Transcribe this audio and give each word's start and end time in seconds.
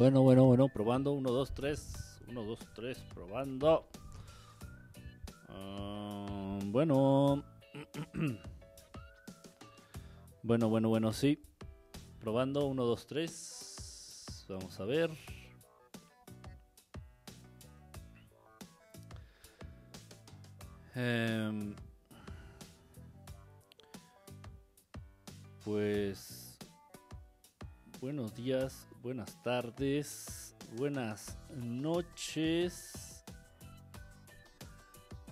Bueno, 0.00 0.22
bueno, 0.22 0.46
bueno, 0.46 0.66
probando. 0.70 1.12
1, 1.12 1.30
2, 1.30 1.52
3. 1.52 2.22
1, 2.28 2.42
2, 2.42 2.58
3, 2.74 2.98
probando. 3.12 3.86
Ah, 5.50 6.58
bueno. 6.64 7.44
bueno, 10.42 10.70
bueno, 10.70 10.88
bueno, 10.88 11.12
sí. 11.12 11.44
Probando. 12.18 12.64
1, 12.64 12.82
2, 12.82 13.06
3. 13.08 14.46
Vamos 14.48 14.80
a 14.80 14.84
ver. 14.86 15.10
Em, 20.94 21.74
pues 25.62 26.56
buenos 28.00 28.34
días, 28.34 28.86
buenas 29.02 29.42
tardes, 29.42 30.54
buenas 30.76 31.38
noches. 31.54 33.24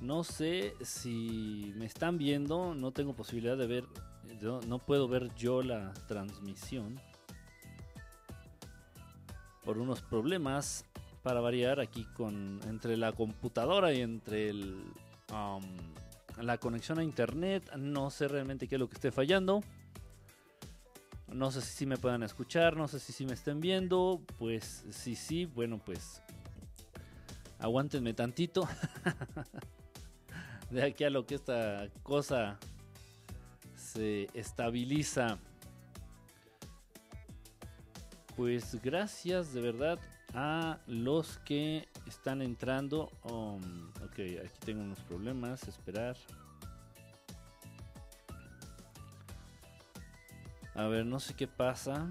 No 0.01 0.25
sé 0.25 0.75
si 0.83 1.73
me 1.77 1.87
están 1.87 2.19
viendo, 2.19 2.75
no 2.75 2.93
tengo 2.93 3.15
posibilidad 3.15 3.57
de 3.57 3.67
ver, 3.67 3.85
no, 4.41 4.61
no 4.63 4.79
puedo 4.79 5.09
ver 5.09 5.35
yo 5.35 5.63
la 5.63 5.93
transmisión 6.07 7.01
por 9.65 9.79
unos 9.79 10.01
problemas 10.03 10.85
para 11.23 11.41
variar 11.41 11.81
aquí 11.81 12.05
con 12.17 12.61
entre 12.69 12.97
la 12.97 13.13
computadora 13.13 13.93
y 13.93 14.01
entre 14.01 14.49
el 14.51 14.83
um, 15.33 15.63
la 16.41 16.59
conexión 16.59 16.99
a 17.01 17.05
internet. 17.05 17.71
No 17.77 18.11
sé 18.11 18.29
realmente 18.29 18.69
qué 18.69 18.77
es 18.77 18.79
lo 18.79 18.89
que 18.89 18.95
esté 18.95 19.11
fallando. 19.11 19.63
No 21.33 21.51
sé 21.51 21.61
si 21.61 21.87
me 21.87 21.97
puedan 21.97 22.23
escuchar, 22.23 22.77
no 22.77 22.89
sé 22.89 22.99
si 22.99 23.27
me 23.27 23.35
estén 23.35 23.61
viendo. 23.61 24.23
Pues 24.39 24.85
sí, 24.91 25.15
sí, 25.15 25.45
bueno, 25.45 25.79
pues 25.85 26.23
aguántenme 27.59 28.15
tantito. 28.15 28.69
de 30.71 30.83
aquí 30.85 31.05
a 31.05 31.11
lo 31.11 31.27
que 31.27 31.35
esta 31.35 31.89
cosa 32.03 32.59
se 33.77 34.29
estabiliza. 34.35 35.39
Pues 38.37 38.81
gracias 38.83 39.53
de 39.53 39.61
verdad 39.61 39.99
a 40.35 40.79
los 40.87 41.39
que 41.39 41.89
están 42.07 42.43
entrando. 42.43 43.11
Um, 43.25 43.89
ok, 44.05 44.45
aquí 44.45 44.59
tengo 44.65 44.83
unos 44.83 45.01
problemas. 45.01 45.67
Esperar. 45.67 46.17
A 50.79 50.87
ver, 50.87 51.05
no 51.05 51.19
sé 51.19 51.35
qué 51.35 51.49
pasa. 51.49 52.07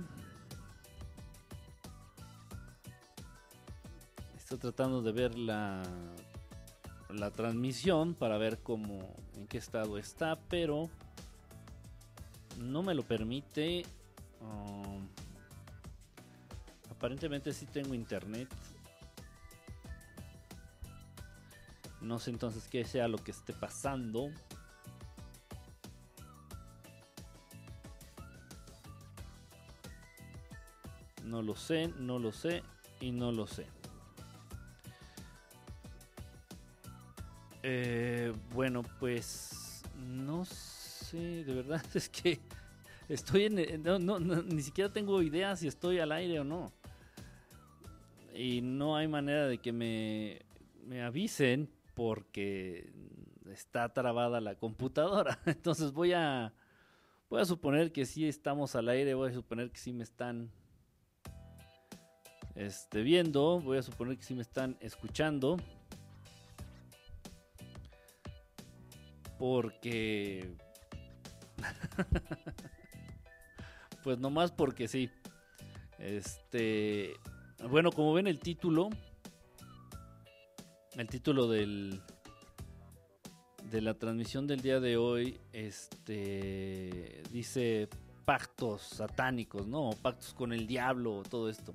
Estoy 4.36 4.58
tratando 4.58 5.02
de 5.02 5.14
ver 5.14 5.38
la, 5.38 5.84
la 7.08 7.32
transmisión 7.32 8.14
para 8.14 8.38
ver 8.38 8.60
cómo, 8.60 9.16
en 9.38 9.48
qué 9.48 9.58
estado 9.58 9.98
está, 9.98 10.36
pero 10.50 10.90
no 12.58 12.84
me 12.84 12.94
lo 12.94 13.04
permite. 13.04 13.86
Um, 14.42 15.08
aparentemente 16.92 17.54
sí 17.54 17.68
tengo 17.68 17.94
internet. 17.94 18.50
No 22.02 22.20
sé 22.20 22.32
entonces 22.32 22.68
qué 22.68 22.84
sea 22.84 23.08
lo 23.08 23.18
que 23.18 23.32
esté 23.32 23.54
pasando. 23.54 24.30
No 31.28 31.42
lo 31.42 31.56
sé, 31.56 31.90
no 32.00 32.20
lo 32.20 32.32
sé 32.32 32.64
y 33.02 33.12
no 33.12 33.34
lo 33.34 33.48
sé. 33.48 33.68
Eh, 37.64 38.34
bueno, 38.54 38.82
pues 38.98 39.84
no 40.08 40.46
sé, 40.46 41.44
de 41.44 41.54
verdad 41.54 41.84
es 41.94 42.08
que 42.08 42.40
estoy 43.10 43.44
en... 43.44 43.84
No, 43.84 44.00
no, 44.00 44.20
ni 44.20 44.62
siquiera 44.62 44.92
tengo 44.92 45.22
idea 45.22 45.54
si 45.58 45.68
estoy 45.68 46.00
al 46.00 46.14
aire 46.14 46.40
o 46.40 46.46
no. 46.46 46.72
Y 48.34 48.62
no 48.62 48.96
hay 48.96 49.10
manera 49.10 49.48
de 49.48 49.58
que 49.58 49.74
me, 49.74 50.40
me 50.86 51.02
avisen 51.02 51.70
porque 51.94 52.90
está 53.52 53.92
trabada 53.92 54.40
la 54.40 54.56
computadora. 54.56 55.40
Entonces 55.46 55.92
voy 55.92 56.14
a... 56.14 56.54
Voy 57.30 57.42
a 57.42 57.46
suponer 57.46 57.92
que 57.92 58.06
sí 58.06 58.26
estamos 58.26 58.78
al 58.78 58.88
aire, 58.88 59.14
voy 59.14 59.32
a 59.32 59.34
suponer 59.34 59.70
que 59.70 59.78
sí 59.78 59.92
me 59.92 60.04
están 60.04 60.50
este, 62.58 63.04
viendo. 63.04 63.62
Voy 63.62 63.78
a 63.78 63.84
suponer 63.84 64.18
que 64.18 64.24
sí 64.24 64.34
me 64.34 64.42
están 64.42 64.76
escuchando. 64.82 65.58
Porque... 69.38 70.56
pues 74.04 74.18
nomás 74.18 74.52
porque 74.52 74.88
sí. 74.88 75.10
Este... 76.00 77.14
Bueno, 77.70 77.92
como 77.92 78.14
ven 78.14 78.28
el 78.28 78.40
título... 78.40 78.90
El 80.96 81.08
título 81.08 81.48
del... 81.48 82.02
De 83.70 83.82
la 83.82 83.94
transmisión 83.94 84.48
del 84.48 84.62
día 84.62 84.80
de 84.80 84.96
hoy, 84.96 85.38
este, 85.52 87.22
dice 87.32 87.90
pactos 88.24 88.82
satánicos, 88.82 89.68
¿no? 89.68 89.90
Pactos 90.02 90.34
con 90.34 90.54
el 90.54 90.68
diablo, 90.68 91.22
todo 91.30 91.50
esto. 91.50 91.74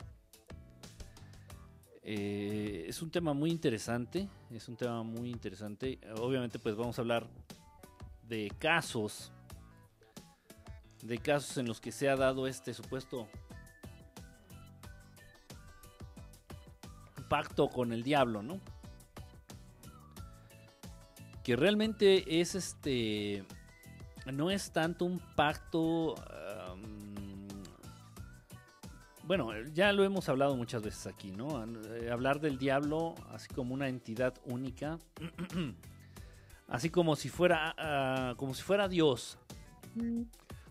Eh, 2.05 2.87
es 2.89 3.01
un 3.01 3.11
tema 3.11 3.33
muy 3.33 3.51
interesante, 3.51 4.29
es 4.51 4.69
un 4.69 4.77
tema 4.77 5.03
muy 5.03 5.31
interesante. 5.31 5.99
Obviamente 6.17 6.59
pues 6.59 6.75
vamos 6.75 6.99
a 6.99 7.03
hablar 7.03 7.27
de 8.29 8.53
casos, 8.59 9.31
de 11.03 11.19
casos 11.19 11.57
en 11.59 11.67
los 11.67 11.81
que 11.81 11.93
se 11.93 12.09
ha 12.09 12.17
dado 12.17 12.47
este 12.47 12.75
supuesto 12.75 13.29
pacto 17.29 17.69
con 17.69 17.93
el 17.93 18.03
diablo, 18.03 18.43
¿no? 18.43 18.61
Que 21.45 21.57
realmente 21.57 22.41
es 22.41 22.55
este, 22.55 23.45
no 24.31 24.51
es 24.51 24.71
tanto 24.73 25.05
un 25.05 25.19
pacto 25.35 26.15
bueno, 29.25 29.51
ya 29.73 29.93
lo 29.93 30.05
hemos 30.05 30.29
hablado 30.29 30.57
muchas 30.57 30.83
veces 30.83 31.07
aquí, 31.07 31.31
¿no? 31.31 31.65
Eh, 31.95 32.11
hablar 32.11 32.41
del 32.41 32.59
diablo 32.59 33.15
así 33.31 33.49
como 33.49 33.75
una 33.75 33.89
entidad 33.89 34.35
única, 34.45 34.99
así 36.69 36.91
como 36.91 37.15
si 37.17 37.29
fuera, 37.29 38.33
uh, 38.33 38.37
como 38.37 38.55
si 38.55 38.63
fuera 38.63 38.89
Dios, 38.89 39.39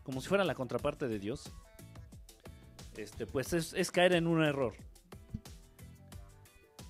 como 0.04 0.22
si 0.22 0.28
fuera 0.28 0.44
la 0.44 0.56
contraparte 0.56 1.08
de 1.08 1.20
Dios. 1.20 1.52
Este, 2.98 3.26
pues 3.26 3.54
es, 3.54 3.74
es, 3.74 3.90
caer 3.90 4.14
en 4.14 4.28
un 4.28 4.44
error. 4.44 4.74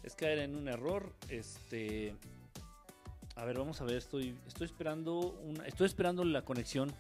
Es 0.03 0.15
caer 0.15 0.39
en 0.39 0.55
un 0.55 0.67
error. 0.67 1.13
Este, 1.29 2.15
a 3.35 3.45
ver, 3.45 3.59
vamos 3.59 3.79
a 3.81 3.85
ver. 3.85 3.97
Estoy, 3.97 4.35
estoy 4.47 4.65
esperando, 4.65 5.39
una, 5.43 5.67
estoy 5.67 5.85
esperando 5.85 6.25
la 6.25 6.41
conexión 6.41 6.91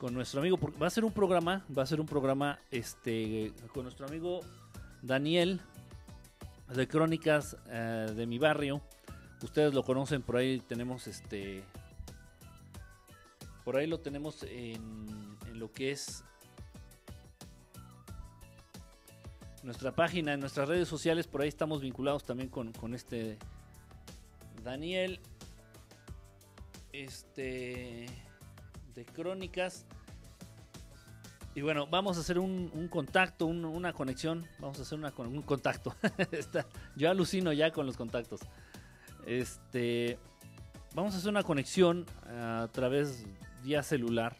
con 0.00 0.14
nuestro 0.14 0.40
amigo. 0.40 0.58
Va 0.82 0.86
a 0.86 0.90
ser 0.90 1.04
un 1.04 1.12
programa, 1.12 1.62
va 1.76 1.82
a 1.82 1.86
ser 1.86 2.00
un 2.00 2.06
programa 2.06 2.58
este, 2.70 3.52
con 3.74 3.82
nuestro 3.82 4.06
amigo 4.06 4.40
Daniel 5.02 5.60
de 6.74 6.88
Crónicas 6.88 7.58
eh, 7.68 8.10
de 8.16 8.26
mi 8.26 8.38
barrio. 8.38 8.80
Ustedes 9.42 9.74
lo 9.74 9.84
conocen, 9.84 10.22
por 10.22 10.38
ahí 10.38 10.60
tenemos 10.60 11.06
este. 11.06 11.62
Por 13.62 13.76
ahí 13.76 13.86
lo 13.86 14.00
tenemos 14.00 14.42
en, 14.44 15.36
en 15.46 15.58
lo 15.60 15.70
que 15.70 15.90
es 15.92 16.24
nuestra 19.62 19.94
página, 19.94 20.32
en 20.32 20.40
nuestras 20.40 20.66
redes 20.66 20.88
sociales. 20.88 21.26
Por 21.26 21.42
ahí 21.42 21.48
estamos 21.48 21.82
vinculados 21.82 22.24
también 22.24 22.48
con, 22.48 22.72
con 22.72 22.94
este 22.94 23.38
Daniel. 24.64 25.20
Este 26.90 28.06
de 29.00 29.06
crónicas. 29.06 29.86
Y 31.54 31.62
bueno, 31.62 31.86
vamos 31.86 32.16
a 32.18 32.20
hacer 32.20 32.38
un, 32.38 32.88
contacto, 32.88 33.46
un, 33.46 33.64
una 33.64 33.92
conexión. 33.92 34.46
Vamos 34.58 34.78
a 34.78 34.82
hacer 34.82 34.98
una, 34.98 35.12
un 35.16 35.42
contacto. 35.42 35.96
Yo 36.96 37.10
alucino 37.10 37.52
ya 37.52 37.72
con 37.72 37.86
los 37.86 37.96
contactos. 37.96 38.40
Este, 39.26 40.18
vamos 40.94 41.14
a 41.14 41.18
hacer 41.18 41.30
una 41.30 41.42
conexión 41.42 42.06
a 42.26 42.68
través 42.72 43.24
vía 43.64 43.82
celular. 43.82 44.36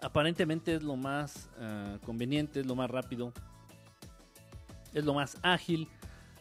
Aparentemente 0.00 0.74
es 0.74 0.82
lo 0.82 0.96
más 0.96 1.48
uh, 1.58 1.98
conveniente, 2.04 2.60
es 2.60 2.66
lo 2.66 2.76
más 2.76 2.88
rápido, 2.88 3.32
es 4.94 5.04
lo 5.04 5.12
más 5.12 5.36
ágil. 5.42 5.88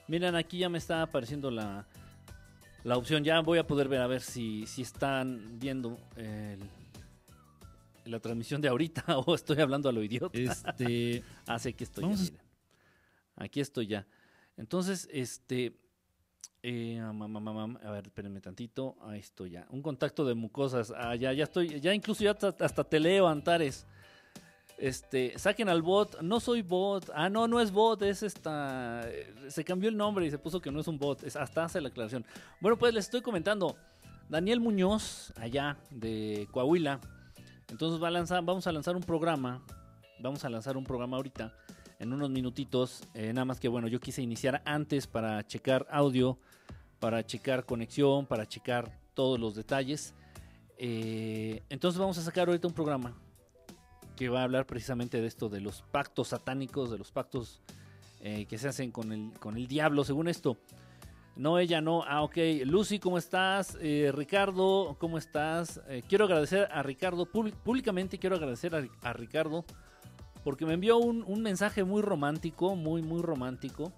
Miren, 0.07 0.35
aquí 0.35 0.59
ya 0.59 0.69
me 0.69 0.77
está 0.77 1.01
apareciendo 1.01 1.49
la, 1.49 1.87
la 2.87 2.97
opción. 2.97 3.23
Ya 3.23 3.41
voy 3.41 3.57
a 3.59 3.67
poder 3.67 3.89
ver 3.89 4.01
a 4.01 4.07
ver 4.07 4.21
si, 4.21 4.65
si 4.65 4.81
están 4.81 5.59
viendo 5.59 5.99
el, 6.15 6.59
la 8.05 8.19
transmisión 8.19 8.61
de 8.61 8.69
ahorita 8.69 9.03
o 9.25 9.35
estoy 9.35 9.59
hablando 9.59 9.89
a 9.89 9.91
lo 9.91 10.01
idiota. 10.01 10.37
Este, 10.37 11.21
ah, 11.47 11.59
sí, 11.59 11.69
aquí 11.69 11.83
estoy. 11.83 12.03
Ya, 12.03 12.09
miren. 12.09 12.39
Aquí 13.35 13.59
estoy 13.59 13.87
ya. 13.87 14.07
Entonces, 14.55 15.07
este. 15.11 15.77
eh, 16.63 16.99
a 16.99 17.91
ver, 17.91 18.05
espérenme 18.05 18.39
tantito. 18.39 18.95
Ahí 19.01 19.19
estoy 19.19 19.51
ya. 19.51 19.67
Un 19.69 19.81
contacto 19.81 20.23
de 20.23 20.33
mucosas. 20.33 20.93
Ah, 20.95 21.13
ya, 21.15 21.33
ya 21.33 21.43
estoy. 21.43 21.81
Ya 21.81 21.93
incluso 21.93 22.23
ya 22.23 22.31
hasta, 22.31 22.55
hasta 22.65 22.83
te 22.85 23.01
leo, 23.01 23.27
Antares. 23.27 23.85
Este, 24.77 25.37
saquen 25.39 25.69
al 25.69 25.81
bot. 25.81 26.21
No 26.21 26.39
soy 26.39 26.61
bot. 26.61 27.09
Ah, 27.13 27.29
no, 27.29 27.47
no 27.47 27.59
es 27.59 27.71
bot. 27.71 28.01
Es 28.03 28.23
esta. 28.23 29.07
Se 29.47 29.63
cambió 29.63 29.89
el 29.89 29.97
nombre 29.97 30.25
y 30.25 30.31
se 30.31 30.37
puso 30.37 30.61
que 30.61 30.71
no 30.71 30.79
es 30.79 30.87
un 30.87 30.99
bot. 30.99 31.23
Hasta 31.35 31.65
hace 31.65 31.81
la 31.81 31.89
aclaración. 31.89 32.25
Bueno, 32.61 32.77
pues 32.77 32.93
les 32.93 33.05
estoy 33.05 33.21
comentando. 33.21 33.75
Daniel 34.29 34.59
Muñoz, 34.59 35.33
allá 35.37 35.77
de 35.89 36.47
Coahuila. 36.51 36.99
Entonces 37.69 37.99
vamos 37.99 38.67
a 38.67 38.71
lanzar 38.71 38.95
un 38.95 39.03
programa. 39.03 39.63
Vamos 40.19 40.43
a 40.45 40.49
lanzar 40.49 40.77
un 40.77 40.83
programa 40.83 41.17
ahorita. 41.17 41.53
En 41.99 42.13
unos 42.13 42.29
minutitos. 42.29 43.01
eh, 43.13 43.33
nada 43.33 43.45
más 43.45 43.59
que 43.59 43.67
bueno, 43.67 43.87
yo 43.87 43.99
quise 43.99 44.21
iniciar 44.21 44.61
antes 44.65 45.07
para 45.07 45.45
checar 45.47 45.87
audio. 45.89 46.37
Para 46.99 47.25
checar 47.25 47.65
conexión. 47.65 48.25
Para 48.25 48.45
checar 48.47 48.91
todos 49.13 49.39
los 49.39 49.55
detalles. 49.55 50.13
Eh, 50.77 51.63
entonces 51.69 51.99
vamos 51.99 52.17
a 52.19 52.21
sacar 52.21 52.47
ahorita 52.47 52.67
un 52.67 52.73
programa. 52.73 53.15
Que 54.17 54.27
va 54.29 54.41
a 54.41 54.43
hablar 54.43 54.65
precisamente 54.65 55.21
de 55.21 55.27
esto. 55.27 55.47
De 55.47 55.61
los 55.61 55.81
pactos 55.83 56.29
satánicos. 56.29 56.91
De 56.91 56.97
los 56.97 57.11
pactos 57.11 57.61
eh, 58.19 58.45
que 58.45 58.57
se 58.57 58.67
hacen 58.67 58.91
con 58.91 59.13
el, 59.13 59.31
con 59.39 59.55
el 59.55 59.67
diablo. 59.67 60.03
Según 60.03 60.27
esto. 60.27 60.57
No, 61.35 61.59
ella 61.59 61.81
no. 61.81 62.03
Ah, 62.07 62.23
ok. 62.23 62.35
Lucy, 62.65 62.97
¿cómo 62.99 63.19
estás? 63.19 63.77
Eh, 63.79 64.11
Ricardo, 64.13 64.97
¿cómo 64.99 65.19
estás? 65.19 65.79
Eh, 65.87 66.01
quiero 66.09 66.25
agradecer 66.25 66.67
a 66.71 66.81
Ricardo, 66.81 67.27
públi- 67.31 67.53
públicamente 67.53 68.17
quiero 68.17 68.35
agradecer 68.37 68.73
a, 68.73 68.81
Ri- 68.81 68.91
a 69.03 69.13
Ricardo 69.13 69.63
porque 70.43 70.65
me 70.65 70.73
envió 70.73 70.97
un, 70.97 71.23
un 71.27 71.43
mensaje 71.43 71.83
muy 71.83 72.01
romántico, 72.01 72.75
muy, 72.75 73.03
muy 73.03 73.21
romántico. 73.21 73.93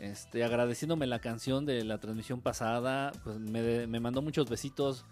Este, 0.00 0.42
agradeciéndome 0.42 1.06
la 1.06 1.20
canción 1.20 1.64
de 1.66 1.84
la 1.84 1.98
transmisión 1.98 2.40
pasada. 2.40 3.12
Pues 3.22 3.38
me, 3.38 3.86
me 3.86 4.00
mandó 4.00 4.20
muchos 4.20 4.48
besitos, 4.50 5.04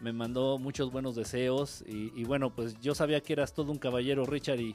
me 0.00 0.12
mandó 0.12 0.58
muchos 0.58 0.92
buenos 0.92 1.14
deseos. 1.14 1.84
Y, 1.86 2.24
bueno, 2.24 2.54
pues 2.54 2.78
yo 2.80 2.94
sabía 2.94 3.20
que 3.20 3.32
eras 3.32 3.54
todo 3.54 3.72
un 3.72 3.78
caballero, 3.78 4.24
Richard, 4.24 4.60
y, 4.60 4.74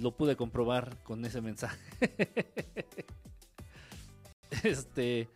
lo 0.00 0.12
pude 0.12 0.36
comprobar 0.36 0.96
con 1.02 1.24
ese 1.24 1.40
mensaje. 1.40 1.78
este. 4.64 5.28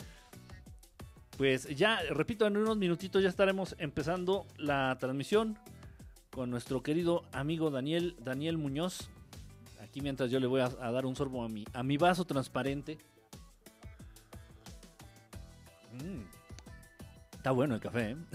Pues 1.37 1.67
ya, 1.77 2.01
repito, 2.11 2.47
en 2.47 2.57
unos 2.57 2.77
minutitos 2.77 3.23
ya 3.23 3.29
estaremos 3.29 3.75
empezando 3.79 4.47
la 4.57 4.97
transmisión 5.01 5.59
con 6.31 6.49
nuestro 6.49 6.83
querido 6.83 7.25
amigo 7.33 7.71
Daniel, 7.71 8.17
Daniel 8.21 8.57
Muñoz. 8.57 9.11
Aquí 9.83 10.01
mientras 10.01 10.31
yo 10.31 10.39
le 10.39 10.47
voy 10.47 10.61
a, 10.61 10.67
a 10.67 10.93
dar 10.93 11.07
un 11.07 11.17
sorbo 11.17 11.45
a 11.45 11.49
mi, 11.49 11.65
a 11.73 11.83
mi 11.83 11.97
vaso 11.97 12.25
transparente. 12.25 12.99
Mm. 15.93 16.34
Está 17.45 17.53
bueno 17.53 17.75
el 17.75 17.81
café, 17.83 18.13
¿eh? 18.13 18.17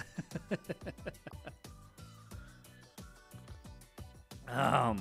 Ah, 4.47 4.95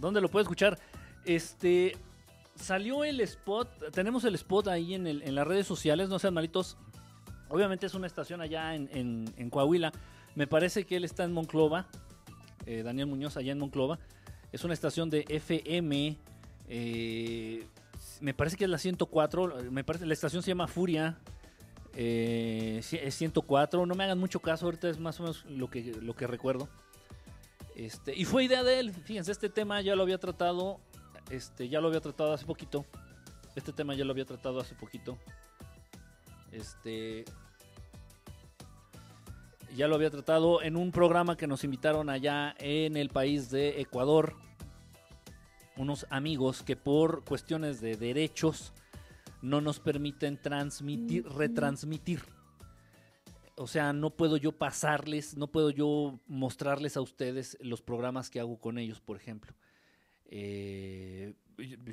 ¿Dónde 0.00 0.20
lo 0.20 0.28
puedo 0.28 0.42
escuchar? 0.42 0.76
Este. 1.24 1.96
Salió 2.56 3.04
el 3.04 3.20
spot. 3.20 3.92
Tenemos 3.92 4.24
el 4.24 4.34
spot 4.34 4.66
ahí 4.66 4.94
en, 4.94 5.34
las 5.36 5.46
redes 5.46 5.68
sociales. 5.68 6.08
No 6.08 6.18
sean 6.18 6.34
malitos. 6.34 6.76
Obviamente 7.48 7.86
es 7.86 7.94
una 7.94 8.08
estación 8.08 8.40
allá 8.40 8.74
en 8.74 9.50
Coahuila. 9.50 9.92
Me 10.34 10.48
parece 10.48 10.84
que 10.84 10.96
él 10.96 11.04
está 11.04 11.22
en 11.22 11.32
Monclova. 11.32 11.86
eh, 12.66 12.82
Daniel 12.82 13.06
Muñoz 13.06 13.36
allá 13.36 13.52
en 13.52 13.60
Monclova. 13.60 14.00
Es 14.50 14.64
una 14.64 14.74
estación 14.74 15.10
de 15.10 15.24
FM. 15.28 16.16
eh, 16.68 17.68
me 18.20 18.34
parece 18.34 18.56
que 18.56 18.64
es 18.64 18.70
la 18.70 18.78
104. 18.78 19.70
Me 19.70 19.84
parece 19.84 20.06
la 20.06 20.14
estación 20.14 20.42
se 20.42 20.48
llama 20.50 20.66
Furia. 20.66 21.20
Eh, 22.00 22.80
es 22.80 23.14
104. 23.16 23.84
No 23.84 23.94
me 23.96 24.04
hagan 24.04 24.20
mucho 24.20 24.38
caso. 24.38 24.66
Ahorita 24.66 24.88
es 24.88 25.00
más 25.00 25.18
o 25.18 25.24
menos 25.24 25.44
lo 25.46 25.68
que, 25.68 25.82
lo 26.00 26.14
que 26.14 26.28
recuerdo. 26.28 26.68
Este, 27.74 28.14
y 28.16 28.24
fue 28.24 28.44
idea 28.44 28.62
de 28.62 28.78
él. 28.78 28.92
Fíjense, 28.92 29.32
este 29.32 29.48
tema 29.48 29.80
ya 29.80 29.96
lo 29.96 30.04
había 30.04 30.18
tratado. 30.18 30.78
Este, 31.28 31.68
ya 31.68 31.80
lo 31.80 31.88
había 31.88 32.00
tratado 32.00 32.32
hace 32.32 32.46
poquito. 32.46 32.86
Este 33.56 33.72
tema 33.72 33.96
ya 33.96 34.04
lo 34.04 34.12
había 34.12 34.24
tratado 34.24 34.60
hace 34.60 34.76
poquito. 34.76 35.18
Este. 36.52 37.24
Ya 39.74 39.88
lo 39.88 39.96
había 39.96 40.10
tratado 40.10 40.62
en 40.62 40.76
un 40.76 40.92
programa 40.92 41.36
que 41.36 41.48
nos 41.48 41.64
invitaron 41.64 42.10
allá 42.10 42.54
en 42.60 42.96
el 42.96 43.08
país 43.08 43.50
de 43.50 43.80
Ecuador. 43.80 44.36
Unos 45.76 46.06
amigos 46.10 46.62
que 46.62 46.76
por 46.76 47.24
cuestiones 47.24 47.80
de 47.80 47.96
derechos 47.96 48.72
no 49.42 49.60
nos 49.60 49.80
permiten 49.80 50.40
transmitir, 50.40 51.26
retransmitir. 51.28 52.22
O 53.56 53.66
sea, 53.66 53.92
no 53.92 54.10
puedo 54.10 54.36
yo 54.36 54.52
pasarles, 54.52 55.36
no 55.36 55.48
puedo 55.48 55.70
yo 55.70 56.20
mostrarles 56.26 56.96
a 56.96 57.00
ustedes 57.00 57.58
los 57.60 57.82
programas 57.82 58.30
que 58.30 58.40
hago 58.40 58.58
con 58.58 58.78
ellos, 58.78 59.00
por 59.00 59.16
ejemplo. 59.16 59.52
Eh, 60.26 61.34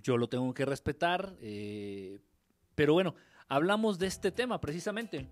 yo 0.03 0.17
lo 0.17 0.27
tengo 0.27 0.53
que 0.53 0.65
respetar, 0.65 1.35
eh, 1.41 2.19
pero 2.75 2.93
bueno, 2.93 3.15
hablamos 3.47 3.97
de 3.97 4.07
este 4.07 4.31
tema 4.31 4.61
precisamente. 4.61 5.27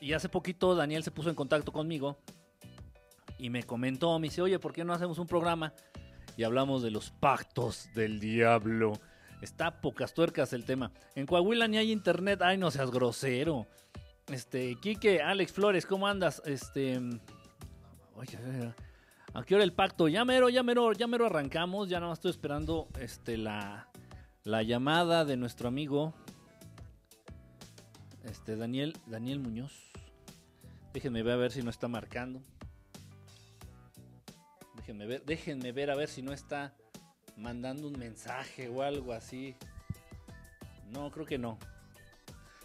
Y 0.00 0.14
hace 0.14 0.28
poquito 0.28 0.74
Daniel 0.74 1.04
se 1.04 1.10
puso 1.10 1.28
en 1.28 1.36
contacto 1.36 1.72
conmigo 1.72 2.18
y 3.38 3.50
me 3.50 3.62
comentó, 3.62 4.18
me 4.18 4.28
dice, 4.28 4.42
oye, 4.42 4.58
¿por 4.58 4.72
qué 4.72 4.84
no 4.84 4.92
hacemos 4.92 5.18
un 5.18 5.26
programa? 5.26 5.74
Y 6.36 6.44
hablamos 6.44 6.82
de 6.82 6.90
los 6.90 7.10
pactos 7.10 7.88
del 7.94 8.20
diablo. 8.20 8.94
Está 9.42 9.80
pocas 9.80 10.14
tuercas 10.14 10.52
el 10.52 10.64
tema. 10.64 10.92
En 11.16 11.26
Coahuila 11.26 11.66
ni 11.66 11.76
hay 11.76 11.90
internet. 11.90 12.40
Ay, 12.42 12.56
no 12.56 12.70
seas 12.70 12.92
grosero. 12.92 13.66
Este, 14.28 14.76
Quique, 14.80 15.20
Alex 15.20 15.52
Flores, 15.52 15.84
¿cómo 15.84 16.06
andas? 16.06 16.40
Este. 16.46 17.00
Oye, 18.14 18.38
¿a 19.34 19.42
qué 19.42 19.54
hora 19.56 19.64
el 19.64 19.72
pacto? 19.72 20.06
Ya 20.06 20.24
mero, 20.24 20.48
ya 20.48 20.62
mero, 20.62 20.92
ya 20.92 21.08
mero 21.08 21.26
arrancamos. 21.26 21.88
Ya 21.88 21.98
nada 21.98 22.10
más 22.10 22.18
estoy 22.18 22.30
esperando 22.30 22.86
este, 23.00 23.36
la, 23.36 23.88
la 24.44 24.62
llamada 24.62 25.24
de 25.24 25.36
nuestro 25.36 25.66
amigo. 25.66 26.14
Este, 28.22 28.54
Daniel, 28.54 28.96
Daniel 29.06 29.40
Muñoz. 29.40 29.90
Déjenme 30.92 31.24
ver 31.24 31.32
a 31.32 31.36
ver 31.38 31.50
si 31.50 31.62
no 31.62 31.70
está 31.70 31.88
marcando. 31.88 32.40
Déjenme 34.76 35.06
ver, 35.06 35.24
déjenme 35.24 35.72
ver 35.72 35.90
a 35.90 35.96
ver 35.96 36.08
si 36.08 36.22
no 36.22 36.32
está 36.32 36.76
mandando 37.36 37.88
un 37.88 37.98
mensaje 37.98 38.68
o 38.68 38.82
algo 38.82 39.12
así. 39.12 39.54
No, 40.92 41.10
creo 41.10 41.26
que 41.26 41.38
no. 41.38 41.58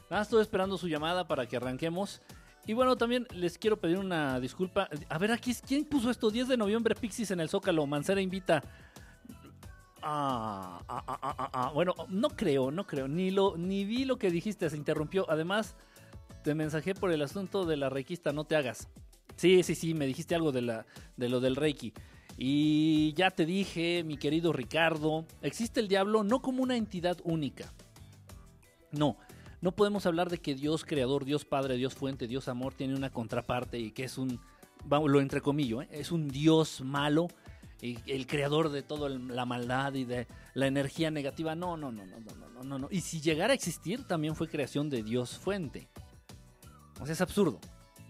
Nada, 0.09 0.23
estoy 0.23 0.41
esperando 0.41 0.77
su 0.77 0.87
llamada 0.87 1.27
para 1.27 1.45
que 1.45 1.57
arranquemos. 1.57 2.21
Y 2.65 2.73
bueno, 2.73 2.97
también 2.97 3.27
les 3.33 3.57
quiero 3.57 3.77
pedir 3.77 3.97
una 3.97 4.39
disculpa. 4.39 4.89
A 5.09 5.17
ver, 5.17 5.31
aquí, 5.31 5.53
¿quién 5.65 5.85
puso 5.85 6.09
esto? 6.11 6.29
10 6.29 6.49
de 6.49 6.57
noviembre, 6.57 6.95
Pixis 6.95 7.31
en 7.31 7.39
el 7.39 7.49
Zócalo. 7.49 7.85
Mancera 7.85 8.19
invita. 8.19 8.61
Ah, 10.01 10.81
ah, 10.87 11.03
ah, 11.07 11.19
ah, 11.21 11.35
ah, 11.37 11.49
ah. 11.53 11.71
Bueno, 11.73 11.95
no 12.09 12.29
creo, 12.29 12.71
no 12.71 12.85
creo. 12.85 13.07
Ni, 13.07 13.31
lo, 13.31 13.57
ni 13.57 13.85
vi 13.85 14.05
lo 14.05 14.17
que 14.17 14.29
dijiste, 14.29 14.69
se 14.69 14.77
interrumpió. 14.77 15.29
Además, 15.29 15.75
te 16.43 16.55
mensajé 16.55 16.93
por 16.93 17.11
el 17.11 17.21
asunto 17.21 17.65
de 17.65 17.77
la 17.77 17.89
reikista, 17.89 18.33
no 18.33 18.43
te 18.43 18.55
hagas. 18.55 18.89
Sí, 19.37 19.63
sí, 19.63 19.75
sí, 19.75 19.93
me 19.93 20.05
dijiste 20.05 20.35
algo 20.35 20.51
de, 20.51 20.61
la, 20.61 20.85
de 21.15 21.29
lo 21.29 21.39
del 21.39 21.55
reiki. 21.55 21.93
Y 22.37 23.13
ya 23.13 23.31
te 23.31 23.45
dije, 23.45 24.03
mi 24.03 24.17
querido 24.17 24.53
Ricardo, 24.53 25.25
existe 25.41 25.79
el 25.79 25.87
diablo 25.87 26.23
no 26.23 26.41
como 26.41 26.61
una 26.61 26.77
entidad 26.77 27.17
única. 27.23 27.73
No, 28.91 29.17
no 29.61 29.71
podemos 29.71 30.05
hablar 30.05 30.29
de 30.29 30.37
que 30.37 30.53
Dios 30.53 30.85
creador, 30.85 31.25
Dios 31.25 31.45
Padre, 31.45 31.77
Dios 31.77 31.95
Fuente, 31.95 32.27
Dios 32.27 32.47
Amor 32.47 32.73
tiene 32.73 32.95
una 32.95 33.09
contraparte 33.09 33.79
y 33.79 33.91
que 33.91 34.03
es 34.03 34.17
un, 34.17 34.39
vamos, 34.85 35.09
lo 35.09 35.19
entrecomillo, 35.19 35.81
¿eh? 35.81 35.87
es 35.91 36.11
un 36.11 36.27
Dios 36.27 36.81
malo, 36.81 37.27
y 37.81 37.99
el 38.07 38.25
creador 38.25 38.69
de 38.69 38.81
toda 38.81 39.09
la 39.09 39.45
maldad 39.45 39.93
y 39.93 40.03
de 40.03 40.27
la 40.53 40.67
energía 40.67 41.11
negativa. 41.11 41.55
No, 41.55 41.77
no, 41.77 41.91
no, 41.91 42.05
no, 42.05 42.19
no, 42.19 42.35
no, 42.35 42.63
no, 42.63 42.79
no. 42.79 42.87
Y 42.89 43.01
si 43.01 43.21
llegara 43.21 43.51
a 43.51 43.55
existir, 43.55 44.03
también 44.05 44.35
fue 44.35 44.47
creación 44.47 44.89
de 44.89 45.03
Dios 45.03 45.37
Fuente. 45.37 45.87
O 46.99 47.05
sea, 47.05 47.13
es 47.13 47.21
absurdo. 47.21 47.59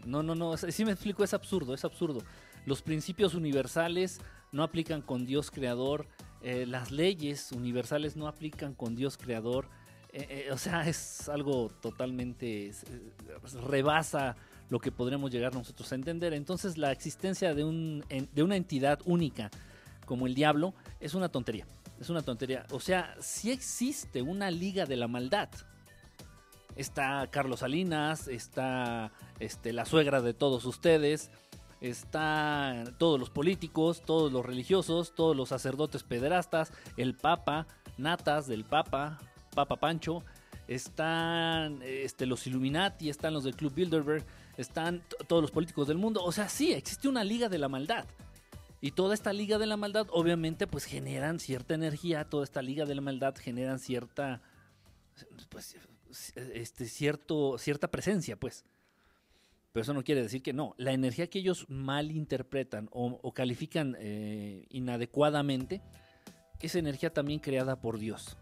No, 0.06 0.24
no, 0.24 0.36
no, 0.36 0.56
si 0.56 0.86
me 0.86 0.92
explico, 0.94 1.24
es 1.24 1.34
absurdo, 1.34 1.74
es 1.74 1.84
absurdo. 1.84 2.22
Los 2.68 2.82
principios 2.82 3.34
universales 3.34 4.20
no 4.52 4.62
aplican 4.62 5.02
con 5.02 5.26
Dios 5.26 5.52
creador, 5.52 6.06
eh, 6.42 6.66
las 6.68 6.92
leyes 6.92 7.54
universales 7.54 8.18
no 8.18 8.28
aplican 8.28 8.74
con 8.74 8.94
Dios 8.94 9.16
creador. 9.18 9.70
Eh, 10.12 10.48
eh, 10.48 10.52
o 10.52 10.58
sea, 10.58 10.86
es 10.86 11.30
algo 11.30 11.70
totalmente, 11.82 12.74
rebasa 13.66 14.36
lo 14.68 14.80
que 14.80 14.92
podremos 14.92 15.32
llegar 15.32 15.54
nosotros 15.56 15.90
a 15.94 15.96
entender. 15.96 16.34
Entonces 16.34 16.78
la 16.78 16.92
existencia 16.92 17.54
de, 17.54 17.64
un, 17.64 18.04
de 18.10 18.44
una 18.44 18.58
entidad 18.58 19.00
única 19.06 19.50
como 20.06 20.28
el 20.28 20.36
diablo 20.36 20.74
es 21.00 21.14
una 21.14 21.30
tontería. 21.30 21.66
Es 22.02 22.10
una 22.10 22.22
tontería. 22.22 22.66
O 22.72 22.82
sea, 22.82 23.16
si 23.22 23.50
existe 23.50 24.22
una 24.22 24.52
liga 24.52 24.86
de 24.86 24.98
la 24.98 25.08
maldad. 25.08 25.48
Está 26.76 27.26
Carlos 27.32 27.62
Salinas, 27.62 28.28
está 28.28 29.14
este, 29.40 29.72
la 29.72 29.86
suegra 29.86 30.22
de 30.22 30.34
todos 30.34 30.66
ustedes, 30.66 31.32
están 31.82 32.96
todos 32.98 33.20
los 33.20 33.30
políticos, 33.30 34.02
todos 34.06 34.32
los 34.32 34.46
religiosos, 34.46 35.14
todos 35.16 35.36
los 35.36 35.50
sacerdotes 35.50 36.04
pederastas, 36.04 36.72
el 36.98 37.16
Papa, 37.16 37.68
Natas 37.98 38.48
del 38.48 38.64
Papa, 38.64 39.20
Papa 39.54 39.76
Pancho, 39.76 40.24
están 40.68 41.82
este, 41.84 42.26
los 42.26 42.46
Illuminati, 42.48 43.10
están 43.10 43.34
los 43.34 43.44
del 43.44 43.56
Club 43.56 43.74
Bilderberg, 43.74 44.26
están 44.58 45.04
todos 45.28 45.42
los 45.42 45.52
políticos 45.52 45.88
del 45.88 45.98
mundo. 45.98 46.24
O 46.24 46.32
sea, 46.32 46.50
sí, 46.50 46.74
existe 46.74 47.08
una 47.08 47.24
liga 47.24 47.50
de 47.50 47.58
la 47.58 47.70
maldad. 47.70 48.06
Y 48.80 48.92
toda 48.92 49.14
esta 49.14 49.34
liga 49.34 49.58
de 49.58 49.66
la 49.66 49.78
maldad, 49.78 50.08
obviamente, 50.12 50.68
pues 50.68 50.86
generan 50.86 51.40
cierta 51.40 51.74
energía, 51.74 52.26
toda 52.26 52.44
esta 52.44 52.62
liga 52.62 52.86
de 52.86 52.96
la 52.96 53.02
maldad 53.02 53.36
generan 53.36 53.80
cierta, 53.80 54.42
pues, 55.50 55.76
este, 56.36 56.86
cierto, 56.86 57.58
cierta 57.58 57.90
presencia, 57.90 58.36
pues. 58.36 58.66
Pero 59.78 59.84
eso 59.84 59.94
no 59.94 60.04
quiere 60.04 60.24
decir 60.24 60.42
que 60.42 60.54
no. 60.54 60.74
La 60.80 60.92
energía 60.92 61.30
que 61.30 61.38
ellos 61.38 61.68
malinterpretan 61.70 62.90
o, 62.92 63.20
o 63.22 63.32
califican 63.32 63.96
eh, 64.00 64.66
inadecuadamente 64.72 65.84
es 66.60 66.74
energía 66.74 67.14
también 67.14 67.40
creada 67.40 67.80
por 67.80 68.00
Dios. 68.00 68.38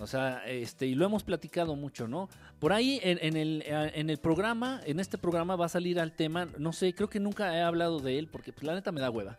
O 0.00 0.06
sea, 0.08 0.42
este, 0.48 0.86
y 0.86 0.96
lo 0.96 1.04
hemos 1.04 1.22
platicado 1.22 1.76
mucho, 1.76 2.08
¿no? 2.08 2.28
Por 2.58 2.72
ahí 2.72 2.98
en, 3.04 3.36
el, 3.36 3.62
en, 3.64 4.10
el, 4.10 4.18
programa, 4.18 4.80
en 4.84 4.98
este 4.98 5.16
programa 5.16 5.54
va 5.54 5.66
a 5.66 5.68
salir 5.68 6.00
al 6.00 6.16
tema, 6.16 6.48
no 6.58 6.72
sé, 6.72 6.92
creo 6.92 7.08
que 7.08 7.20
nunca 7.20 7.56
he 7.56 7.62
hablado 7.62 8.00
de 8.00 8.18
él 8.18 8.26
porque 8.26 8.52
pues, 8.52 8.64
la 8.64 8.74
neta 8.74 8.90
me 8.90 9.00
da 9.00 9.10
hueva. 9.10 9.38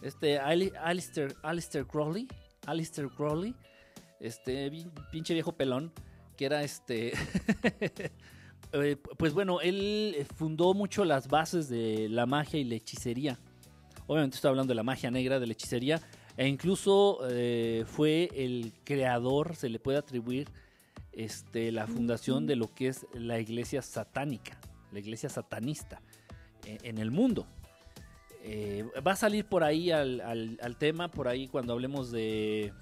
Este, 0.00 0.38
Alistair, 0.38 1.36
Alistair 1.42 1.86
Crowley, 1.86 2.28
Alistair 2.64 3.10
Crowley, 3.10 3.54
este 4.20 4.72
pinche 5.12 5.34
viejo 5.34 5.52
pelón, 5.52 5.92
que 6.34 6.46
era 6.46 6.62
este... 6.62 7.12
Eh, 8.72 8.96
pues 9.16 9.32
bueno, 9.32 9.60
él 9.60 10.26
fundó 10.36 10.74
mucho 10.74 11.04
las 11.04 11.28
bases 11.28 11.68
de 11.68 12.08
la 12.08 12.26
magia 12.26 12.60
y 12.60 12.64
la 12.64 12.76
hechicería. 12.76 13.38
Obviamente 14.06 14.36
estoy 14.36 14.50
hablando 14.50 14.70
de 14.70 14.76
la 14.76 14.82
magia 14.82 15.10
negra, 15.10 15.40
de 15.40 15.46
la 15.46 15.52
hechicería, 15.52 16.00
e 16.36 16.46
incluso 16.46 17.20
eh, 17.28 17.84
fue 17.86 18.28
el 18.34 18.72
creador, 18.84 19.56
se 19.56 19.68
le 19.68 19.78
puede 19.78 19.98
atribuir 19.98 20.48
este, 21.12 21.72
la 21.72 21.86
fundación 21.86 22.46
de 22.46 22.56
lo 22.56 22.72
que 22.72 22.88
es 22.88 23.06
la 23.12 23.40
iglesia 23.40 23.82
satánica, 23.82 24.58
la 24.92 25.00
iglesia 25.00 25.28
satanista 25.28 26.00
eh, 26.64 26.78
en 26.82 26.98
el 26.98 27.10
mundo. 27.10 27.46
va 29.06 29.12
a 29.12 29.16
salir 29.16 29.44
por 29.44 29.64
ahí 29.64 29.90
al 29.90 30.76
tema, 30.78 31.10
por 31.10 31.26
ahí 31.28 31.48
cuando 31.48 31.72
hablemos 31.72 32.10
de 32.10 32.72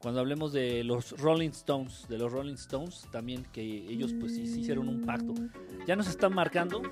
cuando 0.00 0.20
hablemos 0.20 0.52
de 0.52 0.82
los 0.82 1.18
Rolling 1.20 1.50
Stones, 1.50 2.08
de 2.08 2.16
los 2.16 2.32
Rolling 2.32 2.54
Stones, 2.54 3.06
también 3.12 3.44
que 3.52 3.60
ellos 3.60 4.14
pues 4.18 4.34
sí, 4.34 4.42
hicieron 4.42 4.88
un 4.88 5.04
pacto. 5.04 5.34
Ya 5.86 5.94
nos 5.94 6.08
están 6.08 6.34
marcando. 6.34 6.82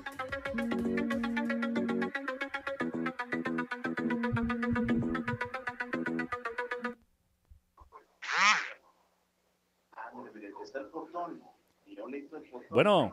Bueno. 12.69 13.11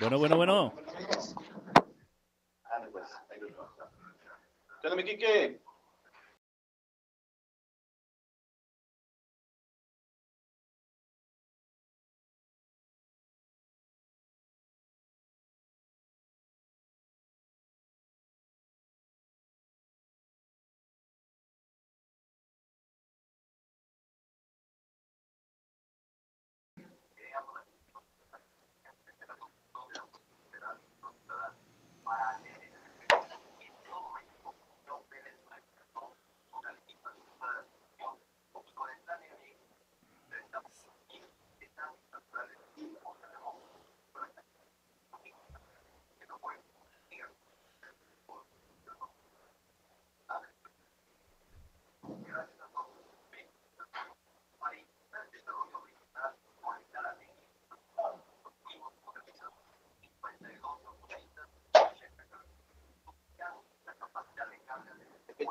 Bueno, 0.00 0.18
bueno, 0.18 0.36
bueno. 0.36 0.74
¿Qué 4.80 4.88
onda, 4.88 4.96
mi 4.96 5.04
Quique? 5.04 5.60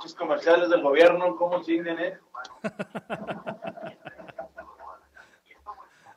Hechos 0.01 0.15
comerciales 0.15 0.69
del 0.69 0.81
gobierno, 0.81 1.35
¿cómo 1.35 1.61
chinguen, 1.61 1.99
eh? 1.99 2.17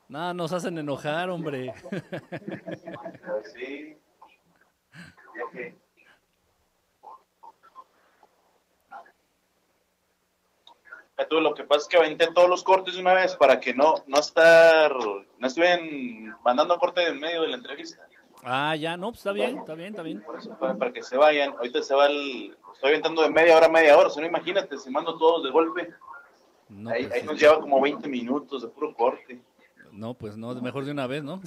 Nada, 0.08 0.32
nos 0.32 0.52
hacen 0.52 0.78
enojar, 0.78 1.28
hombre. 1.28 1.74
sí. 3.54 3.98
Tú, 11.28 11.40
lo 11.40 11.54
que 11.54 11.64
pasa 11.64 11.82
es 11.82 11.88
que 11.88 11.96
aventé 11.96 12.26
todos 12.32 12.48
los 12.50 12.62
cortes 12.62 12.96
una 12.96 13.14
vez 13.14 13.34
para 13.36 13.58
que 13.60 13.72
no, 13.74 14.04
no 14.06 14.18
estar, 14.18 14.92
no 14.92 15.46
estén 15.46 16.34
mandando 16.44 16.78
corte 16.78 17.06
en 17.06 17.18
medio 17.18 17.42
de 17.42 17.48
la 17.48 17.56
entrevista. 17.56 18.06
Ah, 18.44 18.76
ya, 18.76 18.96
no, 18.96 19.08
pues 19.08 19.20
está 19.20 19.32
bien, 19.32 19.58
está 19.58 19.74
bien, 19.74 19.88
está 19.88 20.02
bien. 20.02 20.20
Por 20.20 20.38
eso, 20.38 20.56
para, 20.58 20.92
que 20.92 21.02
se 21.02 21.16
vayan. 21.16 21.52
Ahorita 21.52 21.82
se 21.82 21.94
va 21.94 22.06
el. 22.06 22.56
Estoy 22.74 22.90
aventando 22.90 23.22
de 23.22 23.30
media 23.30 23.56
hora 23.56 23.66
a 23.66 23.70
media 23.70 23.96
hora. 23.96 24.10
Si 24.10 24.20
no, 24.20 24.26
imagínate, 24.26 24.76
si 24.76 24.90
mando 24.90 25.16
todos 25.16 25.44
de 25.44 25.50
golpe. 25.50 25.94
ahí, 26.88 27.06
pues 27.06 27.24
nos 27.24 27.40
lleva 27.40 27.60
como 27.60 27.80
20 27.80 28.06
minutos 28.08 28.62
de 28.62 28.68
puro 28.68 28.94
corte. 28.94 29.40
No, 29.92 30.12
pues 30.12 30.36
no, 30.36 30.54
mejor 30.60 30.84
de 30.84 30.92
una 30.92 31.06
vez, 31.06 31.24
¿no? 31.24 31.40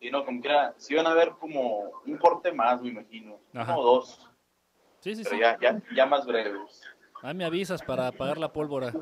Y 0.00 0.10
no, 0.10 0.24
como 0.24 0.42
que 0.42 0.48
era, 0.48 0.74
si 0.78 0.94
iban 0.94 1.06
a 1.06 1.14
ver 1.14 1.30
como 1.38 1.92
un 2.04 2.16
corte 2.16 2.50
más, 2.52 2.82
me 2.82 2.88
imagino. 2.88 3.38
Como 3.52 3.82
dos. 3.82 4.28
Sí, 4.98 5.14
sí, 5.14 5.22
Pero 5.22 5.36
sí. 5.36 5.40
Ya, 5.40 5.58
ya, 5.60 5.80
ya 5.94 6.06
más 6.06 6.26
breves. 6.26 6.82
Ah, 7.22 7.32
me 7.32 7.44
avisas 7.44 7.82
para 7.82 8.08
apagar 8.08 8.36
la 8.38 8.52
pólvora. 8.52 8.92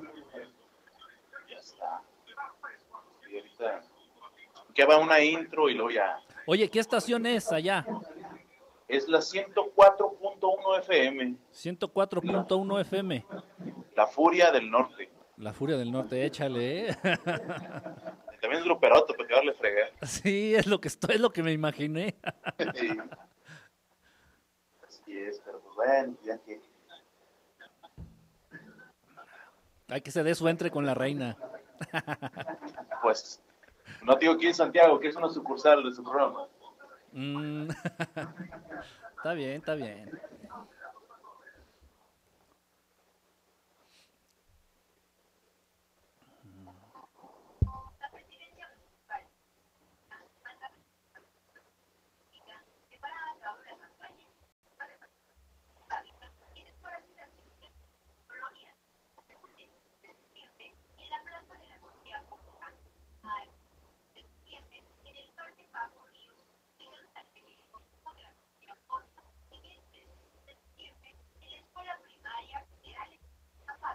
Que 4.75 4.85
va 4.85 4.99
una 4.99 5.21
intro 5.21 5.69
y 5.69 5.75
luego 5.75 5.91
ya. 5.91 6.21
Oye, 6.47 6.69
¿qué 6.69 6.81
estación 6.81 7.27
es 7.27 7.53
allá? 7.53 7.87
Es 8.89 9.09
la 9.09 9.19
104.1 9.19 10.79
FM. 10.81 11.37
104.1 11.53 12.81
FM. 12.81 13.25
La 13.95 14.07
Furia 14.07 14.51
del 14.51 14.71
Norte. 14.71 15.11
La 15.37 15.53
Furia 15.53 15.77
del 15.77 15.93
Norte, 15.93 16.25
échale. 16.25 16.89
¿eh? 16.91 16.97
También 18.41 18.63
es 18.63 18.65
gruperoto, 18.65 19.15
para 19.15 19.29
que 19.29 19.35
darle 19.35 19.55
fregar. 19.55 19.93
Sí, 20.03 20.55
es 20.55 20.67
lo 20.67 20.81
que 20.81 20.89
estoy, 20.89 21.15
es 21.15 21.21
lo 21.21 21.31
que 21.31 21.43
me 21.43 21.53
imaginé. 21.53 22.17
sí. 22.75 22.99
Así 24.87 25.19
es, 25.19 25.41
pero 25.45 25.61
pues 25.61 25.75
bueno, 25.77 26.17
ya 26.25 26.39
que. 26.39 26.61
Hay 29.89 30.01
que 30.01 30.11
se 30.11 30.23
dé 30.23 30.35
su 30.35 30.49
entre 30.49 30.71
con 30.71 30.87
la 30.87 30.95
reina. 30.95 31.37
pues 33.03 33.41
no 34.03 34.17
digo 34.17 34.35
aquí 34.35 34.47
en 34.47 34.55
Santiago, 34.55 34.99
que 34.99 35.09
es 35.09 35.17
una 35.17 35.29
sucursal 35.29 35.83
de 35.83 35.93
su 35.93 36.03
programa. 36.03 36.47
Mm. 37.13 37.69
está 39.17 39.35
bien, 39.35 39.53
está 39.53 39.75
bien. 39.75 40.11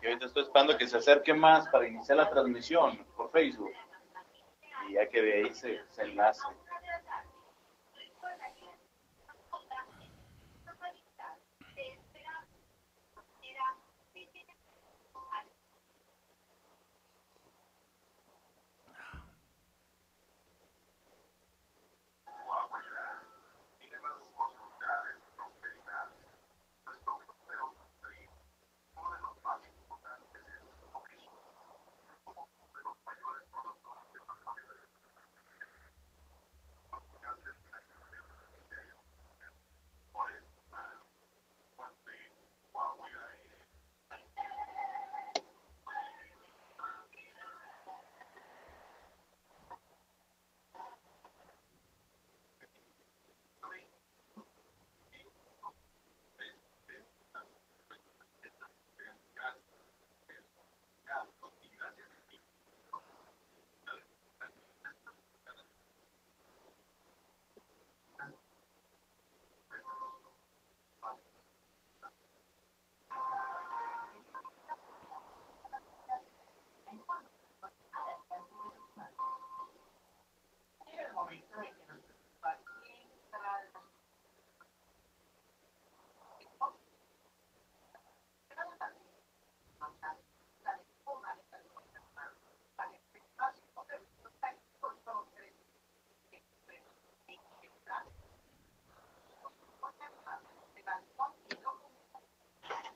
Ahorita 0.05 0.27
estoy 0.27 0.43
esperando 0.43 0.77
que 0.77 0.88
se 0.88 0.97
acerque 0.97 1.33
más 1.33 1.67
para 1.69 1.88
iniciar 1.88 2.17
la 2.17 2.29
transmisión 2.29 3.03
por 3.17 3.31
Facebook. 3.31 3.74
Y 4.88 4.93
ya 4.93 5.09
que 5.09 5.21
de 5.21 5.33
ahí 5.33 5.53
se 5.53 5.81
enlace. 5.97 6.43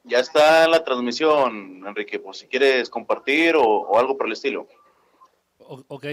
Ya 0.09 0.19
está 0.19 0.67
la 0.67 0.83
transmisión, 0.83 1.83
Enrique, 1.85 2.17
por 2.17 2.35
si 2.35 2.47
quieres 2.47 2.89
compartir 2.89 3.55
o, 3.55 3.95
algo 3.97 4.17
por 4.17 4.25
el 4.25 4.33
estilo. 4.33 4.67
ok. 5.59 6.05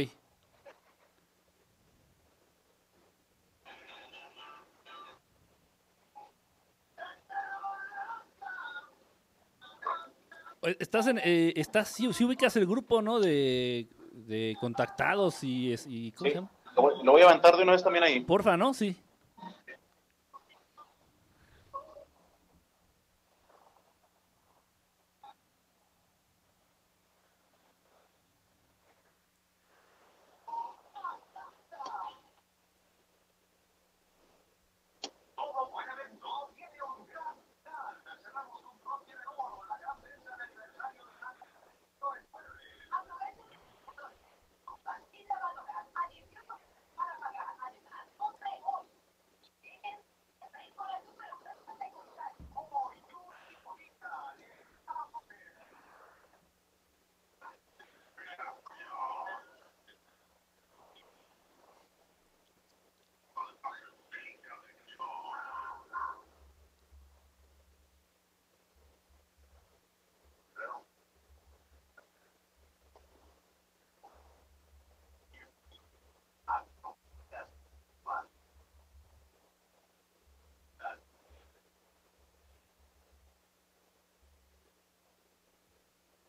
Estás 10.81 11.07
en, 11.07 11.19
eh, 11.25 11.55
estás, 11.57 11.89
si, 11.89 12.07
ubicas 12.07 12.57
el 12.57 12.67
grupo, 12.67 13.01
¿no? 13.01 13.19
De, 13.19 13.89
contactados 14.61 15.43
y, 15.43 15.75
y 15.87 16.13
¿cómo 16.13 16.31
se 16.31 16.37
llama? 16.37 16.51
Lo 17.03 17.13
voy 17.13 17.23
a 17.23 17.27
levantar 17.27 17.57
de 17.57 17.63
una 17.63 17.73
vez 17.73 17.83
también 17.83 18.05
ahí. 18.05 18.21
Porfa, 18.21 18.57
¿no? 18.57 18.75
Sí. 18.75 18.97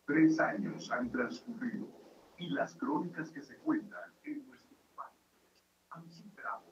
Tres 0.08 0.40
años 0.40 0.90
han 0.90 1.10
transcurrido 1.10 1.86
y 2.38 2.48
las 2.48 2.74
crónicas 2.76 3.30
que 3.30 3.42
se 3.42 3.58
cuentan 3.58 4.10
en 4.24 4.48
nuestro 4.48 4.74
país 4.96 5.66
han 5.90 6.10
superado 6.10 6.64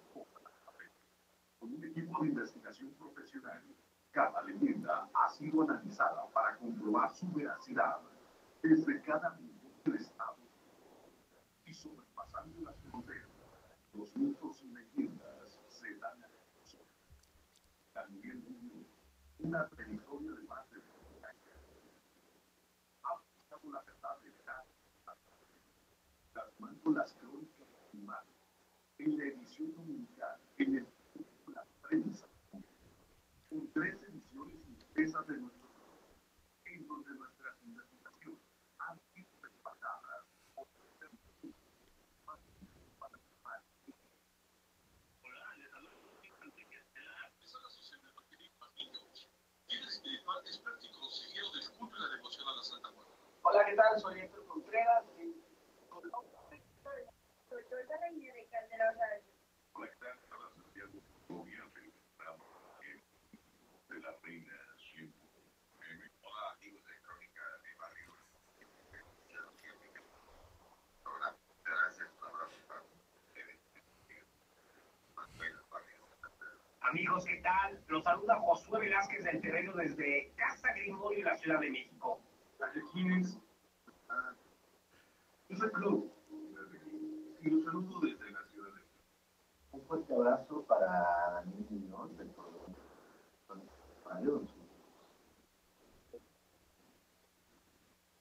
Con 1.59 1.75
un 1.75 1.85
equipo 1.85 2.23
de 2.23 2.29
investigación 2.29 2.95
profesional, 2.95 3.63
cada 4.11 4.43
leyenda 4.45 5.11
ha 5.13 5.29
sido 5.29 5.65
analizada 5.65 6.27
para 6.33 6.57
comprobar 6.57 7.11
su 7.11 7.31
veracidad 7.31 8.01
desde 8.63 9.03
cada 9.03 9.37
punto 9.37 9.69
del 9.85 9.97
Estado 9.97 10.39
y 11.67 11.75
sobrepasando 11.75 12.63
las 12.63 12.81
fronteras. 12.85 13.29
Los 13.93 14.17
mitos 14.17 14.63
y 14.63 14.69
leyendas 14.69 15.61
se 15.69 15.95
dan 15.99 16.25
a 16.25 16.29
conocer. 16.29 16.87
Daniel 17.93 18.43
Muñoz, 18.49 18.89
una 19.41 19.69
trayectoria 19.69 20.33
de 20.33 20.46
de 26.87 26.93
las 26.93 27.13
crónicas 27.15 27.67
en 28.99 29.19
la 29.19 29.25
edición 29.25 29.75
en 30.59 30.77
el 30.77 30.87
la 31.53 31.65
prensa, 31.83 32.27
con 33.51 33.73
tres 33.73 33.95
ediciones 34.03 34.55
impresas 34.69 35.27
de 35.27 35.37
nuestro 35.39 35.67
en 36.65 36.87
donde 36.87 37.11
nuestras 37.15 37.55
investigaciones 37.63 38.41
han 38.79 39.01
sido 39.13 39.29
por 39.41 39.51
Hola, 45.23 45.55
les 45.59 45.73
hablo. 45.75 45.91
Hola, 53.43 53.65
¿qué 53.67 53.75
tal? 53.75 54.01
Soy 54.01 54.21
Héctor 54.21 54.47
Contreras, 54.47 55.05
Amigos, 76.81 77.25
¿qué 77.27 77.37
tal? 77.43 77.85
Los 77.89 78.05
saluda 78.05 78.39
Josué 78.41 78.81
Velázquez 78.81 79.25
del 79.25 79.41
terreno 79.41 79.75
desde 79.75 80.33
Casa 80.37 80.73
Grimorio, 80.73 81.25
la 81.25 81.37
Ciudad 81.37 81.61
de 81.61 81.71
México. 81.71 82.21
es 85.49 85.63
el 85.63 85.73
club. 85.73 86.16
Y 87.47 87.51
los 87.51 87.65
saludo 87.65 88.01
desde 88.01 88.31
la 88.33 88.43
Ciudad 88.51 88.67
de 88.67 88.75
México. 88.75 89.05
Un 89.73 89.83
fuerte 89.83 90.15
abrazo 90.15 90.65
para 90.65 90.87
Daniel 91.35 91.67
Muñoz 91.71 92.17
del 92.19 92.29
programa 92.29 92.57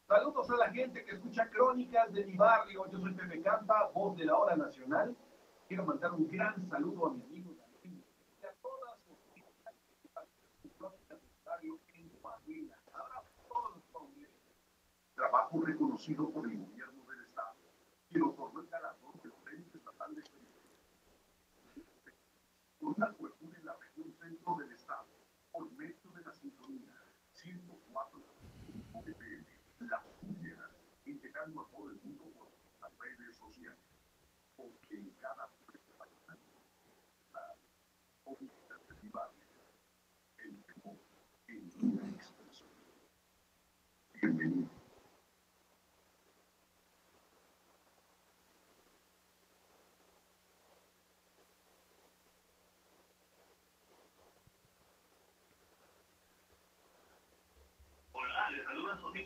Saludos 0.08 0.50
a 0.52 0.56
la 0.58 0.70
gente 0.72 1.04
que 1.04 1.12
escucha 1.14 1.50
crónicas 1.50 2.14
de 2.14 2.24
mi 2.26 2.38
barrio. 2.38 2.86
Yo 2.92 3.00
soy 3.00 3.14
Pepe 3.16 3.42
Campa, 3.42 3.90
voz 3.94 4.16
de 4.16 4.26
la 4.26 4.38
hora 4.38 4.56
nacional. 4.56 5.16
Quiero 5.68 5.86
mandar 5.86 6.12
un 6.14 6.28
gran 6.30 6.70
saludo 6.70 7.08
a 7.08 7.14
mi 7.14 7.24
amigo 7.24 7.56
Daniel 7.56 8.04
y 8.42 8.46
a 8.46 8.54
todas 8.62 9.00
barrio 11.44 11.80
en 11.94 12.10
Coahuila. 12.22 12.78
Ahora 12.94 13.24
todos 13.48 13.76
los. 13.76 13.86
Trabajo 15.16 15.62
reconocido 15.62 16.30
por 16.30 16.46
el 16.46 16.60
gobierno 16.60 17.04
del 17.10 17.22
Estado. 17.26 17.56
Quiero 18.10 18.30
otorgó 18.30 18.60
el 18.60 18.68
galardón 18.68 19.20
del 19.24 19.32
Premio 19.44 19.66
Estatal 19.74 20.16
de 20.16 20.22
Periodismo. 20.22 20.56
Una 22.86 23.12
cobertura 23.14 23.58
en 23.58 23.66
la 23.66 23.76
región 23.78 24.14
centro 24.14 24.56
del 24.56 24.72
Estado, 24.72 25.08
por 25.52 25.72
medio 25.72 26.12
de 26.16 26.24
la 26.24 26.34
sintonía 26.34 26.94
104 27.34 28.24
FM, 29.06 29.46
la 29.80 30.00
Furia, 30.00 30.70
integrando 31.06 31.62
a 31.62 31.70
todo 31.70 31.90
el 31.90 32.00
mundo 32.04 32.26
por 32.38 32.52
las 32.82 32.98
redes 33.00 33.36
sociales. 33.36 33.80
Porque 34.56 34.96
en 34.98 35.10
cada 35.20 35.50
la 37.34 37.50
comunidad 38.24 38.80
barrio, 39.12 39.46
el 40.38 40.64
temor 40.64 40.98
en 41.48 41.72
una 41.82 42.10
expresión. 42.10 42.70
Bienvenido. 44.14 44.70
Hola, 58.18 58.50
les 58.50 58.66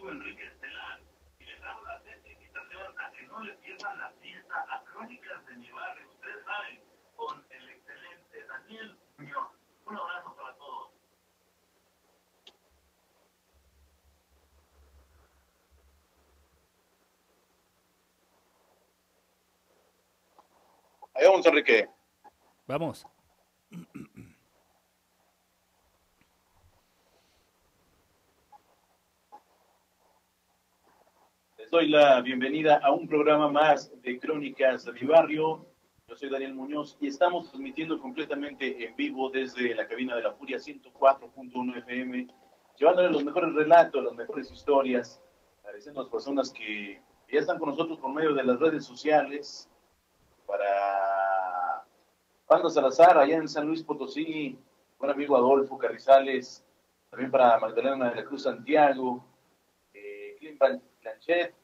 amigo 0.10 0.24
Enrique 0.24 0.45
Estelar 0.45 1.02
y 1.39 1.45
les 1.45 1.63
hago 1.63 1.82
la 1.86 1.93
atenta 1.93 2.30
invitación 2.30 3.00
a 3.00 3.12
que 3.12 3.24
no 3.28 3.39
le 3.41 3.54
pierdan 3.54 3.98
la 4.00 4.12
fiesta 4.22 4.65
a 4.69 4.84
Crónicas 4.86 5.45
de 5.45 5.56
mi 5.56 5.72
barrio, 5.72 6.10
ustedes 6.10 6.45
saben, 6.45 6.82
con 7.15 7.45
el 7.50 7.69
excelente 7.69 8.45
Daniel 8.48 8.98
Muñoz. 9.17 9.52
Un 9.86 9.98
abrazo 9.98 10.36
para 10.36 10.56
todos. 10.56 10.91
Ahí 21.13 21.26
vamos, 21.26 21.45
Enrique. 21.45 21.89
Vamos. 22.67 23.06
Les 31.69 31.82
doy 31.82 31.89
la 31.89 32.19
bienvenida 32.21 32.82
a 32.84 32.91
un 32.91 33.08
programa 33.08 33.47
más 33.47 33.91
de 34.01 34.19
Crónicas 34.19 34.86
de 34.86 34.91
mi 34.91 35.01
barrio. 35.01 35.67
Yo 36.08 36.15
soy 36.15 36.32
Daniel 36.32 36.55
Muñoz 36.55 36.97
y 36.99 37.05
estamos 37.05 37.47
transmitiendo 37.51 37.99
completamente 37.99 38.84
en 38.84 38.95
vivo 38.95 39.29
desde 39.29 39.75
la 39.75 39.88
cabina 39.88 40.15
de 40.15 40.23
la 40.23 40.32
Furia 40.32 40.58
104.1 40.58 41.77
FM, 41.77 42.27
llevándole 42.75 43.12
los 43.12 43.23
mejores 43.23 43.53
relatos, 43.53 44.03
las 44.03 44.15
mejores 44.15 44.51
historias, 44.51 45.21
agradeciendo 45.60 45.99
a 45.99 46.03
las 46.05 46.12
personas 46.12 46.49
que 46.49 47.03
ya 47.32 47.39
están 47.39 47.60
con 47.60 47.69
nosotros 47.69 47.99
por 47.99 48.12
medio 48.15 48.34
de 48.34 48.45
las 48.45 48.60
redes 48.60 48.84
sociales, 48.84 49.69
para 50.47 51.86
Pando 52.47 52.71
Salazar, 52.71 53.15
allá 53.15 53.38
en 53.38 53.47
San 53.47 53.67
Luis 53.67 53.84
Potosí, 53.84 54.58
buen 54.97 55.12
amigo 55.12 55.38
Adolfo 55.38 55.77
Carrizales, 55.77 56.65
también 57.12 57.29
para 57.29 57.60
Magdalena 57.60 58.10
de 58.10 58.15
la 58.15 58.25
Cruz 58.25 58.41
Santiago, 58.41 59.23
eh, 59.93 60.36
Clint 60.39 60.58
Planchet, 60.58 61.59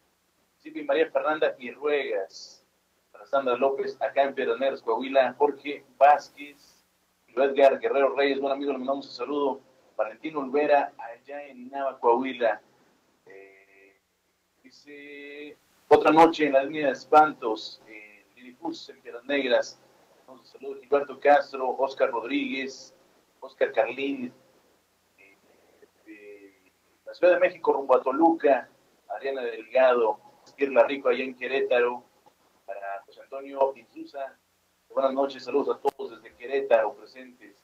Silvia 0.66 0.84
María 0.84 1.12
Fernanda 1.12 1.56
y 1.60 1.70
Ruegas, 1.70 2.66
para 3.12 3.24
Sandra 3.28 3.56
López, 3.56 4.02
acá 4.02 4.24
en 4.24 4.34
Peraneros, 4.34 4.82
Coahuila, 4.82 5.36
Jorge 5.38 5.86
Vázquez, 5.96 6.84
Edgar 7.28 7.80
Guerrero 7.80 8.16
Reyes, 8.16 8.40
buen 8.40 8.52
amigo, 8.52 8.72
le 8.72 8.80
mandamos 8.80 9.06
un 9.06 9.12
saludo, 9.12 9.62
Valentino 9.96 10.40
Olvera, 10.40 10.92
allá 10.98 11.46
en 11.46 11.70
Nava, 11.70 12.00
Coahuila, 12.00 12.60
eh, 13.28 14.00
dice, 14.64 15.56
otra 15.88 16.12
noche 16.12 16.48
en 16.48 16.54
la 16.54 16.64
línea 16.64 16.88
de 16.88 16.94
espantos, 16.94 17.80
en 17.86 18.26
Lilipus, 18.36 18.90
en 18.90 19.00
Piedras 19.02 19.26
Negras, 19.26 19.80
un 20.28 20.44
saludo, 20.48 20.80
Gilberto 20.82 21.20
Castro, 21.20 21.76
Oscar 21.78 22.10
Rodríguez, 22.10 22.92
Oscar 23.40 23.72
Carlín, 23.72 24.34
eh, 25.20 26.72
la 27.06 27.14
Ciudad 27.14 27.36
de 27.36 27.40
México 27.40 27.72
rumbo 27.72 27.96
a 27.96 28.02
Toluca, 28.02 28.68
Ariana 29.10 29.44
Delgado, 29.44 30.25
Irla 30.58 30.84
Rico 30.84 31.10
allá 31.10 31.24
en 31.24 31.36
Querétaro, 31.36 32.04
para 32.66 33.02
José 33.06 33.22
Antonio 33.22 33.74
Insusa. 33.76 34.38
Buenas 34.90 35.14
noches, 35.14 35.44
saludos 35.44 35.76
a 35.76 35.80
todos 35.80 36.12
desde 36.12 36.36
Querétaro 36.36 36.94
presentes. 36.94 37.64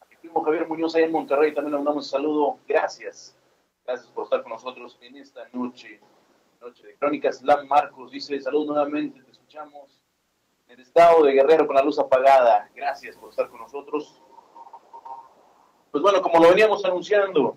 A 0.00 0.06
mi 0.06 0.44
Javier 0.44 0.68
Muñoz 0.68 0.94
allá 0.94 1.06
en 1.06 1.12
Monterrey 1.12 1.54
también 1.54 1.72
le 1.72 1.78
mandamos 1.78 2.04
un 2.04 2.10
saludo. 2.10 2.58
Gracias. 2.66 3.36
Gracias 3.84 4.10
por 4.10 4.24
estar 4.24 4.42
con 4.42 4.52
nosotros 4.52 4.98
en 5.00 5.16
esta 5.16 5.48
noche. 5.52 6.00
Noche 6.60 6.86
de 6.86 6.94
Crónicas. 6.96 7.42
Lam 7.42 7.66
Marcos 7.66 8.10
dice, 8.10 8.38
saludos 8.40 8.66
nuevamente, 8.66 9.22
te 9.22 9.30
escuchamos 9.30 10.02
en 10.66 10.74
el 10.74 10.80
estado 10.80 11.24
de 11.24 11.32
Guerrero 11.32 11.66
con 11.66 11.76
la 11.76 11.82
luz 11.82 11.98
apagada. 11.98 12.70
Gracias 12.74 13.16
por 13.16 13.30
estar 13.30 13.48
con 13.48 13.60
nosotros. 13.60 14.20
Pues 15.90 16.02
bueno, 16.02 16.20
como 16.20 16.38
lo 16.38 16.50
veníamos 16.50 16.84
anunciando, 16.84 17.56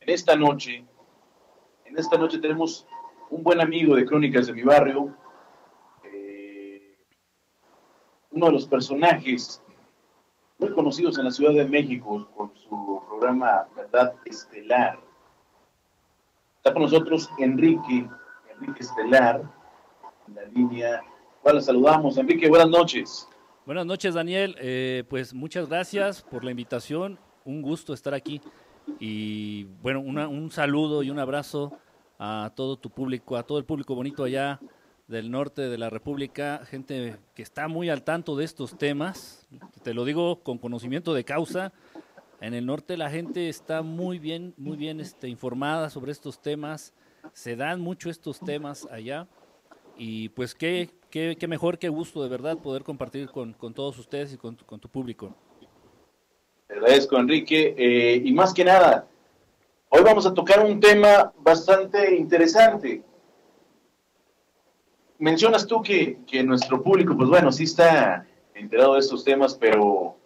en 0.00 0.10
esta 0.10 0.36
noche 0.36 0.86
en 1.88 1.98
esta 1.98 2.18
noche 2.18 2.38
tenemos 2.38 2.86
un 3.30 3.42
buen 3.42 3.60
amigo 3.60 3.94
de 3.94 4.04
Crónicas 4.04 4.46
de 4.46 4.52
mi 4.52 4.62
barrio, 4.62 5.14
eh, 6.04 6.96
uno 8.30 8.46
de 8.46 8.52
los 8.52 8.66
personajes 8.66 9.62
muy 10.58 10.70
conocidos 10.72 11.18
en 11.18 11.24
la 11.24 11.30
Ciudad 11.30 11.52
de 11.52 11.64
México 11.66 12.28
con 12.36 12.52
su 12.56 13.02
programa 13.08 13.68
Verdad 13.76 14.14
Estelar. 14.24 14.98
Está 16.56 16.72
con 16.72 16.82
nosotros 16.82 17.30
Enrique, 17.38 18.08
Enrique 18.50 18.80
Estelar, 18.80 19.42
en 20.26 20.34
la 20.34 20.44
línea. 20.44 21.02
Bueno, 21.42 21.60
saludamos. 21.60 22.18
Enrique, 22.18 22.48
buenas 22.48 22.68
noches. 22.68 23.28
Buenas 23.64 23.86
noches, 23.86 24.14
Daniel. 24.14 24.56
Eh, 24.58 25.04
pues 25.08 25.34
muchas 25.34 25.68
gracias 25.68 26.22
por 26.22 26.42
la 26.42 26.50
invitación. 26.50 27.18
Un 27.44 27.62
gusto 27.62 27.92
estar 27.92 28.14
aquí. 28.14 28.40
Y 28.98 29.64
bueno, 29.82 30.00
un 30.00 30.50
saludo 30.50 31.02
y 31.02 31.10
un 31.10 31.18
abrazo 31.18 31.78
a 32.18 32.52
todo 32.54 32.76
tu 32.76 32.90
público, 32.90 33.36
a 33.36 33.44
todo 33.44 33.58
el 33.58 33.64
público 33.64 33.94
bonito 33.94 34.24
allá 34.24 34.60
del 35.06 35.30
norte 35.30 35.62
de 35.62 35.78
la 35.78 35.88
República, 35.88 36.62
gente 36.66 37.16
que 37.34 37.42
está 37.42 37.66
muy 37.66 37.88
al 37.88 38.02
tanto 38.02 38.36
de 38.36 38.44
estos 38.44 38.76
temas. 38.76 39.48
Te 39.82 39.94
lo 39.94 40.04
digo 40.04 40.42
con 40.42 40.58
conocimiento 40.58 41.14
de 41.14 41.24
causa. 41.24 41.72
En 42.40 42.54
el 42.54 42.66
norte 42.66 42.96
la 42.96 43.10
gente 43.10 43.48
está 43.48 43.82
muy 43.82 44.18
bien, 44.18 44.54
muy 44.58 44.76
bien 44.76 45.00
este, 45.00 45.28
informada 45.28 45.90
sobre 45.90 46.12
estos 46.12 46.40
temas. 46.42 46.92
Se 47.32 47.56
dan 47.56 47.80
mucho 47.80 48.10
estos 48.10 48.38
temas 48.38 48.86
allá. 48.90 49.26
Y 49.96 50.28
pues 50.30 50.54
qué, 50.54 50.90
qué, 51.10 51.36
qué 51.38 51.48
mejor, 51.48 51.78
qué 51.78 51.88
gusto 51.88 52.22
de 52.22 52.28
verdad 52.28 52.58
poder 52.58 52.84
compartir 52.84 53.30
con, 53.30 53.54
con 53.54 53.74
todos 53.74 53.98
ustedes 53.98 54.34
y 54.34 54.36
con, 54.36 54.56
con 54.56 54.78
tu 54.78 54.88
público. 54.88 55.34
Te 56.68 56.74
agradezco, 56.74 57.18
Enrique. 57.18 57.74
Eh, 57.78 58.22
y 58.24 58.32
más 58.32 58.52
que 58.52 58.64
nada, 58.64 59.08
hoy 59.90 60.02
vamos 60.02 60.26
a 60.26 60.34
tocar 60.34 60.64
un 60.64 60.80
tema 60.80 61.32
bastante 61.38 62.16
interesante. 62.16 63.02
Mencionas 65.18 65.66
tú 65.66 65.82
que, 65.82 66.18
que 66.26 66.42
nuestro 66.42 66.82
público, 66.82 67.16
pues 67.16 67.28
bueno, 67.28 67.50
sí 67.50 67.64
está 67.64 68.26
enterado 68.54 68.94
de 68.94 69.00
estos 69.00 69.24
temas, 69.24 69.54
pero 69.54 70.16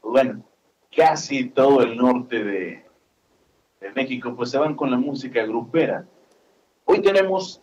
pues 0.00 0.12
bueno, 0.12 0.44
casi 0.94 1.48
todo 1.50 1.82
el 1.82 1.96
norte 1.96 2.44
de, 2.44 2.84
de 3.80 3.92
México, 3.92 4.34
pues 4.36 4.50
se 4.50 4.58
van 4.58 4.74
con 4.74 4.90
la 4.90 4.98
música 4.98 5.44
grupera. 5.44 6.06
Hoy 6.84 7.00
tenemos 7.00 7.62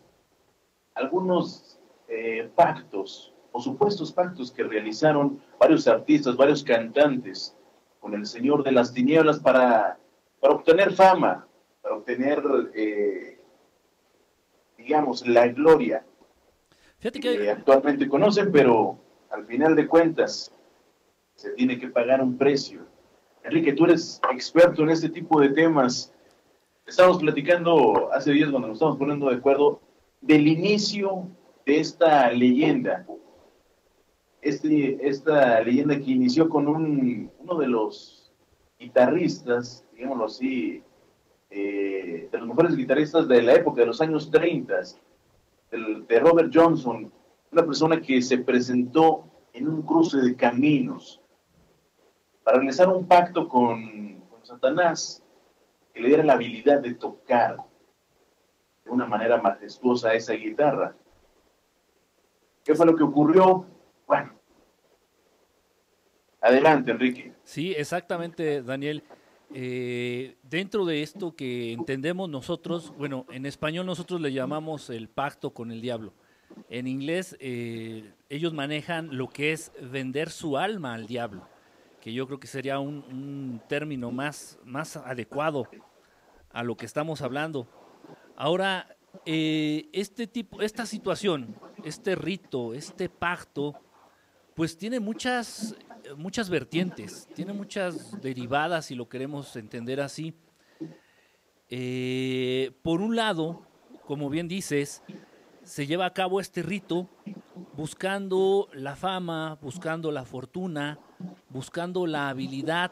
algunos 0.95 1.79
eh, 2.07 2.49
pactos 2.55 3.33
o 3.51 3.61
supuestos 3.61 4.11
pactos 4.11 4.51
que 4.51 4.63
realizaron 4.63 5.41
varios 5.59 5.87
artistas, 5.87 6.35
varios 6.35 6.63
cantantes 6.63 7.55
con 7.99 8.13
el 8.13 8.25
Señor 8.25 8.63
de 8.63 8.71
las 8.71 8.93
Tinieblas 8.93 9.39
para, 9.39 9.97
para 10.39 10.53
obtener 10.53 10.93
fama, 10.93 11.47
para 11.81 11.95
obtener, 11.95 12.41
eh, 12.73 13.39
digamos, 14.77 15.27
la 15.27 15.47
gloria 15.47 16.05
Fíjate 17.05 17.19
que 17.19 17.37
que 17.37 17.51
actualmente 17.51 18.09
conocen, 18.09 18.51
pero 18.51 18.97
al 19.29 19.45
final 19.45 19.75
de 19.75 19.87
cuentas 19.87 20.51
se 21.35 21.51
tiene 21.51 21.77
que 21.77 21.89
pagar 21.89 22.19
un 22.19 22.35
precio. 22.35 22.81
Enrique, 23.43 23.73
tú 23.73 23.85
eres 23.85 24.19
experto 24.33 24.81
en 24.81 24.89
este 24.89 25.09
tipo 25.09 25.39
de 25.39 25.49
temas. 25.49 26.11
Estábamos 26.87 27.21
platicando 27.21 28.11
hace 28.11 28.31
días 28.31 28.49
cuando 28.49 28.69
nos 28.69 28.77
estamos 28.77 28.97
poniendo 28.97 29.29
de 29.29 29.35
acuerdo 29.35 29.81
del 30.21 30.47
inicio 30.47 31.27
de 31.65 31.79
esta 31.79 32.31
leyenda. 32.31 33.05
Este, 34.41 35.07
esta 35.07 35.61
leyenda 35.61 35.97
que 35.97 36.09
inició 36.09 36.49
con 36.49 36.67
un, 36.67 37.31
uno 37.37 37.55
de 37.59 37.67
los 37.67 38.24
guitarristas, 38.79 39.85
digámoslo 39.93 40.25
así, 40.25 40.83
eh, 41.49 42.27
de 42.31 42.37
los 42.37 42.47
mejores 42.47 42.75
guitarristas 42.75 43.27
de 43.27 43.41
la 43.41 43.53
época, 43.53 43.81
de 43.81 43.87
los 43.87 44.01
años 44.01 44.29
30, 44.29 44.81
de 45.71 46.19
Robert 46.19 46.51
Johnson, 46.53 47.11
una 47.51 47.65
persona 47.65 48.01
que 48.01 48.21
se 48.21 48.37
presentó 48.37 49.25
en 49.53 49.67
un 49.67 49.81
cruce 49.81 50.17
de 50.17 50.35
caminos 50.35 51.21
para 52.43 52.57
realizar 52.57 52.89
un 52.89 53.07
pacto 53.07 53.47
con, 53.47 54.19
con 54.29 54.45
Satanás 54.45 55.23
que 55.93 56.01
le 56.01 56.09
diera 56.09 56.23
la 56.23 56.33
habilidad 56.33 56.81
de 56.81 56.93
tocar 56.93 57.57
de 58.83 58.91
una 58.91 59.05
manera 59.05 59.41
majestuosa 59.41 60.13
esa 60.13 60.33
guitarra. 60.33 60.95
¿Qué 62.63 62.75
fue 62.75 62.85
lo 62.85 62.95
que 62.95 63.03
ocurrió? 63.03 63.65
Bueno, 64.05 64.34
adelante, 66.45 66.91
Enrique. 66.91 67.33
Sí, 67.43 67.73
exactamente, 67.75 68.61
Daniel. 68.61 69.03
Eh, 69.53 70.37
dentro 70.43 70.85
de 70.85 71.03
esto 71.03 71.35
que 71.35 71.71
entendemos 71.73 72.29
nosotros, 72.29 72.93
bueno, 72.97 73.25
en 73.29 73.45
español 73.45 73.85
nosotros 73.85 74.19
le 74.19 74.33
llamamos 74.33 74.89
el 74.89 75.07
pacto 75.07 75.51
con 75.51 75.71
el 75.71 75.81
diablo. 75.81 76.13
En 76.69 76.87
inglés 76.87 77.35
eh, 77.39 78.13
ellos 78.29 78.53
manejan 78.53 79.15
lo 79.15 79.29
que 79.29 79.51
es 79.51 79.71
vender 79.81 80.29
su 80.29 80.57
alma 80.57 80.93
al 80.93 81.05
diablo, 81.05 81.47
que 82.01 82.13
yo 82.13 82.27
creo 82.27 82.39
que 82.39 82.47
sería 82.47 82.79
un, 82.79 83.61
término 83.67 84.11
más, 84.11 84.59
más 84.63 84.97
adecuado 84.97 85.67
a 86.51 86.63
lo 86.63 86.75
que 86.77 86.85
estamos 86.85 87.21
hablando. 87.21 87.67
Ahora, 88.35 88.95
eh, 89.25 89.89
este 89.93 90.27
tipo, 90.27 90.61
esta 90.61 90.85
situación, 90.85 91.55
este 91.83 92.15
rito, 92.15 92.73
este 92.73 93.09
pacto, 93.09 93.75
pues 94.55 94.77
tiene 94.77 94.99
muchas, 94.99 95.75
muchas 96.17 96.49
vertientes, 96.49 97.27
tiene 97.33 97.53
muchas 97.53 98.21
derivadas, 98.21 98.85
si 98.85 98.95
lo 98.95 99.09
queremos 99.09 99.55
entender 99.55 100.01
así. 100.01 100.33
Eh, 101.69 102.71
por 102.83 103.01
un 103.01 103.15
lado, 103.15 103.65
como 104.05 104.29
bien 104.29 104.47
dices, 104.47 105.01
se 105.63 105.87
lleva 105.87 106.05
a 106.05 106.13
cabo 106.13 106.39
este 106.39 106.61
rito 106.61 107.09
buscando 107.75 108.69
la 108.73 108.95
fama, 108.95 109.57
buscando 109.61 110.11
la 110.11 110.25
fortuna, 110.25 110.99
buscando 111.49 112.05
la 112.05 112.29
habilidad 112.29 112.91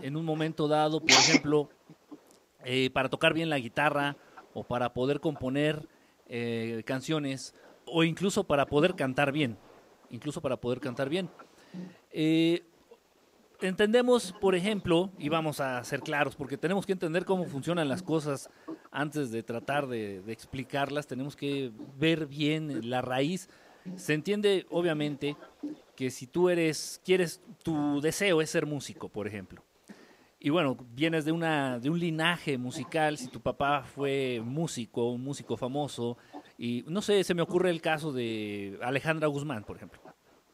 en 0.00 0.16
un 0.16 0.24
momento 0.24 0.68
dado, 0.68 1.00
por 1.00 1.10
ejemplo, 1.10 1.68
eh, 2.64 2.90
para 2.90 3.10
tocar 3.10 3.34
bien 3.34 3.50
la 3.50 3.58
guitarra 3.58 4.16
o 4.54 4.64
para 4.64 4.94
poder 4.94 5.20
componer 5.20 5.86
eh, 6.26 6.82
canciones 6.86 7.54
o 7.84 8.04
incluso 8.04 8.44
para 8.44 8.66
poder 8.66 8.94
cantar 8.94 9.32
bien, 9.32 9.58
incluso 10.10 10.40
para 10.40 10.56
poder 10.56 10.80
cantar 10.80 11.10
bien. 11.10 11.28
Eh, 12.16 12.62
entendemos, 13.60 14.32
por 14.40 14.54
ejemplo, 14.54 15.10
y 15.18 15.28
vamos 15.28 15.60
a 15.60 15.82
ser 15.82 16.00
claros, 16.00 16.36
porque 16.36 16.56
tenemos 16.56 16.86
que 16.86 16.92
entender 16.92 17.24
cómo 17.24 17.44
funcionan 17.44 17.88
las 17.88 18.02
cosas 18.02 18.48
antes 18.92 19.32
de 19.32 19.42
tratar 19.42 19.88
de, 19.88 20.22
de 20.22 20.32
explicarlas, 20.32 21.08
tenemos 21.08 21.34
que 21.34 21.72
ver 21.98 22.26
bien 22.26 22.88
la 22.88 23.02
raíz. 23.02 23.50
Se 23.96 24.14
entiende, 24.14 24.64
obviamente, 24.70 25.36
que 25.96 26.10
si 26.10 26.28
tú 26.28 26.48
eres, 26.48 27.00
quieres, 27.04 27.42
tu 27.64 28.00
deseo 28.00 28.40
es 28.40 28.48
ser 28.48 28.64
músico, 28.64 29.08
por 29.08 29.26
ejemplo 29.26 29.62
y 30.44 30.50
bueno, 30.50 30.76
vienes 30.92 31.24
de, 31.24 31.32
una, 31.32 31.78
de 31.78 31.88
un 31.88 31.98
linaje 31.98 32.58
musical, 32.58 33.16
si 33.16 33.28
tu 33.28 33.40
papá 33.40 33.82
fue 33.82 34.42
músico, 34.44 35.10
un 35.10 35.24
músico 35.24 35.56
famoso, 35.56 36.18
y 36.58 36.84
no 36.86 37.00
sé, 37.00 37.24
se 37.24 37.32
me 37.32 37.40
ocurre 37.40 37.70
el 37.70 37.80
caso 37.80 38.12
de 38.12 38.78
Alejandra 38.82 39.26
Guzmán, 39.28 39.64
por 39.64 39.76
ejemplo. 39.76 40.02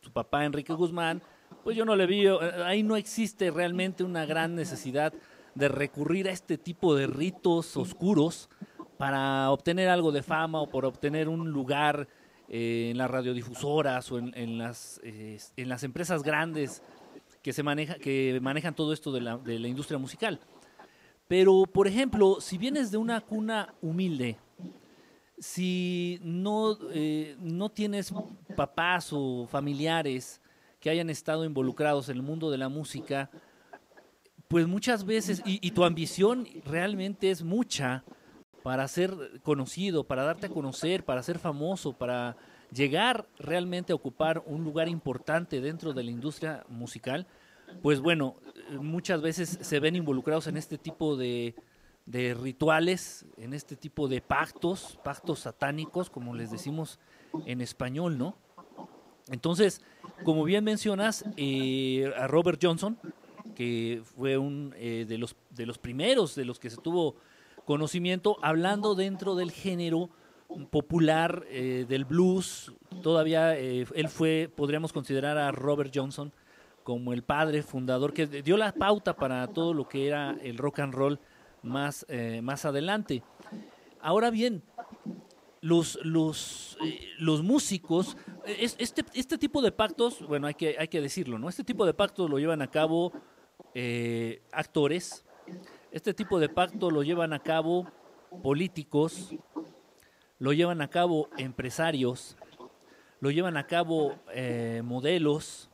Su 0.01 0.12
papá, 0.12 0.44
Enrique 0.44 0.73
Guzmán, 0.75 1.20
pues 1.62 1.77
yo 1.77 1.85
no 1.85 1.96
le 1.96 2.07
vi, 2.07 2.27
eh, 2.27 2.38
ahí 2.64 2.83
no 2.83 2.96
existe 2.96 3.51
realmente 3.51 4.05
una 4.05 4.27
gran 4.27 4.55
necesidad 4.55 5.12
de 5.55 5.68
recurrir 5.68 6.29
a 6.29 6.33
este 6.33 6.59
tipo 6.59 6.94
de 6.94 7.07
ritos 7.07 7.77
oscuros 7.77 8.49
para 8.99 9.51
obtener 9.51 9.88
algo 9.88 10.12
de 10.12 10.23
fama 10.23 10.61
o 10.61 10.68
por 10.68 10.85
obtener 10.85 11.29
un 11.29 11.51
lugar 11.51 12.09
eh, 12.49 12.88
en 12.90 12.99
las 12.99 13.11
radiodifusoras 13.11 14.11
o 14.12 14.18
en, 14.18 14.33
en 14.37 14.59
las, 14.59 15.01
en 15.03 15.68
las 15.68 15.83
empresas 15.83 16.23
grandes 16.23 16.83
que, 17.42 17.53
se 17.53 17.62
maneja, 17.62 17.94
que 17.94 18.38
manejan 18.42 18.75
todo 18.75 18.92
esto 18.92 19.12
de 19.12 19.20
la, 19.20 19.38
de 19.38 19.59
la 19.59 19.68
industria 19.68 19.99
musical. 19.99 20.40
Pero, 21.29 21.62
por 21.62 21.87
ejemplo, 21.87 22.40
si 22.40 22.59
vienes 22.59 22.90
de 22.90 22.99
una 22.99 23.20
cuna 23.20 23.75
humilde, 23.81 24.37
si 25.38 26.18
no, 26.23 26.77
eh, 26.92 27.37
no 27.38 27.70
tienes 27.70 28.12
papás 28.57 29.11
o 29.12 29.46
familiares 29.46 30.40
que 30.81 30.90
hayan 30.90 31.11
estado 31.11 31.45
involucrados 31.45 32.09
en 32.09 32.16
el 32.16 32.23
mundo 32.23 32.51
de 32.51 32.59
la 32.59 32.69
música, 32.69 33.31
pues 34.49 34.66
muchas 34.66 35.05
veces, 35.05 35.43
y, 35.45 35.71
tu 35.71 35.85
ambición 35.85 36.49
realmente 36.64 37.31
es 37.31 37.45
mucha 37.45 38.03
para 38.64 38.88
ser 38.88 39.12
conocido, 39.43 40.05
para 40.05 40.25
darte 40.25 40.47
a 40.47 40.51
conocer, 40.51 41.05
para 41.05 41.23
ser 41.23 41.38
famoso, 41.38 41.93
para 41.93 42.37
llegar 42.73 43.29
realmente 43.38 43.93
a 43.93 43.97
ocupar 43.97 44.43
un 44.47 44.64
lugar 44.64 44.88
importante 44.88 45.61
dentro 45.61 45.93
de 45.93 46.03
la 46.03 46.11
industria 46.11 46.64
musical, 46.69 47.27
pues 47.83 48.01
bueno, 48.01 48.37
muchas 48.81 49.23
veces 49.23 49.59
se 49.61 49.79
ven 49.79 49.95
involucrados 49.95 50.49
en 50.49 50.57
este 50.57 50.79
tipo 50.79 51.16
de 51.16 51.55
rituales, 52.07 53.25
en 53.37 53.55
este 53.55 53.77
tipo 53.77 54.09
de 54.09 54.21
pactos, 54.21 54.99
pactos 55.05 55.40
satánicos, 55.40 56.11
como 56.11 56.35
les 56.35 56.51
decimos 56.51 56.99
en 57.47 57.61
español, 57.61 58.19
¿no? 58.19 58.37
Entonces, 59.31 59.81
como 60.25 60.45
bien 60.45 60.64
mencionas, 60.64 61.25
eh, 61.37 62.12
a 62.16 62.27
Robert 62.27 62.61
Johnson, 62.62 62.99
que 63.55 64.03
fue 64.16 64.37
un 64.38 64.75
eh, 64.77 65.07
de, 65.09 65.19
los, 65.19 65.37
de 65.51 65.66
los 65.66 65.79
primeros 65.79 66.35
de 66.35 66.45
los 66.45 66.59
que 66.59 66.71
se 66.71 66.77
tuvo 66.77 67.16
conocimiento, 67.64 68.37
hablando 68.43 68.95
dentro 68.95 69.35
del 69.35 69.51
género 69.51 70.11
popular 70.71 71.45
eh, 71.49 71.87
del 71.88 72.05
blues. 72.05 72.73
Todavía 73.03 73.57
eh, 73.57 73.87
él 73.95 74.09
fue, 74.09 74.51
podríamos 74.55 74.93
considerar 74.93 75.38
a 75.38 75.53
Robert 75.53 75.93
Johnson 75.95 76.33
como 76.83 77.12
el 77.12 77.23
padre 77.23 77.62
fundador 77.62 78.12
que 78.12 78.27
dio 78.27 78.57
la 78.57 78.73
pauta 78.73 79.14
para 79.14 79.47
todo 79.49 79.75
lo 79.75 79.88
que 79.88 80.09
era 80.09 80.37
el 80.43 80.59
rock 80.59 80.81
and 80.81 80.95
roll 80.95 81.21
más, 81.62 82.05
eh, 82.09 82.40
más 82.43 82.64
adelante. 82.64 83.23
Ahora 84.01 84.31
bien, 84.31 84.62
los, 85.61 85.99
los, 86.03 86.79
eh, 86.85 87.01
los 87.18 87.42
músicos, 87.42 88.16
este, 88.46 89.05
este 89.14 89.38
tipo 89.38 89.61
de 89.62 89.73
pactos, 89.73 90.27
bueno, 90.27 90.46
hay 90.46 90.55
que, 90.55 90.77
hay 90.79 90.88
que 90.88 91.01
decirlo, 91.01 91.38
¿no? 91.38 91.49
Este 91.49 91.64
tipo 91.64 91.85
de 91.85 91.94
pactos 91.94 92.31
lo 92.31 92.38
llevan 92.38 92.62
a 92.62 92.70
cabo 92.70 93.12
eh, 93.75 94.42
actores, 94.53 95.25
este 95.92 96.14
tipo 96.14 96.38
de 96.40 96.49
pacto 96.49 96.90
lo 96.90 97.03
llevan 97.03 97.33
a 97.33 97.40
cabo 97.40 97.90
políticos, 98.42 99.35
lo 100.38 100.53
llevan 100.53 100.81
a 100.81 100.88
cabo 100.88 101.29
empresarios, 101.37 102.37
lo 103.20 103.31
llevan 103.31 103.57
a 103.57 103.66
cabo 103.66 104.14
eh, 104.33 104.81
modelos, 104.85 105.70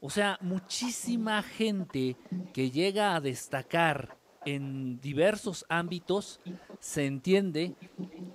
o 0.00 0.10
sea, 0.10 0.36
muchísima 0.42 1.42
gente 1.42 2.16
que 2.52 2.70
llega 2.70 3.14
a 3.14 3.20
destacar 3.20 4.18
en 4.46 5.00
diversos 5.00 5.64
ámbitos 5.68 6.40
se 6.80 7.06
entiende 7.06 7.74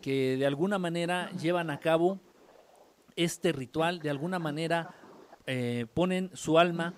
que 0.02 0.38
de 0.38 0.46
alguna 0.46 0.80
manera 0.80 1.32
llevan 1.32 1.70
a 1.70 1.80
cabo 1.80 2.20
este 3.16 3.52
ritual, 3.52 4.00
de 4.00 4.10
alguna 4.10 4.40
manera 4.40 4.94
eh, 5.46 5.86
ponen 5.94 6.32
su 6.34 6.58
alma 6.58 6.94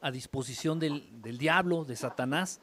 a 0.00 0.10
disposición 0.10 0.78
del, 0.78 1.38
diablo, 1.38 1.84
de 1.84 1.96
Satanás, 1.96 2.60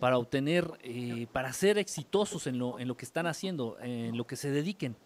para 0.00 0.18
obtener, 0.18 0.70
eh, 0.82 1.26
para 1.32 1.52
ser 1.52 1.78
exitosos 1.78 2.46
en 2.46 2.58
lo, 2.58 2.78
en 2.78 2.88
lo 2.88 2.96
que 2.96 3.04
están 3.04 3.26
haciendo, 3.26 3.76
en 3.80 4.16
lo 4.16 4.26
que 4.26 4.36
se 4.36 4.50
dediquen. 4.50 4.96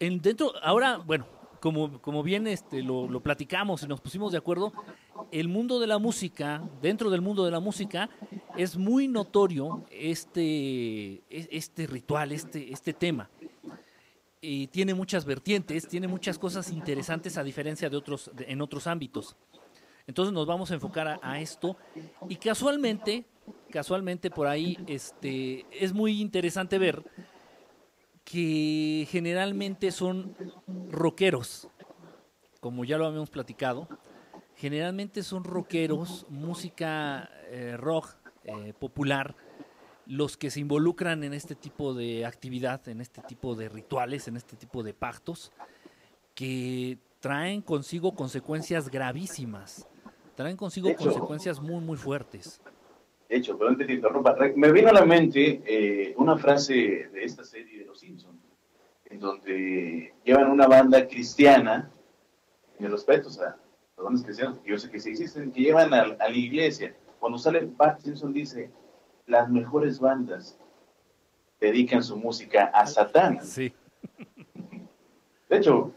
En 0.00 0.20
dentro, 0.20 0.52
ahora, 0.62 0.96
bueno, 0.96 1.26
como, 1.62 2.02
como 2.02 2.24
bien 2.24 2.48
este, 2.48 2.82
lo, 2.82 3.20
platicamos 3.20 3.84
y 3.84 3.86
nos 3.86 4.00
pusimos 4.00 4.32
de 4.32 4.38
acuerdo, 4.38 4.72
el 5.30 5.46
mundo 5.46 5.78
de 5.78 5.86
la 5.86 5.98
música, 5.98 6.60
dentro 6.82 7.08
del 7.08 7.20
mundo 7.20 7.44
de 7.44 7.52
la 7.52 7.60
música, 7.60 8.10
es 8.56 8.76
muy 8.76 9.06
notorio 9.06 9.84
este, 9.88 11.22
este 11.30 11.86
ritual, 11.86 12.32
este, 12.32 12.72
este 12.72 12.92
tema. 12.92 13.30
Y 14.40 14.66
tiene 14.66 14.92
muchas 14.92 15.24
vertientes, 15.24 15.86
tiene 15.86 16.08
muchas 16.08 16.36
cosas 16.36 16.68
interesantes 16.72 17.38
a 17.38 17.44
diferencia 17.44 17.88
de 17.88 17.96
otros, 17.96 18.28
de, 18.34 18.46
en 18.48 18.60
otros 18.60 18.88
ámbitos. 18.88 19.36
Entonces 20.08 20.34
nos 20.34 20.46
vamos 20.48 20.72
a 20.72 20.74
enfocar 20.74 21.06
a, 21.06 21.20
a, 21.22 21.40
esto 21.40 21.76
y 22.28 22.34
casualmente, 22.34 23.24
casualmente 23.70 24.32
por 24.32 24.48
ahí 24.48 24.76
este, 24.88 25.64
es 25.70 25.92
muy 25.92 26.20
interesante 26.20 26.76
ver 26.76 27.04
que 28.24 29.06
generalmente 29.10 29.90
son 29.90 30.36
rockeros, 30.90 31.68
como 32.60 32.84
ya 32.84 32.98
lo 32.98 33.06
habíamos 33.06 33.30
platicado, 33.30 33.88
generalmente 34.56 35.22
son 35.22 35.44
rockeros, 35.44 36.26
música 36.28 37.28
eh, 37.48 37.76
rock 37.76 38.14
eh, 38.44 38.72
popular, 38.78 39.34
los 40.06 40.36
que 40.36 40.50
se 40.50 40.60
involucran 40.60 41.24
en 41.24 41.32
este 41.32 41.54
tipo 41.54 41.94
de 41.94 42.26
actividad, 42.26 42.86
en 42.88 43.00
este 43.00 43.22
tipo 43.22 43.54
de 43.54 43.68
rituales, 43.68 44.28
en 44.28 44.36
este 44.36 44.56
tipo 44.56 44.82
de 44.82 44.94
pactos, 44.94 45.52
que 46.34 46.98
traen 47.20 47.62
consigo 47.62 48.14
consecuencias 48.14 48.88
gravísimas, 48.88 49.86
traen 50.34 50.56
consigo 50.56 50.94
consecuencias 50.96 51.60
muy, 51.60 51.80
muy 51.80 51.96
fuertes. 51.96 52.60
De 53.32 53.38
hecho, 53.38 53.56
perdón 53.56 53.78
que 53.78 53.86
te 53.86 53.94
interrumpa. 53.94 54.36
Me 54.56 54.70
vino 54.72 54.90
a 54.90 54.92
la 54.92 55.06
mente 55.06 55.62
eh, 55.64 56.12
una 56.18 56.36
frase 56.36 56.74
de 57.14 57.24
esta 57.24 57.42
serie 57.42 57.78
de 57.78 57.86
Los 57.86 58.00
Simpsons, 58.00 58.38
en 59.06 59.20
donde 59.20 60.12
llevan 60.22 60.50
una 60.50 60.66
banda 60.66 61.08
cristiana, 61.08 61.90
en 62.78 62.90
respetos 62.90 63.40
a 63.40 63.56
las 63.96 64.04
bandas 64.04 64.22
cristianas, 64.22 64.58
que 64.58 64.68
yo 64.68 64.76
sé 64.76 64.90
que 64.90 65.00
sí 65.00 65.12
existen, 65.12 65.50
que 65.50 65.62
llevan 65.62 65.94
a, 65.94 66.02
a 66.02 66.28
la 66.28 66.36
iglesia. 66.36 66.94
Cuando 67.18 67.38
sale 67.38 67.66
Bart 67.74 68.00
Simpson 68.00 68.34
dice, 68.34 68.70
las 69.26 69.48
mejores 69.48 69.98
bandas 69.98 70.58
dedican 71.58 72.02
su 72.02 72.18
música 72.18 72.64
a 72.74 72.84
Satán. 72.86 73.42
Sí. 73.42 73.72
De 75.48 75.56
hecho, 75.56 75.94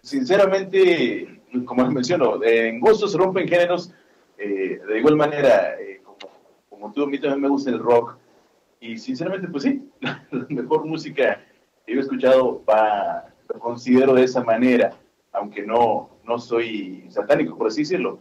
sinceramente, 0.00 1.42
como 1.66 1.90
menciono, 1.90 2.42
en 2.42 2.80
gustos 2.80 3.12
se 3.12 3.18
rompen 3.18 3.46
géneros. 3.46 3.92
eh, 4.38 4.80
de 4.88 4.98
igual 4.98 5.16
manera, 5.16 5.78
eh, 5.78 6.00
como, 6.74 6.92
tú, 6.92 7.04
a 7.04 7.06
mí 7.06 7.18
también 7.18 7.40
me 7.40 7.48
gusta 7.48 7.70
el 7.70 7.78
rock. 7.78 8.16
Y 8.80 8.98
sinceramente, 8.98 9.48
pues 9.48 9.62
sí, 9.62 9.82
la, 10.00 10.26
mejor 10.48 10.84
música 10.84 11.40
que 11.86 11.94
yo 11.94 12.00
he 12.00 12.02
escuchado 12.02 12.62
lo 13.48 13.58
considero 13.58 14.14
de 14.14 14.24
esa 14.24 14.42
manera, 14.42 14.96
aunque 15.32 15.62
no, 15.62 16.10
no 16.24 16.38
soy 16.38 17.06
satánico, 17.10 17.56
por 17.56 17.68
así 17.68 17.82
decirlo. 17.82 18.20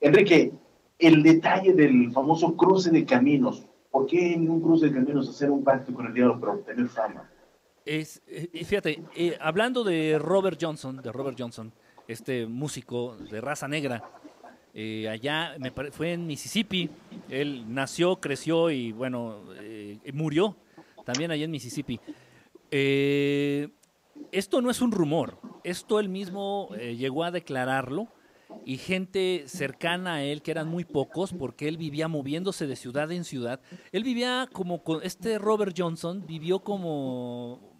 Enrique, 0.00 0.52
el 0.98 1.22
detalle 1.22 1.72
del 1.72 2.12
famoso 2.12 2.56
cruce 2.56 2.90
de 2.90 3.04
caminos. 3.04 3.66
¿Por 3.90 4.06
qué 4.06 4.34
en 4.34 4.48
un 4.48 4.60
cruce 4.60 4.86
de 4.86 4.94
caminos 4.94 5.28
hacer 5.28 5.50
un 5.50 5.64
pacto 5.64 5.92
con 5.92 6.06
el 6.06 6.14
diablo 6.14 6.40
para 6.40 6.52
obtener 6.52 6.88
fama? 6.88 7.28
Es, 7.84 8.22
eh, 8.28 8.64
fíjate, 8.64 9.02
eh, 9.16 9.36
hablando 9.40 9.82
de 9.82 10.18
Robert 10.18 10.58
Johnson, 10.60 11.02
de 11.02 11.10
Robert 11.12 11.36
Johnson, 11.38 11.72
este 12.06 12.46
músico 12.46 13.16
de 13.16 13.40
raza 13.40 13.66
negra, 13.68 14.02
eh, 14.74 15.08
allá 15.08 15.56
me 15.58 15.70
pare- 15.70 15.90
fue 15.90 16.12
en 16.12 16.26
Mississippi. 16.26 16.90
Él 17.28 17.64
nació, 17.68 18.16
creció 18.16 18.70
y 18.70 18.92
bueno, 18.92 19.42
eh, 19.60 19.98
murió 20.12 20.56
también 21.04 21.30
allá 21.30 21.44
en 21.44 21.50
Mississippi. 21.50 22.00
Eh, 22.70 23.68
esto 24.30 24.60
no 24.62 24.70
es 24.70 24.80
un 24.80 24.92
rumor, 24.92 25.38
esto 25.64 26.00
él 26.00 26.08
mismo 26.08 26.68
eh, 26.78 26.96
llegó 26.96 27.24
a 27.24 27.30
declararlo 27.30 28.08
y 28.64 28.76
gente 28.76 29.44
cercana 29.46 30.14
a 30.14 30.22
él, 30.22 30.42
que 30.42 30.50
eran 30.50 30.68
muy 30.68 30.84
pocos, 30.84 31.32
porque 31.32 31.68
él 31.68 31.76
vivía 31.76 32.08
moviéndose 32.08 32.66
de 32.66 32.76
ciudad 32.76 33.10
en 33.10 33.24
ciudad. 33.24 33.60
Él 33.92 34.04
vivía 34.04 34.48
como 34.52 34.82
con 34.84 35.02
este 35.02 35.38
Robert 35.38 35.74
Johnson, 35.76 36.24
vivió 36.26 36.60
como 36.60 37.72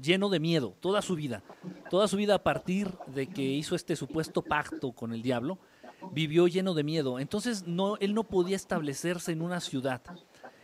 lleno 0.00 0.28
de 0.28 0.40
miedo 0.40 0.76
toda 0.80 1.02
su 1.02 1.16
vida. 1.16 1.42
Toda 1.90 2.08
su 2.08 2.16
vida 2.16 2.36
a 2.36 2.42
partir 2.42 2.88
de 3.08 3.26
que 3.26 3.42
hizo 3.42 3.74
este 3.74 3.96
supuesto 3.96 4.42
pacto 4.42 4.92
con 4.92 5.12
el 5.12 5.22
diablo, 5.22 5.58
vivió 6.10 6.48
lleno 6.48 6.74
de 6.74 6.84
miedo. 6.84 7.18
Entonces 7.18 7.66
no, 7.66 7.96
él 7.98 8.14
no 8.14 8.24
podía 8.24 8.56
establecerse 8.56 9.32
en 9.32 9.42
una 9.42 9.60
ciudad. 9.60 10.02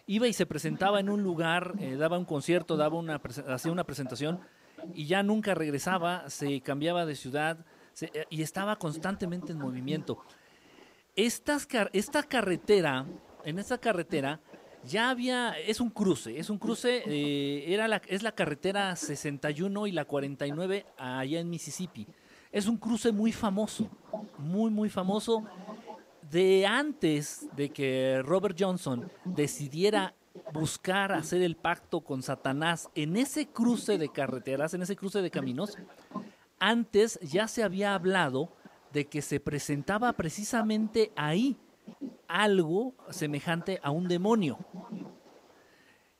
Iba 0.07 0.27
y 0.27 0.33
se 0.33 0.47
presentaba 0.47 1.01
en 1.01 1.11
un 1.11 1.23
lugar, 1.23 1.75
eh, 1.81 1.97
daba 1.97 2.19
un 2.19 2.25
concierto, 2.25 2.77
daba 2.77 2.97
una, 2.97 3.21
hacía 3.49 3.71
una 3.71 3.85
presentación 3.85 4.41
y 4.95 5.07
ya 5.07 5.23
nunca 5.23 5.55
regresaba, 5.55 6.29
se 6.31 6.61
cambiaba 6.61 7.05
de 7.05 7.15
ciudad 7.15 7.65
eh, 8.01 8.25
y 8.31 8.43
estaba 8.43 8.77
constantemente 8.77 9.53
en 9.53 9.59
movimiento. 9.59 10.25
Estas, 11.15 11.69
esta 11.93 12.23
carretera, 12.23 13.05
en 13.45 13.59
esta 13.59 13.79
carretera, 13.79 14.41
ya 14.85 15.11
había, 15.11 15.59
es 15.59 15.81
un 15.81 15.91
cruce, 15.91 16.39
es 16.39 16.51
un 16.51 16.59
cruce, 16.59 17.03
eh, 17.07 17.73
era 17.73 18.01
es 18.07 18.23
la 18.23 18.33
carretera 18.33 18.95
61 18.97 19.87
y 19.89 19.93
la 19.93 20.05
49 20.05 20.87
allá 20.97 21.41
en 21.41 21.51
Mississippi. 21.51 22.07
Es 22.51 22.67
un 22.67 22.77
cruce 22.77 23.13
muy 23.13 23.33
famoso, 23.33 23.89
muy, 24.39 24.71
muy 24.71 24.89
famoso. 24.89 25.45
De 26.31 26.67
antes 26.67 27.49
de 27.57 27.71
que 27.71 28.21
Robert 28.23 28.57
Johnson 28.59 29.11
decidiera 29.25 30.15
buscar 30.53 31.13
hacer 31.13 31.43
el 31.43 31.57
pacto 31.57 32.01
con 32.01 32.23
Satanás 32.23 32.91
en 32.95 33.17
ese 33.17 33.47
cruce 33.47 33.99
de 33.99 34.11
carreteras, 34.11 34.75
en 34.75 34.83
ese 34.83 34.97
cruce 34.97 35.23
de 35.23 35.31
caminos, 35.31 35.77
antes 36.59 37.19
ya 37.23 37.49
se 37.49 37.63
había 37.63 37.95
hablado 37.95 38.51
de 38.93 39.07
que 39.07 39.23
se 39.23 39.41
presentaba 39.41 40.13
precisamente 40.15 41.13
ahí 41.17 41.57
algo 42.27 42.95
semejante 43.11 43.81
a 43.83 43.91
un 43.91 44.09
demonio. 44.09 44.59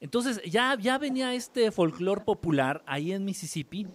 Entonces 0.01 0.41
ya, 0.45 0.77
ya 0.79 0.97
venía 0.99 1.35
este 1.35 1.71
folclore 1.71 2.23
popular 2.23 2.83
ahí 2.87 3.13
en 3.13 3.25
Mississippi 3.25 3.87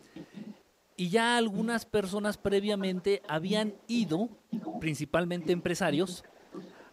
y 0.95 1.09
ya 1.09 1.37
algunas 1.37 1.85
personas 1.85 2.37
previamente 2.37 3.21
habían 3.27 3.75
ido, 3.87 4.29
principalmente 4.79 5.51
empresarios, 5.51 6.23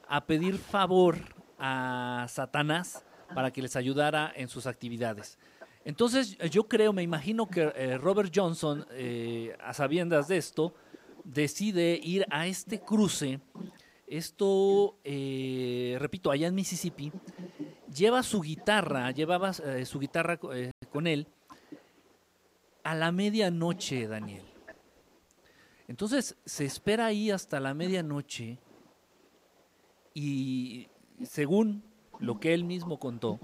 a 0.08 0.26
pedir 0.26 0.58
favor 0.58 1.18
a 1.58 2.26
Satanás 2.28 3.04
para 3.34 3.52
que 3.52 3.62
les 3.62 3.76
ayudara 3.76 4.32
en 4.34 4.48
sus 4.48 4.66
actividades. 4.66 5.38
Entonces 5.84 6.36
yo 6.50 6.68
creo, 6.68 6.92
me 6.92 7.02
imagino 7.02 7.46
que 7.46 7.72
eh, 7.74 7.98
Robert 7.98 8.32
Johnson, 8.34 8.86
eh, 8.90 9.56
a 9.60 9.72
sabiendas 9.72 10.28
de 10.28 10.36
esto, 10.36 10.74
decide 11.24 11.98
ir 12.02 12.26
a 12.30 12.46
este 12.46 12.80
cruce. 12.80 13.40
Esto, 14.06 14.98
eh, 15.04 15.96
repito, 16.00 16.30
allá 16.30 16.48
en 16.48 16.54
Mississippi, 16.54 17.12
lleva 17.94 18.22
su 18.22 18.40
guitarra, 18.40 19.10
llevaba 19.12 19.52
eh, 19.64 19.84
su 19.86 20.00
guitarra 20.00 20.38
eh, 20.52 20.72
con 20.90 21.06
él 21.06 21.28
a 22.84 22.94
la 22.94 23.12
medianoche, 23.12 24.06
Daniel. 24.06 24.44
Entonces 25.88 26.36
se 26.44 26.64
espera 26.64 27.06
ahí 27.06 27.30
hasta 27.30 27.58
la 27.60 27.74
medianoche 27.74 28.58
y 30.14 30.88
según 31.24 31.82
lo 32.18 32.38
que 32.40 32.54
él 32.54 32.64
mismo 32.64 32.98
contó, 32.98 33.40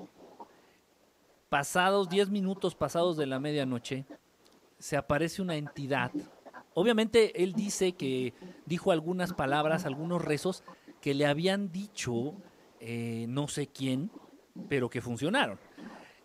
pasados 1.48 2.08
10 2.08 2.30
minutos 2.30 2.74
pasados 2.74 3.16
de 3.16 3.26
la 3.26 3.40
medianoche, 3.40 4.04
se 4.78 4.96
aparece 4.96 5.42
una 5.42 5.56
entidad. 5.56 6.10
Obviamente 6.74 7.42
él 7.42 7.52
dice 7.54 7.92
que 7.92 8.34
dijo 8.66 8.92
algunas 8.92 9.32
palabras, 9.32 9.84
algunos 9.86 10.22
rezos 10.22 10.62
que 11.00 11.14
le 11.14 11.26
habían 11.26 11.72
dicho 11.72 12.34
eh, 12.80 13.26
no 13.28 13.48
sé 13.48 13.68
quién, 13.68 14.10
pero 14.68 14.90
que 14.90 15.00
funcionaron. 15.00 15.58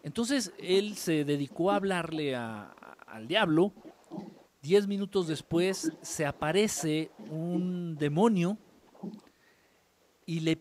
Entonces 0.04 0.52
él 0.58 0.96
se 0.98 1.24
dedicó 1.24 1.72
a 1.72 1.76
hablarle 1.78 2.36
a- 2.36 2.74
a- 2.81 2.81
al 3.12 3.28
diablo. 3.28 3.74
Diez 4.62 4.88
minutos 4.88 5.28
después 5.28 5.92
se 6.02 6.26
aparece 6.26 7.12
un 7.30 7.96
demonio 7.98 8.58
y 10.26 10.42
le, 10.42 10.60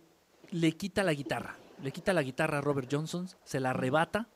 le 0.51 0.73
quita 0.73 1.03
la 1.03 1.13
guitarra. 1.13 1.57
Le 1.83 1.93
quita 1.93 2.13
la 2.13 2.23
guitarra 2.23 2.59
a 2.59 2.61
Robert 2.61 2.89
Johnson, 2.91 3.29
se 3.45 3.61
la 3.61 3.71
arrebata. 3.71 4.29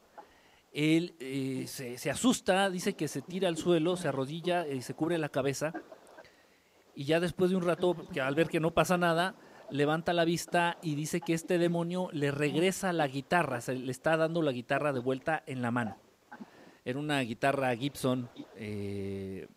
Él 0.72 1.14
eh, 1.20 1.64
se, 1.66 1.98
se 1.98 2.11
asusta, 2.11 2.68
dice 2.68 2.94
que 2.94 3.09
se 3.09 3.22
tira 3.22 3.48
al 3.48 3.57
suelo, 3.57 3.96
se 3.96 4.09
arrodilla 4.09 4.66
y 4.66 4.83
se 4.83 4.94
cubre 4.94 5.18
la 5.18 5.29
cabeza. 5.29 5.72
Y 6.94 7.05
ya 7.05 7.20
después 7.20 7.50
de 7.50 7.57
un 7.57 7.62
rato, 7.62 7.96
que 8.12 8.20
al 8.20 8.35
ver 8.35 8.48
que 8.48 8.61
no 8.61 8.72
pasa 8.72 8.98
nada, 8.98 9.35
levanta 9.70 10.12
la 10.12 10.24
vista 10.24 10.79
y 10.83 10.94
dice 10.94 11.20
que 11.20 11.35
este 11.35 11.59
demonio 11.59 12.09
le 12.12 12.31
regresa 12.31 12.92
la 12.92 13.09
guitarra, 13.09 13.61
se 13.61 13.74
le 13.74 13.90
está 13.90 14.16
dando 14.16 14.42
la 14.42 14.53
guitarra 14.53 14.92
de 14.92 15.00
vuelta 15.00 15.42
en 15.46 15.62
la 15.62 15.70
mano. 15.70 15.96
Era 16.85 16.99
una 16.99 17.20
guitarra 17.20 17.75
Gibson, 17.75 18.29
eh, 18.57 19.49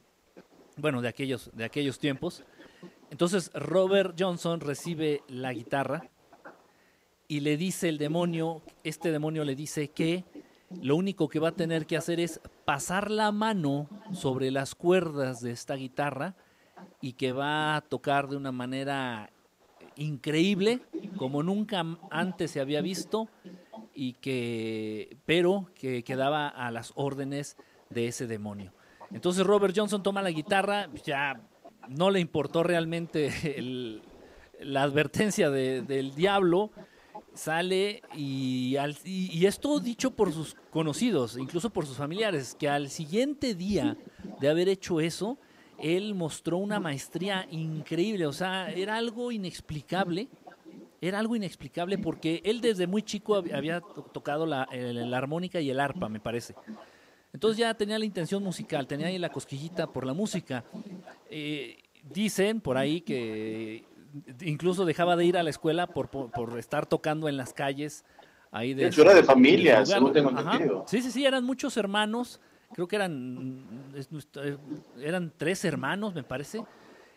bueno, 0.77 1.01
de 1.01 1.09
aquellos, 1.09 1.51
de 1.53 1.65
aquellos 1.65 1.99
tiempos. 1.99 2.43
Entonces 3.09 3.51
Robert 3.53 4.15
Johnson 4.17 4.61
recibe 4.61 5.23
la 5.27 5.51
guitarra 5.53 6.09
y 7.27 7.41
le 7.41 7.57
dice 7.57 7.89
el 7.89 7.97
demonio, 7.97 8.61
este 8.83 9.11
demonio 9.11 9.43
le 9.43 9.55
dice 9.55 9.89
que 9.89 10.23
lo 10.81 10.95
único 10.95 11.27
que 11.27 11.39
va 11.39 11.49
a 11.49 11.55
tener 11.55 11.85
que 11.85 11.97
hacer 11.97 12.19
es 12.19 12.39
pasar 12.63 13.11
la 13.11 13.31
mano 13.31 13.89
sobre 14.13 14.51
las 14.51 14.75
cuerdas 14.75 15.41
de 15.41 15.51
esta 15.51 15.75
guitarra 15.75 16.35
y 17.01 17.13
que 17.13 17.33
va 17.33 17.75
a 17.75 17.81
tocar 17.81 18.27
de 18.29 18.37
una 18.37 18.51
manera 18.51 19.29
increíble, 19.97 20.79
como 21.17 21.43
nunca 21.43 21.85
antes 22.11 22.51
se 22.51 22.59
había 22.59 22.81
visto, 22.81 23.27
y 23.93 24.13
que, 24.13 25.17
pero 25.25 25.69
que 25.75 26.03
quedaba 26.03 26.47
a 26.47 26.69
las 26.71 26.91
órdenes 26.95 27.57
de 27.89 28.07
ese 28.07 28.27
demonio. 28.27 28.73
Entonces 29.11 29.45
Robert 29.45 29.73
Johnson 29.75 30.03
toma 30.03 30.21
la 30.21 30.31
guitarra, 30.31 30.89
ya 31.05 31.41
no 31.89 32.11
le 32.11 32.19
importó 32.19 32.63
realmente 32.63 34.01
la 34.59 34.83
advertencia 34.83 35.49
de- 35.49 35.81
del 35.81 36.13
diablo, 36.13 36.71
sale 37.33 38.01
y, 38.15 38.75
al- 38.77 38.97
y, 39.05 39.31
y 39.31 39.45
esto 39.45 39.79
dicho 39.79 40.11
por 40.11 40.33
sus 40.33 40.55
conocidos, 40.71 41.37
incluso 41.37 41.69
por 41.69 41.85
sus 41.85 41.97
familiares, 41.97 42.55
que 42.59 42.67
al 42.67 42.89
siguiente 42.89 43.53
día 43.55 43.95
de 44.39 44.49
haber 44.49 44.67
hecho 44.69 44.99
eso, 44.99 45.37
él 45.79 46.13
mostró 46.15 46.57
una 46.57 46.79
maestría 46.79 47.47
increíble, 47.51 48.25
o 48.25 48.33
sea, 48.33 48.71
era 48.71 48.97
algo 48.97 49.31
inexplicable, 49.31 50.27
era 51.01 51.19
algo 51.19 51.35
inexplicable 51.35 51.97
porque 51.97 52.41
él 52.43 52.61
desde 52.61 52.87
muy 52.87 53.03
chico 53.03 53.35
hab- 53.37 53.53
había 53.53 53.81
to- 53.81 54.01
tocado 54.11 54.45
la, 54.45 54.67
el- 54.71 55.09
la 55.11 55.17
armónica 55.17 55.61
y 55.61 55.69
el 55.69 55.79
arpa, 55.79 56.09
me 56.09 56.19
parece. 56.19 56.55
Entonces 57.33 57.57
ya 57.59 57.73
tenía 57.75 57.99
la 57.99 58.05
intención 58.05 58.41
musical, 58.43 58.87
tenía 58.87 59.07
ahí 59.07 59.19
la 59.19 59.29
cosquillita 59.29 59.85
por 59.87 60.05
la 60.05 60.13
música. 60.13 60.65
Eh, 61.29 61.77
dicen 62.13 62.61
por 62.61 62.77
ahí 62.77 63.01
que 63.01 63.83
incluso 64.41 64.85
dejaba 64.85 65.15
de 65.15 65.25
ir 65.25 65.37
a 65.37 65.43
la 65.43 65.49
escuela 65.49 65.87
por, 65.87 66.09
por, 66.09 66.31
por 66.31 66.57
estar 66.57 66.85
tocando 66.87 67.27
en 67.29 67.37
las 67.37 67.53
calles 67.53 68.03
ahí 68.51 68.73
de... 68.73 68.83
De 68.83 68.89
hecho, 68.89 69.01
era 69.03 69.13
de 69.13 69.23
familia, 69.23 69.85
según 69.85 70.13
tengo 70.13 70.29
entendido. 70.31 70.85
Sí, 70.87 71.01
sí, 71.01 71.11
sí, 71.11 71.25
eran 71.25 71.43
muchos 71.43 71.77
hermanos, 71.77 72.39
creo 72.73 72.87
que 72.87 72.95
eran, 72.95 73.93
eh, 73.95 74.57
eran 75.01 75.33
tres 75.35 75.65
hermanos, 75.65 76.13
me 76.13 76.23
parece, 76.23 76.63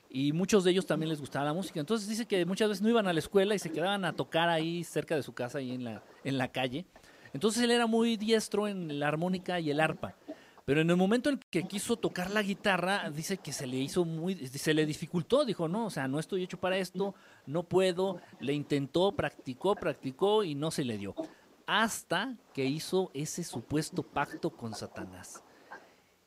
y 0.09 0.33
muchos 0.33 0.65
de 0.65 0.73
ellos 0.73 0.87
también 0.87 1.09
les 1.09 1.21
gustaba 1.21 1.45
la 1.45 1.53
música. 1.53 1.81
Entonces 1.81 2.09
dice 2.09 2.27
que 2.27 2.45
muchas 2.45 2.69
veces 2.69 2.83
no 2.83 2.89
iban 2.89 3.07
a 3.07 3.13
la 3.13 3.19
escuela 3.19 3.55
y 3.55 3.59
se 3.59 3.71
quedaban 3.71 4.05
a 4.05 4.13
tocar 4.13 4.49
ahí 4.49 4.83
cerca 4.85 5.15
de 5.15 5.23
su 5.23 5.33
casa, 5.33 5.59
ahí 5.59 5.73
en 5.73 5.85
la, 5.85 6.03
en 6.25 6.39
la 6.39 6.49
calle. 6.49 6.85
Entonces 7.33 7.63
él 7.63 7.71
era 7.71 7.87
muy 7.87 8.17
diestro 8.17 8.67
en 8.67 8.99
la 8.99 9.09
armónica 9.09 9.61
y 9.61 9.71
el 9.71 9.81
arpa. 9.81 10.17
Pero 10.65 10.83
en 10.83 10.91
el 10.91 10.97
momento 10.97 11.31
en 11.31 11.41
que 11.51 11.65
quiso 11.65 11.97
tocar 11.97 12.31
la 12.31 12.43
guitarra, 12.43 13.11
dice 13.11 13.39
que 13.39 13.53
se 13.53 13.67
le 13.67 13.77
hizo 13.79 14.05
muy, 14.05 14.37
se 14.37 14.75
le 14.75 14.87
dificultó, 14.87 15.45
dijo, 15.45 15.69
no, 15.69 15.87
o 15.87 15.91
sea, 15.91 16.07
no 16.07 16.19
estoy 16.19 16.43
hecho 16.45 16.59
para 16.59 16.77
esto, 16.77 17.15
no 17.47 17.65
puedo, 17.65 18.21
le 18.41 18.53
intentó, 18.53 19.13
practicó, 19.13 19.75
practicó 19.75 20.45
y 20.45 20.55
no 20.55 20.71
se 20.71 20.85
le 20.85 20.99
dio. 20.99 21.15
Hasta 21.73 22.35
que 22.53 22.65
hizo 22.65 23.13
ese 23.15 23.45
supuesto 23.45 24.03
pacto 24.03 24.51
con 24.51 24.75
Satanás. 24.75 25.45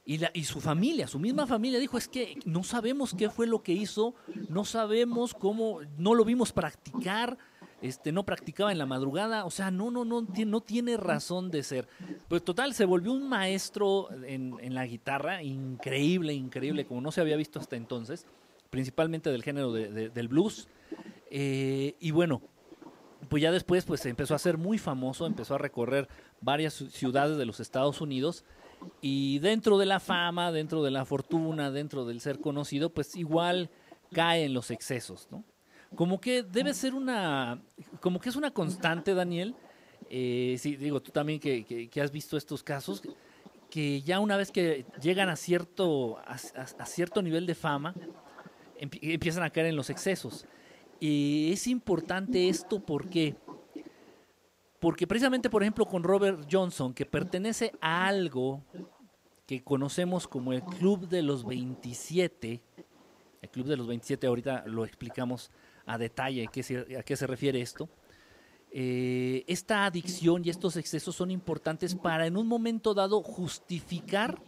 Y, 0.06 0.18
la, 0.18 0.32
y 0.34 0.46
su 0.46 0.62
familia, 0.62 1.06
su 1.08 1.20
misma 1.20 1.46
familia 1.48 1.80
dijo, 1.80 1.98
es 1.98 2.08
que 2.08 2.39
no 2.46 2.64
sabemos 2.64 3.14
qué 3.14 3.30
fue 3.30 3.46
lo 3.46 3.62
que 3.62 3.74
hizo, 3.74 4.16
no 4.48 4.64
sabemos 4.64 5.34
cómo, 5.34 5.80
no 5.98 6.14
lo 6.16 6.24
vimos 6.24 6.54
practicar, 6.54 7.38
este, 7.82 8.14
no 8.14 8.24
practicaba 8.24 8.72
en 8.72 8.78
la 8.78 8.86
madrugada, 8.86 9.44
o 9.44 9.52
sea, 9.52 9.70
no, 9.70 9.91
no, 9.91 10.06
no, 10.06 10.22
no 10.22 10.62
tiene 10.62 10.96
razón 10.96 11.52
de 11.52 11.64
ser. 11.64 11.89
Pues 12.30 12.41
total, 12.44 12.74
se 12.74 12.86
volvió 12.86 13.12
un 13.12 13.28
maestro 13.28 14.10
en, 14.26 14.56
en 14.62 14.74
la 14.76 14.86
guitarra, 14.86 15.44
increíble, 15.44 16.34
increíble, 16.34 16.86
como 16.86 17.02
no 17.02 17.12
se 17.12 17.20
había 17.20 17.36
visto 17.36 17.60
hasta 17.60 17.76
entonces, 17.76 18.26
principalmente 18.70 19.30
del 19.30 19.44
género 19.44 19.74
de- 19.74 20.10
del 20.10 20.28
blues. 20.30 20.70
Eh, 21.30 21.96
y 22.00 22.12
bueno, 22.12 22.41
pues 23.30 23.42
ya 23.44 23.52
después 23.52 23.86
pues 23.86 24.06
empezó 24.06 24.36
a 24.36 24.40
ser 24.40 24.58
muy 24.58 24.78
famoso, 24.78 25.26
empezó 25.26 25.56
a 25.56 25.58
recorrer 25.58 26.08
varias 26.42 26.82
ci- 26.82 26.90
ciudades 26.90 27.38
de 27.38 27.46
los 27.46 27.60
Estados 27.60 28.02
Unidos 28.02 28.44
y 29.02 29.40
dentro 29.40 29.78
de 29.78 29.86
la 29.86 30.00
fama, 30.00 30.52
dentro 30.52 30.84
de 30.84 30.92
la 30.92 31.06
fortuna, 31.06 31.72
dentro 31.72 32.06
del 32.06 32.20
ser 32.22 32.40
conocido, 32.40 32.90
pues 32.90 33.16
igual 33.16 33.70
cae 34.12 34.46
en 34.46 34.54
los 34.54 34.72
excesos, 34.72 35.28
¿no? 35.32 35.44
Como 35.96 36.20
que 36.20 36.44
debe 36.44 36.74
ser 36.74 36.94
una, 36.96 37.62
como 38.02 38.20
que 38.20 38.30
es 38.30 38.36
una 38.36 38.52
constante, 38.52 39.14
Daniel, 39.14 39.56
eh, 40.10 40.56
sí, 40.60 40.76
digo, 40.76 41.02
tú 41.02 41.12
también 41.12 41.40
que, 41.40 41.90
has 42.02 42.12
visto 42.12 42.36
estos 42.36 42.64
casos, 42.64 43.02
que 43.70 44.02
ya 44.02 44.20
una 44.20 44.36
vez 44.38 44.52
que 44.52 44.86
llegan 45.02 45.30
a 45.30 45.36
cierto, 45.36 46.18
a, 46.26 46.86
cierto 46.86 47.22
nivel 47.22 47.46
de 47.46 47.56
fama, 47.56 47.94
empie- 48.80 49.14
empiezan 49.14 49.44
a 49.44 49.50
caer 49.52 49.68
en 49.68 49.76
los 49.76 49.90
excesos. 49.90 50.46
Y 51.06 51.51
es 51.51 51.68
importante 51.68 52.47
esto 52.47 52.80
porque, 52.80 53.36
porque 54.80 55.06
precisamente, 55.06 55.49
por 55.49 55.62
ejemplo, 55.62 55.86
con 55.86 56.01
Robert 56.01 56.47
Johnson, 56.49 56.93
que 56.93 57.06
pertenece 57.06 57.74
a 57.82 58.08
algo 58.08 58.64
que 59.45 59.66
conocemos 59.66 60.30
como 60.30 60.54
el 60.54 60.64
Club 60.64 61.10
de 61.10 61.22
los 61.22 61.45
27, 61.45 62.62
el 63.41 63.49
Club 63.49 63.66
de 63.66 63.76
los 63.76 63.86
27, 63.86 64.28
ahorita 64.28 64.64
lo 64.66 64.86
explicamos 64.86 65.51
a 65.86 65.97
detalle 65.97 66.45
a 66.47 66.47
qué 66.49 66.64
se, 66.64 66.97
a 66.97 67.04
qué 67.04 67.18
se 67.18 67.28
refiere 67.28 67.60
esto. 67.60 67.89
Eh, 68.72 69.43
esta 69.47 69.84
adicción 69.84 70.43
y 70.45 70.51
estos 70.51 70.78
excesos 70.78 71.18
son 71.18 71.32
importantes 71.32 71.95
para 71.95 72.28
en 72.28 72.38
un 72.38 72.47
momento 72.47 72.93
dado 72.93 73.22
justificar 73.22 74.41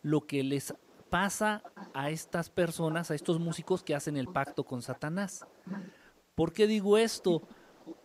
lo 0.00 0.22
que 0.22 0.42
les 0.42 0.72
pasa 1.16 1.62
a 1.94 2.10
estas 2.10 2.50
personas, 2.50 3.10
a 3.10 3.14
estos 3.14 3.40
músicos 3.40 3.82
que 3.82 3.94
hacen 3.94 4.18
el 4.18 4.28
pacto 4.28 4.64
con 4.64 4.82
Satanás. 4.82 5.46
¿Por 6.34 6.52
qué 6.52 6.66
digo 6.66 6.98
esto? 6.98 7.40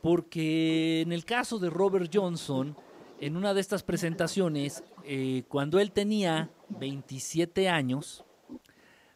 Porque 0.01 1.01
en 1.01 1.11
el 1.11 1.25
caso 1.25 1.59
de 1.59 1.69
Robert 1.69 2.09
Johnson, 2.13 2.73
en 3.19 3.35
una 3.35 3.53
de 3.53 3.59
estas 3.59 3.83
presentaciones, 3.83 4.85
eh, 5.03 5.43
cuando 5.49 5.81
él 5.81 5.91
tenía 5.91 6.51
27 6.69 7.67
años, 7.67 8.23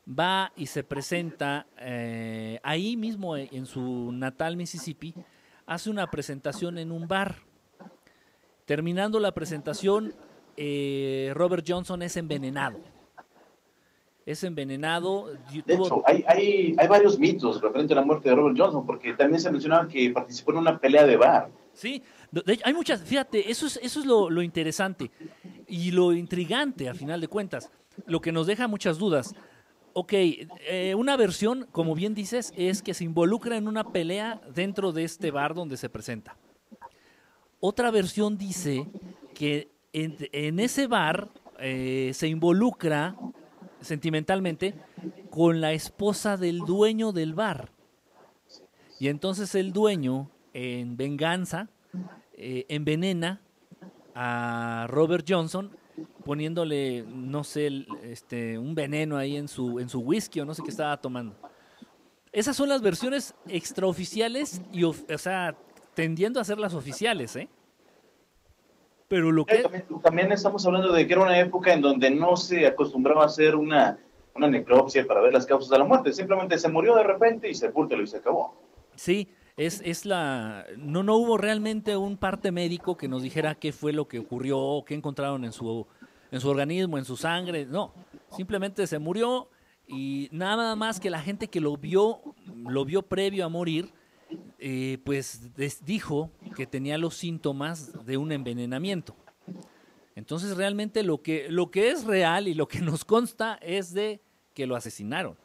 va 0.07 0.51
y 0.57 0.65
se 0.65 0.83
presenta 0.83 1.65
eh, 1.79 2.59
ahí 2.63 2.97
mismo 2.97 3.37
eh, 3.37 3.47
en 3.53 3.65
su 3.65 4.11
natal 4.11 4.57
Mississippi, 4.57 5.15
hace 5.65 5.89
una 5.89 6.11
presentación 6.11 6.79
en 6.79 6.91
un 6.91 7.07
bar. 7.07 7.37
Terminando 8.65 9.21
la 9.21 9.31
presentación, 9.31 10.13
Robert 10.57 11.65
Johnson 11.65 12.01
es 12.01 12.17
envenenado. 12.17 12.94
Es 14.25 14.43
envenenado. 14.43 15.27
De 15.65 15.75
hecho, 15.75 16.01
hay, 16.05 16.23
hay, 16.27 16.75
hay 16.77 16.87
varios 16.87 17.19
mitos 17.19 17.61
referente 17.61 17.93
a 17.93 17.97
la 17.97 18.01
muerte 18.01 18.29
de 18.29 18.35
Robert 18.35 18.57
Johnson, 18.57 18.85
porque 18.85 19.13
también 19.13 19.39
se 19.39 19.51
mencionaba 19.51 19.87
que 19.87 20.09
participó 20.09 20.51
en 20.51 20.57
una 20.57 20.79
pelea 20.79 21.05
de 21.05 21.15
bar. 21.15 21.49
Sí, 21.73 22.01
de 22.31 22.53
hecho, 22.53 22.63
hay 22.65 22.73
muchas, 22.73 23.03
fíjate, 23.03 23.51
eso 23.51 23.67
es, 23.67 23.79
eso 23.83 23.99
es 23.99 24.05
lo, 24.05 24.29
lo 24.29 24.41
interesante 24.41 25.11
y 25.67 25.91
lo 25.91 26.13
intrigante 26.13 26.89
a 26.89 26.93
final 26.93 27.21
de 27.21 27.27
cuentas, 27.27 27.69
lo 28.07 28.19
que 28.19 28.31
nos 28.31 28.47
deja 28.47 28.67
muchas 28.67 28.97
dudas. 28.97 29.35
Ok, 29.93 30.13
eh, 30.13 30.95
una 30.97 31.15
versión, 31.17 31.67
como 31.71 31.93
bien 31.93 32.13
dices, 32.15 32.51
es 32.57 32.81
que 32.81 32.93
se 32.93 33.03
involucra 33.03 33.57
en 33.57 33.67
una 33.67 33.91
pelea 33.91 34.41
dentro 34.53 34.91
de 34.91 35.03
este 35.03 35.31
bar 35.31 35.53
donde 35.53 35.77
se 35.77 35.89
presenta. 35.89 36.35
Otra 37.59 37.91
versión 37.91 38.37
dice 38.37 38.87
que 39.33 39.69
en, 39.93 40.17
en 40.31 40.59
ese 40.59 40.87
bar 40.87 41.29
eh, 41.59 42.11
se 42.13 42.27
involucra 42.27 43.15
sentimentalmente 43.85 44.73
con 45.29 45.61
la 45.61 45.71
esposa 45.73 46.37
del 46.37 46.59
dueño 46.59 47.11
del 47.11 47.33
bar. 47.33 47.71
Y 48.99 49.07
entonces 49.07 49.55
el 49.55 49.73
dueño, 49.73 50.29
en 50.53 50.97
venganza, 50.97 51.69
eh, 52.33 52.65
envenena 52.69 53.41
a 54.13 54.87
Robert 54.89 55.25
Johnson 55.27 55.71
poniéndole, 56.23 57.03
no 57.07 57.43
sé, 57.43 57.85
este, 58.03 58.57
un 58.57 58.75
veneno 58.75 59.17
ahí 59.17 59.37
en 59.37 59.47
su, 59.47 59.79
en 59.79 59.89
su 59.89 59.99
whisky 59.99 60.39
o 60.39 60.45
no 60.45 60.53
sé 60.53 60.63
qué 60.63 60.69
estaba 60.69 60.97
tomando. 60.97 61.35
Esas 62.31 62.57
son 62.57 62.67
las 62.67 62.81
versiones 62.81 63.33
extraoficiales 63.47 64.61
y, 64.73 64.83
o 64.83 64.93
sea, 65.17 65.55
tendiendo 65.93 66.39
a 66.39 66.43
ser 66.43 66.57
las 66.57 66.73
oficiales, 66.73 67.35
¿eh? 67.35 67.47
Pero 69.07 69.31
lo 69.31 69.43
Eh, 69.43 69.45
que... 69.47 69.63
También, 69.63 69.85
también 70.01 70.31
estamos 70.31 70.65
hablando 70.65 70.91
de 70.91 71.05
que 71.05 71.13
era 71.13 71.23
una 71.23 71.39
época 71.39 71.73
en 71.73 71.81
donde 71.81 72.09
no 72.09 72.35
se 72.37 72.65
acostumbraba 72.65 73.23
a 73.23 73.25
hacer 73.27 73.55
una, 73.55 73.99
una 74.33 74.47
necropsia 74.47 75.05
para 75.05 75.21
ver 75.21 75.33
las 75.33 75.45
causas 75.45 75.69
de 75.69 75.77
la 75.77 75.83
muerte. 75.83 76.11
Simplemente 76.13 76.57
se 76.57 76.69
murió 76.69 76.95
de 76.95 77.03
repente 77.03 77.49
y 77.49 77.53
sepúltelo 77.53 78.03
y 78.03 78.07
se 78.07 78.17
acabó. 78.17 78.55
Sí, 78.95 79.29
es, 79.57 79.81
es 79.85 80.05
la... 80.05 80.65
No, 80.77 81.03
no 81.03 81.15
hubo 81.17 81.37
realmente 81.37 81.95
un 81.97 82.17
parte 82.17 82.51
médico 82.51 82.97
que 82.97 83.07
nos 83.07 83.21
dijera 83.21 83.55
qué 83.55 83.71
fue 83.71 83.93
lo 83.93 84.07
que 84.07 84.19
ocurrió, 84.19 84.83
qué 84.85 84.95
encontraron 84.95 85.45
en 85.45 85.51
su, 85.51 85.85
en 86.31 86.39
su 86.39 86.49
organismo, 86.49 86.97
en 86.97 87.05
su 87.05 87.15
sangre. 87.15 87.65
No, 87.65 87.93
simplemente 88.31 88.87
se 88.87 88.99
murió 88.99 89.49
y 89.87 90.29
nada 90.31 90.75
más 90.75 90.99
que 90.99 91.11
la 91.11 91.21
gente 91.21 91.47
que 91.47 91.61
lo 91.61 91.77
vio, 91.77 92.21
lo 92.67 92.85
vio 92.85 93.03
previo 93.03 93.45
a 93.45 93.49
morir, 93.49 93.93
eh, 94.59 94.97
pues 95.03 95.41
dijo 95.85 96.29
que 96.55 96.65
tenía 96.67 96.97
los 96.97 97.15
síntomas 97.15 98.05
de 98.05 98.17
un 98.17 98.31
envenenamiento. 98.31 99.15
Entonces 100.15 100.55
realmente 100.55 101.03
lo 101.03 101.21
que, 101.21 101.47
lo 101.49 101.71
que 101.71 101.89
es 101.91 102.05
real 102.05 102.47
y 102.47 102.53
lo 102.53 102.67
que 102.67 102.79
nos 102.79 103.03
consta 103.05 103.57
es 103.61 103.93
de 103.93 104.21
que 104.53 104.65
lo 104.65 104.75
asesinaron. 104.75 105.35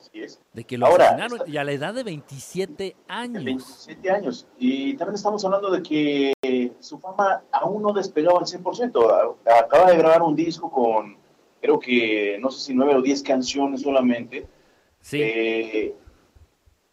Así 0.00 0.20
es. 0.22 0.40
De 0.52 0.64
que 0.64 0.76
lo 0.78 0.86
Ahora, 0.86 1.06
asesinaron 1.06 1.38
está- 1.38 1.50
y 1.50 1.56
a 1.56 1.64
la 1.64 1.72
edad 1.72 1.94
de 1.94 2.04
27 2.04 2.74
De 2.84 2.96
años. 3.08 3.44
27 3.44 4.10
años. 4.10 4.46
Y 4.58 4.94
también 4.96 5.14
estamos 5.16 5.44
hablando 5.44 5.70
de 5.70 5.82
que 5.82 6.32
su 6.80 6.98
fama 6.98 7.42
aún 7.50 7.82
no 7.82 7.92
despegaba 7.92 8.38
al 8.38 8.46
100%. 8.46 9.10
A- 9.10 9.58
Acaba 9.60 9.90
de 9.90 9.96
grabar 9.96 10.22
un 10.22 10.36
disco 10.36 10.70
con, 10.70 11.16
creo 11.60 11.78
que, 11.80 12.36
no 12.40 12.50
sé 12.50 12.60
si 12.60 12.74
9 12.74 12.94
o 12.96 13.02
10 13.02 13.22
canciones 13.22 13.80
solamente. 13.82 14.46
Sí, 15.00 15.18
Eh, 15.22 15.94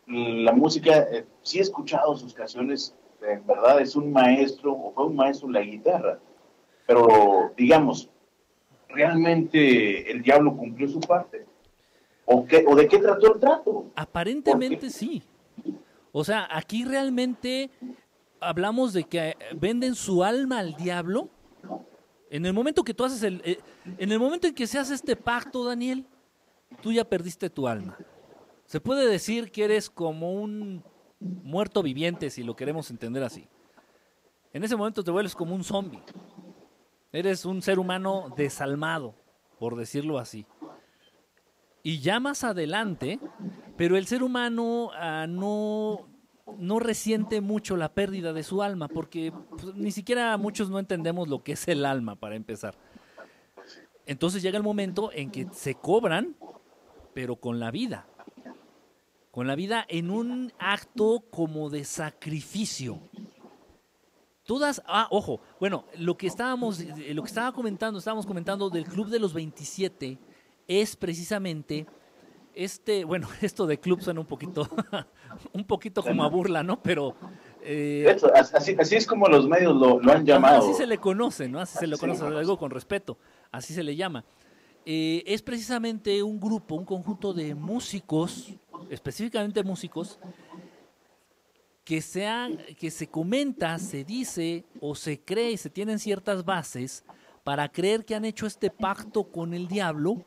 la 0.08 0.52
música, 0.52 1.08
eh, 1.12 1.26
sí 1.42 1.60
he 1.60 1.62
escuchado 1.62 2.16
sus 2.18 2.34
canciones, 2.34 2.96
en 3.22 3.46
verdad 3.46 3.82
es 3.82 3.96
un 3.96 4.12
maestro, 4.12 4.74
o 4.74 4.92
fue 4.94 5.06
un 5.06 5.16
maestro 5.16 5.48
en 5.48 5.54
la 5.54 5.62
guitarra. 5.62 6.20
Pero, 6.88 7.52
digamos, 7.56 8.10
¿realmente 8.90 10.12
el 10.12 10.22
diablo 10.22 10.56
cumplió 10.58 10.88
su 10.88 11.00
parte? 11.00 11.46
¿O, 12.26 12.46
qué, 12.46 12.66
o 12.68 12.76
de 12.76 12.88
qué 12.88 12.98
trató 12.98 13.34
el 13.34 13.40
trato? 13.40 13.86
aparentemente 13.96 14.90
sí. 14.90 15.22
O 16.12 16.24
sea, 16.24 16.48
aquí 16.50 16.84
realmente 16.86 17.70
hablamos 18.40 18.94
de 18.94 19.04
que 19.04 19.30
eh, 19.30 19.36
venden 19.56 19.96
su 19.96 20.24
alma 20.24 20.60
al 20.60 20.76
diablo. 20.76 21.30
En 22.30 22.46
el 22.46 22.54
momento 22.54 22.84
que 22.84 22.94
tú 22.94 23.04
haces 23.04 23.24
el... 23.24 23.42
eh, 23.46 23.60
en 23.98 24.12
el 24.12 24.20
momento 24.20 24.48
en 24.48 24.54
que 24.54 24.68
se 24.68 24.78
hace 24.80 24.94
este 24.94 25.16
pacto, 25.16 25.64
Daniel, 25.66 26.06
tú 26.82 26.92
ya 26.92 27.04
perdiste 27.04 27.50
tu 27.50 27.68
alma. 27.68 27.98
Se 28.72 28.80
puede 28.80 29.06
decir 29.06 29.52
que 29.52 29.66
eres 29.66 29.90
como 29.90 30.32
un 30.32 30.82
muerto 31.20 31.84
viviente, 31.84 32.30
si 32.30 32.42
lo 32.42 32.56
queremos 32.56 32.90
entender 32.90 33.22
así. 33.22 33.50
En 34.54 34.64
ese 34.64 34.78
momento 34.78 35.04
te 35.04 35.12
vuelves 35.12 35.36
como 35.36 35.54
un 35.54 35.66
zombie. 35.66 36.02
Eres 37.12 37.44
un 37.44 37.62
ser 37.62 37.80
humano 37.80 38.34
desalmado, 38.38 39.14
por 39.60 39.76
decirlo 39.76 40.20
así. 40.20 40.46
Y 41.84 42.00
ya 42.00 42.22
más 42.22 42.46
adelante, 42.46 43.20
Pero 43.76 43.98
el 43.98 44.08
ser 44.08 44.24
humano 44.24 44.92
ah, 44.94 45.26
no, 45.28 46.08
no 46.58 46.80
resiente 46.80 47.42
mucho 47.42 47.76
la 47.76 47.94
pérdida 47.94 48.32
de 48.32 48.44
su 48.44 48.64
alma, 48.64 48.88
porque 48.88 49.34
pues, 49.50 49.76
ni 49.76 49.92
siquiera 49.92 50.38
muchos 50.38 50.70
no 50.70 50.80
entendemos 50.80 51.28
lo 51.28 51.44
que 51.44 51.52
es 51.52 51.68
el 51.68 51.86
alma, 51.86 52.16
para 52.16 52.38
empezar. 52.38 52.76
Entonces 54.06 54.42
llega 54.42 54.56
el 54.56 54.64
momento 54.64 55.12
en 55.12 55.30
que 55.30 55.50
se 55.52 55.76
cobran, 55.76 56.38
pero 57.14 57.36
con 57.36 57.60
la 57.60 57.70
vida. 57.70 58.08
Con 59.32 59.48
la 59.48 59.56
vida 59.56 59.86
en 59.88 60.12
un 60.12 60.52
acto 60.60 61.24
como 61.30 61.70
de 61.70 61.86
sacrificio. 61.86 63.00
Todas, 64.44 64.84
ah, 64.86 65.08
ojo, 65.10 65.40
bueno, 65.60 65.86
lo 65.98 66.18
que 66.18 66.28
estábamos, 66.28 66.82
eh, 66.82 67.14
lo 67.14 67.24
que 67.24 67.30
estaba 67.30 67.54
comentando, 67.54 68.00
estábamos 68.00 68.26
comentando 68.26 68.70
del 68.70 68.86
Club 68.86 69.08
de 69.08 69.20
los 69.20 69.34
27 69.34 70.18
es 70.68 70.96
precisamente 70.96 71.88
este, 72.54 73.06
bueno, 73.06 73.28
esto 73.42 73.66
de 73.66 73.80
club 73.80 74.02
suena 74.02 74.20
un 74.20 74.26
poquito, 74.26 74.68
un 75.54 75.64
poquito 75.64 76.04
como 76.04 76.24
a 76.24 76.30
burla, 76.30 76.64
¿no? 76.64 76.82
Pero 76.82 77.16
eh, 77.62 78.06
Eso, 78.08 78.32
así, 78.34 78.76
así 78.78 78.96
es 78.96 79.06
como 79.06 79.28
los 79.28 79.48
medios 79.48 79.76
lo, 79.76 80.00
lo 80.00 80.12
han 80.12 80.26
llamado. 80.26 80.60
Así 80.60 80.74
se 80.74 80.88
le 80.88 80.98
conoce, 80.98 81.48
¿no? 81.48 81.60
Así 81.60 81.78
se 81.78 81.88
le 81.88 81.98
conoce, 81.98 82.26
algo 82.26 82.58
con 82.58 82.72
respeto, 82.72 83.18
así 83.52 83.74
se 83.74 83.84
le 83.84 83.96
llama. 83.96 84.26
Eh, 84.86 85.24
es 85.28 85.42
precisamente 85.42 86.24
un 86.24 86.40
grupo, 86.40 86.76
un 86.76 86.86
conjunto 86.86 87.34
de 87.34 87.54
músicos, 87.54 88.52
específicamente 88.90 89.64
músicos, 89.64 90.20
que, 91.84 92.02
sean, 92.02 92.58
que 92.80 92.92
se 92.92 93.08
comenta, 93.08 93.78
se 93.80 94.04
dice 94.04 94.66
o 94.80 94.96
se 94.96 95.20
cree, 95.20 95.58
se 95.58 95.70
tienen 95.70 96.00
ciertas 96.00 96.46
bases 96.46 97.04
para 97.44 97.70
creer 97.70 98.06
que 98.06 98.16
han 98.16 98.26
hecho 98.26 98.46
este 98.46 98.70
pacto 98.70 99.32
con 99.32 99.54
el 99.54 99.68
diablo 99.68 100.24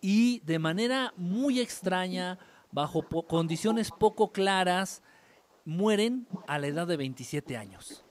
y 0.00 0.40
de 0.40 0.58
manera 0.58 1.14
muy 1.16 1.60
extraña, 1.60 2.38
bajo 2.70 3.02
condiciones 3.26 3.90
poco 3.90 4.32
claras, 4.32 5.02
mueren 5.64 6.26
a 6.46 6.58
la 6.58 6.66
edad 6.66 6.86
de 6.86 6.96
27 6.96 7.56
años. 7.56 8.04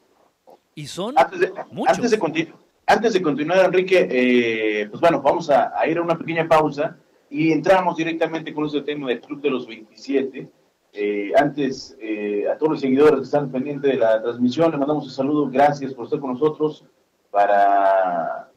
Y 0.74 0.88
son 0.88 1.14
antes 1.18 1.40
de, 1.40 1.54
muchos. 1.70 1.98
Antes 1.98 2.12
de, 2.12 2.54
antes 2.88 3.14
de 3.14 3.22
continuar, 3.22 3.66
Enrique, 3.66 4.08
eh, 4.10 4.88
pues 4.90 5.00
bueno, 5.00 5.22
vamos 5.22 5.50
a, 5.50 5.72
a, 5.78 5.88
ir 5.88 5.98
a 5.98 6.02
una 6.02 6.18
pequeña 6.18 6.48
pausa 6.48 6.98
y 7.34 7.52
entramos 7.52 7.98
directamente 7.98 8.54
con 8.54 8.68
este 8.68 8.84
tema 8.84 9.08
del 9.08 9.20
Club 9.20 9.42
de 9.42 9.50
los 9.50 9.66
27. 9.66 10.48
Eh, 10.94 11.32
antes, 11.36 11.98
eh, 12.00 12.48
a 12.48 12.56
todos 12.60 12.74
los 12.74 12.82
seguidores 12.82 13.22
que 13.22 13.26
están 13.26 13.52
pendientes 13.52 13.92
de 13.92 13.98
la 13.98 14.22
transmisión, 14.22 14.70
les 14.70 14.80
mandamos 14.80 15.06
un 15.06 15.10
saludo. 15.10 15.50
Gracias 15.50 15.96
por 15.96 16.06
estar 16.06 16.20
con 16.20 16.34
nosotros 16.34 16.86
para 17.32 18.52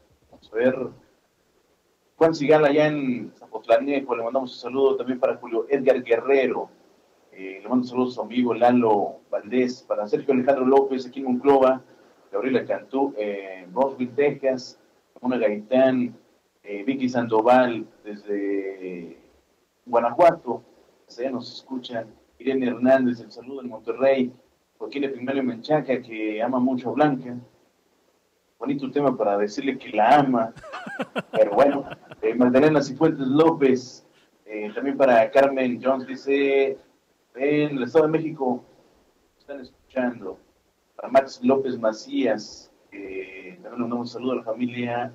ver 0.53 0.77
Juan 2.17 2.35
Sigala 2.35 2.69
allá 2.69 2.89
en 2.89 3.33
Zapotlanejo, 3.35 4.15
le 4.15 4.25
mandamos 4.25 4.53
un 4.53 4.59
saludo 4.59 4.97
también 4.97 5.21
para 5.21 5.37
Julio 5.37 5.67
Edgar 5.71 6.03
Guerrero, 6.03 6.69
eh, 7.33 7.61
le 7.63 7.69
mando 7.69 7.87
saludos 7.87 8.13
a 8.13 8.15
su 8.17 8.23
amigo 8.23 8.53
Lalo 8.53 9.21
Valdés, 9.31 9.83
para 9.89 10.07
Sergio 10.07 10.35
Alejandro 10.35 10.67
López 10.67 11.07
aquí 11.07 11.21
en 11.21 11.27
Monclova, 11.27 11.83
Gabriela 12.31 12.67
Cantú, 12.67 13.15
eh, 13.17 13.67
Rosville, 13.73 14.13
Texas, 14.15 14.79
Mona 15.23 15.39
Gaitán, 15.39 16.15
eh, 16.67 16.83
Vicky 16.85 17.09
Sandoval 17.09 17.87
desde 18.05 19.17
Guanajuato, 19.85 20.63
allá 21.09 21.31
nos 21.31 21.53
escuchan, 21.55 22.13
Irene 22.39 22.67
Hernández, 22.67 23.21
el 23.21 23.31
saludo 23.31 23.63
en 23.63 23.69
Monterrey, 23.69 24.33
Joaquín 24.77 25.05
Epigmenio 25.05 25.45
Menchaca, 25.45 26.03
que 26.03 26.43
ama 26.43 26.59
mucho 26.59 26.91
a 26.91 26.93
Blanca, 26.93 27.37
bonito 28.59 28.91
tema 28.91 29.17
para 29.17 29.39
decirle 29.39 29.79
que 29.79 29.91
la 29.91 30.19
ama, 30.19 30.53
pero 31.33 31.53
bueno, 31.53 31.89
eh, 32.21 32.35
Magdalena 32.35 32.83
Cifuentes 32.83 33.27
López, 33.29 34.05
eh, 34.45 34.73
también 34.75 34.97
para 34.97 35.31
Carmen 35.31 35.81
Jones, 35.83 36.07
dice, 36.07 36.79
en 37.37 37.77
el 37.77 37.83
Estado 37.85 38.07
de 38.07 38.13
México 38.13 38.65
están 39.39 39.61
escuchando, 39.61 40.37
para 40.97 41.09
Max 41.09 41.41
López 41.45 41.79
Macías, 41.79 42.73
eh, 42.91 43.59
también 43.63 43.73
le 43.73 43.79
mandamos 43.79 44.09
un 44.09 44.13
saludo 44.13 44.33
a 44.33 44.37
la 44.37 44.43
familia, 44.43 45.13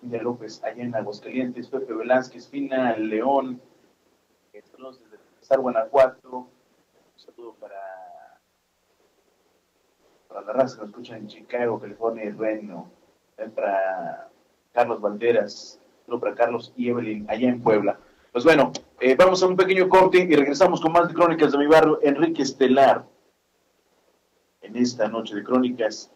familia 0.00 0.22
López, 0.22 0.62
allá 0.64 0.82
en 0.82 0.94
Aguascalientes, 0.94 1.68
Pepe 1.68 1.92
Velázquez, 1.92 2.48
Fina 2.48 2.96
León, 2.96 3.60
saludos 4.72 5.00
desde 5.02 5.22
Star 5.42 5.60
Guanajuato, 5.60 6.30
un 6.32 6.48
saludo 7.16 7.54
para 7.60 7.76
para 10.28 10.42
la 10.42 10.52
raza 10.52 10.76
que 10.76 10.82
nos 10.82 10.90
escucha 10.90 11.16
en 11.16 11.26
Chicago, 11.26 11.80
California 11.80 12.24
y 12.24 12.30
Reno, 12.30 12.90
para 13.54 14.28
Carlos 14.72 15.00
Valderas, 15.00 15.80
para 16.20 16.34
Carlos 16.34 16.72
y 16.76 16.88
Evelyn 16.88 17.26
allá 17.28 17.48
en 17.48 17.62
Puebla. 17.62 17.98
Pues 18.32 18.44
bueno, 18.44 18.72
eh, 19.00 19.16
vamos 19.16 19.42
a 19.42 19.48
un 19.48 19.56
pequeño 19.56 19.88
corte 19.88 20.18
y 20.18 20.34
regresamos 20.34 20.80
con 20.80 20.92
más 20.92 21.08
de 21.08 21.14
Crónicas 21.14 21.52
de 21.52 21.58
mi 21.58 21.66
barrio, 21.66 21.98
Enrique 22.02 22.42
Estelar, 22.42 23.04
en 24.62 24.76
esta 24.76 25.08
noche 25.08 25.34
de 25.34 25.42
Crónicas, 25.42 26.12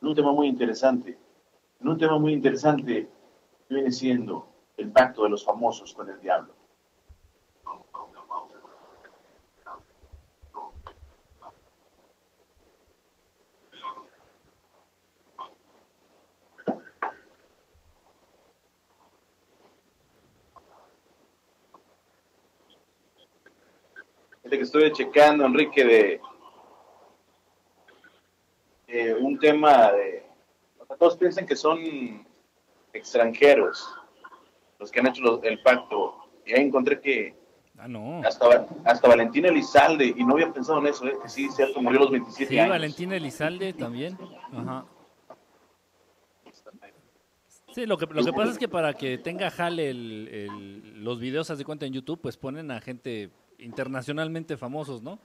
en 0.00 0.08
un 0.08 0.14
tema 0.14 0.32
muy 0.32 0.48
interesante, 0.48 1.16
en 1.80 1.88
un 1.88 1.98
tema 1.98 2.18
muy 2.18 2.32
interesante 2.32 3.08
viene 3.72 3.90
siendo 3.90 4.48
el 4.76 4.90
pacto 4.90 5.24
de 5.24 5.30
los 5.30 5.44
famosos 5.44 5.94
con 5.94 6.08
el 6.10 6.20
diablo. 6.20 6.54
que 24.56 24.64
estoy 24.64 24.92
checando, 24.92 25.44
Enrique, 25.44 26.20
de 28.86 29.14
un 29.14 29.38
tema 29.38 29.92
de... 29.92 30.26
O 30.78 30.96
todos 30.96 31.16
piensan 31.16 31.46
que 31.46 31.56
son 31.56 32.26
extranjeros 32.92 33.88
los 34.78 34.90
que 34.90 35.00
han 35.00 35.06
hecho 35.06 35.22
los, 35.22 35.42
el 35.44 35.60
pacto. 35.62 36.16
Y 36.44 36.52
ahí 36.52 36.62
encontré 36.62 37.00
que 37.00 37.36
ah, 37.78 37.86
no. 37.86 38.20
hasta, 38.24 38.66
hasta 38.84 39.08
Valentina 39.08 39.48
Elizalde, 39.48 40.14
y 40.16 40.24
no 40.24 40.34
había 40.34 40.52
pensado 40.52 40.80
en 40.80 40.88
eso, 40.88 41.06
¿eh? 41.06 41.16
que 41.22 41.28
sí, 41.28 41.48
cierto, 41.50 41.80
murió 41.80 42.00
a 42.00 42.02
los 42.02 42.10
27 42.10 42.48
sí, 42.48 42.58
años. 42.58 42.70
Valentina 42.70 43.16
Elizalde 43.16 43.72
también. 43.72 44.18
Ajá. 44.52 44.84
Sí, 47.72 47.86
lo 47.86 47.96
que, 47.96 48.06
lo 48.06 48.22
que 48.22 48.32
pasa 48.34 48.50
es 48.52 48.58
que 48.58 48.68
para 48.68 48.92
que 48.92 49.16
tenga 49.16 49.50
jale 49.50 49.88
el, 49.88 50.28
el, 50.28 51.04
los 51.04 51.18
videos, 51.18 51.48
de 51.56 51.64
cuenta 51.64 51.86
en 51.86 51.94
YouTube, 51.94 52.20
pues 52.20 52.36
ponen 52.36 52.70
a 52.70 52.80
gente 52.82 53.30
internacionalmente 53.58 54.58
famosos, 54.58 55.00
¿no? 55.02 55.18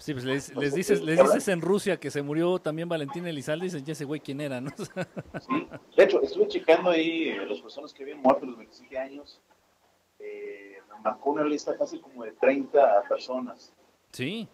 Sí, 0.00 0.14
pues 0.14 0.24
les, 0.24 0.56
les 0.56 0.74
dices, 0.74 1.02
les 1.02 1.22
dices 1.22 1.46
en 1.48 1.60
Rusia 1.60 2.00
que 2.00 2.10
se 2.10 2.22
murió 2.22 2.58
también 2.58 2.88
Valentín 2.88 3.26
Elizalde 3.26 3.66
y 3.66 3.68
dicen, 3.68 3.84
ya 3.84 3.92
ese 3.92 4.06
güey 4.06 4.18
quién 4.18 4.40
era, 4.40 4.58
¿no? 4.58 4.70
Sí, 5.40 5.68
de 5.94 6.04
hecho, 6.04 6.22
estuve 6.22 6.48
checando 6.48 6.88
ahí 6.88 7.28
eh, 7.28 7.46
las 7.46 7.60
personas 7.60 7.92
que 7.92 8.02
habían 8.02 8.22
muerto 8.22 8.46
a 8.46 8.48
los 8.48 8.56
27 8.56 8.98
años. 8.98 9.42
Eh, 10.18 10.78
marcó 11.04 11.32
una 11.32 11.44
lista 11.44 11.76
casi 11.76 11.98
como 11.98 12.24
de 12.24 12.32
30 12.32 13.02
personas. 13.10 13.74
Sí. 14.10 14.48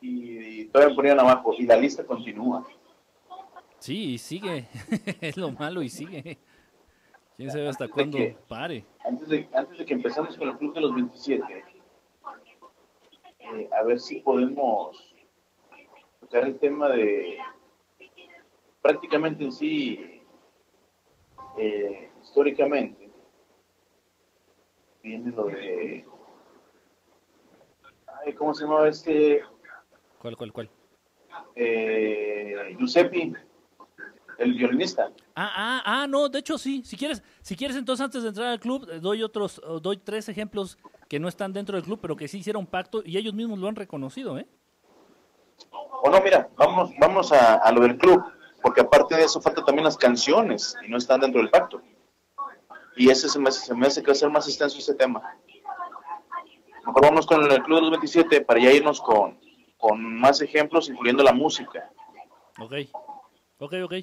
Y, 0.00 0.60
y 0.60 0.64
todavía 0.68 0.96
ponían 0.96 1.20
abajo, 1.20 1.54
y 1.58 1.64
la 1.66 1.76
lista 1.76 2.02
continúa. 2.02 2.66
Sí, 3.78 4.14
y 4.14 4.18
sigue. 4.18 4.66
es 5.20 5.36
lo 5.36 5.50
malo 5.52 5.82
y 5.82 5.90
sigue. 5.90 6.38
¿Quién 7.36 7.50
sabe 7.50 7.68
hasta 7.68 7.86
cuándo 7.86 8.18
pare? 8.48 8.86
Antes 9.04 9.28
de, 9.28 9.46
antes 9.52 9.76
de 9.76 9.84
que 9.84 9.92
empezamos 9.92 10.38
con 10.38 10.48
el 10.48 10.56
club 10.56 10.74
de 10.74 10.80
los 10.80 10.94
27, 10.94 11.44
eh, 13.54 13.68
a 13.78 13.82
ver 13.82 14.00
si 14.00 14.20
podemos 14.20 15.14
tocar 16.20 16.44
el 16.44 16.58
tema 16.58 16.88
de 16.88 17.38
prácticamente 18.82 19.44
en 19.44 19.52
sí, 19.52 20.22
eh, 21.58 22.10
históricamente, 22.22 23.10
viene 25.02 25.32
lo 25.32 25.46
de... 25.46 26.04
Ay, 28.24 28.32
¿Cómo 28.34 28.54
se 28.54 28.64
llamaba 28.64 28.88
este? 28.88 29.42
¿Cuál, 30.20 30.36
cuál, 30.36 30.52
cuál? 30.52 30.70
Eh, 31.54 32.76
Giuseppe 32.78 33.32
el 34.38 34.54
violinista. 34.54 35.10
Ah, 35.34 35.50
ah, 35.54 35.82
ah, 35.84 36.06
no, 36.06 36.28
de 36.28 36.38
hecho 36.38 36.58
sí. 36.58 36.82
Si 36.84 36.96
quieres, 36.96 37.22
si 37.40 37.56
quieres 37.56 37.76
entonces 37.76 38.04
antes 38.04 38.22
de 38.22 38.28
entrar 38.28 38.48
al 38.48 38.60
club, 38.60 38.88
eh, 38.90 39.00
doy 39.00 39.22
otros, 39.22 39.60
doy 39.82 39.96
tres 39.96 40.28
ejemplos 40.28 40.78
que 41.08 41.20
no 41.20 41.28
están 41.28 41.52
dentro 41.52 41.76
del 41.76 41.84
club, 41.84 41.98
pero 42.00 42.16
que 42.16 42.28
sí 42.28 42.38
hicieron 42.38 42.66
pacto 42.66 43.02
y 43.04 43.16
ellos 43.16 43.34
mismos 43.34 43.58
lo 43.58 43.68
han 43.68 43.76
reconocido, 43.76 44.38
¿eh? 44.38 44.46
O 46.02 46.10
no, 46.10 46.20
mira, 46.20 46.48
vamos, 46.56 46.90
vamos 46.98 47.32
a, 47.32 47.54
a 47.54 47.72
lo 47.72 47.80
del 47.80 47.96
club, 47.96 48.22
porque 48.62 48.80
aparte 48.80 49.16
de 49.16 49.24
eso 49.24 49.40
falta 49.40 49.64
también 49.64 49.84
las 49.84 49.96
canciones 49.96 50.76
y 50.86 50.90
no 50.90 50.98
están 50.98 51.20
dentro 51.20 51.40
del 51.40 51.50
pacto. 51.50 51.80
Y 52.96 53.10
ese 53.10 53.28
se 53.28 53.38
me, 53.38 53.50
se 53.50 53.74
me 53.74 53.86
hace 53.86 54.02
que 54.02 54.08
va 54.08 54.12
a 54.12 54.16
ser 54.16 54.30
más 54.30 54.48
extenso 54.48 54.78
ese 54.78 54.94
tema. 54.94 55.22
Mejor 56.86 57.02
vamos 57.02 57.26
con 57.26 57.50
el 57.50 57.62
club 57.62 57.76
de 57.76 57.82
los 57.82 57.90
27 57.90 58.40
para 58.42 58.60
ya 58.60 58.72
irnos 58.72 59.00
con, 59.00 59.38
con 59.76 60.02
más 60.18 60.40
ejemplos, 60.40 60.88
incluyendo 60.88 61.22
la 61.22 61.32
música. 61.32 61.90
Ok, 62.58 62.72
ok, 63.58 63.74
ok. 63.84 63.94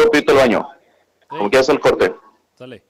Nuevo 0.00 0.14
repito 0.14 0.32
el 0.32 0.38
baño. 0.38 0.66
Como 1.28 1.44
Ey, 1.44 1.50
que 1.50 1.58
hace 1.58 1.72
el 1.72 1.80
corte. 1.80 2.14
sale. 2.54 2.82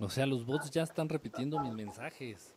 O 0.00 0.08
sea, 0.08 0.24
los 0.24 0.46
bots 0.46 0.70
ya 0.70 0.84
están 0.84 1.10
repitiendo 1.10 1.60
mis 1.60 1.74
mensajes. 1.74 2.54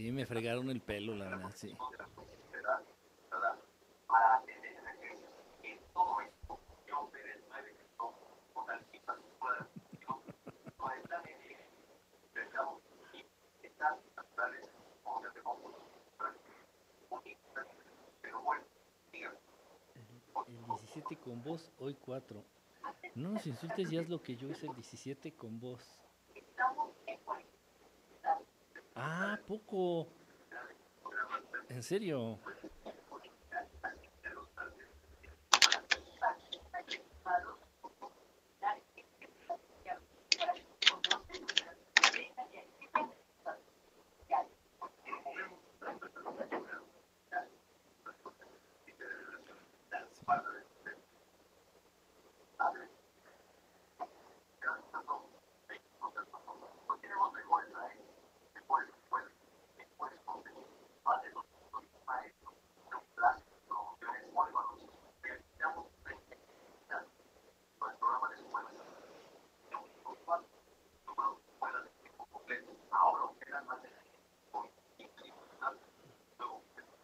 Sí, 0.00 0.10
me 0.12 0.24
fregaron 0.24 0.70
el 0.70 0.80
pelo, 0.80 1.14
la 1.14 1.28
verdad, 1.28 1.52
sí. 1.54 1.76
El 20.46 20.64
17 20.64 21.16
con 21.18 21.42
vos, 21.42 21.70
hoy 21.78 21.94
4. 22.00 22.42
No 23.16 23.32
nos 23.32 23.46
insultes, 23.46 23.90
ya 23.90 24.00
es 24.00 24.08
lo 24.08 24.22
que 24.22 24.34
yo 24.34 24.48
hice 24.48 24.66
el 24.66 24.72
17 24.72 25.34
con 25.34 25.60
vos. 25.60 26.00
Ah, 29.02 29.39
poco. 29.50 30.06
En 31.68 31.82
serio. 31.82 32.38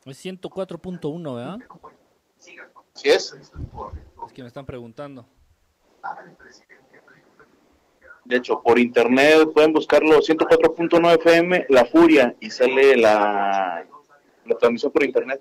Es 0.07 0.25
104.1, 0.25 1.35
¿verdad? 1.35 1.59
¿Sí 2.95 3.09
es? 3.09 3.33
Es 3.33 4.33
que 4.33 4.43
me 4.43 4.49
están 4.49 4.65
preguntando. 4.65 5.27
De 8.25 8.37
hecho, 8.37 8.63
por 8.63 8.79
internet 8.79 9.49
pueden 9.53 9.73
buscarlo 9.73 10.19
104.9 10.19 11.15
FM, 11.17 11.67
La 11.69 11.85
Furia, 11.85 12.37
y 12.41 12.51
sale 12.51 12.97
la, 12.97 13.85
la 14.45 14.59
transmisión 14.59 14.93
por 14.93 15.05
internet. 15.05 15.41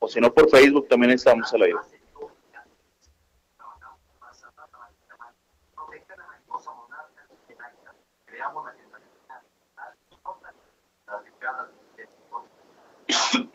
O 0.00 0.08
si 0.08 0.20
no, 0.20 0.32
por 0.32 0.50
Facebook 0.50 0.88
también 0.88 1.12
estamos 1.12 1.52
al 1.54 1.62
aire. 1.62 1.78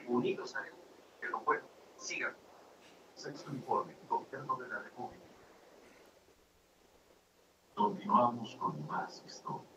Unidos 0.08 0.56
haremos 0.56 0.80
que 1.20 1.28
lo 1.28 1.40
bueno. 1.42 1.64
Sigan. 1.96 2.36
Sexto 3.16 3.50
informe, 3.52 3.96
Gobierno 4.10 4.56
de 4.58 4.68
la 4.68 4.80
República. 4.80 5.24
Continuamos 7.76 8.56
con 8.58 8.86
más 8.88 9.24
historia 9.26 9.70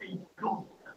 e 0.00 0.06
incógnitas. 0.06 0.96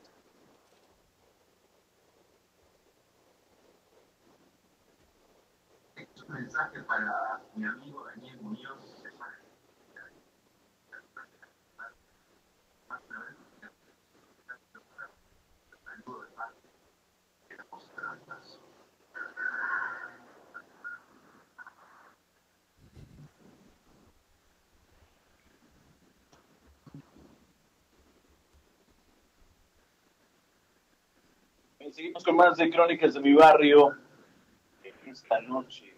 Este 5.96 6.14
es 6.16 6.24
un 6.24 6.34
mensaje 6.34 6.80
para 6.84 7.42
mi 7.56 7.66
amigo 7.66 8.04
Daniel 8.06 8.42
Muñoz. 8.42 9.04
Saludo 15.84 16.22
de 16.24 16.28
parte 16.32 16.68
de 17.50 17.58
la 17.58 17.64
postura 17.66 18.12
del 18.12 18.20
paso. 18.22 18.60
Bien, 31.80 31.83
Seguimos 31.94 32.24
con 32.24 32.36
más 32.36 32.58
de 32.58 32.72
Crónicas 32.72 33.14
de 33.14 33.20
mi 33.20 33.34
barrio. 33.34 33.96
Esta 35.06 35.40
noche, 35.42 35.96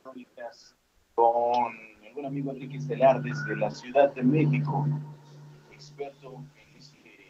crónicas 0.00 0.76
con 1.16 1.74
mi 2.00 2.12
buen 2.12 2.26
amigo 2.26 2.52
Enrique 2.52 2.76
Estelar 2.76 3.20
desde 3.20 3.56
la 3.56 3.68
Ciudad 3.68 4.14
de 4.14 4.22
México, 4.22 4.86
experto 5.72 6.44
en 6.54 6.76
este 6.76 7.26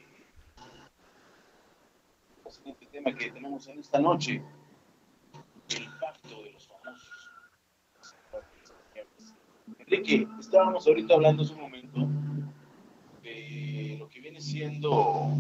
tema 2.93 3.15
que 3.15 3.31
tenemos 3.31 3.67
en 3.67 3.79
esta 3.79 3.99
noche, 3.99 4.43
el 5.71 5.89
pacto 5.99 6.43
de 6.43 6.53
los 6.53 6.69
famosos. 6.69 7.31
Enrique, 9.79 10.29
estábamos 10.39 10.87
ahorita 10.87 11.15
hablando 11.15 11.45
hace 11.45 11.55
un 11.55 11.61
momento 11.63 12.07
de 13.23 13.97
lo 13.99 14.07
que 14.11 14.21
viene 14.21 14.43
siendo 14.43 15.33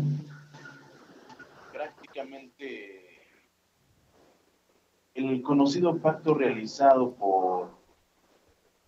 el 5.14 5.42
conocido 5.42 5.98
pacto 5.98 6.34
realizado 6.34 7.14
por, 7.14 7.70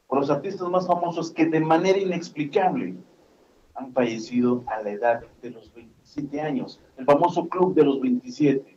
por 0.07 0.21
los 0.21 0.31
artistas 0.31 0.69
más 0.69 0.87
famosos 0.87 1.31
que 1.33 1.47
de 1.47 1.61
manera 1.61 1.99
inexplicable 1.99 2.95
han 3.75 3.93
fallecido 3.93 4.65
a 4.67 4.83
la 4.83 4.91
edad 4.91 5.25
de 5.41 5.51
los 5.51 5.73
27 5.73 6.41
años, 6.41 6.81
el 6.97 7.05
famoso 7.05 7.49
club 7.49 7.75
de 7.75 7.85
los 7.85 8.01
27. 8.01 8.77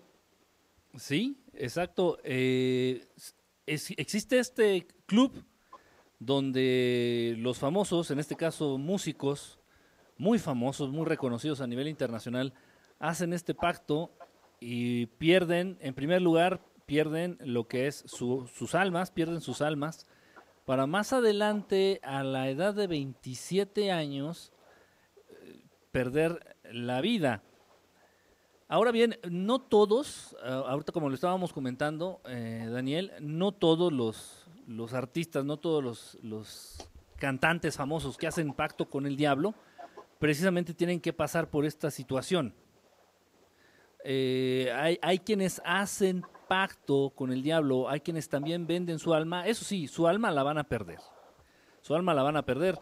Sí, 0.95 1.37
exacto. 1.53 2.19
Eh, 2.23 3.07
existe 3.65 4.39
este 4.39 4.87
club 5.05 5.43
donde 6.19 7.35
los 7.39 7.57
famosos, 7.57 8.11
en 8.11 8.19
este 8.19 8.35
caso 8.35 8.77
músicos, 8.77 9.59
muy 10.17 10.37
famosos, 10.37 10.91
muy 10.91 11.05
reconocidos 11.05 11.61
a 11.61 11.67
nivel 11.67 11.87
internacional, 11.87 12.53
hacen 12.99 13.33
este 13.33 13.55
pacto 13.55 14.11
y 14.61 15.07
pierden, 15.07 15.77
en 15.81 15.93
primer 15.93 16.21
lugar, 16.21 16.61
pierden 16.85 17.37
lo 17.41 17.67
que 17.67 17.87
es 17.87 18.03
su- 18.07 18.47
sus 18.53 18.75
almas, 18.75 19.11
pierden 19.11 19.41
sus 19.41 19.61
almas 19.61 20.07
para 20.65 20.85
más 20.85 21.11
adelante, 21.11 21.99
a 22.03 22.23
la 22.23 22.47
edad 22.49 22.73
de 22.75 22.85
27 22.87 23.91
años, 23.91 24.53
eh, 25.29 25.65
perder 25.91 26.55
la 26.71 27.01
vida. 27.01 27.41
Ahora 28.67 28.91
bien, 28.91 29.17
no 29.29 29.59
todos, 29.59 30.37
ah, 30.43 30.63
ahorita 30.67 30.91
como 30.93 31.09
lo 31.09 31.15
estábamos 31.15 31.51
comentando, 31.51 32.21
eh, 32.25 32.67
Daniel, 32.71 33.11
no 33.19 33.51
todos 33.51 33.91
los, 33.91 34.47
los 34.67 34.93
artistas, 34.93 35.43
no 35.43 35.57
todos 35.57 35.83
los, 35.83 36.17
los 36.21 36.87
cantantes 37.17 37.75
famosos 37.75 38.17
que 38.17 38.27
hacen 38.27 38.53
pacto 38.53 38.89
con 38.89 39.05
el 39.07 39.17
diablo, 39.17 39.55
precisamente 40.19 40.73
tienen 40.73 41.01
que 41.01 41.11
pasar 41.13 41.49
por 41.49 41.65
esta 41.65 41.89
situación. 41.91 42.53
Eh, 44.03 44.71
hay, 45.01 45.19
quienes 45.19 45.61
hacen 45.63 46.23
pacto 46.47 47.11
con 47.15 47.31
el 47.31 47.41
diablo, 47.43 47.87
hay 47.89 47.99
quienes 48.01 48.27
también 48.29 48.65
venden 48.67 48.99
su 48.99 49.13
alma, 49.13 49.47
eso 49.47 49.63
sí, 49.63 49.87
su 49.87 50.07
alma 50.07 50.31
la 50.31 50.43
van 50.43 50.57
a 50.57 50.63
perder, 50.63 50.99
su 51.81 51.95
alma 51.95 52.13
la 52.13 52.23
van 52.23 52.35
a 52.35 52.43
perder, 52.45 52.77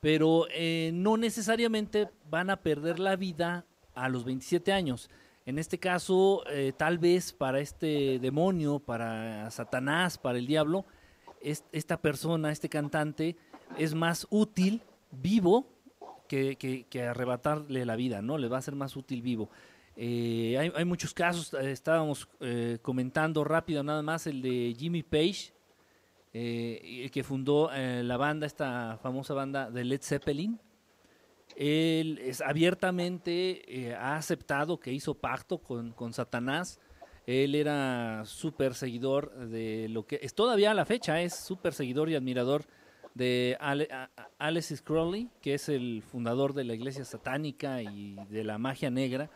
pero 0.00 0.46
eh, 0.50 0.90
no 0.92 1.16
necesariamente 1.16 2.08
van 2.28 2.50
a 2.50 2.56
perder 2.60 2.98
la 2.98 3.16
vida 3.16 3.64
a 3.94 4.08
los 4.08 4.24
27 4.24 4.72
años. 4.72 5.08
En 5.46 5.58
este 5.58 5.78
caso, 5.78 6.42
eh, 6.50 6.72
tal 6.76 6.98
vez 6.98 7.32
para 7.32 7.60
este 7.60 8.18
demonio, 8.18 8.78
para 8.80 9.50
Satanás, 9.50 10.18
para 10.18 10.38
el 10.38 10.46
diablo, 10.46 10.84
es- 11.40 11.64
esta 11.72 11.98
persona, 12.00 12.50
este 12.50 12.68
cantante, 12.68 13.36
es 13.78 13.94
más 13.94 14.26
útil 14.30 14.82
vivo 15.10 15.66
que, 16.28 16.56
que- 16.56 16.84
que 16.84 17.02
arrebatarle 17.04 17.84
la 17.84 17.96
vida, 17.96 18.22
¿no? 18.22 18.38
Le 18.38 18.48
va 18.48 18.58
a 18.58 18.62
ser 18.62 18.74
más 18.74 18.96
útil 18.96 19.22
vivo. 19.22 19.50
Eh, 19.96 20.56
hay, 20.58 20.84
muchos 20.84 21.14
casos, 21.14 21.54
eh, 21.54 21.70
estábamos 21.70 22.28
eh, 22.40 22.78
comentando 22.82 23.44
rápido 23.44 23.82
nada 23.84 24.02
más 24.02 24.26
el 24.26 24.42
de 24.42 24.74
Jimmy 24.76 25.02
Page, 25.02 25.52
eh, 26.32 27.02
el 27.04 27.10
que 27.10 27.22
fundó 27.22 27.70
la 27.72 28.16
banda, 28.16 28.46
esta 28.46 28.98
famosa 29.02 29.34
banda 29.34 29.70
de 29.70 29.84
Led 29.84 30.02
Zeppelin. 30.02 30.58
Él 31.56 32.18
es 32.22 32.40
abiertamente 32.40 33.94
ha 33.94 34.16
aceptado 34.16 34.80
que 34.80 34.92
hizo 34.92 35.14
pacto 35.14 35.58
con, 35.58 35.92
con 35.92 36.12
Satanás. 36.12 36.80
Él 37.26 37.54
era 37.54 38.22
súper 38.24 38.74
seguidor 38.74 39.32
de 39.48 39.88
lo 39.88 40.04
que 40.06 40.18
es 40.22 40.34
todavía 40.34 40.72
a 40.72 40.74
la 40.74 40.84
fecha, 40.84 41.22
es 41.22 41.34
súper 41.36 41.72
seguidor 41.72 42.10
y 42.10 42.16
admirador 42.16 42.64
de 43.14 43.56
Ale, 43.60 43.88
a- 43.92 44.10
Crowley, 44.84 45.30
que 45.40 45.54
es 45.54 45.68
el 45.68 46.02
fundador 46.02 46.52
de 46.52 46.64
la 46.64 46.74
iglesia 46.74 47.04
satánica 47.04 47.80
y 47.80 48.16
de 48.28 48.42
la 48.42 48.58
magia 48.58 48.90
negra. 48.90 49.30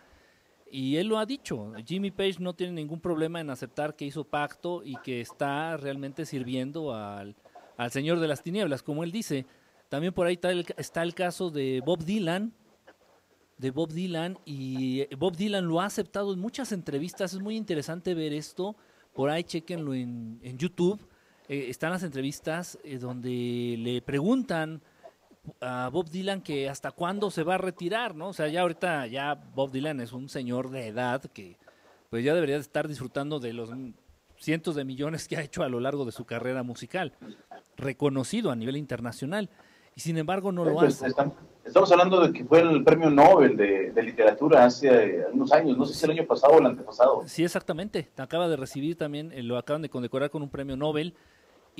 Y 0.71 0.97
él 0.97 1.07
lo 1.07 1.19
ha 1.19 1.27
dicho, 1.27 1.73
Jimmy 1.87 2.11
Page 2.11 2.37
no 2.41 2.53
tiene 2.55 2.73
ningún 2.73 3.01
problema 3.01 3.41
en 3.41 3.51
aceptar 3.51 3.97
que 3.97 4.05
hizo 4.05 4.25
pacto 4.25 4.83
y 4.85 4.97
que 4.97 5.21
está 5.21 5.77
realmente 5.77 6.27
sirviendo 6.27 6.95
al, 6.95 7.35
al 7.77 7.91
Señor 7.91 8.21
de 8.21 8.29
las 8.29 8.43
Tinieblas, 8.43 8.83
como 8.83 9.05
él 9.05 9.11
dice. 9.12 9.47
También 9.89 10.12
por 10.12 10.27
ahí 10.27 10.35
está 10.35 10.51
el, 10.51 10.66
está 10.77 11.03
el 11.03 11.14
caso 11.14 11.51
de 11.51 11.83
Bob 11.85 12.05
Dylan, 12.05 12.53
de 13.57 13.71
Bob 13.71 13.93
Dylan, 13.93 14.39
y 14.45 15.07
Bob 15.16 15.37
Dylan 15.37 15.66
lo 15.66 15.81
ha 15.81 15.87
aceptado 15.87 16.33
en 16.33 16.39
muchas 16.39 16.73
entrevistas, 16.73 17.33
es 17.33 17.41
muy 17.41 17.57
interesante 17.57 18.14
ver 18.14 18.33
esto, 18.33 18.77
por 19.14 19.31
ahí 19.31 19.45
chequenlo 19.45 19.95
en, 19.95 20.39
en 20.43 20.59
YouTube, 20.59 21.01
Eh, 21.51 21.71
están 21.71 21.93
las 21.93 22.03
entrevistas 22.03 22.79
eh, 22.85 22.99
donde 22.99 23.77
le 23.79 24.03
preguntan 24.03 24.83
a 25.61 25.88
Bob 25.92 26.09
Dylan 26.11 26.40
que 26.42 26.68
hasta 26.68 26.90
cuándo 26.92 27.30
se 27.30 27.42
va 27.42 27.55
a 27.55 27.59
retirar, 27.59 28.14
¿no? 28.14 28.28
O 28.28 28.32
sea, 28.32 28.49
ya 28.49 28.62
ahorita 28.62 29.07
ya 29.07 29.34
Bob 29.55 29.70
Dylan 29.70 30.01
es 30.01 30.12
un 30.12 30.28
señor 30.28 30.70
de 30.70 30.88
edad 30.88 31.22
que 31.32 31.57
pues 32.11 32.24
ya 32.24 32.34
debería 32.34 32.55
de 32.57 32.62
estar 32.62 32.88
disfrutando 32.88 33.38
de 33.40 33.53
los 33.53 33.70
cientos 34.38 34.74
de 34.74 34.84
millones 34.84 35.28
que 35.28 35.36
ha 35.36 35.42
hecho 35.42 35.62
a 35.62 35.68
lo 35.68 35.80
largo 35.80 36.05
de 36.05 36.12
su 36.12 36.24
carrera 36.24 36.62
musical, 36.62 37.12
reconocido 37.76 38.51
a 38.51 38.57
nivel 38.57 38.76
internacional, 38.76 39.51
y 39.94 40.01
sin 40.01 40.16
embargo 40.16 40.53
no 40.53 40.64
lo 40.64 40.74
Pues, 40.74 41.03
hace. 41.03 41.12
estamos, 41.66 41.90
hablando 41.92 42.20
de 42.20 42.32
que 42.32 42.44
fue 42.44 42.61
el 42.61 42.84
premio 42.84 43.11
Nobel 43.11 43.57
de, 43.57 43.90
de 43.90 44.03
literatura 44.03 44.64
hace 44.64 45.24
algunos 45.24 45.53
años, 45.53 45.76
no 45.76 45.84
sé 45.84 45.94
si 45.94 46.05
el 46.07 46.12
año 46.12 46.26
pasado 46.26 46.55
o 46.55 46.59
el 46.61 46.66
antepasado. 46.66 47.22
Sí, 47.26 47.44
exactamente. 47.44 48.09
Acaba 48.16 48.49
de 48.49 48.57
recibir 48.57 48.96
también, 48.96 49.32
eh, 49.32 49.42
lo 49.42 49.59
acaban 49.59 49.82
de 49.82 49.88
condecorar 49.90 50.30
con 50.30 50.42
un 50.42 50.51
premio 50.51 50.76
Nobel. 50.76 51.14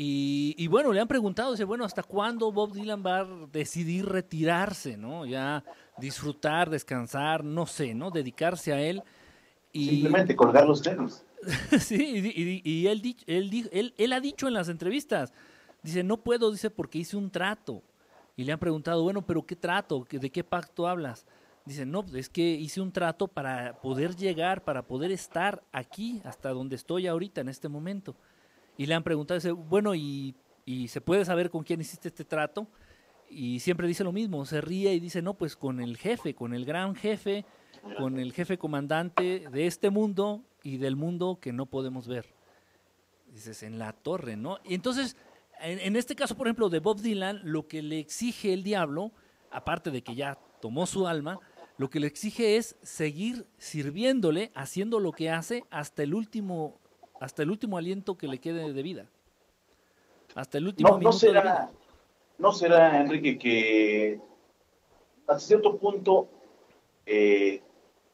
Y, 0.01 0.55
y 0.57 0.69
bueno, 0.69 0.93
le 0.93 1.01
han 1.01 1.09
preguntado, 1.09 1.51
dice, 1.51 1.65
bueno, 1.65 1.85
¿hasta 1.85 2.05
cuándo 2.05 2.53
Bob 2.53 2.73
Dylan 2.73 3.03
va 3.05 3.19
a 3.19 3.27
decidir 3.51 4.07
retirarse, 4.07 4.97
no? 4.97 5.27
Ya 5.27 5.65
disfrutar, 5.97 6.71
descansar, 6.71 7.43
no 7.43 7.67
sé, 7.67 7.95
¿no? 7.95 8.13
Dedicarse 8.13 8.73
a 8.73 8.81
él. 8.81 9.03
Y, 9.73 9.89
Simplemente 9.89 10.37
colgar 10.37 10.69
los 10.69 10.83
tenis. 10.83 11.25
sí, 11.81 12.63
y, 12.65 12.87
él, 12.87 13.17
él, 13.27 13.69
él, 13.73 13.95
él 13.99 14.13
ha 14.13 14.21
dicho 14.21 14.47
en 14.47 14.55
las 14.55 14.69
entrevistas, 14.69 15.33
dice, 15.83 16.05
no 16.05 16.19
puedo, 16.19 16.53
dice, 16.53 16.71
porque 16.71 16.99
hice 16.99 17.17
un 17.17 17.29
trato. 17.29 17.83
Y 18.37 18.45
le 18.45 18.53
han 18.53 18.61
preguntado, 18.61 19.03
bueno, 19.03 19.27
pero 19.27 19.45
¿qué 19.45 19.57
trato? 19.57 20.05
¿Qué- 20.05 20.21
¿De 20.21 20.31
qué 20.31 20.45
pacto 20.45 20.87
hablas? 20.87 21.27
Dice, 21.65 21.85
no, 21.85 22.05
es 22.15 22.29
que 22.29 22.43
hice 22.49 22.81
un 22.81 22.93
trato 22.93 23.27
para 23.27 23.81
poder 23.81 24.15
llegar, 24.15 24.63
para 24.63 24.83
poder 24.87 25.11
estar 25.11 25.65
aquí, 25.73 26.23
hasta 26.25 26.51
donde 26.51 26.77
estoy 26.77 27.09
ahorita, 27.09 27.41
en 27.41 27.49
este 27.49 27.69
momento. 27.69 28.15
Y 28.79 28.87
le 28.87 28.95
han 28.95 29.03
preguntado, 29.03 29.39
dice, 29.39 29.51
bueno, 29.51 29.95
¿y, 29.95 30.35
se 30.89 31.01
puede 31.01 31.25
saber 31.25 31.51
con 31.51 31.65
quién 31.65 31.81
hiciste 31.81 32.09
este 32.09 32.25
trato? 32.25 32.67
Y 33.29 33.61
siempre 33.61 33.89
dice 33.89 34.05
lo 34.05 34.13
mismo, 34.13 34.47
se 34.47 34.61
ríe 34.61 34.95
y 34.95 35.01
dice, 35.01 35.21
no, 35.21 35.35
pues 35.35 35.57
con 35.57 35.81
el 35.81 35.97
jefe, 35.97 36.35
con 36.35 36.55
el 36.55 36.65
gran 36.65 36.95
jefe, 36.95 37.45
con 37.99 38.19
el 38.19 38.33
jefe 38.33 38.57
comandante 38.57 39.45
de 39.51 39.67
este 39.67 39.91
mundo 39.91 40.45
y 40.63 40.79
del 40.79 40.95
mundo 40.95 41.39
que 41.43 41.53
no 41.53 41.67
podemos 41.67 42.07
ver. 42.07 42.27
Dices, 43.33 43.63
en 43.65 43.79
la 43.79 43.93
torre, 43.93 44.37
¿no? 44.37 44.59
Y 44.65 44.75
entonces, 44.75 45.17
en, 45.61 45.81
en 45.81 45.97
este 45.97 46.15
caso, 46.15 46.37
por 46.37 46.47
ejemplo, 46.47 46.71
de 46.71 46.79
Bob 46.79 47.01
Dylan, 47.01 47.41
lo 47.43 47.67
que 47.67 47.83
le 47.83 47.99
exige 47.99 48.55
el 48.55 48.63
diablo, 48.63 49.11
aparte 49.51 49.91
de 49.91 50.03
que 50.03 50.15
ya 50.15 50.39
tomó 50.61 50.87
su 50.87 51.09
alma, 51.09 51.41
lo 51.79 51.91
que 51.91 51.99
le 51.99 52.07
exige 52.07 52.57
es 52.57 52.77
seguir 52.83 53.47
sirviéndole, 53.59 54.53
haciendo 54.55 55.01
lo 55.01 55.13
que 55.13 55.31
hace 55.31 55.65
hasta 55.71 56.05
el 56.05 56.15
último, 56.15 56.81
hasta 57.21 57.43
el 57.43 57.51
último 57.51 57.79
aliento 57.79 58.17
que 58.17 58.29
le 58.29 58.39
quede 58.39 58.73
de 58.73 58.83
vida. 58.83 59.07
Hasta 60.35 60.59
el 60.59 60.67
último 60.69 60.89
No, 60.91 60.95
no 60.95 60.99
minuto 61.01 61.19
de 61.19 61.31
vida. 61.33 61.41
será, 61.43 61.71
no 62.39 62.53
será, 62.53 63.01
Enrique, 63.01 63.39
que 63.39 64.21
hasta 65.27 65.39
cierto 65.41 65.77
punto 65.79 66.29
eh, 67.07 67.63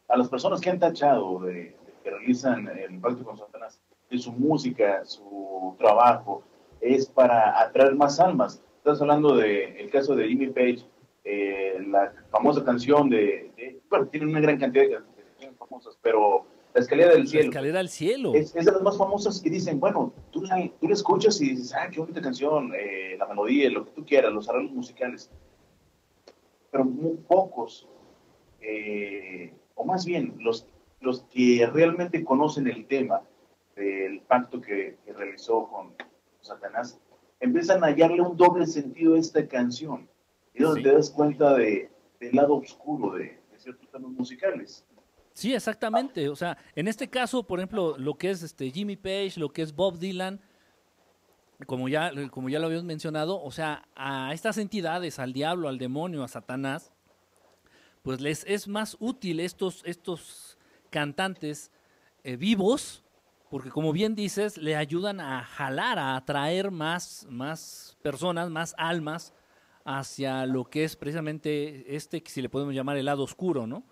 a 0.08 0.16
las 0.16 0.28
personas 0.28 0.60
que 0.60 0.70
han 0.70 0.78
tachado 0.78 1.40
de, 1.40 1.52
de 1.52 1.74
que 2.02 2.10
realizan 2.10 2.68
el 2.68 2.98
pacto 3.00 3.24
con 3.24 3.36
Satanás, 3.36 3.80
de 4.10 4.18
su 4.18 4.32
música, 4.32 5.04
su 5.04 5.74
trabajo, 5.78 6.42
es 6.80 7.06
para 7.06 7.60
atraer 7.60 7.94
más 7.94 8.20
almas. 8.20 8.62
Estás 8.78 9.00
hablando 9.00 9.34
del 9.36 9.76
el 9.76 9.90
caso 9.90 10.14
de 10.14 10.28
Jimmy 10.28 10.48
Page, 10.48 10.84
eh, 11.24 11.82
la 11.88 12.12
famosa 12.30 12.62
canción 12.64 13.08
de, 13.08 13.50
de- 13.56 13.80
bueno, 13.88 14.06
tiene 14.08 14.26
una 14.26 14.40
gran 14.40 14.58
cantidad 14.58 14.84
de 14.84 14.90
canciones 14.90 15.56
famosas, 15.58 15.98
pero 16.02 16.46
La 16.74 16.80
escalera 16.80 17.12
del 17.12 17.20
La 17.24 17.26
cielo. 17.30 17.44
escalera 17.50 17.80
al 17.80 17.88
cielo. 17.88 18.34
Es, 18.34 18.54
es 18.56 18.64
de 18.64 18.72
las 18.72 18.82
más 18.82 18.98
famosas 18.98 19.40
que 19.40 19.48
dicen, 19.48 19.78
bueno, 19.78 20.12
tú 20.32 20.42
la, 20.42 20.68
tú 20.80 20.88
la 20.88 20.94
escuchas 20.94 21.40
y 21.40 21.50
dices, 21.50 21.72
ah, 21.74 21.88
qué 21.90 22.00
bonita 22.00 22.20
canción, 22.20 22.72
eh, 22.74 23.16
la 23.18 23.26
melodía, 23.26 23.70
lo 23.70 23.84
que 23.84 23.92
tú 23.92 24.04
quieras, 24.04 24.32
los 24.32 24.48
arreglos 24.48 24.72
musicales. 24.72 25.30
Pero 26.72 26.84
muy 26.84 27.16
pocos, 27.28 27.88
eh, 28.60 29.54
o 29.76 29.84
más 29.84 30.04
bien, 30.04 30.34
los, 30.40 30.66
los 31.00 31.22
que 31.24 31.64
realmente 31.72 32.24
conocen 32.24 32.66
el 32.66 32.86
tema 32.86 33.22
del 33.76 34.20
pacto 34.22 34.60
que, 34.60 34.96
que 35.04 35.12
realizó 35.12 35.68
con 35.68 35.94
Satanás, 36.40 36.98
empiezan 37.40 37.84
a 37.84 37.88
hallarle 37.88 38.20
un 38.20 38.36
doble 38.36 38.66
sentido 38.66 39.14
a 39.14 39.18
esta 39.18 39.46
canción. 39.46 40.08
Y 40.54 40.58
es 40.58 40.64
donde 40.64 40.80
Sí. 40.82 40.88
te 40.88 40.92
das 40.94 41.10
cuenta 41.10 41.54
de, 41.54 41.90
del 42.20 42.34
lado 42.34 42.56
oscuro 42.56 43.14
de, 43.14 43.38
de 43.52 43.58
ciertos 43.58 43.88
temas 43.90 44.10
musicales. 44.10 44.84
Sí, 45.34 45.52
exactamente. 45.52 46.28
O 46.28 46.36
sea, 46.36 46.56
en 46.76 46.86
este 46.86 47.10
caso, 47.10 47.42
por 47.42 47.58
ejemplo, 47.58 47.98
lo 47.98 48.14
que 48.14 48.30
es 48.30 48.42
este 48.42 48.70
Jimmy 48.70 48.96
Page, 48.96 49.34
lo 49.36 49.52
que 49.52 49.62
es 49.62 49.74
Bob 49.74 49.98
Dylan, 49.98 50.40
como 51.66 51.88
ya, 51.88 52.12
como 52.30 52.48
ya 52.48 52.60
lo 52.60 52.66
habíamos 52.66 52.84
mencionado, 52.84 53.42
o 53.42 53.50
sea, 53.50 53.86
a 53.96 54.32
estas 54.32 54.58
entidades, 54.58 55.18
al 55.18 55.32
diablo, 55.32 55.68
al 55.68 55.78
demonio, 55.78 56.22
a 56.22 56.28
Satanás, 56.28 56.92
pues 58.02 58.20
les 58.20 58.44
es 58.46 58.68
más 58.68 58.96
útil 59.00 59.40
estos, 59.40 59.82
estos 59.84 60.56
cantantes 60.90 61.72
eh, 62.22 62.36
vivos, 62.36 63.02
porque 63.50 63.70
como 63.70 63.92
bien 63.92 64.14
dices, 64.14 64.56
le 64.56 64.76
ayudan 64.76 65.20
a 65.20 65.42
jalar, 65.42 65.98
a 65.98 66.14
atraer 66.14 66.70
más, 66.70 67.26
más 67.28 67.96
personas, 68.02 68.50
más 68.50 68.74
almas 68.78 69.32
hacia 69.84 70.46
lo 70.46 70.64
que 70.64 70.84
es 70.84 70.94
precisamente 70.94 71.96
este, 71.96 72.22
que 72.22 72.30
si 72.30 72.40
le 72.40 72.48
podemos 72.48 72.72
llamar 72.74 72.96
el 72.96 73.06
lado 73.06 73.24
oscuro, 73.24 73.66
¿no? 73.66 73.84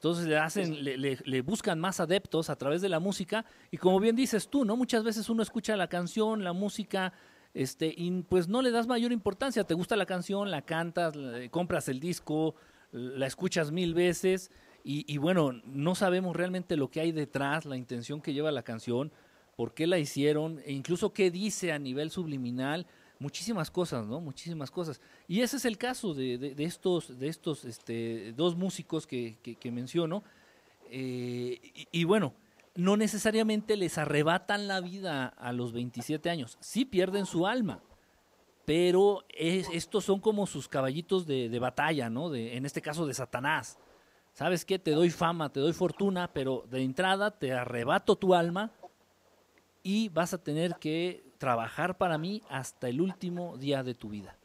Entonces 0.00 0.26
le 0.26 0.38
hacen, 0.38 0.82
le, 0.82 0.96
le- 0.96 1.18
le 1.22 1.42
buscan 1.42 1.78
más 1.78 2.00
adeptos 2.00 2.48
a 2.48 2.56
través 2.56 2.80
de 2.80 2.88
la 2.88 3.00
música 3.00 3.44
y 3.70 3.76
como 3.76 4.00
bien 4.00 4.16
dices 4.16 4.48
tú, 4.48 4.64
¿no? 4.64 4.74
Muchas 4.74 5.04
veces 5.04 5.28
uno 5.28 5.42
escucha 5.42 5.76
la 5.76 5.88
canción, 5.88 6.42
la 6.42 6.54
música, 6.54 7.12
este, 7.52 7.92
y 7.94 8.10
pues 8.22 8.48
no 8.48 8.62
le 8.62 8.70
das 8.70 8.86
mayor 8.86 9.12
importancia. 9.12 9.62
Te 9.64 9.74
gusta 9.74 9.96
la 9.96 10.06
canción, 10.06 10.50
la 10.50 10.62
cantas, 10.62 11.16
la- 11.16 11.46
compras 11.50 11.86
el 11.90 12.00
disco, 12.00 12.54
la 12.92 13.26
escuchas 13.26 13.72
mil 13.72 13.92
veces 13.92 14.50
y, 14.84 15.04
y 15.06 15.18
bueno, 15.18 15.52
no 15.66 15.94
sabemos 15.94 16.34
realmente 16.34 16.76
lo 16.78 16.90
que 16.90 17.00
hay 17.00 17.12
detrás, 17.12 17.66
la 17.66 17.76
intención 17.76 18.22
que 18.22 18.32
lleva 18.32 18.50
la 18.52 18.62
canción, 18.62 19.12
por 19.54 19.74
qué 19.74 19.86
la 19.86 19.98
hicieron 19.98 20.60
e 20.64 20.72
incluso 20.72 21.12
qué 21.12 21.30
dice 21.30 21.72
a 21.72 21.78
nivel 21.78 22.10
subliminal. 22.10 22.86
Muchísimas 23.20 23.70
cosas, 23.70 24.04
¿no? 24.06 24.20
Muchísimas 24.20 24.70
cosas. 24.72 25.00
Y 25.28 25.42
ese 25.42 25.58
es 25.58 25.64
el 25.64 25.78
caso 25.78 26.14
de, 26.14 26.38
de- 26.38 26.64
estos, 26.64 27.18
de 27.20 27.28
estos 27.28 27.64
este, 27.64 28.32
dos 28.32 28.56
músicos 28.56 29.06
que, 29.06 29.38
que- 29.42 29.70
menciono. 29.70 30.24
Eh, 30.90 31.60
y, 31.92 32.04
bueno, 32.04 32.34
no 32.74 32.96
necesariamente 32.96 33.76
les 33.76 33.98
arrebatan 33.98 34.66
la 34.66 34.80
vida 34.80 35.26
a 35.28 35.52
los 35.52 35.72
27 35.72 36.30
años. 36.30 36.56
Sí 36.60 36.84
pierden 36.84 37.26
su 37.26 37.46
alma, 37.46 37.82
pero 38.64 39.24
es- 39.28 39.68
estos 39.72 40.04
son 40.04 40.18
como 40.20 40.46
sus 40.46 40.66
caballitos 40.66 41.26
de, 41.26 41.48
de 41.48 41.58
batalla, 41.58 42.08
¿no? 42.10 42.34
En 42.34 42.64
este 42.66 42.80
caso 42.82 43.06
de 43.06 43.14
Satanás. 43.14 43.78
¿Sabes 44.32 44.64
qué? 44.64 44.78
Te 44.78 44.92
doy 44.92 45.10
fama, 45.10 45.52
te 45.52 45.60
doy 45.60 45.72
fortuna, 45.72 46.32
pero 46.32 46.64
de 46.70 46.82
entrada 46.82 47.30
te 47.32 47.52
arrebato 47.52 48.16
tu 48.16 48.34
alma 48.34 48.70
y 49.82 50.08
vas 50.08 50.32
a 50.32 50.38
tener 50.42 50.76
que 50.76 51.29
trabajar 51.50 51.96
para 51.96 52.18
mí 52.18 52.42
hasta 52.50 52.88
el 52.90 53.00
último 53.00 53.56
día 53.56 53.82
de 53.82 53.94
tu 53.94 54.10
vida. 54.10 54.36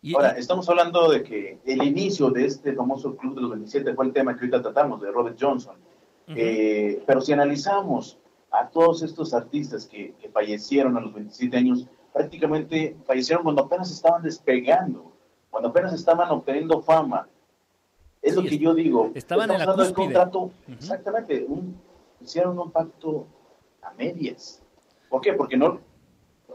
Y, 0.00 0.14
Ahora, 0.14 0.30
estamos 0.30 0.68
hablando 0.68 1.10
de 1.10 1.22
que 1.24 1.58
el 1.66 1.82
inicio 1.82 2.30
de 2.30 2.46
este 2.46 2.72
famoso 2.74 3.16
Club 3.16 3.34
de 3.34 3.40
los 3.42 3.50
27 3.50 3.92
fue 3.94 4.06
el 4.06 4.12
tema 4.12 4.32
que 4.34 4.40
ahorita 4.40 4.62
tratamos, 4.62 5.00
de 5.02 5.10
Robert 5.10 5.36
Johnson. 5.38 5.76
Eh, 6.28 7.02
pero 7.06 7.20
si 7.20 7.32
analizamos 7.32 8.18
a 8.52 8.68
todos 8.68 9.02
estos 9.02 9.34
artistas 9.34 9.84
que, 9.86 10.14
que 10.14 10.28
fallecieron 10.28 10.96
a 10.96 11.00
los 11.00 11.12
27 11.12 11.56
años, 11.56 11.86
prácticamente 12.12 12.96
fallecieron 13.04 13.42
cuando 13.42 13.62
apenas 13.64 13.90
estaban 13.90 14.22
despegando, 14.22 15.12
cuando 15.50 15.70
apenas 15.70 15.92
estaban 15.92 16.30
obteniendo 16.30 16.80
fama. 16.82 17.28
Es 18.22 18.36
lo 18.36 18.42
que 18.42 18.58
yo 18.58 18.74
digo. 18.74 19.10
estaban 19.14 19.50
en 19.50 19.58
la 19.58 19.66
cúspide. 19.66 19.94
contrato, 19.94 20.52
exactamente, 20.68 21.44
un- 21.48 21.76
hicieron 22.20 22.56
un 22.60 22.70
pacto 22.70 23.26
a 23.82 23.92
medias. 23.94 24.62
¿Por 25.08 25.20
qué? 25.20 25.32
Porque 25.32 25.56
no, 25.56 25.80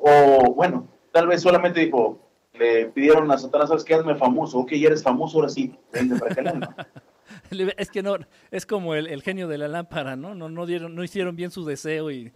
o 0.01 0.53
bueno, 0.53 0.87
tal 1.11 1.27
vez 1.27 1.41
solamente 1.41 1.79
dijo, 1.81 2.19
le 2.53 2.85
pidieron 2.87 3.29
a 3.31 3.37
Satanás, 3.37 3.69
¿sabes 3.69 3.83
qué? 3.83 3.93
Hazme 3.93 4.15
famoso. 4.15 4.59
Ok, 4.59 4.71
ya 4.73 4.87
eres 4.87 5.03
famoso, 5.03 5.37
ahora 5.37 5.49
sí, 5.49 5.75
vente 5.93 6.17
para 6.19 6.31
acá. 6.33 6.41
¿no? 6.53 6.75
Le- 7.51 7.73
Es 7.77 7.91
que 7.91 8.01
no, 8.01 8.15
es 8.51 8.65
como 8.65 8.95
el, 8.95 9.07
el 9.07 9.21
genio 9.21 9.47
de 9.47 9.57
la 9.57 9.67
lámpara, 9.67 10.15
¿no? 10.15 10.33
No, 10.35 10.49
no, 10.49 10.65
dieron, 10.65 10.95
no 10.95 11.03
hicieron 11.03 11.35
bien 11.35 11.51
su 11.51 11.65
deseo 11.65 12.09
y 12.11 12.31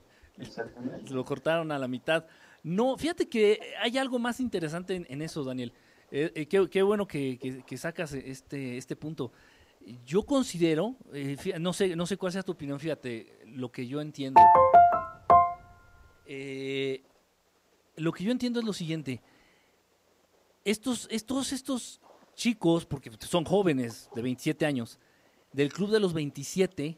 lo 1.10 1.26
cortaron 1.26 1.72
a 1.72 1.80
la 1.80 1.88
mitad. 1.88 2.26
No, 2.64 2.98
fíjate 2.98 3.28
que 3.28 3.60
hay 3.82 3.98
algo 3.98 4.20
más 4.20 4.40
interesante 4.40 4.96
en, 4.96 5.06
en 5.10 5.22
eso, 5.22 5.44
Daniel. 5.44 5.74
Eh, 6.12 6.32
eh, 6.36 6.46
qué, 6.46 6.70
qué 6.70 6.82
bueno 6.84 7.08
que, 7.08 7.38
que- 7.40 7.64
que 7.64 7.78
sacas 7.78 8.14
este, 8.14 8.78
este 8.78 8.96
punto. 8.96 9.32
Yo 10.06 10.24
considero, 10.24 10.96
eh, 11.14 11.36
no 11.60 11.74
sé, 11.74 11.96
no 11.96 12.06
sé 12.06 12.18
cuál 12.18 12.32
sea 12.32 12.44
tu 12.44 12.52
opinión, 12.52 12.80
fíjate, 12.80 13.40
lo 13.48 13.72
que 13.72 13.88
yo 13.88 14.00
entiendo. 14.02 14.40
Eh, 16.26 17.02
lo 17.96 18.12
que 18.12 18.24
yo 18.24 18.32
entiendo 18.32 18.60
es 18.60 18.66
lo 18.66 18.74
siguiente. 18.74 19.22
Estos, 20.64 21.08
estos, 21.12 21.52
estos 21.52 22.02
chicos, 22.36 22.86
porque 22.86 23.12
son 23.20 23.46
jóvenes 23.46 24.10
de 24.16 24.22
27 24.22 24.66
años, 24.66 25.00
del 25.54 25.72
club 25.72 25.92
de 25.92 26.00
los 26.00 26.14
27, 26.14 26.98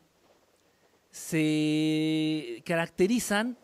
se 1.12 2.64
caracterizan 2.66 3.58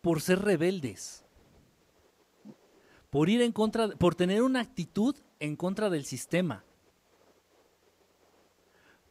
por 0.00 0.20
ser 0.20 0.42
rebeldes, 0.42 1.24
por 3.10 3.28
ir 3.28 3.42
en 3.42 3.52
contra, 3.52 3.88
por 3.90 4.14
tener 4.14 4.42
una 4.42 4.60
actitud 4.60 5.16
en 5.40 5.56
contra 5.56 5.90
del 5.90 6.04
sistema. 6.04 6.64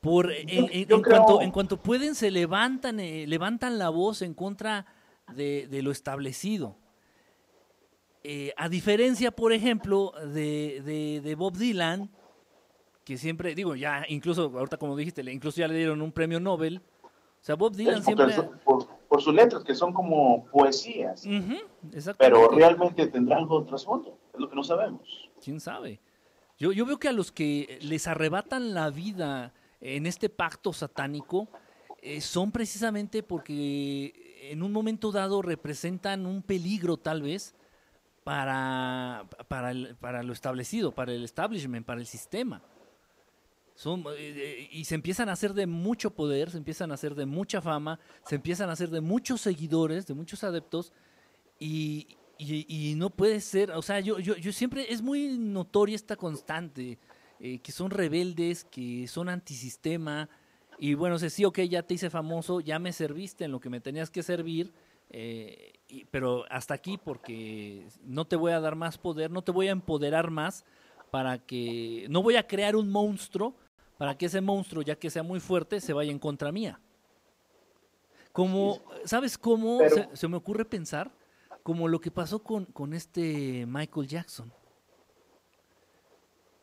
Por, 0.01 0.31
en, 0.33 1.01
cuanto, 1.01 1.41
en 1.41 1.51
cuanto 1.51 1.81
pueden, 1.81 2.13
se 2.13 2.29
levantan, 2.29 2.99
eh, 2.99 3.25
levantan 3.25 3.79
la 3.79 3.87
voz 3.89 4.21
en 4.21 4.33
contra 4.33 4.85
de, 5.33 5.67
de 5.67 5.81
lo 5.81 5.91
establecido. 5.91 6.77
Eh, 8.23 8.53
a 8.55 8.69
diferencia, 8.69 9.31
por 9.31 9.51
ejemplo, 9.51 10.13
de, 10.33 10.81
de- 10.85 11.21
de 11.21 11.35
Bob 11.35 11.57
Dylan, 11.57 12.09
que 13.03 13.17
siempre, 13.17 13.53
digo, 13.53 13.75
ya 13.75 14.05
incluso, 14.07 14.43
ahorita 14.57 14.77
como 14.77 14.95
dijiste, 14.95 15.21
incluso 15.31 15.57
ya 15.57 15.67
le 15.67 15.75
dieron 15.75 16.01
un 16.01 16.11
premio 16.11 16.39
Nobel. 16.39 16.81
O 17.03 17.45
sea, 17.45 17.55
Bob 17.55 17.75
Dylan 17.75 18.01
siempre... 18.01 18.27
por, 18.63 18.87
por 19.09 19.21
sus 19.21 19.33
letras, 19.33 19.63
que 19.65 19.75
son 19.75 19.91
como 19.91 20.45
poesías, 20.45 21.27
pero 22.17 22.47
realmente 22.49 23.07
tendrán 23.07 23.39
algo 23.39 23.63
trasfondo, 23.65 24.17
es 24.33 24.39
lo 24.39 24.49
que 24.49 24.55
no 24.55 24.63
sabemos. 24.63 25.29
¿Quién 25.43 25.59
sabe? 25.59 25.99
Yo, 26.57 26.71
yo 26.71 26.85
veo 26.85 26.97
que 26.97 27.09
a 27.09 27.11
los 27.11 27.33
que 27.33 27.77
les 27.81 28.07
arrebatan 28.07 28.73
la 28.73 28.89
vida 28.89 29.53
en 29.81 30.05
este 30.05 30.29
pacto 30.29 30.71
satánico 30.71 31.49
eh, 32.01 32.21
son 32.21 32.53
precisamente 32.53 33.21
porque 33.21 34.13
en 34.49 34.63
un 34.63 34.71
momento 34.71 35.11
dado 35.11 35.41
representan 35.41 36.25
un 36.25 36.41
peligro 36.41 36.95
tal 36.95 37.21
vez 37.21 37.53
para, 38.23 39.25
para, 39.47 39.71
el- 39.71 39.95
para 39.95 40.23
lo 40.23 40.33
establecido, 40.33 40.91
para 40.91 41.11
el 41.13 41.23
establishment, 41.23 41.85
para 41.85 41.99
el 42.01 42.07
sistema. 42.07 42.61
Son, 43.75 44.01
eh, 44.01 44.03
eh, 44.19 44.69
y 44.71 44.85
se 44.85 44.95
empiezan 44.95 45.29
a 45.29 45.33
hacer 45.33 45.53
de 45.53 45.65
mucho 45.65 46.11
poder, 46.11 46.51
se 46.51 46.57
empiezan 46.57 46.91
a 46.91 46.93
hacer 46.93 47.15
de 47.15 47.25
mucha 47.25 47.61
fama, 47.61 47.99
se 48.25 48.35
empiezan 48.35 48.69
a 48.69 48.73
hacer 48.73 48.89
de 48.89 49.01
muchos 49.01 49.41
seguidores, 49.41 50.05
de 50.05 50.13
muchos 50.13 50.43
adeptos, 50.43 50.93
y, 51.59 52.07
y- 52.37 52.65
y 52.91 52.95
no 52.95 53.09
puede 53.09 53.41
ser, 53.41 53.71
o 53.71 53.81
sea, 53.81 53.99
yo, 53.99 54.19
yo, 54.19 54.35
yo 54.37 54.51
siempre, 54.53 54.91
es 54.93 55.01
muy 55.01 55.37
notoria 55.39 55.95
esta 55.95 56.15
constante, 56.15 56.99
eh, 57.39 57.59
que 57.59 57.71
son 57.71 57.89
rebeldes, 57.89 58.63
que 58.63 59.07
son 59.07 59.27
antisistema, 59.27 60.29
y 60.77 60.93
bueno, 60.93 61.17
sé, 61.17 61.29
sí, 61.31 61.43
ok, 61.43 61.59
ya 61.61 61.81
te 61.83 61.95
hice 61.95 62.09
famoso, 62.11 62.59
ya 62.61 62.77
me 62.77 62.93
serviste 62.93 63.45
en 63.45 63.51
lo 63.51 63.59
que 63.59 63.69
me 63.71 63.79
tenías 63.81 64.11
que 64.11 64.21
servir, 64.21 64.71
eh, 65.13 65.73
y- 65.87 66.03
pero 66.05 66.43
hasta 66.49 66.73
aquí 66.73 66.97
porque 66.97 67.87
no 68.03 68.25
te 68.25 68.35
voy 68.35 68.51
a 68.51 68.59
dar 68.59 68.75
más 68.75 68.97
poder, 68.97 69.31
no 69.31 69.41
te 69.43 69.51
voy 69.51 69.67
a 69.69 69.71
empoderar 69.71 70.29
más 70.31 70.65
para 71.11 71.37
que, 71.37 72.07
no 72.09 72.21
voy 72.23 72.35
a 72.35 72.45
crear 72.47 72.75
un 72.75 72.89
monstruo 72.91 73.55
para 73.97 74.17
que 74.17 74.25
ese 74.25 74.41
monstruo, 74.41 74.81
ya 74.83 74.95
que 74.95 75.09
sea 75.11 75.23
muy 75.23 75.39
fuerte, 75.39 75.79
se 75.79 75.93
vaya 75.93 76.11
en 76.11 76.19
contra 76.19 76.51
mía. 76.51 76.81
Como, 78.31 78.81
¿sabes 79.05 79.37
cómo 79.37 79.77
Pero- 79.77 79.95
se, 79.95 80.17
se 80.17 80.27
me 80.27 80.35
ocurre 80.37 80.65
pensar? 80.65 81.11
Como 81.61 81.87
lo 81.87 82.01
que 82.01 82.09
pasó 82.11 82.41
con, 82.43 82.65
con 82.65 82.93
este 82.93 83.65
Michael 83.67 84.07
Jackson. 84.07 84.51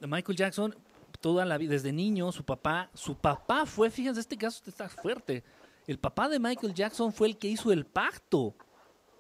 Michael 0.01 0.37
Jackson, 0.37 0.75
toda 1.21 1.45
la 1.45 1.59
vida, 1.59 1.73
desde 1.73 1.93
niño, 1.93 2.33
su 2.33 2.45
papá, 2.45 2.91
su 2.95 3.15
papá 3.17 3.67
fue, 3.67 3.91
fíjense, 3.91 4.21
este 4.21 4.37
caso 4.37 4.63
está 4.67 4.89
fuerte. 4.89 5.45
El 5.91 5.99
papá 5.99 6.29
de 6.29 6.39
Michael 6.39 6.73
Jackson 6.73 7.13
fue 7.13 7.27
el 7.27 7.37
que 7.37 7.49
hizo 7.49 7.73
el 7.73 7.85
pacto, 7.85 8.55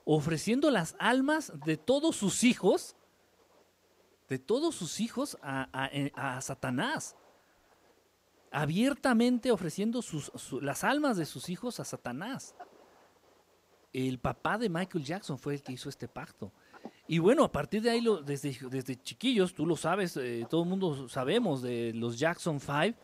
ofreciendo 0.04 0.70
las 0.70 0.94
almas 1.00 1.52
de 1.64 1.76
todos 1.76 2.14
sus 2.14 2.44
hijos, 2.44 2.94
de 4.28 4.38
todos 4.38 4.76
sus 4.76 5.00
hijos 5.00 5.36
a, 5.42 6.38
Satanás. 6.40 7.16
Abiertamente 8.52 9.50
ofreciendo 9.50 10.00
las 10.60 10.84
almas 10.84 11.16
de 11.16 11.26
sus 11.26 11.48
hijos 11.48 11.80
a 11.80 11.84
Satanás. 11.84 12.54
El 13.92 14.20
papá 14.20 14.56
de 14.56 14.68
Michael 14.68 15.02
Jackson 15.02 15.40
fue 15.40 15.54
el 15.54 15.62
que 15.64 15.72
hizo 15.72 15.88
este 15.88 16.06
pacto. 16.06 16.52
Y 17.08 17.18
bueno, 17.18 17.42
a 17.42 17.50
partir 17.50 17.82
de 17.82 17.90
ahí, 17.90 18.06
desde, 18.24 18.94
chiquillos, 19.02 19.54
tú 19.54 19.66
lo 19.66 19.74
sabes, 19.74 20.16
eh, 20.16 20.46
todo 20.48 20.62
el 20.62 20.68
mundo 20.68 21.08
sabemos 21.08 21.62
de 21.62 21.92
los 21.94 22.16
Jackson 22.16 22.60
5, 22.60 22.96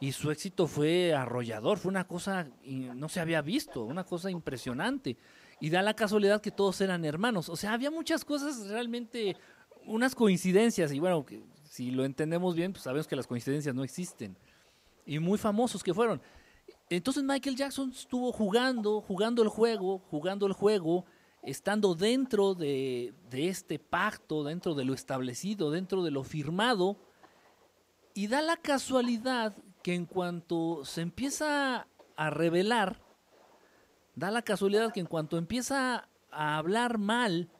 y 0.00 0.12
su 0.12 0.30
éxito 0.30 0.66
fue 0.66 1.12
arrollador, 1.12 1.78
fue 1.78 1.90
una 1.90 2.06
cosa, 2.06 2.48
no 2.64 3.10
se 3.10 3.20
había 3.20 3.42
visto, 3.42 3.84
una 3.84 4.02
cosa 4.02 4.30
impresionante. 4.30 5.18
Y 5.60 5.68
da 5.68 5.82
la 5.82 5.94
casualidad 5.94 6.40
que 6.40 6.50
todos 6.50 6.80
eran 6.80 7.04
hermanos. 7.04 7.50
O 7.50 7.56
sea, 7.56 7.74
había 7.74 7.90
muchas 7.90 8.24
cosas 8.24 8.68
realmente, 8.68 9.36
unas 9.84 10.14
coincidencias, 10.14 10.90
y 10.90 11.00
bueno, 11.00 11.26
si 11.64 11.90
lo 11.90 12.06
entendemos 12.06 12.54
bien, 12.54 12.72
pues 12.72 12.84
sabemos 12.84 13.06
que 13.06 13.14
las 13.14 13.26
coincidencias 13.26 13.74
no 13.74 13.84
existen. 13.84 14.38
Y 15.04 15.18
muy 15.18 15.36
famosos 15.36 15.82
que 15.82 15.92
fueron. 15.92 16.22
Entonces 16.88 17.22
Michael 17.22 17.56
Jackson 17.56 17.90
estuvo 17.90 18.32
jugando, 18.32 19.02
jugando 19.02 19.42
el 19.42 19.48
juego, 19.48 19.98
jugando 20.10 20.46
el 20.46 20.54
juego, 20.54 21.04
estando 21.42 21.94
dentro 21.94 22.54
de, 22.54 23.12
de 23.28 23.48
este 23.48 23.78
pacto, 23.78 24.44
dentro 24.44 24.74
de 24.74 24.86
lo 24.86 24.94
establecido, 24.94 25.70
dentro 25.70 26.02
de 26.02 26.10
lo 26.10 26.24
firmado, 26.24 26.96
y 28.14 28.28
da 28.28 28.40
la 28.40 28.56
casualidad 28.56 29.54
que 29.82 29.94
en 29.94 30.06
cuanto 30.06 30.84
se 30.84 31.00
empieza 31.00 31.86
a 32.16 32.30
revelar, 32.30 33.00
da 34.14 34.30
la 34.30 34.42
casualidad 34.42 34.92
que 34.92 35.00
en 35.00 35.06
cuanto 35.06 35.38
empieza 35.38 36.08
a 36.30 36.58
hablar 36.58 36.98
mal 36.98 37.50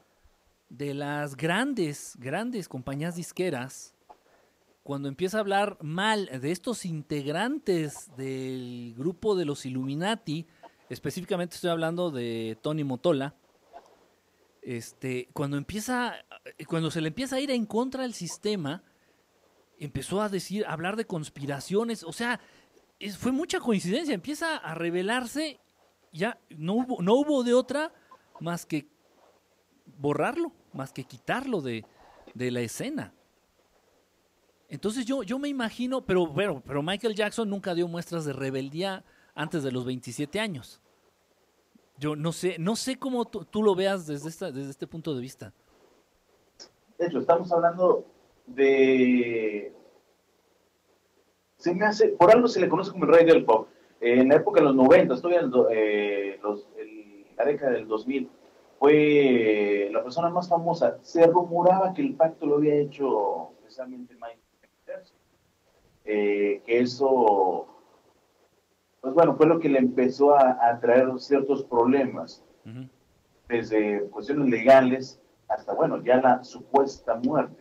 de 0.69 0.95
las 0.95 1.37
grandes, 1.37 2.17
grandes 2.19 2.69
compañías 2.69 3.17
disqueras, 3.17 3.95
cuando 4.83 5.09
empieza 5.09 5.37
a 5.37 5.41
hablar 5.41 5.79
mal 5.83 6.27
de 6.41 6.51
estos 6.51 6.85
integrantes 6.85 8.11
del 8.17 8.95
grupo 8.97 9.37
de 9.37 9.45
los 9.45 9.67
Illuminati, 9.67 10.47
específicamente 10.89 11.55
estoy 11.55 11.71
hablando 11.71 12.11
de 12.11 12.59
Tony 12.63 12.85
Motola, 12.85 13.35
este, 14.63 15.29
cuando 15.33 15.57
empieza, 15.57 16.15
cuando 16.67 16.91
se 16.91 17.01
le 17.01 17.09
empieza 17.09 17.37
a 17.37 17.41
ir 17.41 17.51
en 17.51 17.67
contra 17.67 18.03
del 18.03 18.15
sistema, 18.15 18.83
empezó 19.81 20.21
a 20.21 20.29
decir, 20.29 20.65
a 20.67 20.73
hablar 20.73 20.95
de 20.95 21.07
conspiraciones, 21.07 22.05
o 22.05 22.13
sea, 22.13 22.39
fue 23.19 23.33
mucha 23.33 23.59
coincidencia, 23.59 24.15
empieza 24.15 24.57
a 24.57 24.75
revelarse, 24.75 25.59
ya 26.13 26.39
no 26.51 26.75
hubo, 26.75 27.03
no 27.03 27.15
hubo 27.15 27.43
de 27.43 27.55
otra 27.55 27.93
más 28.41 28.67
que 28.67 28.87
borrarlo, 29.99 30.53
más 30.75 30.93
que 30.93 31.05
quitarlo 31.05 31.63
de, 31.63 31.85
de 32.35 32.51
la 32.51 32.61
escena. 32.61 33.15
Entonces 34.69 35.05
yo, 35.07 35.23
yo 35.23 35.39
me 35.39 35.49
imagino, 35.49 36.05
pero, 36.05 36.33
pero, 36.33 36.63
pero 36.65 36.83
Michael 36.83 37.15
Jackson 37.15 37.49
nunca 37.49 37.75
dio 37.75 37.89
muestras 37.89 38.25
de 38.25 38.35
rebeldía 38.35 39.03
antes 39.35 39.63
de 39.63 39.73
los 39.73 39.85
27 39.85 40.39
años. 40.39 40.81
Yo 41.99 42.15
no 42.17 42.33
sé, 42.33 42.57
no 42.59 42.77
sé 42.77 42.99
cómo 42.99 43.25
tú, 43.25 43.45
tú 43.45 43.63
lo 43.63 43.75
veas 43.75 44.07
desde, 44.07 44.29
esta, 44.29 44.53
desde 44.53 44.71
este 44.71 44.87
punto 44.87 45.15
de 45.15 45.21
vista. 45.21 45.53
De 46.99 47.07
hecho, 47.07 47.19
estamos 47.19 47.51
hablando 47.51 48.07
de... 48.55 49.73
Se 51.57 51.75
me 51.75 51.85
hace, 51.85 52.09
por 52.09 52.31
algo 52.31 52.49
se 52.49 52.61
le 52.61 52.69
conoce 52.69 52.91
como 52.91 53.05
el 53.05 53.13
rey 53.13 53.27
del 53.27 53.45
pop. 53.45 53.69
en 54.01 54.29
la 54.29 54.37
época 54.37 54.61
de 54.61 54.67
los 54.67 54.75
90, 54.75 55.15
estoy 55.15 55.35
en 55.35 55.51
eh, 55.71 56.39
los, 56.43 56.67
el, 56.79 57.27
la 57.37 57.45
década 57.45 57.73
del 57.73 57.87
2000, 57.87 58.31
fue 58.79 59.91
la 59.93 60.03
persona 60.03 60.31
más 60.31 60.49
famosa. 60.49 60.99
Se 61.03 61.27
rumoraba 61.27 61.93
que 61.93 62.01
el 62.01 62.15
pacto 62.15 62.47
lo 62.47 62.57
había 62.57 62.77
hecho 62.77 63.51
precisamente 63.61 64.15
Michael 64.15 64.41
Jackson. 64.87 65.17
Eh, 66.07 66.63
que 66.65 66.81
eso, 66.81 67.67
pues 69.03 69.13
bueno, 69.13 69.37
fue 69.37 69.47
lo 69.47 69.61
que 69.61 69.69
le 69.69 69.79
empezó 69.79 70.35
a, 70.35 70.59
a 70.67 70.81
traer 70.81 71.09
ciertos 71.19 71.63
problemas. 71.65 72.43
Uh 72.65 72.71
-huh. 72.71 72.89
Desde 73.49 74.09
cuestiones 74.09 74.49
legales 74.49 75.21
hasta, 75.49 75.75
bueno, 75.75 76.03
ya 76.03 76.17
la 76.17 76.43
supuesta 76.43 77.17
muerte. 77.17 77.60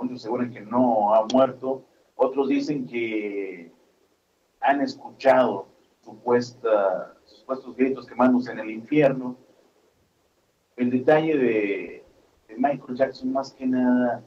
Muchos 0.00 0.20
aseguran 0.20 0.50
que 0.50 0.60
no 0.60 1.14
ha 1.14 1.26
muerto, 1.32 1.84
otros 2.16 2.48
dicen 2.48 2.86
que 2.86 3.70
han 4.60 4.80
escuchado 4.80 5.68
supuesta, 6.02 7.14
supuestos 7.24 7.76
gritos 7.76 8.06
quemándose 8.06 8.52
en 8.52 8.60
el 8.60 8.70
infierno. 8.70 9.36
El 10.76 10.90
detalle 10.90 11.36
de, 11.36 12.04
Michael 12.56 12.96
Jackson, 12.96 13.32
más 13.32 13.52
que 13.52 13.66
nada, 13.66 14.22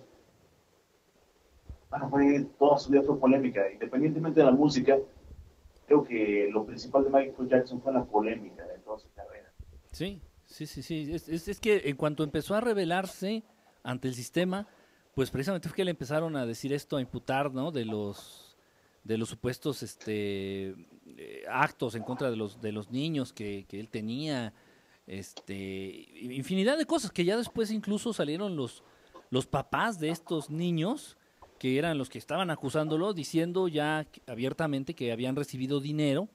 bueno, 1.89 2.09
fue 2.09 2.47
toda 2.57 2.77
su 2.77 2.91
vida 2.91 3.03
fue 3.03 3.19
polémica. 3.19 3.69
Independientemente 3.71 4.39
de 4.39 4.45
la 4.45 4.51
música, 4.51 4.97
creo 5.85 6.03
que 6.03 6.49
lo 6.51 6.65
principal 6.65 7.03
de 7.03 7.09
Michael 7.09 7.49
Jackson 7.49 7.81
fue 7.81 7.93
la 7.93 8.03
polémica 8.03 8.63
de 8.65 8.77
toda 8.79 8.99
su 8.99 9.11
carrera. 9.13 9.51
Sí, 9.91 10.21
Sí, 10.53 10.67
sí, 10.67 10.83
sí. 10.83 11.11
Es, 11.11 11.27
es, 11.47 11.59
que 11.59 11.81
en 11.85 11.95
cuanto 11.95 12.23
empezó 12.23 12.53
a 12.53 12.61
rebelarse 12.61 13.43
ante 13.81 14.07
el 14.07 14.13
sistema, 14.13 14.67
pues 15.15 15.29
precisamente 15.29 15.69
fue 15.69 15.75
que 15.75 15.85
le 15.85 15.91
empezaron 15.91 16.35
a 16.35 16.45
decir 16.45 16.73
esto, 16.73 16.97
a 16.97 17.01
imputar, 17.01 17.53
¿no? 17.53 17.71
De 17.71 17.85
los 17.85 18.55
de 19.03 19.17
los 19.17 19.29
supuestos 19.29 19.83
este 19.83 20.75
eh, 21.17 21.43
actos 21.49 21.95
en 21.95 22.03
contra 22.03 22.31
de 22.31 22.37
los 22.37 22.61
de 22.61 22.71
los 22.71 22.89
niños 22.89 23.33
que, 23.33 23.65
que, 23.67 23.79
él 23.79 23.89
tenía, 23.89 24.53
este 25.07 26.07
infinidad 26.21 26.77
de 26.77 26.85
cosas 26.85 27.11
que 27.11 27.25
ya 27.25 27.35
después 27.35 27.69
incluso 27.71 28.13
salieron 28.13 28.55
los 28.55 28.83
los 29.29 29.45
papás 29.45 29.99
de 29.99 30.09
estos 30.09 30.49
niños 30.49 31.17
que 31.59 31.77
eran 31.77 31.97
los 31.97 32.09
que 32.09 32.17
estaban 32.17 32.49
acusándolo 32.49 33.13
diciendo 33.13 33.67
ya 33.67 34.07
abiertamente 34.27 34.93
que 34.93 35.11
habían 35.11 35.35
recibido 35.35 35.81
dinero 35.81 36.29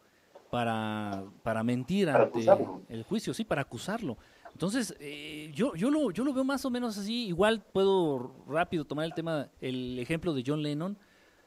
para, 0.51 1.25
para 1.43 1.63
mentir 1.63 2.07
para 2.07 2.25
ante 2.25 2.39
acusarlo. 2.39 2.83
el 2.89 3.03
juicio, 3.03 3.35
sí, 3.35 3.45
para 3.45 3.63
acusarlo. 3.63 4.17
Entonces, 4.59 4.93
eh, 4.99 5.53
yo, 5.55 5.77
yo, 5.77 5.89
lo, 5.89 6.11
yo 6.11 6.25
lo 6.25 6.33
veo 6.33 6.43
más 6.43 6.65
o 6.65 6.71
menos 6.71 6.99
así. 6.99 7.29
Igual 7.29 7.65
puedo 7.73 8.35
rápido 8.49 8.85
tomar 8.85 9.05
el 9.05 9.15
tema, 9.15 9.49
el 9.61 9.97
ejemplo 10.01 10.35
de 10.35 10.43
John 10.45 10.65
Lennon. 10.65 10.99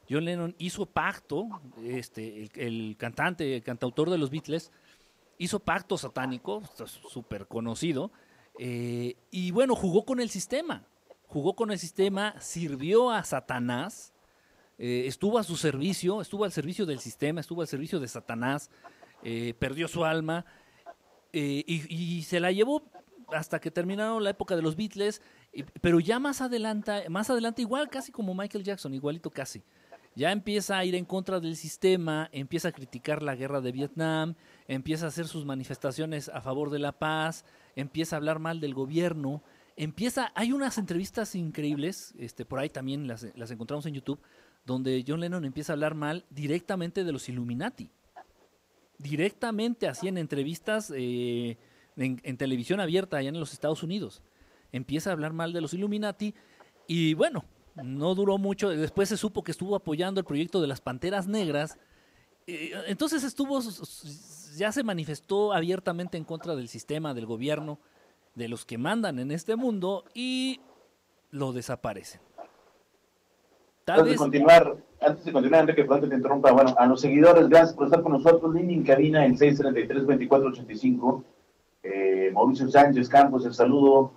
John 0.10 0.24
Lennon 0.24 0.56
hizo 0.60 0.86
pacto, 0.86 1.50
este, 1.84 2.50
el, 2.56 2.96
cantante, 2.98 3.58
el 3.58 3.64
cantautor 3.64 4.10
de 4.10 4.18
los 4.18 4.30
Beatles, 4.30 4.72
hizo 5.38 5.60
pacto 5.60 5.98
satánico, 5.98 6.64
súper 6.86 7.48
conocido, 7.48 8.14
eh, 8.58 9.18
y 9.30 9.52
bueno, 9.52 9.76
jugó 9.76 10.06
con 10.06 10.22
el 10.22 10.30
sistema. 10.30 10.86
Jugó 11.28 11.54
con 11.54 11.70
el 11.72 11.80
sistema, 11.80 12.40
sirvió 12.40 13.12
a 13.12 13.26
Satanás, 13.26 14.14
eh, 14.78 15.04
estuvo 15.06 15.38
a 15.38 15.44
su 15.44 15.58
servicio, 15.58 16.22
estuvo 16.22 16.46
al 16.46 16.54
servicio 16.54 16.86
del 16.86 17.00
sistema, 17.00 17.42
estuvo 17.42 17.60
al 17.60 17.68
servicio 17.68 18.00
de 18.00 18.08
Satanás, 18.08 18.70
eh, 19.22 19.54
perdió 19.60 19.90
su 19.90 20.06
alma 20.06 20.46
y, 21.34 22.24
se 22.24 22.40
la 22.40 22.52
llevó 22.54 22.84
hasta 23.32 23.60
que 23.60 23.72
terminaron 23.72 24.24
la 24.24 24.32
época 24.32 24.56
de 24.56 24.62
los 24.62 24.76
Beatles, 24.76 25.22
pero 25.82 26.00
ya 26.00 26.20
más 26.20 26.42
adelante, 26.42 27.10
más 27.10 27.30
adelante 27.30 27.62
igual 27.62 27.90
casi 27.90 28.12
como 28.12 28.34
Michael 28.34 28.64
Jackson, 28.64 28.94
igualito 28.94 29.30
casi. 29.30 29.64
Ya 30.14 30.32
empieza 30.32 30.78
a 30.78 30.84
ir 30.84 30.96
en 30.96 31.06
contra 31.06 31.40
del 31.40 31.56
sistema, 31.56 32.30
empieza 32.34 32.68
a 32.68 32.72
criticar 32.74 33.24
la 33.24 33.36
guerra 33.36 33.62
de 33.62 33.72
Vietnam, 33.72 34.36
empieza 34.68 35.06
a 35.06 35.08
hacer 35.08 35.28
sus 35.28 35.46
manifestaciones 35.46 36.28
a 36.28 36.42
favor 36.42 36.70
de 36.70 36.80
la 36.80 36.92
paz, 36.92 37.46
empieza 37.76 38.16
a 38.16 38.18
hablar 38.18 38.40
mal 38.40 38.60
del 38.60 38.74
gobierno, 38.74 39.42
empieza, 39.78 40.32
hay 40.36 40.52
unas 40.52 40.78
entrevistas 40.78 41.34
increíbles, 41.36 42.14
este, 42.20 42.44
por 42.44 42.60
ahí 42.60 42.70
también 42.70 43.08
las, 43.08 43.26
las 43.36 43.52
encontramos 43.52 43.86
en 43.86 43.94
YouTube, 43.94 44.20
donde 44.66 45.04
John 45.08 45.22
Lennon 45.22 45.46
empieza 45.46 45.72
a 45.72 45.76
hablar 45.76 45.96
mal 45.96 46.26
directamente 46.30 47.04
de 47.04 47.12
los 47.12 47.30
Illuminati. 47.30 47.90
Directamente 48.98 49.88
así 49.88 50.08
en 50.08 50.18
entrevistas 50.18 50.94
eh, 50.96 51.58
en, 51.98 52.22
en, 52.24 52.38
televisión 52.38 52.80
abierta 52.80 53.18
allá 53.18 53.30
en 53.30 53.40
los 53.40 53.54
Estados 53.54 53.84
Unidos. 53.84 54.22
Empieza 54.72 55.10
a 55.10 55.14
hablar 55.14 55.34
mal 55.34 55.54
de 55.54 55.62
los 55.62 55.74
Illuminati 55.74 56.34
y 56.88 57.14
bueno, 57.14 57.46
no 57.76 58.16
duró 58.16 58.38
mucho. 58.38 58.70
Después 58.70 59.10
se 59.10 59.18
supo 59.18 59.44
que 59.44 59.52
estuvo 59.52 59.76
apoyando 59.76 60.20
el 60.20 60.26
proyecto 60.26 60.62
de 60.62 60.68
las 60.68 60.82
Panteras 60.82 61.28
Negras. 61.28 61.78
Eh, 62.48 62.72
entonces 62.88 63.24
estuvo, 63.24 63.60
ya 64.58 64.72
se 64.72 64.84
manifestó 64.84 65.54
abiertamente 65.54 66.18
en 66.18 66.24
contra 66.24 66.56
del 66.56 66.68
sistema, 66.68 67.14
del 67.14 67.26
gobierno, 67.26 67.80
de 68.36 68.48
los 68.48 68.66
que 68.66 68.78
mandan 68.78 69.20
en 69.20 69.32
este 69.32 69.56
mundo 69.56 70.06
y 70.14 70.60
lo 71.30 71.54
desaparecen. 71.54 72.22
Tal 73.86 74.00
antes, 74.00 74.12
vez... 74.12 74.20
de 74.20 74.24
continuar, 74.24 74.78
antes 75.02 75.26
de 75.26 75.32
continuar, 75.32 75.62
Enrique, 75.62 75.84
perdón 75.84 76.02
que 76.02 76.08
te 76.08 76.16
interrumpa. 76.16 76.52
Bueno, 76.52 76.76
a 76.78 76.86
los 76.86 77.02
seguidores, 77.02 77.50
gracias 77.50 77.74
por 77.74 77.86
estar 77.86 78.02
con 78.04 78.12
nosotros. 78.14 78.54
Línea 78.54 78.76
en 78.76 78.84
cabina 78.84 79.26
en 79.26 79.38
633-2485. 79.38 81.24
Eh, 81.84 82.32
Mauricio 82.34 82.70
Sánchez 82.70 83.10
Campos, 83.10 83.46
el 83.46 83.54
saludo. 83.54 84.14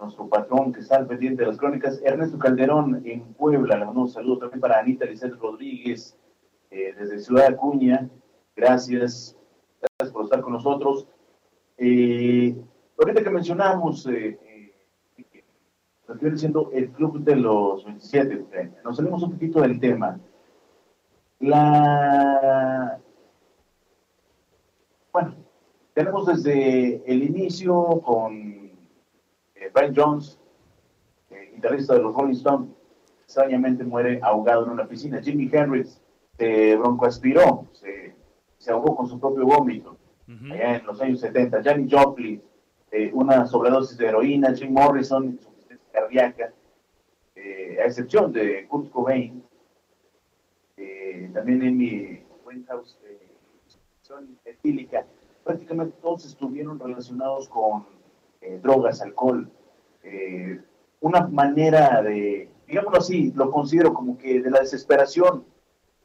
Nuestro 0.00 0.28
patrón 0.28 0.72
que 0.72 0.80
está 0.80 0.96
al 0.96 1.06
pendiente 1.06 1.42
de 1.42 1.48
las 1.48 1.58
crónicas. 1.58 2.00
Ernesto 2.04 2.38
Calderón 2.38 3.02
en 3.04 3.32
Puebla, 3.34 3.78
le 3.78 3.84
mando 3.84 4.02
un 4.02 4.08
saludo 4.08 4.38
también 4.38 4.60
para 4.60 4.80
Anita 4.80 5.06
Lizeth 5.06 5.34
Rodríguez 5.34 6.18
eh, 6.70 6.94
desde 6.98 7.20
Ciudad 7.20 7.46
Acuña. 7.46 8.08
Gracias, 8.56 9.36
gracias 9.80 10.12
por 10.12 10.24
estar 10.24 10.40
con 10.40 10.52
nosotros. 10.52 11.06
Eh, 11.78 12.56
ahorita 12.98 13.22
que 13.22 13.30
mencionamos 13.30 14.06
eh, 14.08 14.72
lo 16.08 16.14
que 16.14 16.20
viene 16.20 16.38
siendo 16.38 16.70
el 16.72 16.90
club 16.90 17.20
de 17.20 17.36
los 17.36 17.84
27. 17.84 18.72
Nos 18.84 18.96
salimos 18.96 19.22
un 19.22 19.32
poquito 19.32 19.60
del 19.60 19.78
tema. 19.78 20.18
La... 21.40 23.00
Tenemos 25.94 26.26
desde 26.26 27.02
el 27.06 27.22
inicio 27.22 28.02
con 28.04 28.34
eh, 29.54 29.70
Brian 29.72 29.94
Jones, 29.94 30.40
eh, 31.30 31.52
guitarrista 31.54 31.94
de 31.94 32.00
los 32.00 32.14
Rolling 32.14 32.34
Stones, 32.34 32.68
extrañamente 33.22 33.84
muere 33.84 34.18
ahogado 34.22 34.64
en 34.64 34.72
una 34.72 34.88
piscina. 34.88 35.22
Jimi 35.22 35.48
Hendrix 35.52 36.02
se 36.36 36.76
broncoaspiró, 36.76 37.68
se, 37.72 38.12
se 38.58 38.72
ahogó 38.72 38.96
con 38.96 39.06
su 39.06 39.20
propio 39.20 39.46
vómito, 39.46 39.96
uh 40.26 40.32
-huh. 40.32 40.52
allá 40.52 40.76
en 40.78 40.86
los 40.86 41.00
años 41.00 41.20
70. 41.20 41.62
Janis 41.62 41.94
Joplin, 41.94 42.42
eh, 42.90 43.10
una 43.14 43.46
sobredosis 43.46 43.96
de 43.96 44.06
heroína. 44.08 44.52
Jim 44.52 44.72
Morrison, 44.72 45.38
cardíaca, 45.92 46.52
eh, 47.36 47.78
a 47.80 47.86
excepción 47.86 48.32
de 48.32 48.66
Kurt 48.66 48.90
Cobain, 48.90 49.44
también 51.32 51.62
Amy 51.62 52.22
Winehouse, 52.46 52.96
eh, 53.04 53.18
etílica, 54.44 55.04
prácticamente 55.44 55.96
todos 56.00 56.24
estuvieron 56.24 56.78
relacionados 56.78 57.48
con 57.48 57.86
eh, 58.40 58.58
drogas, 58.62 59.00
alcohol, 59.02 59.48
eh, 60.02 60.60
una 61.00 61.26
manera 61.28 62.02
de, 62.02 62.50
digámoslo 62.66 62.98
así, 62.98 63.32
lo 63.32 63.50
considero 63.50 63.92
como 63.92 64.16
que 64.16 64.40
de 64.40 64.50
la 64.50 64.60
desesperación, 64.60 65.44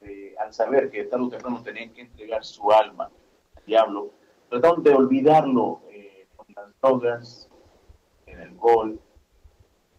eh, 0.02 0.36
al 0.40 0.54
saber 0.54 0.90
que 0.90 1.06
tarde 1.06 1.26
o 1.26 1.30
temprano 1.30 1.64
tenían 1.64 1.92
que 1.94 2.02
entregar 2.02 2.44
su 2.44 2.70
alma 2.72 3.10
al 3.56 3.66
diablo, 3.66 4.12
trataron 4.50 4.84
de 4.84 4.94
olvidarlo 4.94 5.82
con 6.36 6.46
las 6.56 6.82
drogas, 6.82 7.50
el 8.26 8.42
alcohol, 8.42 9.00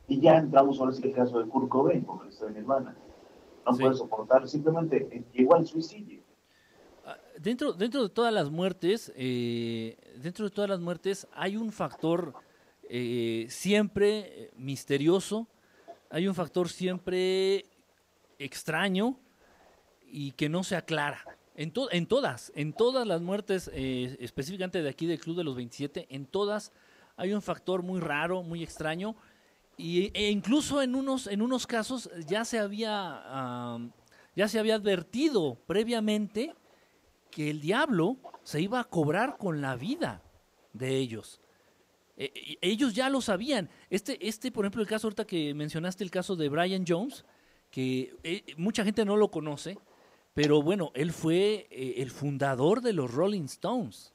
y 0.06 0.20
ya 0.20 0.36
entramos 0.36 0.80
ahora 0.80 0.92
sí 0.92 1.02
el 1.04 1.14
caso 1.14 1.38
de 1.38 1.48
Kurt 1.48 1.68
Cobain, 1.68 2.04
porque 2.04 2.28
está 2.28 2.46
de 2.46 2.52
Nirvana. 2.52 2.96
No 3.64 3.72
sí. 3.72 3.82
puede 3.82 3.94
soportar, 3.94 4.48
simplemente 4.48 5.24
llegó 5.32 5.54
al 5.54 5.66
suicidio. 5.66 6.19
Dentro, 7.42 7.72
dentro 7.72 8.02
de 8.02 8.10
todas 8.10 8.34
las 8.34 8.50
muertes, 8.50 9.10
eh, 9.16 9.96
dentro 10.16 10.44
de 10.44 10.50
todas 10.50 10.68
las 10.68 10.78
muertes 10.78 11.26
hay 11.32 11.56
un 11.56 11.72
factor 11.72 12.34
eh, 12.86 13.46
siempre 13.48 14.50
misterioso, 14.58 15.48
hay 16.10 16.28
un 16.28 16.34
factor 16.34 16.68
siempre 16.68 17.64
extraño 18.38 19.18
y 20.06 20.32
que 20.32 20.50
no 20.50 20.62
se 20.62 20.76
aclara. 20.76 21.24
En, 21.54 21.72
to 21.72 21.90
en 21.90 22.06
todas, 22.06 22.52
en 22.54 22.74
todas 22.74 23.06
las 23.06 23.22
muertes, 23.22 23.70
eh, 23.72 24.18
específicamente 24.20 24.82
de 24.82 24.90
aquí 24.90 25.06
del 25.06 25.18
Club 25.18 25.38
de 25.38 25.44
los 25.44 25.56
27, 25.56 26.08
en 26.10 26.26
todas 26.26 26.72
hay 27.16 27.32
un 27.32 27.40
factor 27.40 27.82
muy 27.82 28.00
raro, 28.00 28.42
muy 28.42 28.62
extraño, 28.62 29.16
Y, 29.78 30.10
e 30.12 30.30
incluso 30.30 30.82
en 30.82 30.94
unos, 30.94 31.26
en 31.26 31.40
unos 31.40 31.66
casos 31.66 32.10
ya 32.26 32.44
se 32.44 32.58
había, 32.58 33.78
ya 34.36 34.46
se 34.46 34.58
había 34.58 34.74
advertido 34.74 35.56
previamente 35.66 36.54
que 37.30 37.50
el 37.50 37.60
diablo 37.60 38.16
se 38.42 38.60
iba 38.60 38.80
a 38.80 38.84
cobrar 38.84 39.36
con 39.38 39.60
la 39.60 39.76
vida 39.76 40.22
de 40.72 40.96
ellos. 40.96 41.40
Eh, 42.16 42.32
y 42.34 42.58
ellos 42.60 42.94
ya 42.94 43.08
lo 43.08 43.20
sabían. 43.20 43.70
Este, 43.88 44.26
este, 44.26 44.52
por 44.52 44.64
ejemplo, 44.64 44.82
el 44.82 44.88
caso 44.88 45.06
ahorita 45.06 45.26
que 45.26 45.54
mencionaste, 45.54 46.04
el 46.04 46.10
caso 46.10 46.36
de 46.36 46.48
Brian 46.48 46.84
Jones, 46.86 47.24
que 47.70 48.16
eh, 48.24 48.42
mucha 48.56 48.84
gente 48.84 49.04
no 49.04 49.16
lo 49.16 49.30
conoce, 49.30 49.78
pero 50.34 50.62
bueno, 50.62 50.90
él 50.94 51.12
fue 51.12 51.66
eh, 51.70 51.94
el 51.98 52.10
fundador 52.10 52.80
de 52.80 52.92
los 52.92 53.12
Rolling 53.12 53.44
Stones. 53.44 54.12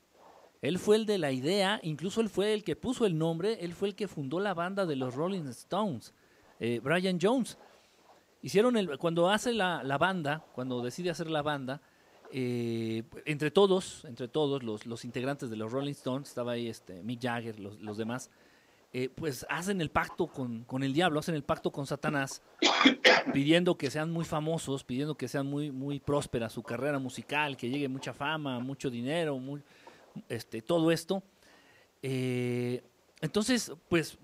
Él 0.62 0.80
fue 0.80 0.96
el 0.96 1.06
de 1.06 1.18
la 1.18 1.32
idea, 1.32 1.80
incluso 1.84 2.22
él 2.22 2.30
fue 2.30 2.54
el 2.54 2.64
que 2.64 2.76
puso 2.76 3.06
el 3.06 3.18
nombre, 3.18 3.60
él 3.62 3.74
fue 3.74 3.90
el 3.90 3.96
que 3.96 4.08
fundó 4.08 4.40
la 4.40 4.54
banda 4.54 4.86
de 4.86 4.96
los 4.96 5.14
Rolling 5.14 5.44
Stones, 5.50 6.14
eh, 6.60 6.80
Brian 6.82 7.20
Jones. 7.22 7.58
Hicieron 8.42 8.78
el, 8.78 8.98
cuando 8.98 9.30
hace 9.30 9.54
la, 9.54 9.84
la 9.84 9.98
banda, 9.98 10.46
cuando 10.54 10.82
decide 10.82 11.10
hacer 11.10 11.30
la 11.30 11.42
banda, 11.42 11.82
eh, 12.32 13.04
entre 13.26 13.52
todos, 13.52 14.06
entre 14.06 14.28
todos 14.28 14.64
los, 14.64 14.86
los 14.86 15.06
integrantes 15.06 15.50
de 15.50 15.56
los 15.56 15.72
Rolling 15.72 15.92
Stones, 15.92 16.30
estaba 16.30 16.54
ahí 16.54 16.68
este, 16.68 17.02
Mick 17.04 17.22
Jagger, 17.22 17.60
los, 17.60 17.80
los 17.82 17.98
demás, 17.98 18.30
eh, 18.94 19.10
pues 19.14 19.46
hacen 19.50 19.82
el 19.82 19.90
pacto 19.92 20.28
con, 20.28 20.64
con 20.64 20.82
el 20.82 20.94
diablo, 20.94 21.20
hacen 21.20 21.36
el 21.36 21.44
pacto 21.44 21.72
con 21.72 21.86
Satanás, 21.86 22.42
pidiendo 23.34 23.78
que 23.78 23.92
sean 23.92 24.10
muy 24.10 24.24
famosos, 24.24 24.86
pidiendo 24.86 25.16
que 25.16 25.28
sean 25.28 25.48
muy, 25.48 25.70
muy 25.70 26.00
próspera 26.00 26.50
su 26.50 26.64
carrera 26.64 26.98
musical, 26.98 27.58
que 27.58 27.70
llegue 27.70 27.90
mucha 27.90 28.14
fama, 28.14 28.60
mucho 28.60 28.90
dinero, 28.90 29.38
muy, 29.38 29.62
este, 30.30 30.62
todo 30.62 30.92
esto. 30.92 31.22
Eh, 32.02 32.84
entonces, 33.20 33.74
pues 33.90 34.18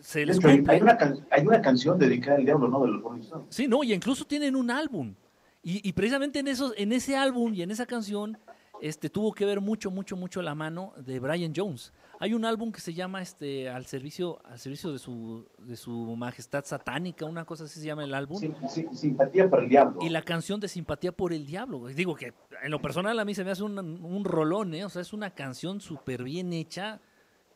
se 0.00 0.26
les 0.26 0.44
hay, 0.44 0.60
una 0.80 0.98
hay 1.30 1.46
una 1.46 1.62
canción 1.62 1.98
dedicada 1.98 2.36
al 2.36 2.44
diablo, 2.44 2.68
¿no? 2.68 2.82
De 2.82 2.88
los 2.88 3.02
Rolling 3.02 3.22
Stones. 3.22 3.46
Sí, 3.48 3.66
no, 3.66 3.82
y 3.82 3.92
incluso 3.92 4.24
tienen 4.24 4.56
un 4.56 4.70
álbum. 4.70 5.14
Y, 5.62 5.86
y 5.88 5.92
precisamente 5.92 6.38
en, 6.38 6.48
esos, 6.48 6.72
en 6.76 6.92
ese 6.92 7.16
álbum 7.16 7.52
y 7.54 7.62
en 7.62 7.70
esa 7.70 7.84
canción 7.86 8.38
este, 8.80 9.10
tuvo 9.10 9.32
que 9.32 9.44
ver 9.44 9.60
mucho, 9.60 9.90
mucho, 9.90 10.16
mucho 10.16 10.40
la 10.40 10.54
mano 10.54 10.92
de 10.98 11.18
Brian 11.18 11.52
Jones. 11.54 11.92
Hay 12.20 12.32
un 12.32 12.44
álbum 12.44 12.70
que 12.70 12.80
se 12.80 12.94
llama 12.94 13.20
este, 13.22 13.68
Al 13.68 13.84
servicio, 13.86 14.38
al 14.44 14.58
servicio 14.60 14.92
de, 14.92 14.98
su, 15.00 15.46
de 15.58 15.76
su 15.76 15.92
majestad 16.16 16.64
satánica, 16.64 17.24
una 17.26 17.44
cosa 17.44 17.64
así 17.64 17.80
se 17.80 17.86
llama 17.86 18.04
el 18.04 18.14
álbum. 18.14 18.38
Sim- 18.38 18.54
sim- 18.68 18.92
simpatía 18.94 19.50
para 19.50 19.64
el 19.64 19.68
diablo. 19.68 19.98
Y 20.00 20.08
la 20.10 20.22
canción 20.22 20.60
de 20.60 20.68
Simpatía 20.68 21.10
por 21.10 21.32
el 21.32 21.44
Diablo. 21.44 21.86
Digo 21.88 22.14
que 22.14 22.32
en 22.62 22.70
lo 22.70 22.80
personal 22.80 23.18
a 23.18 23.24
mí 23.24 23.34
se 23.34 23.42
me 23.44 23.50
hace 23.50 23.64
un, 23.64 23.78
un 23.78 24.24
rolón, 24.24 24.72
¿eh? 24.74 24.84
O 24.84 24.88
sea, 24.88 25.02
es 25.02 25.12
una 25.12 25.30
canción 25.30 25.80
súper 25.80 26.22
bien 26.22 26.52
hecha, 26.52 27.00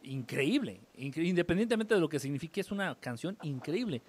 increíble. 0.03 0.81
Incre- 0.97 1.25
independientemente 1.27 1.95
de 1.95 2.01
lo 2.01 2.09
que 2.09 2.19
signifique, 2.19 2.61
es 2.61 2.73
una 2.73 2.97
canción 2.99 3.39
increíble. 3.43 4.03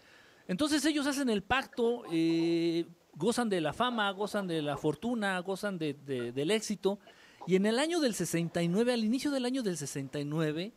Entonces 0.48 0.84
ellos 0.86 1.06
hacen 1.08 1.30
el 1.30 1.44
pacto, 1.44 2.04
eh, 2.12 2.86
gozan 3.16 3.50
de 3.50 3.62
la 3.62 3.74
fama, 3.74 4.10
gozan 4.12 4.48
de 4.48 4.62
la 4.62 4.78
fortuna, 4.78 5.40
gozan 5.40 5.78
de- 5.78 5.94
de- 5.94 6.32
del 6.32 6.52
éxito. 6.52 7.00
Y 7.48 7.56
en 7.56 7.66
el 7.66 7.78
año 7.80 8.00
del 8.00 8.14
69, 8.14 8.94
al 8.94 9.04
inicio 9.04 9.30
del 9.32 9.46
año 9.46 9.64
del 9.64 9.78
69, 9.78 10.74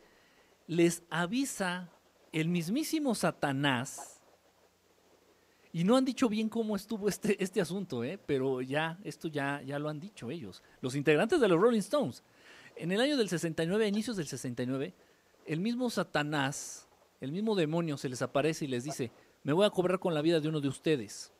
les 0.66 1.02
avisa 1.10 1.90
el 2.32 2.48
mismísimo 2.48 3.14
Satanás 3.14 4.20
y 5.72 5.84
no 5.84 5.96
han 5.96 6.04
dicho 6.04 6.28
bien 6.28 6.48
cómo 6.48 6.74
estuvo 6.74 7.08
este, 7.08 7.42
este 7.42 7.60
asunto, 7.60 8.02
¿eh? 8.02 8.18
pero 8.18 8.62
ya, 8.62 8.98
esto 9.04 9.28
ya, 9.28 9.60
ya 9.62 9.78
lo 9.78 9.88
han 9.88 10.00
dicho 10.00 10.30
ellos. 10.30 10.62
Los 10.80 10.94
integrantes 10.96 11.38
de 11.40 11.48
los 11.48 11.60
Rolling 11.60 11.80
Stones. 11.80 12.22
En 12.76 12.92
el 12.92 13.00
año 13.00 13.16
del 13.16 13.28
69, 13.28 13.84
a 13.84 13.88
inicios 13.88 14.16
del 14.16 14.26
69, 14.26 14.94
el 15.46 15.60
mismo 15.60 15.88
Satanás, 15.90 16.88
el 17.20 17.30
mismo 17.30 17.54
demonio 17.54 17.96
se 17.96 18.08
les 18.08 18.22
aparece 18.22 18.64
y 18.64 18.68
les 18.68 18.84
dice, 18.84 19.10
me 19.44 19.52
voy 19.52 19.66
a 19.66 19.70
cobrar 19.70 19.98
con 19.98 20.14
la 20.14 20.22
vida 20.22 20.40
de 20.40 20.48
uno 20.48 20.60
de 20.60 20.68
ustedes. 20.68 21.32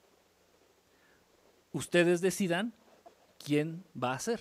Ustedes 1.77 2.23
decidan 2.23 2.73
quién 3.45 3.85
va 4.03 4.13
a 4.15 4.19
ser. 4.19 4.41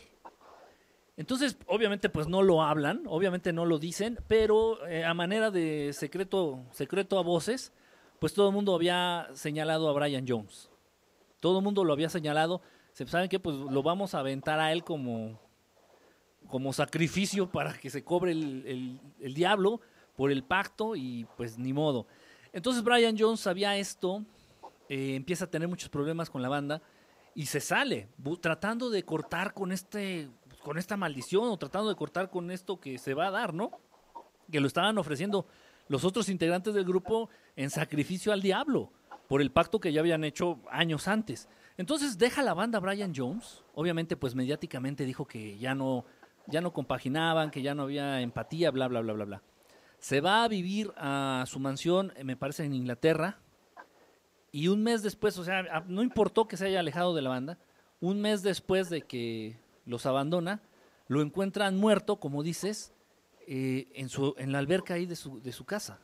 Entonces, 1.18 1.58
obviamente, 1.68 2.08
pues 2.10 2.30
no 2.30 2.42
lo 2.42 2.62
hablan, 2.64 3.04
obviamente 3.08 3.52
no 3.52 3.66
lo 3.66 3.78
dicen, 3.78 4.20
pero 4.30 4.86
eh, 4.88 5.04
a 5.04 5.14
manera 5.14 5.52
de 5.52 5.92
secreto, 5.92 6.64
secreto 6.72 7.20
a 7.20 7.24
voces, 7.24 7.74
pues 8.20 8.34
todo 8.34 8.48
el 8.48 8.54
mundo 8.56 8.74
había 8.74 9.28
señalado 9.34 9.90
a 9.90 9.94
Brian 9.94 10.24
Jones. 10.26 10.70
Todo 11.42 11.58
el 11.60 11.64
mundo 11.66 11.84
lo 11.84 11.92
había 11.92 12.08
señalado. 12.08 12.62
Se 12.94 13.06
saben 13.06 13.28
que 13.28 13.40
pues 13.40 13.58
lo 13.58 13.84
vamos 13.84 14.16
a 14.16 14.20
aventar 14.20 14.62
a 14.62 14.72
él 14.72 14.86
como, 14.86 15.38
como 16.48 16.72
sacrificio 16.72 17.52
para 17.52 17.74
que 17.78 17.90
se 17.90 18.06
cobre 18.06 18.32
el, 18.32 18.64
el- 18.66 19.02
el 19.20 19.34
diablo 19.34 19.82
por 20.16 20.32
el 20.32 20.42
pacto 20.46 20.96
y 20.96 21.28
pues 21.36 21.58
ni 21.58 21.74
modo. 21.74 22.08
Entonces 22.54 22.82
Brian 22.82 23.18
Jones 23.20 23.42
sabía 23.42 23.76
esto, 23.76 24.24
eh, 24.88 25.16
empieza 25.16 25.44
a 25.44 25.50
tener 25.52 25.68
muchos 25.68 25.90
problemas 25.90 26.30
con 26.30 26.42
la 26.42 26.48
banda 26.48 26.82
y 27.36 27.48
se 27.48 27.60
sale, 27.60 28.08
tratando 28.42 28.90
de 28.90 29.04
cortar 29.04 29.54
con 29.54 29.72
este 29.72 30.30
con 30.64 30.80
esta 30.80 30.98
maldición 30.98 31.50
o 31.50 31.58
tratando 31.58 31.90
de 31.90 31.96
cortar 31.96 32.32
con 32.32 32.50
esto 32.50 32.80
que 32.80 32.98
se 32.98 33.14
va 33.14 33.28
a 33.28 33.32
dar, 33.32 33.54
¿no? 33.54 33.70
Que 34.52 34.60
lo 34.60 34.66
estaban 34.66 34.98
ofreciendo 34.98 35.46
los 35.88 36.04
otros 36.04 36.28
integrantes 36.30 36.74
del 36.74 36.86
grupo 36.86 37.30
en 37.56 37.70
sacrificio 37.70 38.34
al 38.34 38.42
diablo 38.42 38.92
por 39.28 39.42
el 39.42 39.52
pacto 39.52 39.80
que 39.80 39.94
ya 39.94 40.00
habían 40.00 40.24
hecho 40.24 40.60
años 40.72 41.08
antes. 41.08 41.48
Entonces 41.78 42.18
deja 42.18 42.42
la 42.42 42.56
banda 42.56 42.80
Brian 42.80 43.14
Jones, 43.16 43.64
obviamente 43.76 44.16
pues 44.16 44.34
mediáticamente 44.34 45.06
dijo 45.06 45.28
que 45.28 45.58
ya 45.60 45.76
no 45.76 46.06
ya 46.48 46.62
no 46.62 46.74
compaginaban, 46.74 47.52
que 47.52 47.62
ya 47.62 47.76
no 47.76 47.84
había 47.84 48.22
empatía, 48.22 48.72
bla 48.72 48.88
bla 48.88 49.02
bla 49.02 49.14
bla 49.14 49.26
bla. 49.26 49.44
Se 50.00 50.22
va 50.22 50.44
a 50.44 50.48
vivir 50.48 50.94
a 50.96 51.44
su 51.48 51.60
mansión, 51.60 52.14
eh, 52.16 52.24
me 52.24 52.38
parece 52.38 52.64
en 52.64 52.74
Inglaterra, 52.74 53.40
y 54.56 54.70
un 54.70 54.84
mes 54.84 55.04
después, 55.04 55.38
o 55.38 55.44
sea, 55.44 55.84
no 55.86 56.02
importó 56.02 56.48
que 56.48 56.56
se 56.56 56.68
haya 56.68 56.80
alejado 56.80 57.14
de 57.14 57.22
la 57.22 57.30
banda, 57.30 57.58
un 58.00 58.22
mes 58.22 58.42
después 58.42 58.90
de 58.90 59.02
que 59.02 59.58
los 59.86 60.06
abandona, 60.06 60.62
lo 61.10 61.22
encuentran 61.22 61.76
muerto, 61.76 62.22
como 62.22 62.42
dices, 62.42 62.94
eh, 63.48 63.90
en, 63.96 64.08
su, 64.08 64.34
en 64.38 64.54
la 64.54 64.60
alberca 64.60 64.94
ahí 64.94 65.06
de 65.06 65.18
su, 65.18 65.42
de 65.42 65.52
su 65.52 65.66
casa. 65.66 66.00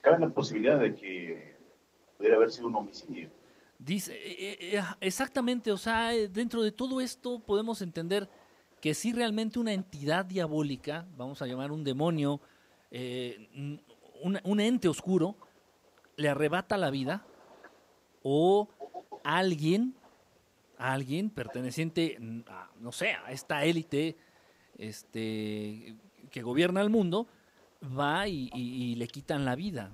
Cabe 0.00 0.18
la 0.20 0.30
posibilidad 0.30 0.80
de 0.80 0.94
que 0.94 1.56
pudiera 2.16 2.36
haber 2.36 2.50
sido 2.50 2.68
un 2.68 2.76
homicidio. 2.76 3.28
Dice, 3.78 4.14
eh, 4.14 4.36
eh, 4.38 4.78
eh, 4.78 4.82
exactamente, 5.02 5.70
o 5.72 5.76
sea, 5.76 6.12
dentro 6.30 6.62
de 6.62 6.72
todo 6.72 7.02
esto 7.02 7.38
podemos 7.40 7.82
entender 7.82 8.30
que 8.80 8.94
si 8.94 9.12
realmente 9.12 9.58
una 9.58 9.74
entidad 9.74 10.24
diabólica, 10.24 11.06
vamos 11.18 11.42
a 11.42 11.46
llamar 11.46 11.70
un 11.70 11.84
demonio, 11.84 12.40
un 14.22 14.60
ente 14.60 14.88
oscuro, 14.88 15.36
le 16.16 16.28
arrebata 16.28 16.76
la 16.76 16.90
vida 16.90 17.24
o 18.22 18.68
alguien, 19.24 19.94
alguien 20.78 21.30
perteneciente, 21.30 22.18
a, 22.48 22.70
no 22.80 22.92
sé, 22.92 23.12
a 23.12 23.32
esta 23.32 23.64
élite 23.64 24.16
este, 24.78 25.96
que 26.30 26.42
gobierna 26.42 26.80
el 26.80 26.90
mundo, 26.90 27.26
va 27.98 28.26
y, 28.28 28.94
le 28.96 29.06
quitan 29.08 29.44
la 29.44 29.54
vida. 29.54 29.92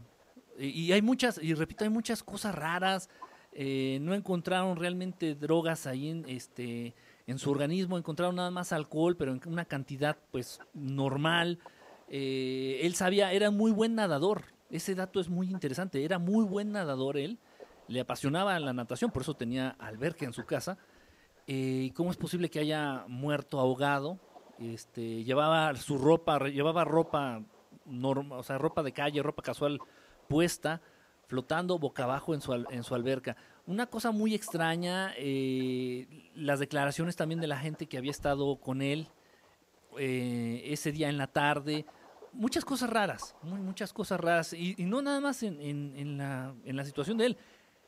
Y, 0.59 0.69
y 0.69 0.93
hay 0.93 1.03
muchas, 1.03 1.43
y 1.43 1.55
repito, 1.55 1.85
hay 1.85 1.91
muchas 1.91 2.23
cosas 2.23 2.55
raras. 2.55 3.09
eh, 3.53 3.99
no 4.01 4.15
encontraron 4.15 4.77
realmente 4.77 5.35
drogas 5.35 5.87
ahí 5.87 6.09
en, 6.09 6.25
este, 6.27 6.95
en 7.27 7.39
su 7.39 7.51
organismo, 7.51 7.99
encontraron 7.99 8.37
nada 8.37 8.51
más 8.51 8.73
alcohol, 8.73 9.17
pero 9.17 9.33
en 9.33 9.41
una 9.47 9.65
cantidad 9.65 10.17
pues 10.31 10.61
normal. 10.75 11.59
Eh, 12.09 12.81
él 12.83 12.95
sabía, 12.95 13.33
era 13.33 13.51
muy 13.51 13.73
buen 13.73 13.95
nadador. 13.95 14.52
Ese 14.73 14.97
dato 14.97 15.21
es 15.21 15.29
muy 15.29 15.51
interesante. 15.51 16.05
Era 16.05 16.19
muy 16.19 16.45
buen 16.45 16.73
nadador 16.73 17.17
él. 17.17 17.39
Le 17.87 18.01
apasionaba 18.01 18.59
la 18.59 18.73
natación, 18.73 19.11
por 19.11 19.23
eso 19.23 19.35
tenía 19.35 19.77
alberca 19.79 20.25
en 20.25 20.33
su 20.33 20.45
casa. 20.45 20.79
Eh, 21.47 21.85
¿y 21.87 21.91
¿Cómo 21.91 22.11
es 22.11 22.17
posible 22.17 22.51
que 22.51 22.59
haya 22.59 23.05
muerto 23.07 23.61
ahogado? 23.61 24.19
Este, 24.59 25.25
llevaba 25.25 25.75
su 25.77 25.99
ropa, 25.99 26.39
llevaba 26.49 26.85
ropa 26.85 27.43
norma, 27.85 28.37
o 28.37 28.43
sea, 28.43 28.59
ropa 28.59 28.83
de 28.83 28.93
calle, 28.93 29.23
ropa 29.23 29.43
casual 29.43 29.79
puesta, 30.29 30.81
flotando 31.27 31.79
boca 31.79 32.05
abajo 32.05 32.35
en 32.35 32.41
su, 32.41 32.53
en 32.55 32.83
su 32.83 32.95
alberca. 32.95 33.37
Una 33.67 33.87
cosa 33.87 34.11
muy 34.11 34.35
extraña, 34.35 35.13
eh, 35.17 36.31
las 36.35 36.61
declaraciones 36.61 37.17
también 37.17 37.41
de 37.41 37.47
la 37.47 37.59
gente 37.59 37.87
que 37.87 37.99
había 37.99 38.11
estado 38.11 38.57
con 38.57 38.83
él 38.83 39.09
eh, 39.99 40.63
ese 40.67 40.93
día 40.93 41.09
en 41.09 41.19
la 41.19 41.27
tarde, 41.27 41.85
muchas 42.33 42.65
cosas 42.65 42.91
raras, 42.91 43.35
muchas 43.43 43.93
cosas 43.93 44.21
raras, 44.21 44.53
y, 44.53 44.75
y 44.79 44.85
no 44.85 45.03
nada 45.03 45.21
más 45.21 45.43
en 45.43 46.17
la 46.17 46.85
situación 46.85 47.19
de 47.19 47.27
él. 47.27 47.37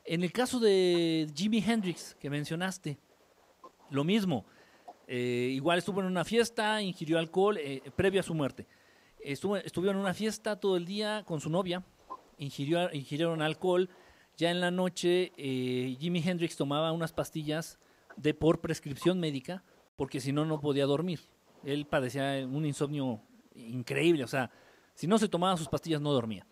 En 0.05 0.23
el 0.23 0.33
caso 0.33 0.61
de 0.61 1.27
Jimi 1.35 1.65
Hendrix, 1.67 2.15
que 2.21 2.29
mencionaste, 2.29 2.99
lo 3.91 4.05
mismo. 4.05 4.45
Eh, 5.07 5.51
igual 5.53 5.79
estuvo 5.79 6.01
en 6.01 6.07
una 6.07 6.25
fiesta, 6.25 6.83
ingirió 6.83 7.19
alcohol 7.19 7.57
eh, 7.59 7.83
previo 7.97 8.21
a 8.21 8.23
su 8.23 8.35
muerte. 8.35 8.67
Estuvo, 9.19 9.57
estuvo 9.57 9.91
en 9.91 9.97
una 9.97 10.13
fiesta 10.13 10.61
todo 10.61 10.77
el 10.77 10.85
día 10.85 11.25
con 11.27 11.41
su 11.41 11.49
novia, 11.49 11.83
ingirió, 12.39 12.93
ingirieron 12.93 13.41
alcohol. 13.41 13.89
Ya 14.37 14.51
en 14.51 14.61
la 14.61 14.71
noche, 14.71 15.33
eh, 15.37 15.97
Jimi 15.99 16.23
Hendrix 16.25 16.57
tomaba 16.57 16.93
unas 16.93 17.13
pastillas 17.13 17.79
de 18.17 18.35
por 18.35 18.61
prescripción 18.61 19.21
médica, 19.21 19.63
porque 19.97 20.21
si 20.21 20.33
no, 20.33 20.45
no 20.45 20.61
podía 20.61 20.87
dormir. 20.87 21.21
Él 21.65 21.87
padecía 21.87 22.47
un 22.47 22.67
insomnio 22.67 23.23
increíble, 23.55 24.25
o 24.25 24.29
sea, 24.29 24.51
si 24.95 25.07
no 25.07 25.19
se 25.19 25.29
tomaba 25.29 25.57
sus 25.57 25.69
pastillas 25.69 26.01
no 26.01 26.13
dormía. 26.13 26.47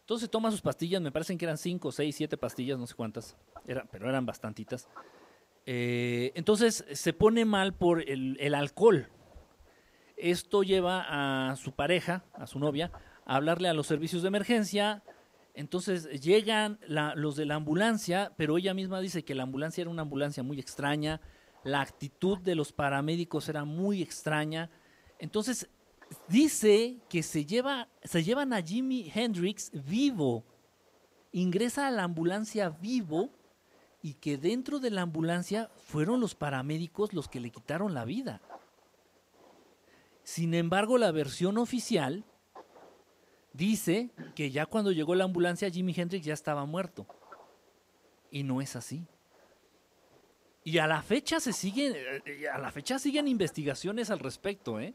Entonces 0.00 0.30
toma 0.30 0.50
sus 0.50 0.62
pastillas, 0.62 1.02
me 1.02 1.12
parecen 1.12 1.36
que 1.36 1.44
eran 1.44 1.58
cinco, 1.58 1.92
seis, 1.92 2.16
siete 2.16 2.38
pastillas, 2.38 2.78
no 2.78 2.86
sé 2.86 2.94
cuántas, 2.94 3.36
era, 3.66 3.84
pero 3.90 4.08
eran 4.08 4.24
bastantitas. 4.24 4.88
Eh, 5.66 6.32
entonces 6.34 6.82
se 6.92 7.12
pone 7.12 7.44
mal 7.44 7.74
por 7.74 8.00
el, 8.08 8.54
alcohol. 8.54 9.08
Esto 10.16 10.62
lleva 10.62 11.50
a 11.50 11.56
su 11.56 11.72
pareja, 11.72 12.24
a 12.32 12.46
su 12.46 12.58
novia, 12.58 12.90
a 13.26 13.36
hablarle 13.36 13.68
a 13.68 13.74
los 13.74 13.86
servicios 13.86 14.22
de 14.22 14.28
emergencia. 14.28 15.02
Entonces 15.52 16.08
llegan 16.22 16.78
los 16.86 17.36
de 17.36 17.44
la 17.44 17.56
ambulancia, 17.56 18.32
pero 18.38 18.56
ella 18.56 18.72
misma 18.72 19.00
dice 19.00 19.26
que 19.26 19.34
la 19.34 19.42
ambulancia 19.42 19.82
era 19.82 19.90
una 19.90 20.02
ambulancia 20.02 20.42
muy 20.42 20.58
extraña, 20.58 21.20
la 21.64 21.82
actitud 21.82 22.38
de 22.38 22.54
los 22.54 22.72
paramédicos 22.72 23.50
era 23.50 23.66
muy 23.66 24.00
extraña. 24.00 24.70
Entonces 25.18 25.68
dice 26.28 26.98
que 27.08 27.22
se, 27.22 27.44
lleva, 27.44 27.88
se 28.02 28.22
llevan 28.22 28.52
a 28.52 28.62
Jimi 28.62 29.10
Hendrix 29.14 29.70
vivo, 29.72 30.44
ingresa 31.32 31.86
a 31.86 31.90
la 31.90 32.04
ambulancia 32.04 32.70
vivo 32.70 33.30
y 34.02 34.14
que 34.14 34.36
dentro 34.36 34.78
de 34.78 34.90
la 34.90 35.02
ambulancia 35.02 35.70
fueron 35.76 36.20
los 36.20 36.34
paramédicos 36.34 37.12
los 37.12 37.28
que 37.28 37.40
le 37.40 37.50
quitaron 37.50 37.94
la 37.94 38.04
vida. 38.04 38.40
Sin 40.22 40.54
embargo, 40.54 40.98
la 40.98 41.10
versión 41.10 41.58
oficial 41.58 42.24
dice 43.52 44.10
que 44.34 44.50
ya 44.50 44.66
cuando 44.66 44.92
llegó 44.92 45.14
la 45.14 45.24
ambulancia 45.24 45.70
Jimi 45.70 45.94
Hendrix 45.96 46.24
ya 46.24 46.34
estaba 46.34 46.64
muerto. 46.64 47.06
Y 48.30 48.42
no 48.42 48.60
es 48.60 48.76
así. 48.76 49.06
Y 50.64 50.78
a 50.78 50.86
la 50.86 51.02
fecha 51.02 51.40
se 51.40 51.54
siguen, 51.54 51.94
eh, 51.96 52.46
a 52.52 52.58
la 52.58 52.70
fecha 52.70 52.98
siguen 52.98 53.26
investigaciones 53.26 54.10
al 54.10 54.18
respecto, 54.18 54.78
¿eh? 54.78 54.94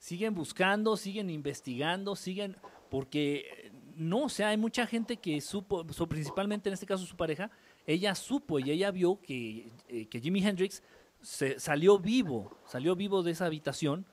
Siguen 0.00 0.34
buscando, 0.34 0.96
siguen 0.96 1.28
investigando, 1.28 2.16
siguen, 2.16 2.56
porque 2.88 3.70
no, 3.94 4.24
o 4.24 4.28
sea, 4.30 4.48
hay 4.48 4.56
mucha 4.56 4.86
gente 4.86 5.18
que 5.18 5.38
supo, 5.42 5.84
principalmente 6.08 6.70
en 6.70 6.72
este 6.72 6.86
caso 6.86 7.04
su 7.04 7.18
pareja, 7.18 7.50
ella 7.86 8.14
supo 8.14 8.58
y 8.58 8.70
ella 8.70 8.90
vio 8.90 9.20
que, 9.20 9.70
eh, 9.88 10.06
que 10.06 10.20
Jimi 10.20 10.42
Hendrix 10.42 10.82
se, 11.20 11.60
salió 11.60 11.98
vivo, 11.98 12.56
salió 12.64 12.96
vivo 12.96 13.22
de 13.22 13.32
esa 13.32 13.44
habitación 13.44 14.06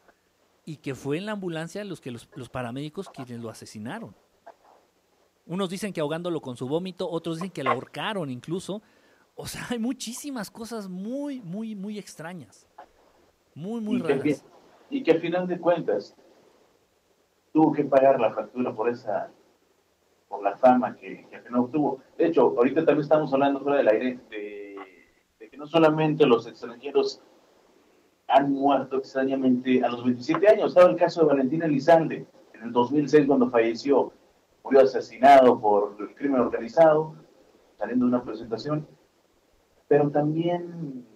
y 0.66 0.76
que 0.76 0.94
fue 0.94 1.18
en 1.18 1.26
la 1.26 1.32
ambulancia 1.32 1.86
los 1.86 2.02
que 2.02 2.12
los, 2.12 2.28
los 2.36 2.50
paramédicos 2.50 3.08
quienes 3.08 3.40
lo 3.40 3.50
asesinaron. 3.50 4.14
Unos 5.46 5.70
dicen 5.70 5.94
que 5.94 6.02
ahogándolo 6.02 6.42
con 6.42 6.58
su 6.58 6.68
vómito, 6.68 7.10
otros 7.10 7.38
dicen 7.38 7.52
que 7.52 7.64
lo 7.64 7.72
ahorcaron 7.72 8.30
incluso. 8.30 8.82
O 9.36 9.48
sea, 9.48 9.66
hay 9.70 9.80
muchísimas 9.80 10.52
cosas 10.52 10.90
muy, 10.90 11.40
muy, 11.40 11.76
muy 11.76 11.98
extrañas. 11.98 12.68
Muy, 13.56 13.80
muy 13.80 14.02
raras. 14.02 14.44
Y 14.90 15.04
que 15.04 15.12
al 15.12 15.20
final 15.20 15.48
de 15.48 15.60
cuentas 15.60 16.16
tuvo 17.54 17.74
que 17.74 17.84
pagar 17.84 18.20
la 18.20 18.32
factura 18.34 18.74
por 18.74 18.90
esa 18.90 19.32
por 20.28 20.44
la 20.44 20.58
fama 20.58 20.96
que, 20.96 21.26
que 21.30 21.36
al 21.38 21.56
obtuvo. 21.56 22.02
De 22.18 22.28
hecho, 22.28 22.54
ahorita 22.58 22.86
también 22.86 23.04
estamos 23.04 23.34
hablando 23.34 23.62
fuera 23.62 23.78
del 23.78 23.88
aire 23.88 24.20
de, 24.30 24.76
de 25.40 25.50
que 25.50 25.58
no 25.58 25.66
solamente 25.66 26.26
los 26.26 26.46
extranjeros 26.48 27.22
han 28.28 28.52
muerto 28.52 28.98
extrañamente 28.98 29.84
a 29.84 29.90
los 29.90 30.04
27 30.04 30.48
años. 30.50 30.70
Estaba 30.70 30.90
el 30.90 30.98
caso 30.98 31.22
de 31.22 31.28
Valentín 31.28 31.64
Elizalde 31.64 32.28
en 32.54 32.62
el 32.62 32.72
2006 32.72 33.26
cuando 33.26 33.50
falleció. 33.50 34.12
Murió 34.64 34.82
asesinado 34.82 35.60
por 35.62 35.96
el 35.98 36.14
crimen 36.14 36.42
organizado, 36.42 37.16
saliendo 37.78 38.06
de 38.06 38.10
una 38.10 38.24
presentación. 38.24 38.86
Pero 39.88 40.10
también 40.12 41.07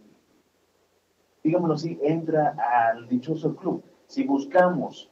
digámoslo 1.52 1.76
así, 1.76 2.00
entra 2.02 2.56
al 2.58 3.10
dichoso 3.10 3.54
club. 3.58 3.84
Si 4.08 4.24
buscamos 4.24 5.12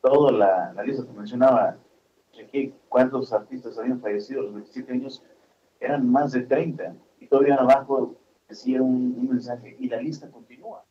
toda 0.00 0.30
la, 0.30 0.72
la 0.74 0.82
lista 0.84 1.04
que 1.04 1.12
mencionaba, 1.12 1.76
chequé 2.30 2.72
cuántos 2.88 3.32
artistas 3.32 3.76
habían 3.78 4.00
fallecido 4.00 4.42
a 4.42 4.44
los 4.44 4.54
27 4.54 4.92
años, 4.92 5.24
eran 5.80 6.08
más 6.08 6.30
de 6.30 6.42
30. 6.42 6.94
Y 7.18 7.26
todavía 7.26 7.56
abajo 7.56 8.14
decía 8.48 8.80
un, 8.80 9.16
un 9.18 9.28
mensaje, 9.28 9.76
y 9.76 9.88
la 9.88 10.00
lista 10.00 10.30
continúa. 10.30 10.84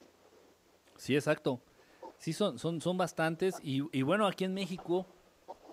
Sí, 0.97 1.15
exacto. 1.15 1.61
Sí, 2.17 2.33
son, 2.33 2.59
son, 2.59 2.81
son 2.81 2.97
bastantes. 2.97 3.55
Y, 3.63 3.81
y 3.97 4.01
bueno, 4.01 4.27
aquí 4.27 4.43
en 4.43 4.53
México, 4.53 5.05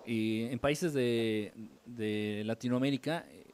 y 0.05 0.45
en 0.45 0.59
países 0.59 0.93
de, 0.93 1.51
de 1.85 2.43
Latinoamérica, 2.45 3.25
eh, 3.29 3.51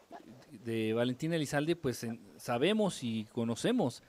de 0.64 0.94
Valentín 0.94 1.34
Elizalde, 1.34 1.76
pues 1.76 2.06
sabemos 2.38 3.04
y 3.04 3.26
conocemos 3.32 4.04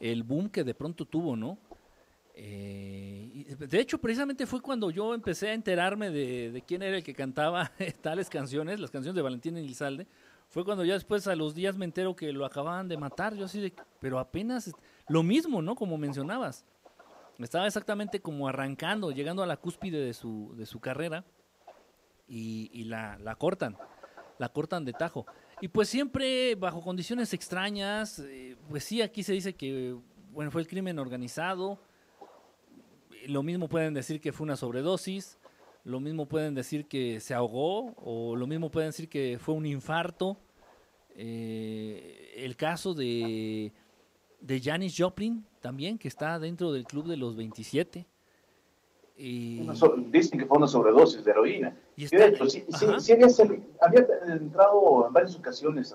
el 0.00 0.22
boom 0.22 0.48
que 0.48 0.64
de 0.64 0.74
pronto 0.74 1.04
tuvo, 1.04 1.36
¿no? 1.36 1.58
Eh, 2.34 3.56
de 3.58 3.80
hecho, 3.80 3.98
precisamente 3.98 4.46
fue 4.46 4.60
cuando 4.60 4.90
yo 4.90 5.12
empecé 5.12 5.48
a 5.48 5.54
enterarme 5.54 6.10
de, 6.10 6.52
de 6.52 6.62
quién 6.62 6.82
era 6.82 6.96
el 6.96 7.02
que 7.02 7.14
cantaba 7.14 7.72
tales 8.00 8.30
canciones, 8.30 8.78
las 8.78 8.90
canciones 8.90 9.16
de 9.16 9.22
Valentín 9.22 9.56
Elizalde. 9.56 10.06
Fue 10.48 10.64
cuando 10.64 10.84
ya 10.84 10.94
después 10.94 11.26
a 11.26 11.36
los 11.36 11.54
días 11.54 11.76
me 11.76 11.84
entero 11.84 12.16
que 12.16 12.32
lo 12.32 12.46
acababan 12.46 12.88
de 12.88 12.96
matar. 12.96 13.34
Yo 13.34 13.44
así 13.44 13.60
de, 13.60 13.74
pero 14.00 14.18
apenas 14.18 14.72
lo 15.08 15.22
mismo, 15.22 15.60
¿no? 15.60 15.74
Como 15.74 15.98
mencionabas. 15.98 16.64
Estaba 17.38 17.66
exactamente 17.66 18.20
como 18.20 18.48
arrancando, 18.48 19.10
llegando 19.10 19.42
a 19.42 19.46
la 19.46 19.56
cúspide 19.56 20.00
de 20.00 20.14
su, 20.14 20.54
de 20.56 20.66
su 20.66 20.80
carrera 20.80 21.24
y, 22.26 22.70
y 22.72 22.84
la, 22.84 23.16
la 23.18 23.36
cortan, 23.36 23.76
la 24.38 24.48
cortan 24.48 24.84
de 24.84 24.92
tajo. 24.92 25.26
Y 25.60 25.68
pues 25.68 25.88
siempre 25.88 26.54
bajo 26.54 26.80
condiciones 26.80 27.34
extrañas, 27.34 28.20
eh, 28.20 28.56
pues 28.68 28.84
sí, 28.84 29.02
aquí 29.02 29.22
se 29.22 29.32
dice 29.32 29.54
que, 29.54 29.96
bueno, 30.32 30.50
fue 30.50 30.60
el 30.60 30.68
crimen 30.68 30.98
organizado, 30.98 31.80
lo 33.26 33.42
mismo 33.42 33.68
pueden 33.68 33.94
decir 33.94 34.20
que 34.20 34.32
fue 34.32 34.44
una 34.44 34.56
sobredosis, 34.56 35.38
lo 35.84 36.00
mismo 36.00 36.26
pueden 36.26 36.54
decir 36.54 36.86
que 36.86 37.18
se 37.18 37.34
ahogó, 37.34 37.94
o 37.96 38.36
lo 38.36 38.46
mismo 38.46 38.70
pueden 38.70 38.90
decir 38.90 39.08
que 39.08 39.38
fue 39.40 39.54
un 39.54 39.66
infarto. 39.66 40.36
Eh, 41.16 42.34
el 42.36 42.56
caso 42.56 42.94
de, 42.94 43.72
de 44.40 44.60
Janis 44.60 44.94
Joplin 44.96 45.44
también, 45.60 45.98
que 45.98 46.08
está 46.08 46.38
dentro 46.38 46.72
del 46.72 46.84
club 46.84 47.06
de 47.08 47.16
los 47.16 47.34
27. 47.34 48.06
Y, 49.18 49.58
Una 49.60 49.74
so- 49.74 49.96
dicen 49.96 50.38
que 50.38 50.46
fue 50.46 50.56
una 50.58 50.68
sobredosis 50.68 51.24
de 51.24 51.30
heroína. 51.32 51.76
y 51.96 52.06
de 52.06 52.26
hecho, 52.28 52.48
sí, 52.48 52.64
sí, 52.68 52.86
sí 52.98 53.12
había, 53.12 53.26
había 53.80 54.06
entrado 54.32 55.06
en 55.08 55.12
varias 55.12 55.34
ocasiones 55.36 55.94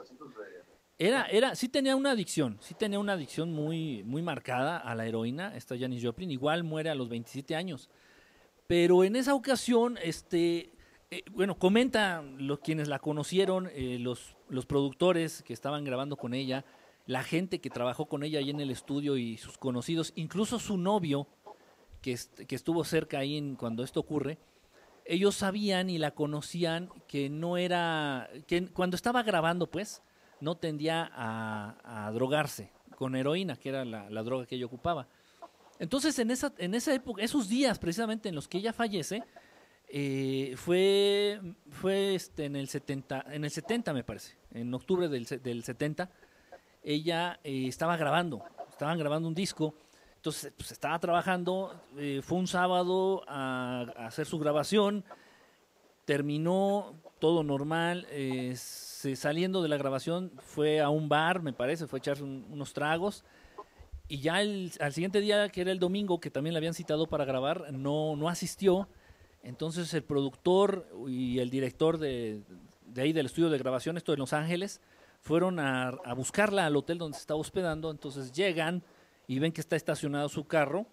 Era, 0.98 1.26
era, 1.28 1.56
sí 1.56 1.70
tenía 1.70 1.96
una 1.96 2.12
adicción, 2.12 2.58
sí 2.60 2.74
tenía 2.74 3.00
una 3.00 3.14
adicción 3.14 3.54
muy, 3.54 4.04
muy 4.04 4.22
marcada 4.22 4.78
a 4.78 4.94
la 4.94 5.08
heroína, 5.08 5.56
esta 5.56 5.78
Janis 5.78 6.04
Joplin, 6.04 6.32
igual 6.32 6.64
muere 6.64 6.90
a 6.90 6.96
los 6.96 7.08
27 7.08 7.56
años. 7.56 7.90
Pero 8.68 9.04
en 9.06 9.16
esa 9.16 9.36
ocasión, 9.36 9.98
este, 10.04 10.72
eh, 11.10 11.24
bueno, 11.32 11.58
comentan 11.58 12.46
los 12.48 12.60
quienes 12.60 12.88
la 12.90 13.00
conocieron, 13.00 13.70
eh, 13.74 14.00
los, 14.00 14.36
los 14.50 14.66
productores 14.66 15.44
que 15.44 15.54
estaban 15.54 15.84
grabando 15.86 16.18
con 16.18 16.34
ella, 16.34 16.66
la 17.06 17.24
gente 17.24 17.60
que 17.60 17.70
trabajó 17.70 18.06
con 18.08 18.24
ella 18.24 18.40
ahí 18.40 18.50
en 18.50 18.60
el 18.60 18.70
estudio 18.70 19.18
y 19.18 19.38
sus 19.38 19.58
conocidos, 19.58 20.12
incluso 20.16 20.60
su 20.60 20.78
novio, 20.78 21.28
que, 22.04 22.12
est- 22.12 22.42
que 22.42 22.56
estuvo 22.56 22.84
cerca 22.84 23.18
ahí 23.18 23.38
en, 23.38 23.56
cuando 23.56 23.84
esto 23.84 24.00
ocurre, 24.00 24.38
ellos 25.06 25.36
sabían 25.36 25.90
y 25.90 25.98
la 25.98 26.12
conocían 26.12 26.90
que 27.08 27.30
no 27.30 27.58
era, 27.58 28.30
que 28.46 28.68
cuando 28.68 28.96
estaba 28.96 29.24
grabando, 29.24 29.68
pues, 29.68 30.04
no 30.40 30.56
tendía 30.56 31.10
a, 31.16 32.12
drogarse 32.14 32.70
con 32.98 33.16
heroína, 33.16 33.56
que 33.56 33.70
era 33.70 33.86
la, 33.86 34.24
droga 34.24 34.46
que 34.46 34.56
ella 34.56 34.66
ocupaba. 34.66 35.08
Entonces, 35.80 36.20
en 36.20 36.30
esa, 36.30 36.54
en 36.58 36.76
esa 36.76 36.94
época, 36.94 37.24
esos 37.24 37.50
días 37.50 37.80
precisamente 37.80 38.30
en 38.30 38.36
los 38.36 38.48
que 38.48 38.60
ella 38.60 38.74
fallece, 38.74 39.24
eh, 39.88 40.54
fue, 40.58 41.40
fue 41.70 42.16
este, 42.16 42.46
en, 42.46 42.56
el 42.56 42.68
70, 42.68 43.26
en 43.30 43.46
el 43.46 43.52
70, 43.52 43.94
me 43.94 44.04
parece, 44.04 44.36
en 44.54 44.74
octubre 44.74 45.08
del, 45.08 45.26
del 45.26 45.64
70, 45.64 46.10
ella 46.84 47.40
eh, 47.44 47.68
estaba 47.68 47.96
grabando, 47.98 48.44
estaban 48.70 48.98
grabando 49.00 49.28
un 49.28 49.36
disco, 49.36 49.76
entonces 50.24 50.54
pues, 50.56 50.72
estaba 50.72 50.98
trabajando, 51.00 51.76
eh, 51.98 52.22
fue 52.24 52.38
un 52.38 52.48
sábado 52.48 53.26
a, 53.28 53.82
hacer 53.98 54.26
su 54.26 54.40
grabación, 54.40 55.04
terminó 56.06 56.94
todo 57.20 57.44
normal, 57.44 58.08
eh, 58.10 58.54
se- 58.56 59.18
saliendo 59.18 59.62
de 59.62 59.68
la 59.68 59.76
grabación 59.76 60.32
fue 60.38 60.80
a 60.80 60.88
un 60.88 61.10
bar, 61.10 61.42
me 61.42 61.52
parece, 61.52 61.88
fue 61.88 61.98
a 61.98 62.00
echarse 62.00 62.24
un- 62.24 62.48
unos 62.50 62.72
tragos, 62.72 63.26
y 64.08 64.22
ya 64.22 64.36
al 64.36 64.94
siguiente 64.94 65.20
día, 65.20 65.50
que 65.50 65.60
era 65.60 65.74
el 65.74 65.80
domingo, 65.80 66.22
que 66.22 66.30
también 66.32 66.54
la 66.54 66.60
habían 66.60 66.74
citado 66.74 67.06
para 67.06 67.26
grabar, 67.26 67.74
no, 67.74 68.16
no 68.16 68.30
asistió, 68.30 68.88
entonces 69.44 69.94
el 69.94 70.04
productor 70.04 70.88
y 71.06 71.40
el 71.40 71.50
director 71.50 71.98
de, 71.98 72.44
de 72.86 73.02
ahí 73.02 73.12
del 73.12 73.26
estudio 73.26 73.50
de 73.50 73.58
grabación, 73.58 73.98
esto 73.98 74.14
en 74.14 74.20
Los 74.20 74.32
Ángeles, 74.32 74.80
fueron 75.20 75.60
a, 75.60 75.90
a 75.90 76.14
buscarla 76.14 76.66
al 76.66 76.78
hotel 76.78 76.98
donde 76.98 77.16
se 77.18 77.22
estaba 77.24 77.42
hospedando, 77.42 77.92
entonces 77.92 78.32
llegan 78.32 78.84
y 79.28 79.40
ven 79.40 79.52
que 79.52 79.62
está 79.62 79.76
estacionado 79.76 80.30
su 80.30 80.46
carro, 80.46 80.86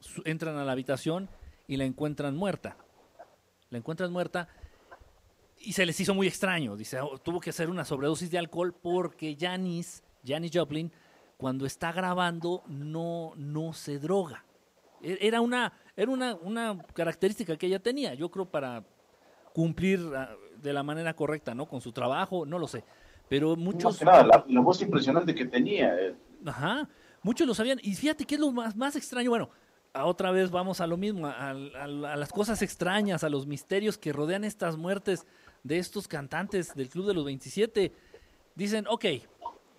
su- 0.00 0.22
entran 0.24 0.56
a 0.56 0.64
la 0.64 0.72
habitación 0.72 1.28
y 1.66 1.76
la 1.76 1.84
encuentran 1.84 2.36
muerta. 2.36 2.76
La 3.70 3.78
encuentran 3.78 4.12
muerta 4.12 4.48
y 5.58 5.72
se 5.72 5.84
les 5.86 5.98
hizo 6.00 6.14
muy 6.14 6.26
extraño. 6.26 6.76
Dice, 6.76 7.00
"Oh, 7.00 7.18
tuvo 7.18 7.40
que 7.40 7.50
hacer 7.50 7.70
una 7.70 7.84
sobredosis 7.84 8.30
de 8.30 8.38
alcohol 8.38 8.74
porque 8.74 9.36
Janis, 9.38 10.02
Janis 10.24 10.50
Joplin, 10.54 10.92
cuando 11.36 11.66
está 11.66 11.92
grabando 11.92 12.62
no, 12.66 13.32
no 13.36 13.72
se 13.72 13.98
droga. 13.98 14.44
E- 15.02 15.18
Era 15.20 15.40
una, 15.40 15.72
era 15.96 16.10
una, 16.10 16.34
una 16.36 16.78
característica 16.94 17.56
que 17.56 17.66
ella 17.66 17.78
tenía. 17.80 18.14
Yo 18.14 18.30
creo 18.30 18.46
para 18.46 18.84
cumplir 19.52 20.00
ah, 20.14 20.34
de 20.56 20.72
la 20.72 20.82
manera 20.82 21.14
correcta, 21.14 21.54
¿no? 21.54 21.66
Con 21.66 21.80
su 21.80 21.92
trabajo, 21.92 22.46
no 22.46 22.58
lo 22.58 22.68
sé. 22.68 22.84
Pero 23.28 23.56
muchos... 23.56 23.98
que 23.98 24.04
nada, 24.04 24.22
la, 24.24 24.44
la 24.46 24.60
voz 24.60 24.80
impresionante 24.82 25.34
que 25.34 25.46
tenía. 25.46 25.94
eh, 26.00 26.14
Ajá, 26.44 26.88
muchos 27.26 27.46
lo 27.46 27.54
sabían. 27.54 27.78
Y 27.82 27.94
fíjate 27.94 28.24
que 28.24 28.36
es 28.36 28.40
lo 28.40 28.52
más, 28.52 28.76
más 28.76 28.94
extraño. 28.96 29.30
Bueno, 29.30 29.50
otra 29.92 30.30
vez 30.30 30.50
vamos 30.50 30.80
a 30.80 30.86
lo 30.86 30.96
mismo, 30.96 31.26
a, 31.26 31.50
a- 31.50 31.50
a 31.50 32.16
las 32.16 32.30
cosas 32.30 32.62
extrañas, 32.62 33.24
a 33.24 33.28
los 33.28 33.46
misterios 33.46 33.98
que 33.98 34.12
rodean 34.12 34.44
estas 34.44 34.76
muertes 34.76 35.26
de 35.64 35.78
estos 35.78 36.06
cantantes 36.06 36.74
del 36.74 36.88
Club 36.88 37.06
de 37.06 37.14
los 37.14 37.24
27. 37.24 37.92
Dicen, 38.54 38.86
ok, 38.88 39.04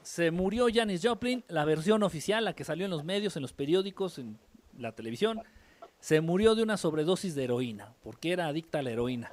se 0.01 0.31
murió 0.31 0.67
Janis 0.73 1.01
Joplin, 1.03 1.43
la 1.47 1.63
versión 1.65 2.03
oficial, 2.03 2.43
la 2.45 2.53
que 2.53 2.63
salió 2.63 2.85
en 2.85 2.91
los 2.91 3.03
medios, 3.03 3.35
en 3.37 3.41
los 3.43 3.53
periódicos, 3.53 4.19
en 4.19 4.37
la 4.77 4.91
televisión, 4.91 5.41
se 5.99 6.19
murió 6.21 6.53
de 6.55 6.63
una 6.63 6.77
sobredosis 6.77 7.33
de 7.33 7.45
heroína, 7.45 7.93
porque 8.03 8.31
era 8.33 8.47
adicta 8.47 8.79
a 8.79 8.81
la 8.83 8.91
heroína. 8.91 9.31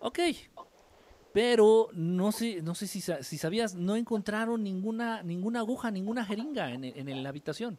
Ok, 0.00 0.18
pero 1.32 1.88
no 1.92 2.32
sé, 2.32 2.62
no 2.62 2.74
sé 2.74 2.86
si, 2.86 3.00
si 3.00 3.38
sabías, 3.38 3.74
no 3.74 3.96
encontraron 3.96 4.62
ninguna, 4.62 5.22
ninguna 5.22 5.60
aguja, 5.60 5.90
ninguna 5.90 6.24
jeringa 6.24 6.70
en, 6.72 6.84
en- 6.84 7.08
en 7.08 7.22
la 7.22 7.28
habitación. 7.28 7.78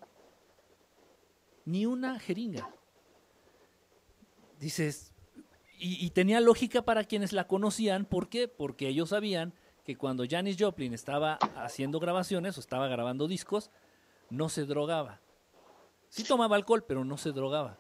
Ni 1.66 1.86
una 1.86 2.20
jeringa. 2.20 2.70
Dices, 4.60 5.14
y, 5.78 6.06
y 6.06 6.10
tenía 6.12 6.40
lógica 6.42 6.82
para 6.84 7.04
quienes 7.04 7.32
la 7.34 7.48
conocían, 7.48 8.06
¿por 8.06 8.30
qué? 8.30 8.48
Porque 8.48 8.88
ellos 8.90 9.10
sabían 9.10 9.54
que 9.86 9.96
cuando 9.98 10.24
Janis 10.30 10.58
Joplin 10.60 10.94
estaba 10.94 11.36
haciendo 11.56 12.00
grabaciones 12.00 12.58
o 12.58 12.60
estaba 12.60 12.88
grabando 12.88 13.28
discos, 13.28 13.72
no 14.30 14.50
se 14.50 14.66
drogaba. 14.66 15.20
Sí 16.10 16.24
tomaba 16.24 16.56
alcohol, 16.56 16.84
pero 16.88 17.06
no 17.06 17.18
se 17.18 17.32
drogaba. 17.32 17.78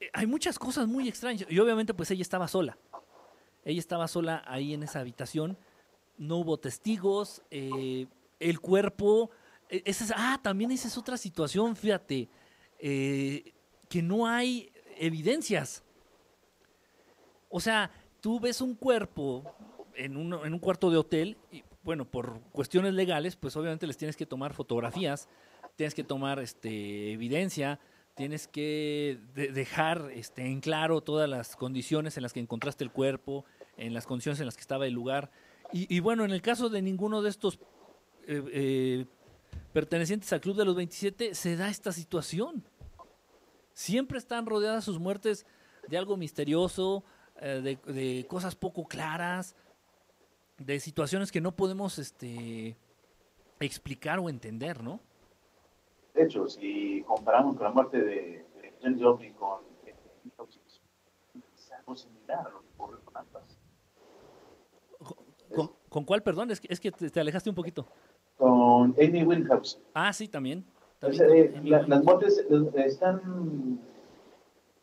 Eh, 0.00 0.10
Hay 0.12 0.26
muchas 0.26 0.58
cosas 0.58 0.86
muy 0.86 1.08
extrañas. 1.08 1.46
Y 1.50 1.58
obviamente 1.58 1.92
pues 1.94 2.10
ella 2.10 2.22
estaba 2.22 2.48
sola. 2.48 2.78
Ella 3.64 3.80
estaba 3.80 4.06
sola 4.08 4.42
ahí 4.46 4.74
en 4.74 4.82
esa 4.82 5.00
habitación. 5.00 5.56
No 6.18 6.36
hubo 6.38 6.58
testigos. 6.58 7.42
eh, 7.50 8.06
el 8.40 8.60
cuerpo... 8.60 9.30
eh, 9.70 9.82
esa 9.86 10.04
es- 10.04 10.12
ah, 10.16 10.38
también 10.42 10.70
esa 10.70 10.88
es 10.88 10.98
otra 10.98 11.16
situación, 11.16 11.76
fíjate. 11.76 12.28
eh, 12.78 13.52
que 13.88 14.02
no 14.02 14.26
hay 14.26 14.70
evidencias. 14.98 15.82
O 17.48 17.60
sea, 17.60 17.90
tú 18.20 18.40
ves 18.40 18.60
un 18.60 18.74
cuerpo 18.74 19.44
en 19.94 20.16
un, 20.16 20.32
en 20.44 20.52
un 20.52 20.58
cuarto 20.58 20.90
de 20.90 20.96
hotel 20.96 21.36
y, 21.52 21.62
bueno, 21.82 22.04
por 22.04 22.40
cuestiones 22.52 22.94
legales, 22.94 23.36
pues 23.36 23.56
obviamente 23.56 23.86
les 23.86 23.96
tienes 23.96 24.16
que 24.16 24.26
tomar 24.26 24.52
fotografías, 24.52 25.28
tienes 25.76 25.94
que 25.94 26.02
tomar 26.04 26.38
este, 26.40 27.12
evidencia, 27.12 27.78
tienes 28.16 28.48
que 28.48 29.20
de- 29.34 29.52
dejar 29.52 30.10
este, 30.12 30.46
en 30.46 30.60
claro 30.60 31.00
todas 31.00 31.28
las 31.28 31.54
condiciones 31.56 32.16
en 32.16 32.22
las 32.24 32.32
que 32.32 32.40
encontraste 32.40 32.82
el 32.84 32.90
cuerpo, 32.90 33.44
en 33.76 33.94
las 33.94 34.06
condiciones 34.06 34.40
en 34.40 34.46
las 34.46 34.56
que 34.56 34.62
estaba 34.62 34.86
el 34.86 34.94
lugar. 34.94 35.30
Y, 35.72 35.94
y 35.94 36.00
bueno, 36.00 36.24
en 36.24 36.30
el 36.30 36.42
caso 36.42 36.68
de 36.68 36.82
ninguno 36.82 37.22
de 37.22 37.30
estos 37.30 37.58
eh, 38.26 38.42
eh, 38.52 39.06
pertenecientes 39.72 40.32
al 40.32 40.40
Club 40.40 40.56
de 40.56 40.64
los 40.64 40.76
27, 40.76 41.34
se 41.34 41.56
da 41.56 41.68
esta 41.68 41.92
situación. 41.92 42.64
Siempre 43.72 44.18
están 44.18 44.46
rodeadas 44.46 44.84
sus 44.84 44.98
muertes 44.98 45.46
de 45.88 45.98
algo 45.98 46.16
misterioso, 46.16 47.04
eh, 47.40 47.78
de, 47.84 47.92
de 47.92 48.26
cosas 48.26 48.54
poco 48.54 48.86
claras, 48.86 49.56
de 50.58 50.80
situaciones 50.80 51.32
que 51.32 51.40
no 51.40 51.56
podemos 51.56 51.98
este, 51.98 52.76
explicar 53.60 54.18
o 54.18 54.28
entender, 54.28 54.82
¿no? 54.82 55.00
De 56.14 56.24
hecho, 56.24 56.46
si 56.48 57.02
comparamos 57.02 57.56
con 57.56 57.64
la 57.64 57.72
muerte 57.72 57.98
de, 57.98 58.46
de 58.54 58.74
Janis 58.80 59.02
Joplin 59.02 59.34
con 59.34 59.62
eh, 59.84 59.94
es 61.54 61.72
algo 61.72 61.96
similar 61.96 62.46
a 62.46 62.50
lo 62.50 62.60
que 62.60 62.68
ocurre 62.76 63.00
con 63.04 63.16
ambas. 63.16 63.58
¿Con, 65.94 66.02
cuál, 66.02 66.24
perdón? 66.24 66.50
Es 66.50 66.58
que, 66.60 66.66
es 66.72 66.80
que 66.80 66.90
te, 66.90 67.08
te 67.08 67.20
alejaste 67.20 67.48
un 67.50 67.54
poquito. 67.54 67.86
Con 68.36 68.96
Amy 69.00 69.22
Winehouse. 69.22 69.78
Ah, 69.94 70.12
sí, 70.12 70.26
también. 70.26 70.64
Eh, 71.02 71.60
la- 71.62 71.86
las 71.86 72.02
muertes 72.02 72.44
eh, 72.50 72.70
están 72.84 73.78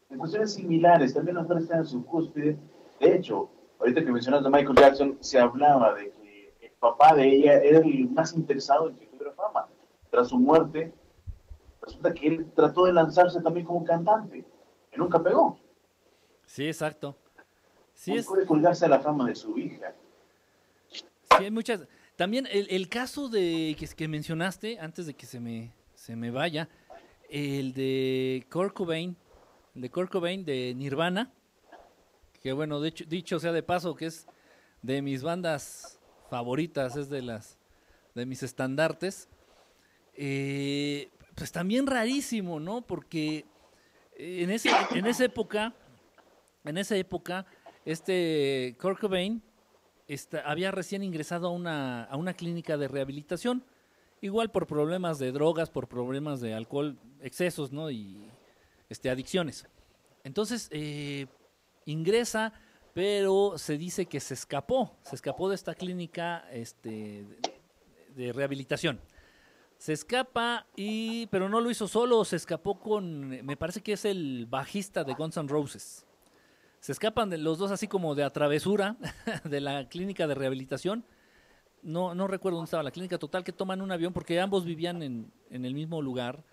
en 0.09 0.17
cuestiones 0.17 0.53
similares, 0.53 1.13
también 1.13 1.35
las 1.35 1.43
mujeres 1.43 1.63
están 1.63 1.79
en 1.79 1.85
su 1.85 2.05
cúspide. 2.05 2.57
De 3.01 3.13
hecho, 3.13 3.49
ahorita 3.79 4.05
que 4.05 4.09
mencionas 4.09 4.45
a 4.45 4.49
Michael 4.49 4.77
Jackson, 4.77 5.17
se 5.19 5.37
hablaba 5.37 5.95
de 5.95 6.11
que 6.11 6.53
el 6.61 6.71
papá 6.79 7.13
de 7.13 7.27
ella 7.27 7.57
era 7.61 7.79
el 7.79 8.09
más 8.11 8.33
interesado 8.33 8.87
en 8.87 8.95
que 8.95 9.07
tuviera 9.07 9.33
fama. 9.33 9.67
Tras 10.11 10.29
su 10.29 10.39
muerte, 10.39 10.93
resulta 11.81 12.13
que 12.13 12.25
él 12.25 12.45
trató 12.55 12.85
de 12.85 12.93
lanzarse 12.93 13.41
también 13.41 13.65
como 13.65 13.83
cantante, 13.83 14.45
y 14.93 14.97
nunca 14.97 15.21
pegó. 15.21 15.59
Sí, 16.45 16.67
exacto. 16.67 17.17
Sí, 17.95 18.15
es, 18.15 18.25
puede 18.27 18.45
colgarse 18.45 18.85
a 18.85 18.87
la 18.87 19.01
fama 19.01 19.27
de 19.27 19.35
su 19.35 19.57
hija. 19.57 19.93
Muchas. 21.49 21.87
También 22.15 22.47
el, 22.51 22.89
caso 22.89 23.29
de 23.29 23.75
que, 23.95 24.07
mencionaste, 24.07 24.79
antes 24.79 25.07
de 25.07 25.13
que 25.13 25.25
se 25.25 25.39
me, 25.39 25.73
se 25.95 26.15
me 26.15 26.29
vaya, 26.29 26.69
el 27.29 27.73
de 27.73 28.45
Kurt 28.51 28.73
Cobain, 28.73 29.15
de 29.73 29.89
Kurt 29.89 30.11
Cobain 30.11 30.45
de 30.45 30.73
Nirvana, 30.75 31.31
que 32.43 32.53
bueno, 32.53 32.81
de 32.81 32.89
hecho, 32.89 33.05
dicho 33.05 33.39
sea 33.39 33.51
de 33.51 33.63
paso, 33.63 33.95
que 33.95 34.07
es 34.07 34.27
de 34.81 35.01
mis 35.01 35.23
bandas 35.23 35.99
favoritas, 36.29 36.95
es 36.95 37.09
de 37.09 37.21
las 37.21 37.57
de 38.13 38.25
mis 38.25 38.43
estandartes. 38.43 39.29
Eh, 40.15 41.09
pues 41.35 41.51
también 41.51 41.87
rarísimo, 41.87 42.59
¿no? 42.59 42.81
Porque 42.81 43.45
en, 44.15 44.49
ese, 44.51 44.69
en 44.91 45.05
esa 45.05 45.25
época, 45.25 45.73
en 46.65 46.77
esa 46.77 46.95
época, 46.97 47.45
este 47.85 48.75
Kurt 48.79 48.99
Cobain 48.99 49.41
había 50.45 50.71
recién 50.71 51.03
ingresado 51.03 51.47
a 51.47 51.51
una, 51.51 52.03
a 52.03 52.17
una 52.17 52.33
clínica 52.33 52.77
de 52.77 52.87
rehabilitación, 52.87 53.63
igual 54.21 54.51
por 54.51 54.67
problemas 54.67 55.19
de 55.19 55.31
drogas, 55.31 55.69
por 55.69 55.87
problemas 55.87 56.41
de 56.41 56.53
alcohol, 56.53 56.97
excesos, 57.21 57.71
¿no? 57.71 57.89
Y 57.89 58.29
este, 58.89 59.09
adicciones. 59.09 59.67
Entonces, 60.23 60.67
eh, 60.71 61.27
ingresa, 61.85 62.53
pero 62.93 63.57
se 63.57 63.77
dice 63.77 64.05
que 64.05 64.19
se 64.19 64.33
escapó, 64.33 64.95
se 65.03 65.15
escapó 65.15 65.49
de 65.49 65.55
esta 65.55 65.73
clínica 65.75 66.45
este, 66.51 66.89
de, 67.23 67.61
de 68.15 68.33
rehabilitación. 68.33 68.99
Se 69.77 69.93
escapa, 69.93 70.67
y, 70.75 71.25
pero 71.27 71.49
no 71.49 71.59
lo 71.59 71.71
hizo 71.71 71.87
solo, 71.87 72.23
se 72.23 72.35
escapó 72.35 72.79
con, 72.79 73.29
me 73.29 73.57
parece 73.57 73.81
que 73.81 73.93
es 73.93 74.05
el 74.05 74.45
bajista 74.47 75.03
de 75.03 75.15
Guns 75.15 75.37
N' 75.37 75.47
Roses. 75.47 76.05
Se 76.81 76.91
escapan 76.91 77.29
de 77.29 77.37
los 77.37 77.59
dos 77.59 77.69
así 77.71 77.87
como 77.87 78.15
de 78.15 78.23
a 78.23 78.31
travesura 78.31 78.97
de 79.45 79.61
la 79.61 79.87
clínica 79.87 80.27
de 80.27 80.33
rehabilitación. 80.33 81.05
No, 81.83 82.15
no 82.15 82.27
recuerdo 82.27 82.57
dónde 82.57 82.67
estaba 82.67 82.83
la 82.83 82.91
clínica 82.91 83.19
total, 83.19 83.43
que 83.43 83.53
toman 83.53 83.81
un 83.81 83.91
avión, 83.91 84.13
porque 84.13 84.39
ambos 84.39 84.65
vivían 84.65 85.03
en, 85.03 85.31
en 85.51 85.63
el 85.63 85.75
mismo 85.75 86.01
lugar. 86.01 86.43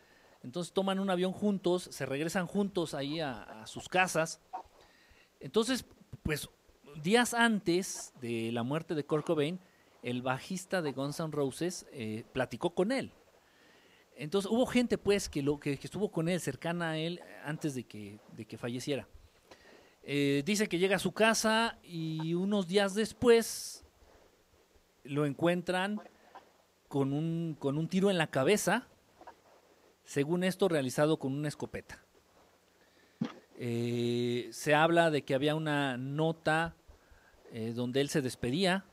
Entonces 0.42 0.72
toman 0.72 1.00
un 1.00 1.09
avión 1.09 1.32
juntos, 1.32 1.88
se 1.90 2.06
regresan 2.06 2.46
juntos 2.46 2.92
ahí 2.92 3.20
a, 3.20 3.62
a 3.62 3.66
sus 3.66 3.88
casas. 3.88 4.40
Entonces, 5.40 5.86
pues 6.22 6.48
días 7.02 7.32
antes 7.32 8.12
de 8.20 8.52
la 8.52 8.62
muerte 8.62 8.94
de 8.94 9.05
Kurt 9.05 9.24
Cobain, 9.24 9.59
el 10.02 10.20
bajista 10.20 10.82
de 10.82 10.92
Guns 10.92 11.20
N' 11.20 11.32
Roses 11.32 11.86
eh, 11.90 12.24
platicó 12.34 12.74
con 12.74 12.92
él. 12.92 13.12
Entonces 14.14 14.50
hubo 14.50 14.66
gente 14.66 14.98
pues 14.98 15.30
que, 15.30 15.42
lo, 15.42 15.59
que, 15.59 15.78
que 15.78 15.86
estuvo 15.86 16.10
con 16.10 16.28
él, 16.28 16.40
cercana 16.40 16.90
a 16.90 16.98
él, 16.98 17.20
antes 17.44 17.74
de 17.74 17.84
que, 17.84 18.20
de 18.36 18.44
que 18.44 18.59
falleciera. 18.59 19.09
Eh, 20.10 20.43
dice 20.47 20.70
que 20.70 20.78
llega 20.78 20.97
a 20.97 20.98
su 20.98 21.12
casa 21.12 21.78
y 21.82 22.32
unos 22.32 22.66
días 22.66 22.94
después 22.94 23.85
lo 25.05 25.26
encuentran 25.26 26.01
con 26.89 27.12
un, 27.12 27.55
con 27.59 27.76
un 27.76 27.89
tiro 27.89 28.10
en 28.10 28.16
la 28.16 28.28
cabeza, 28.28 28.89
según 30.05 30.44
esto 30.44 30.66
realizado 30.66 31.18
con 31.18 31.35
una 31.35 31.48
escopeta. 31.48 32.02
Eh, 33.59 34.48
se 34.51 34.74
habla 34.74 35.10
de 35.10 35.24
que 35.24 35.35
había 35.35 35.55
una 35.55 35.98
nota 35.98 36.74
eh, 37.52 37.74
donde 37.74 38.01
él 38.01 38.09
se 38.09 38.22
despedía 38.22 38.86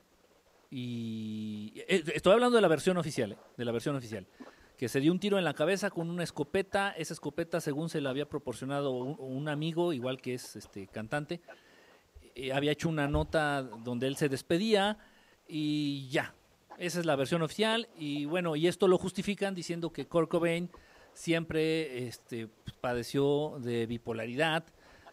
y 0.69 1.81
eh, 1.87 2.03
estoy 2.13 2.33
hablando 2.33 2.57
de 2.57 2.61
la 2.61 2.67
versión 2.67 2.97
oficial, 2.97 3.31
eh, 3.31 3.37
de 3.55 3.63
la 3.63 3.71
versión 3.71 3.95
oficial, 3.95 4.27
que 4.77 4.89
se 4.89 4.99
dio 4.99 5.11
un 5.11 5.19
tiro 5.19 5.37
en 5.37 5.45
la 5.45 5.53
cabeza 5.53 5.89
con 5.89 6.09
una 6.09 6.23
escopeta, 6.23 6.91
esa 6.91 7.13
escopeta 7.13 7.61
según 7.61 7.89
se 7.89 8.01
la 8.01 8.09
había 8.09 8.27
proporcionado 8.27 8.91
un, 8.91 9.47
amigo, 9.47 9.93
igual 9.93 10.21
que 10.21 10.33
es 10.33 10.55
este 10.55 10.87
cantante, 10.87 11.41
eh, 12.35 12.51
había 12.51 12.71
hecho 12.71 12.89
una 12.89 13.07
nota 13.07 13.63
donde 13.63 14.07
él 14.07 14.17
se 14.17 14.29
despedía 14.29 14.97
y 15.47 16.09
ya, 16.09 16.33
esa 16.77 16.99
es 16.99 17.05
la 17.05 17.15
versión 17.15 17.41
oficial 17.41 17.87
y 17.97 18.25
bueno, 18.25 18.55
y 18.55 18.67
esto 18.67 18.87
lo 18.87 18.97
justifican 18.97 19.55
diciendo 19.55 19.91
que 19.91 20.07
Kurt 20.07 20.29
Cobain 20.29 20.69
siempre 21.13 22.07
este, 22.07 22.49
padeció 22.81 23.57
de 23.59 23.85
bipolaridad, 23.85 24.65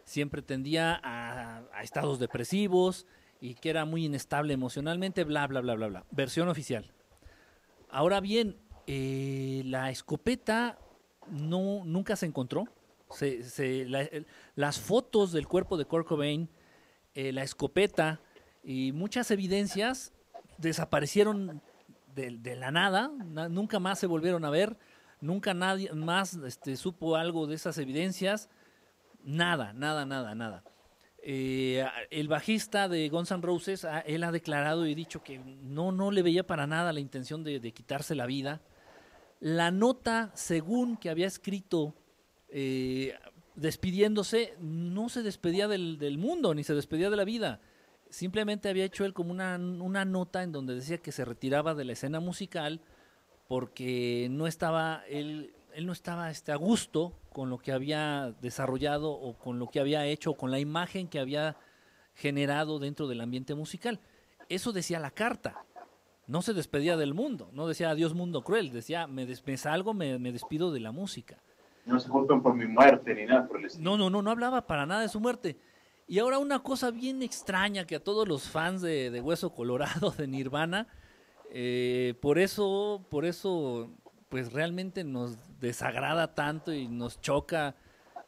siempre 0.03 0.41
tendía 0.41 0.99
a, 1.01 1.63
a 1.73 1.83
estados 1.83 2.19
depresivos 2.19 3.07
y 3.39 3.55
que 3.55 3.69
era 3.69 3.85
muy 3.85 4.05
inestable 4.05 4.53
emocionalmente, 4.53 5.23
bla, 5.23 5.47
bla, 5.47 5.61
bla, 5.61 5.75
bla, 5.75 5.87
bla. 5.87 6.05
Versión 6.11 6.49
oficial. 6.49 6.91
Ahora 7.89 8.19
bien, 8.19 8.57
eh, 8.87 9.61
la 9.65 9.89
escopeta 9.89 10.77
no, 11.29 11.83
nunca 11.85 12.15
se 12.15 12.25
encontró. 12.25 12.65
Se- 13.09 13.43
se- 13.43 13.85
la- 13.85 14.09
las 14.55 14.79
fotos 14.79 15.31
del 15.31 15.47
cuerpo 15.47 15.77
de 15.77 15.85
Kurt 15.85 16.07
Cobain 16.07 16.49
eh, 17.15 17.31
la 17.31 17.43
escopeta 17.43 18.19
y 18.63 18.91
muchas 18.91 19.29
evidencias 19.29 20.11
desaparecieron 20.57 21.61
de, 22.15 22.55
la 22.55 22.71
nada, 22.71 23.11
na- 23.25 23.49
nunca 23.49 23.79
más 23.79 23.99
se 23.99 24.07
volvieron 24.07 24.45
a 24.45 24.49
ver, 24.49 24.77
nunca 25.21 25.53
nadie 25.53 25.91
más 25.93 26.33
este, 26.35 26.75
supo 26.75 27.15
algo 27.15 27.45
de 27.47 27.55
esas 27.55 27.77
evidencias, 27.77 28.49
nada, 29.23 29.73
nada, 29.73 30.05
nada, 30.05 30.33
nada. 30.35 30.63
Eh, 31.25 31.85
el 32.11 32.27
bajista 32.27 32.89
de 32.89 33.07
Guns 33.09 33.31
N' 33.31 33.41
Roses, 33.41 33.85
ah, 33.85 33.99
él 34.01 34.23
ha 34.23 34.31
declarado 34.31 34.85
y 34.85 34.93
dicho 34.95 35.23
que 35.23 35.39
no, 35.39 35.91
no 35.91 36.11
le 36.11 36.21
veía 36.21 36.45
para 36.45 36.67
nada 36.67 36.91
la 36.93 36.99
intención 36.99 37.43
de 37.43 37.71
quitarse 37.73 38.13
la 38.15 38.25
vida. 38.25 38.61
La 39.43 39.71
nota, 39.71 40.31
según 40.35 40.95
que 40.95 41.09
había 41.09 41.27
escrito 41.27 41.93
eh, 42.47 43.13
despidiéndose, 43.55 44.55
no 44.61 45.09
se 45.09 45.21
despedía 45.21 45.67
del, 45.67 45.97
del 45.97 46.17
mundo 46.17 46.53
ni 46.53 46.63
se 46.63 46.73
despedía 46.73 47.09
de 47.09 47.17
la 47.17 47.25
vida. 47.25 47.59
Simplemente 48.09 48.69
había 48.69 48.85
hecho 48.85 49.03
él 49.03 49.13
como 49.13 49.31
una, 49.31 49.57
una 49.57 50.05
nota 50.05 50.43
en 50.43 50.53
donde 50.53 50.75
decía 50.75 50.99
que 50.99 51.11
se 51.11 51.25
retiraba 51.25 51.75
de 51.75 51.83
la 51.83 51.91
escena 51.91 52.21
musical 52.21 52.79
porque 53.49 54.29
no 54.31 54.47
estaba 54.47 55.03
él, 55.09 55.53
él 55.73 55.87
no 55.87 55.91
estaba 55.91 56.31
este, 56.31 56.53
a 56.53 56.55
gusto 56.55 57.19
con 57.33 57.49
lo 57.49 57.57
que 57.57 57.73
había 57.73 58.33
desarrollado 58.39 59.11
o 59.11 59.37
con 59.37 59.59
lo 59.59 59.67
que 59.67 59.81
había 59.81 60.05
hecho 60.05 60.31
o 60.31 60.37
con 60.37 60.51
la 60.51 60.59
imagen 60.59 61.09
que 61.09 61.19
había 61.19 61.57
generado 62.13 62.79
dentro 62.79 63.09
del 63.09 63.19
ambiente 63.19 63.55
musical. 63.55 63.99
Eso 64.47 64.71
decía 64.71 65.01
la 65.01 65.11
carta. 65.11 65.65
No 66.27 66.41
se 66.41 66.53
despedía 66.53 66.95
del 66.97 67.13
mundo, 67.13 67.49
no 67.51 67.67
decía 67.67 67.89
adiós 67.89 68.13
mundo 68.13 68.43
cruel, 68.43 68.71
decía 68.71 69.07
me, 69.07 69.25
des- 69.25 69.45
me 69.45 69.57
salgo, 69.57 69.93
me, 69.93 70.17
me 70.19 70.31
despido 70.31 70.71
de 70.71 70.79
la 70.79 70.91
música. 70.91 71.37
No 71.85 71.99
se 71.99 72.09
culpen 72.09 72.41
por 72.41 72.55
mi 72.55 72.65
muerte 72.65 73.13
ni 73.13 73.25
nada 73.25 73.45
por 73.47 73.59
el 73.59 73.65
estilo. 73.65 73.83
No, 73.83 73.97
no, 73.97 74.09
no, 74.09 74.21
no 74.21 74.31
hablaba 74.31 74.65
para 74.65 74.85
nada 74.85 75.01
de 75.01 75.09
su 75.09 75.19
muerte. 75.19 75.57
Y 76.07 76.19
ahora 76.19 76.37
una 76.39 76.59
cosa 76.63 76.91
bien 76.91 77.21
extraña 77.21 77.85
que 77.85 77.95
a 77.97 78.03
todos 78.03 78.27
los 78.27 78.47
fans 78.47 78.81
de, 78.81 79.11
de 79.11 79.19
Hueso 79.21 79.53
Colorado, 79.53 80.11
de 80.11 80.27
Nirvana, 80.27 80.87
eh, 81.51 82.15
por 82.21 82.39
eso, 82.39 83.05
por 83.09 83.25
eso, 83.25 83.89
pues 84.29 84.53
realmente 84.53 85.03
nos 85.03 85.37
desagrada 85.59 86.33
tanto 86.33 86.73
y 86.73 86.87
nos 86.87 87.19
choca 87.19 87.75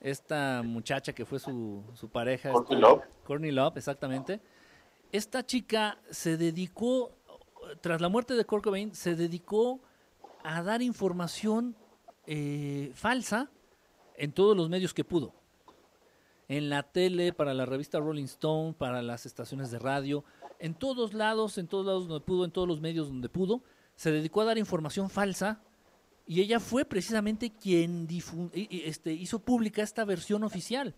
esta 0.01 0.61
muchacha 0.63 1.13
que 1.13 1.26
fue 1.26 1.39
su, 1.39 1.84
su 1.93 2.09
pareja. 2.09 2.51
Courtney 2.51 2.80
Love. 2.80 3.03
Courtney 3.23 3.51
Love, 3.51 3.77
exactamente. 3.77 4.41
Esta 5.11 5.45
chica 5.45 5.97
se 6.09 6.35
dedicó, 6.38 7.14
tras 7.81 8.02
la 8.02 8.10
muerte 8.10 8.34
de 8.35 8.45
Kurt 8.45 8.65
se 8.93 9.15
dedicó 9.15 9.81
a 10.43 10.61
dar 10.61 10.81
información 10.81 11.76
eh, 12.27 12.91
falsa 12.95 13.49
en 14.18 14.31
todos 14.31 14.56
los 14.56 14.69
medios 14.69 14.93
que 14.93 15.03
pudo. 15.03 15.34
En 16.47 16.69
la 16.69 16.84
tele, 16.84 17.34
para 17.34 17.53
la 17.53 17.65
revista 17.65 17.99
Rolling 17.99 18.26
Stone, 18.26 18.73
para 18.73 19.02
las 19.02 19.26
estaciones 19.26 19.72
de 19.72 19.80
radio, 19.80 20.23
en 20.60 20.76
todos 20.76 21.14
lados, 21.14 21.57
en 21.57 21.68
todos 21.68 21.85
lados 21.85 22.07
donde 22.07 22.23
pudo, 22.23 22.45
en 22.45 22.52
todos 22.52 22.68
los 22.68 22.81
medios 22.81 23.07
donde 23.07 23.30
pudo, 23.30 23.64
se 23.95 24.11
dedicó 24.11 24.41
a 24.41 24.45
dar 24.45 24.57
información 24.57 25.10
falsa 25.10 25.61
y 26.27 26.41
ella 26.41 26.60
fue 26.60 26.85
precisamente 26.85 27.52
quien 27.52 28.07
este, 28.53 29.14
hizo 29.14 29.39
pública 29.39 29.84
esta 29.84 30.06
versión 30.06 30.43
oficial. 30.43 30.95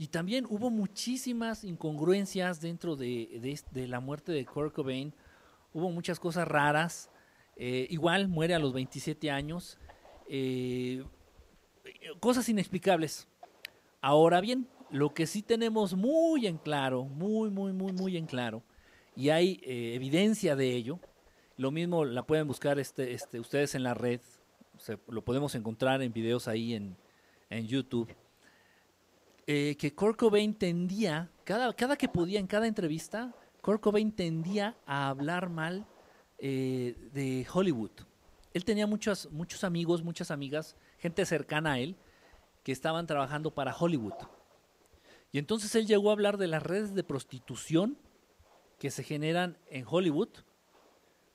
Y 0.00 0.08
también 0.08 0.46
hubo 0.48 0.70
muchísimas 0.70 1.62
incongruencias 1.62 2.58
dentro 2.62 2.96
de, 2.96 3.58
de 3.70 3.86
la 3.86 4.00
muerte 4.00 4.32
de 4.32 4.46
Kurt 4.46 4.72
Cobain. 4.72 5.12
Hubo 5.74 5.90
muchas 5.90 6.18
cosas 6.18 6.48
raras. 6.48 7.10
Eh, 7.54 7.86
igual 7.90 8.26
muere 8.26 8.54
a 8.54 8.58
los 8.58 8.72
27 8.72 9.30
años. 9.30 9.76
Eh, 10.26 11.04
cosas 12.18 12.48
inexplicables. 12.48 13.28
Ahora 14.00 14.40
bien, 14.40 14.66
lo 14.90 15.12
que 15.12 15.26
sí 15.26 15.42
tenemos 15.42 15.94
muy 15.94 16.46
en 16.46 16.56
claro, 16.56 17.04
muy, 17.04 17.50
muy, 17.50 17.74
muy, 17.74 17.92
muy 17.92 18.16
en 18.16 18.24
claro, 18.24 18.62
y 19.14 19.28
hay 19.28 19.60
eh, 19.64 19.92
evidencia 19.96 20.56
de 20.56 20.74
ello, 20.76 20.98
lo 21.58 21.70
mismo 21.70 22.06
la 22.06 22.22
pueden 22.26 22.46
buscar 22.48 22.78
este, 22.78 23.12
este, 23.12 23.38
ustedes 23.38 23.74
en 23.74 23.82
la 23.82 23.92
red, 23.92 24.22
se- 24.78 24.98
lo 25.08 25.22
podemos 25.22 25.54
encontrar 25.54 26.00
en 26.00 26.14
videos 26.14 26.48
ahí 26.48 26.72
en 26.74 26.96
YouTube, 27.66 28.08
eh, 29.52 29.76
que 29.76 29.92
Kurt 29.92 30.16
Cobain 30.16 30.54
tendía, 30.54 31.28
cada, 31.42 31.72
cada 31.74 31.96
que 31.96 32.06
podía 32.06 32.38
en 32.38 32.46
cada 32.46 32.68
entrevista, 32.68 33.34
Kurt 33.60 33.80
Cobain 33.80 34.12
tendía 34.12 34.76
a 34.86 35.08
hablar 35.08 35.50
mal 35.50 35.88
eh, 36.38 36.94
de 37.12 37.44
Hollywood. 37.52 37.90
Él 38.54 38.64
tenía 38.64 38.86
muchos, 38.86 39.28
muchos 39.32 39.64
amigos, 39.64 40.04
muchas 40.04 40.30
amigas, 40.30 40.76
gente 40.98 41.26
cercana 41.26 41.72
a 41.72 41.78
él, 41.80 41.96
que 42.62 42.70
estaban 42.70 43.08
trabajando 43.08 43.52
para 43.52 43.74
Hollywood. 43.76 44.14
Y 45.32 45.40
entonces 45.40 45.74
él 45.74 45.84
llegó 45.84 46.10
a 46.10 46.12
hablar 46.12 46.36
de 46.36 46.46
las 46.46 46.62
redes 46.62 46.94
de 46.94 47.02
prostitución 47.02 47.98
que 48.78 48.92
se 48.92 49.02
generan 49.02 49.58
en 49.68 49.84
Hollywood 49.84 50.28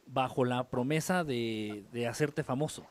bajo 0.06 0.46
la 0.46 0.70
promesa 0.70 1.26
de, 1.26 1.84
de 1.92 2.08
hacerte 2.08 2.46
famoso. 2.46 2.88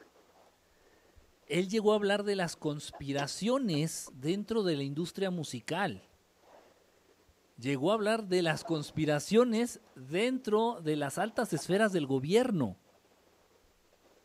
Él 1.47 1.69
llegó 1.69 1.93
a 1.93 1.97
hablar 1.97 2.25
de 2.25 2.37
las 2.37 2.57
conspiraciones 2.57 4.11
dentro 4.15 4.63
de 4.63 4.77
la 4.77 4.83
industria 4.83 5.31
musical. 5.31 6.03
Llegó 7.59 7.91
a 7.91 7.95
hablar 7.95 8.25
de 8.25 8.43
las 8.43 8.65
conspiraciones 8.65 9.81
dentro 9.95 10.81
de 10.81 10.97
las 10.97 11.19
altas 11.19 11.53
esferas 11.53 11.93
del 11.93 12.07
gobierno. 12.07 12.77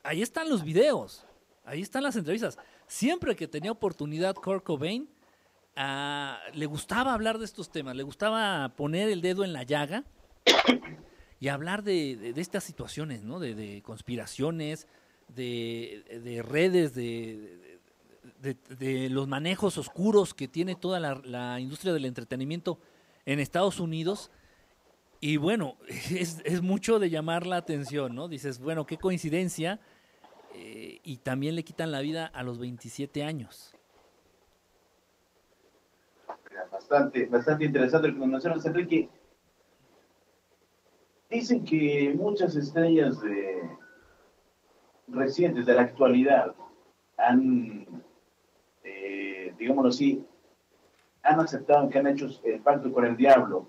Ahí 0.02 0.22
están 0.22 0.50
los 0.50 0.64
videos, 0.64 1.26
ahí 1.66 1.82
están 1.82 2.04
las 2.04 2.16
entrevistas. 2.16 2.58
Siempre 2.88 3.36
que 3.36 3.48
tenía 3.48 3.72
oportunidad 3.72 4.34
Kurt 4.34 4.64
Cobain, 4.64 5.10
ah, 5.76 6.40
le 6.54 6.66
gustaba 6.66 7.14
hablar 7.14 7.38
de 7.38 7.46
estos 7.46 7.70
temas, 7.70 7.96
le 7.96 8.04
gustaba 8.04 8.70
poner 8.76 9.10
el 9.10 9.22
dedo 9.22 9.44
en 9.44 9.54
la 9.54 9.64
llaga 9.64 10.06
y 11.40 11.50
hablar 11.50 11.84
de, 11.84 12.34
estas 12.38 12.64
situaciones, 12.64 13.24
¿no? 13.24 13.40
De 13.40 13.84
conspiraciones, 13.84 14.88
de, 15.36 16.04
de 16.24 16.42
redes, 16.42 16.94
de, 16.94 17.80
de- 18.42 19.10
los 19.10 19.28
manejos 19.28 19.78
oscuros 19.78 20.34
que 20.34 20.48
tiene 20.48 20.76
toda 20.76 21.00
la, 21.00 21.60
industria 21.60 21.94
del 21.94 22.06
entretenimiento 22.06 22.80
en 23.26 23.40
Estados 23.40 23.80
Unidos. 23.80 24.32
Y 25.22 25.38
bueno, 25.38 25.78
es, 26.12 26.42
es 26.46 26.62
mucho 26.62 27.00
de 27.00 27.10
llamar 27.10 27.46
la 27.46 27.58
atención, 27.58 28.16
¿no? 28.16 28.28
Dices, 28.28 28.60
bueno, 28.60 28.86
qué 28.86 28.98
coincidencia. 28.98 29.80
eh, 30.56 31.00
y 31.04 31.18
también 31.18 31.56
le 31.56 31.64
quitan 31.64 31.92
la 31.92 32.02
vida 32.02 32.26
a 32.28 32.44
los 32.44 32.60
27 32.60 33.24
años. 33.24 33.74
Bastante, 36.72 37.26
bastante 37.28 37.66
interesante 37.66 38.08
lo 38.10 38.20
que 38.20 38.28
mencionas, 38.28 38.66
Enrique. 38.66 39.10
Dicen 41.30 41.64
que 41.64 42.14
muchas 42.16 42.56
estrellas 42.56 43.22
de, 43.22 43.62
recientes 45.12 45.66
de 45.66 45.74
la 45.74 45.82
actualidad 45.82 46.54
han, 47.18 47.86
eh, 48.84 49.54
digámoslo 49.58 49.90
así, 49.90 50.26
han 51.24 51.40
aceptado 51.40 51.90
que 51.90 52.00
han 52.00 52.08
hecho 52.08 52.28
el 52.44 52.60
pacto 52.62 52.92
con 52.92 53.06
el 53.06 53.18
diablo. 53.18 53.68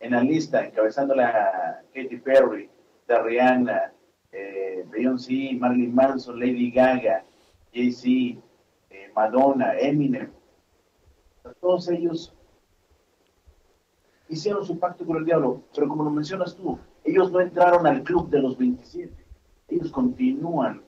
En 0.00 0.12
la 0.12 0.22
lista, 0.22 0.64
encabezándola 0.64 1.28
a 1.28 1.82
Katy 1.92 2.18
Perry, 2.18 2.70
de 3.06 3.80
eh, 4.32 4.84
Beyoncé, 4.90 5.56
Marilyn 5.58 5.94
Manson, 5.94 6.38
Lady 6.38 6.70
Gaga, 6.70 7.24
Jay-Z, 7.72 8.40
eh, 8.90 9.10
Madonna, 9.14 9.78
Eminem. 9.78 10.30
Todos 11.60 11.88
ellos 11.88 12.34
hicieron 14.28 14.64
su 14.64 14.78
pacto 14.78 15.06
con 15.06 15.16
el 15.16 15.24
diablo, 15.24 15.62
pero 15.74 15.88
como 15.88 16.04
lo 16.04 16.10
mencionas 16.10 16.54
tú, 16.54 16.78
ellos 17.04 17.32
no 17.32 17.40
entraron 17.40 17.86
al 17.86 18.02
club 18.02 18.28
de 18.28 18.40
los 18.40 18.56
27. 18.58 19.27
Ellos 19.68 19.90
continúan 19.90 20.82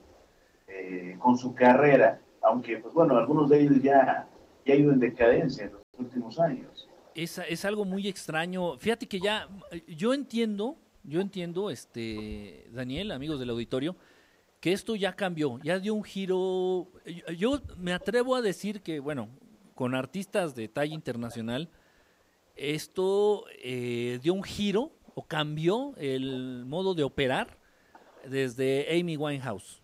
eh, 0.67 1.15
con 1.19 1.37
su 1.37 1.53
carrera, 1.53 2.19
aunque, 2.41 2.77
pues 2.77 2.93
bueno, 2.93 3.17
algunos 3.17 3.49
de 3.49 3.61
ellos 3.61 3.81
ya, 3.81 4.27
ya 4.65 4.73
han 4.73 4.79
ido 4.79 4.91
en 4.91 4.99
decadencia 4.99 5.65
en 5.65 5.73
los 5.73 5.81
últimos 5.99 6.39
años. 6.39 6.87
Es, 7.13 7.37
es 7.37 7.65
algo 7.65 7.85
muy 7.85 8.07
extraño. 8.07 8.77
Fíjate 8.77 9.07
que 9.07 9.19
ya, 9.19 9.47
yo 9.87 10.13
entiendo, 10.13 10.77
yo 11.03 11.21
entiendo, 11.21 11.69
este, 11.69 12.67
Daniel, 12.71 13.11
amigos 13.11 13.39
del 13.39 13.49
auditorio, 13.49 13.95
que 14.59 14.71
esto 14.73 14.95
ya 14.95 15.13
cambió, 15.13 15.59
ya 15.63 15.79
dio 15.79 15.93
un 15.93 16.03
giro. 16.03 16.87
Yo 17.37 17.59
me 17.77 17.93
atrevo 17.93 18.35
a 18.35 18.41
decir 18.41 18.81
que, 18.81 18.99
bueno, 18.99 19.27
con 19.75 19.95
artistas 19.95 20.55
de 20.55 20.67
talla 20.67 20.93
internacional, 20.93 21.69
esto 22.55 23.45
eh, 23.63 24.19
dio 24.21 24.33
un 24.33 24.43
giro 24.43 24.91
o 25.15 25.23
cambió 25.23 25.93
el 25.97 26.65
modo 26.65 26.93
de 26.93 27.03
operar 27.03 27.57
desde 28.27 28.87
Amy 28.99 29.17
Winehouse. 29.17 29.81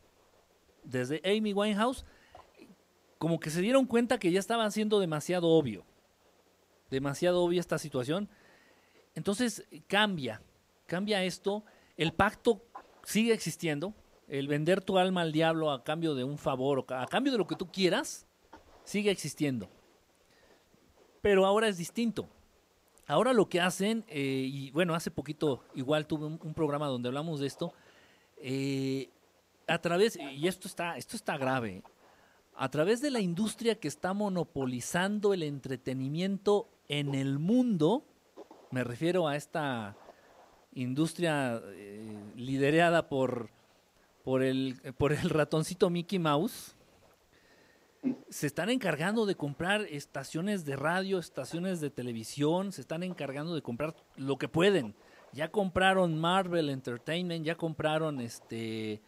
Desde 0.83 1.21
Amy 1.25 1.53
Winehouse, 1.53 2.05
como 3.17 3.39
que 3.39 3.49
se 3.49 3.61
dieron 3.61 3.85
cuenta 3.85 4.19
que 4.19 4.31
ya 4.31 4.39
estaban 4.39 4.71
siendo 4.71 4.99
demasiado 4.99 5.47
obvio 5.47 5.85
demasiado 6.89 7.43
obvia 7.43 7.59
esta 7.59 7.77
situación. 7.77 8.29
Entonces 9.15 9.65
cambia, 9.87 10.41
cambia 10.85 11.23
esto. 11.23 11.63
El 11.97 12.13
pacto 12.13 12.61
sigue 13.03 13.33
existiendo. 13.33 13.93
El 14.27 14.47
vender 14.47 14.81
tu 14.81 14.97
alma 14.97 15.21
al 15.21 15.31
diablo 15.31 15.71
a 15.71 15.83
cambio 15.83 16.13
de 16.13 16.23
un 16.23 16.37
favor 16.37 16.79
o 16.79 16.93
a 16.93 17.07
cambio 17.07 17.31
de 17.31 17.37
lo 17.37 17.47
que 17.47 17.55
tú 17.55 17.71
quieras, 17.71 18.27
sigue 18.83 19.09
existiendo. 19.09 19.69
Pero 21.21 21.45
ahora 21.45 21.69
es 21.69 21.77
distinto. 21.77 22.27
Ahora 23.05 23.31
lo 23.31 23.47
que 23.47 23.61
hacen, 23.61 24.03
eh, 24.09 24.47
y 24.51 24.71
bueno, 24.71 24.93
hace 24.93 25.11
poquito 25.11 25.63
igual 25.75 26.07
tuve 26.07 26.25
un 26.25 26.53
programa 26.53 26.87
donde 26.87 27.07
hablamos 27.07 27.39
de 27.39 27.47
esto, 27.47 27.73
eh, 28.41 29.09
a 29.67 29.79
través, 29.79 30.17
y 30.17 30.47
esto 30.47 30.67
está, 30.67 30.97
esto 30.97 31.15
está 31.15 31.37
grave, 31.37 31.83
a 32.55 32.69
través 32.69 33.01
de 33.01 33.11
la 33.11 33.19
industria 33.19 33.79
que 33.79 33.87
está 33.87 34.13
monopolizando 34.13 35.33
el 35.33 35.43
entretenimiento 35.43 36.69
en 36.87 37.13
el 37.13 37.37
mundo, 37.39 38.03
me 38.71 38.83
refiero 38.83 39.27
a 39.27 39.35
esta 39.35 39.95
industria 40.73 41.61
eh, 41.65 42.15
liderada 42.35 43.09
por, 43.09 43.49
por, 44.23 44.43
el, 44.43 44.79
por 44.97 45.13
el 45.13 45.29
ratoncito 45.29 45.89
Mickey 45.89 46.19
Mouse, 46.19 46.75
se 48.29 48.47
están 48.47 48.69
encargando 48.69 49.25
de 49.25 49.35
comprar 49.35 49.81
estaciones 49.89 50.65
de 50.65 50.75
radio, 50.75 51.19
estaciones 51.19 51.81
de 51.81 51.89
televisión, 51.89 52.71
se 52.71 52.81
están 52.81 53.03
encargando 53.03 53.55
de 53.55 53.61
comprar 53.61 53.95
lo 54.15 54.37
que 54.37 54.47
pueden. 54.47 54.95
Ya 55.37 55.49
compraron 55.51 56.17
Marvel 56.19 56.69
Entertainment, 56.69 57.45
ya 57.45 57.55
compraron 57.55 58.19
este 58.19 59.01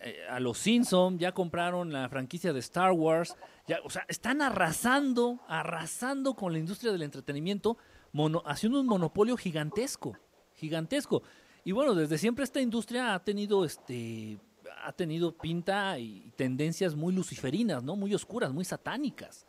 eh, 0.00 0.18
a 0.30 0.38
los 0.38 0.56
Simpson, 0.58 1.18
ya 1.18 1.32
compraron 1.32 1.92
la 1.92 2.08
franquicia 2.08 2.52
de 2.52 2.60
Star 2.60 2.92
Wars, 2.92 3.36
ya, 3.66 3.78
o 3.84 3.90
sea, 3.90 4.04
están 4.08 4.40
arrasando, 4.40 5.40
arrasando 5.48 6.34
con 6.34 6.52
la 6.52 6.60
industria 6.60 6.92
del 6.92 7.02
entretenimiento, 7.02 7.76
mono- 8.12 8.42
haciendo 8.46 8.80
un 8.80 8.86
monopolio 8.86 9.36
gigantesco, 9.36 10.16
gigantesco. 10.54 11.22
Y 11.64 11.72
bueno, 11.72 11.94
desde 11.96 12.18
siempre 12.18 12.44
esta 12.44 12.60
industria 12.60 13.12
ha 13.14 13.24
tenido 13.24 13.64
este 13.64 14.38
ha 14.84 14.92
tenido 14.92 15.36
pinta 15.36 15.98
y 15.98 16.30
tendencias 16.36 16.94
muy 16.94 17.12
luciferinas, 17.14 17.82
¿no? 17.82 17.96
Muy 17.96 18.14
oscuras, 18.14 18.52
muy 18.52 18.64
satánicas. 18.64 19.44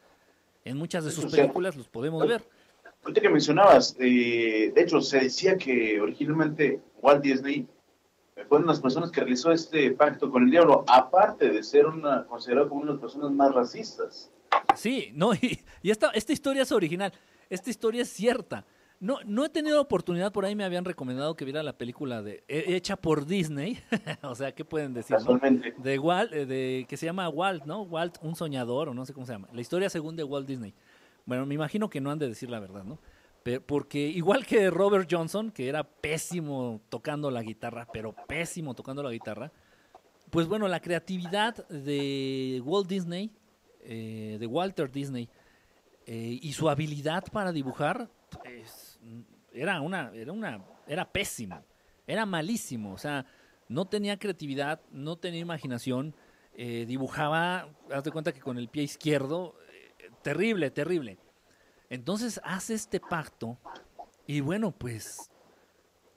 En 0.63 0.77
muchas 0.77 1.03
de 1.05 1.11
sus 1.11 1.25
películas 1.41 1.75
los 1.75 1.87
podemos 1.87 2.25
ver. 2.27 2.47
Ahorita 3.05 3.21
que 3.21 3.29
mencionabas, 3.29 3.95
eh, 3.99 4.71
de 4.73 4.81
hecho, 4.81 4.99
se 4.99 5.19
decía 5.19 5.57
que 5.57 6.01
originalmente 6.01 6.81
Walt 7.01 7.21
Disney 7.23 7.67
fue 8.49 8.57
una 8.57 8.65
de 8.67 8.73
las 8.73 8.81
personas 8.81 9.11
que 9.11 9.21
realizó 9.21 9.51
este 9.51 9.91
pacto 9.91 10.29
con 10.31 10.43
el 10.43 10.51
diablo, 10.51 10.83
aparte 10.87 11.49
de 11.49 11.63
ser 11.63 11.85
una, 11.85 12.25
considerado 12.25 12.67
como 12.67 12.81
una 12.81 12.91
de 12.91 12.95
las 12.97 13.01
personas 13.01 13.31
más 13.31 13.53
racistas. 13.53 14.31
Sí, 14.75 15.11
no, 15.13 15.33
y, 15.41 15.59
y 15.83 15.91
esta, 15.91 16.09
esta 16.09 16.33
historia 16.33 16.63
es 16.63 16.71
original, 16.71 17.13
esta 17.49 17.69
historia 17.69 18.01
es 18.01 18.09
cierta. 18.09 18.65
No, 18.99 19.17
no 19.25 19.43
he 19.45 19.49
tenido 19.49 19.79
oportunidad, 19.81 20.31
por 20.31 20.45
ahí 20.45 20.55
me 20.55 20.63
habían 20.63 20.85
recomendado 20.85 21.35
que 21.35 21.43
viera 21.45 21.61
la 21.61 21.77
película 21.77 22.23
de 22.23 22.43
he- 22.47 22.75
hecha 22.75 22.95
por 22.95 23.25
Disney, 23.25 23.77
o 24.23 24.33
sea, 24.35 24.53
¿qué 24.55 24.65
pueden 24.65 24.93
decir? 24.93 25.15
no? 25.19 25.23
De 25.83 25.99
Walt, 25.99 26.33
eh, 26.33 26.45
de, 26.45 26.85
que 26.89 26.97
se 26.97 27.05
llama 27.05 27.27
Walt, 27.29 27.65
¿no? 27.65 27.83
Walt, 27.83 28.17
un 28.21 28.35
soñador, 28.35 28.89
o 28.89 28.93
no 28.93 29.05
sé 29.05 29.13
cómo 29.13 29.25
se 29.25 29.33
llama. 29.33 29.49
La 29.53 29.61
historia 29.61 29.89
según 29.89 30.15
de 30.15 30.23
Walt 30.23 30.47
Disney. 30.47 30.73
Bueno, 31.25 31.45
me 31.45 31.55
imagino 31.55 31.89
que 31.89 32.01
no 32.01 32.11
han 32.11 32.19
de 32.19 32.27
decir 32.27 32.49
la 32.49 32.59
verdad, 32.59 32.83
¿no? 32.83 32.99
Pe- 33.43 33.59
porque 33.61 33.99
igual 33.99 34.45
que 34.45 34.69
Robert 34.69 35.07
Johnson, 35.11 35.51
que 35.51 35.67
era 35.67 35.83
pésimo 35.83 36.81
tocando 36.89 37.29
la 37.31 37.41
guitarra, 37.41 37.87
pero 37.91 38.13
pésimo 38.27 38.73
tocando 38.73 39.01
la 39.03 39.11
guitarra, 39.11 39.51
pues 40.29 40.47
bueno, 40.47 40.67
la 40.67 40.79
creatividad 40.79 41.67
de 41.67 42.61
Walt 42.63 42.87
Disney, 42.87 43.31
eh, 43.81 44.37
de 44.39 44.47
Walter 44.47 44.91
Disney, 44.91 45.29
eh, 46.07 46.39
y 46.41 46.53
su 46.53 46.69
habilidad 46.69 47.23
para 47.31 47.51
dibujar, 47.51 48.09
pues, 48.43 48.99
era 49.51 49.81
una, 49.81 50.11
era 50.13 50.31
una, 50.31 50.63
era 50.87 51.11
pésimo, 51.11 51.63
era 52.05 52.25
malísimo, 52.25 52.93
o 52.93 52.97
sea, 52.97 53.25
no 53.67 53.85
tenía 53.85 54.17
creatividad, 54.17 54.81
no 54.91 55.15
tenía 55.15 55.39
imaginación, 55.39 56.15
eh, 56.53 56.85
dibujaba, 56.87 57.69
haz 57.91 58.03
de 58.03 58.11
cuenta 58.11 58.31
que 58.33 58.39
con 58.39 58.57
el 58.57 58.69
pie 58.69 58.83
izquierdo, 58.83 59.55
terrible, 60.25 60.71
terrible. 60.71 61.19
Entonces 61.87 62.41
hace 62.43 62.73
este 62.73 62.99
pacto 62.99 63.59
y 64.25 64.39
bueno, 64.39 64.71
pues 64.71 65.29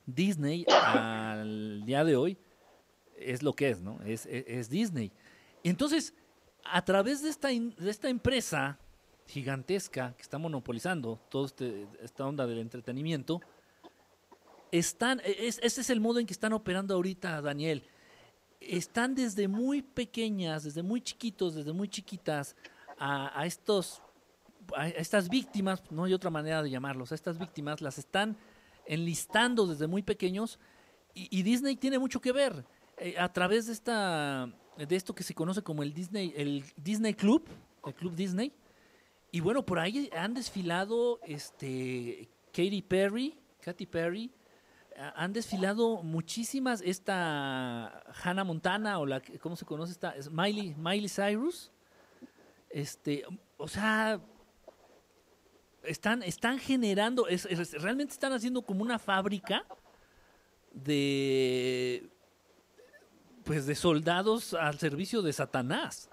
Disney 0.07 0.65
al 0.83 1.85
día 1.85 2.05
de 2.05 2.17
hoy 2.17 2.39
es 3.19 3.43
lo 3.43 3.53
que 3.53 3.69
es, 3.69 3.83
¿no? 3.83 4.01
Es, 4.03 4.25
es- 4.25 4.71
Disney. 4.71 5.13
Entonces, 5.63 6.15
a 6.65 6.83
través 6.87 7.23
de 7.23 7.29
esta, 7.29 7.49
de 7.49 7.91
esta 7.91 8.09
empresa 8.09 8.79
gigantesca 9.27 10.15
que 10.17 10.23
está 10.23 10.39
monopolizando 10.39 11.21
toda 11.29 11.45
este, 11.45 11.87
esta 12.01 12.25
onda 12.25 12.47
del 12.47 12.61
entretenimiento, 12.61 13.43
están, 14.73 15.21
es- 15.23 15.61
ese 15.63 15.83
es 15.83 15.91
el 15.91 16.01
modo 16.01 16.19
en 16.19 16.25
que 16.25 16.33
están 16.33 16.55
operando 16.55 16.95
ahorita, 16.95 17.43
Daniel. 17.43 17.83
Están 18.61 19.15
desde 19.15 19.49
muy 19.49 19.83
pequeñas, 19.83 20.65
desde 20.65 20.83
muy 20.83 21.03
chiquitos, 21.03 21.55
desde 21.55 21.75
muy 21.75 21.89
chiquitas, 21.89 22.57
a, 22.99 23.47
estos, 23.47 24.03
a 24.77 24.89
estas 24.89 25.29
víctimas, 25.29 25.83
no 25.91 26.05
hay 26.05 26.15
otra 26.15 26.31
manera 26.31 26.63
de 26.63 26.71
llamarlos, 26.71 27.13
a 27.13 27.15
estas 27.15 27.39
víctimas 27.39 27.81
las 27.81 27.99
están 27.99 28.37
enlistando 28.87 29.67
desde 29.67 29.87
muy 29.87 30.03
pequeños 30.03 30.59
y, 31.15 31.43
Disney 31.43 31.77
tiene 31.77 31.99
mucho 31.99 32.21
que 32.21 32.33
ver 32.33 32.65
eh, 32.97 33.17
a 33.19 33.33
través 33.33 33.67
de 33.67 33.73
esta, 33.73 34.49
de 34.77 34.97
esto 34.97 35.15
que 35.15 35.25
se 35.25 35.35
conoce 35.35 35.63
como 35.63 35.83
el 35.83 35.93
Disney, 35.93 36.33
el 36.37 36.65
Disney 36.77 37.15
Club, 37.15 37.49
el 37.85 37.95
Club 37.95 38.15
Disney. 38.15 38.53
Y 39.33 39.41
bueno, 39.41 39.65
por 39.65 39.81
ahí 39.81 40.09
han 40.17 40.33
desfilado 40.33 41.19
este 41.27 42.29
Katy 42.53 42.83
Perry, 42.83 43.37
Katy 43.61 43.87
Perry, 43.87 44.31
han 45.15 45.33
desfilado 45.33 46.03
muchísimas, 46.03 46.81
esta 46.83 48.03
Hannah 48.23 48.45
Montana 48.45 48.99
o 48.99 49.07
la, 49.07 49.21
¿cómo 49.41 49.57
se 49.57 49.65
conoce 49.65 49.93
esta? 49.93 50.11
Es 50.11 50.31
Miley, 50.31 50.75
Miley 50.77 51.09
Cyrus. 51.09 51.71
Este, 52.71 53.25
o 53.57 53.69
sea, 53.69 54.21
están, 55.83 56.23
están 56.23 56.59
generando, 56.59 57.27
realmente 57.81 58.13
están 58.13 58.33
haciendo 58.33 58.63
como 58.63 58.83
una 58.83 58.99
fábrica 58.99 59.65
de, 60.73 62.09
pues 63.45 63.67
de 63.67 63.75
soldados 63.75 64.55
al 64.55 64.79
servicio 64.79 65.23
de 65.23 65.33
Satanás. 65.33 66.09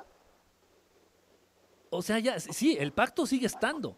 O 1.90 2.02
sea, 2.02 2.20
ya, 2.20 2.40
sí, 2.40 2.78
el 2.80 2.92
pacto 2.92 3.26
sigue 3.26 3.46
estando. 3.46 3.98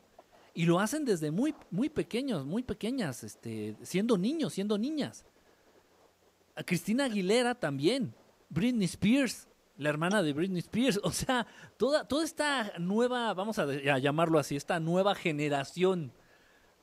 Y 0.53 0.65
lo 0.65 0.79
hacen 0.79 1.05
desde 1.05 1.29
muy, 1.29 1.53
muy 1.69 1.89
pequeños, 1.89 2.45
muy 2.45 2.63
pequeñas, 2.63 3.23
este, 3.23 3.75
siendo 3.83 4.17
niños, 4.17 4.53
siendo 4.53 4.77
niñas. 4.77 5.25
A 6.55 6.63
Cristina 6.63 7.05
Aguilera 7.05 7.53
también. 7.53 8.13
Britney 8.49 8.85
Spears, 8.85 9.47
la 9.77 9.89
hermana 9.89 10.21
de 10.23 10.33
Britney 10.33 10.59
Spears. 10.59 10.99
O 11.03 11.11
sea, 11.11 11.45
toda, 11.77 12.07
toda 12.07 12.23
esta 12.25 12.73
nueva, 12.79 13.33
vamos 13.33 13.59
a, 13.59 13.65
llamarlo 13.99 14.39
así, 14.39 14.55
esta 14.55 14.79
nueva 14.79 15.15
generación 15.15 16.11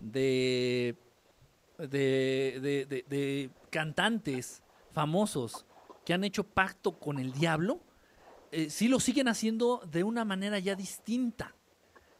de, 0.01 0.97
de, 1.79 2.59
de- 2.61 2.87
de- 2.87 3.05
de 3.09 3.51
cantantes 3.71 4.63
famosos 4.93 5.67
que 6.05 6.13
han 6.15 6.25
hecho 6.25 6.45
pacto 6.45 6.99
con 6.99 7.19
el 7.19 7.33
diablo, 7.33 7.81
eh, 8.53 8.71
sí 8.71 8.89
lo 8.89 9.01
siguen 9.01 9.27
haciendo 9.29 9.81
de 9.91 10.05
una 10.05 10.25
manera 10.25 10.59
ya 10.59 10.75
distinta. 10.75 11.55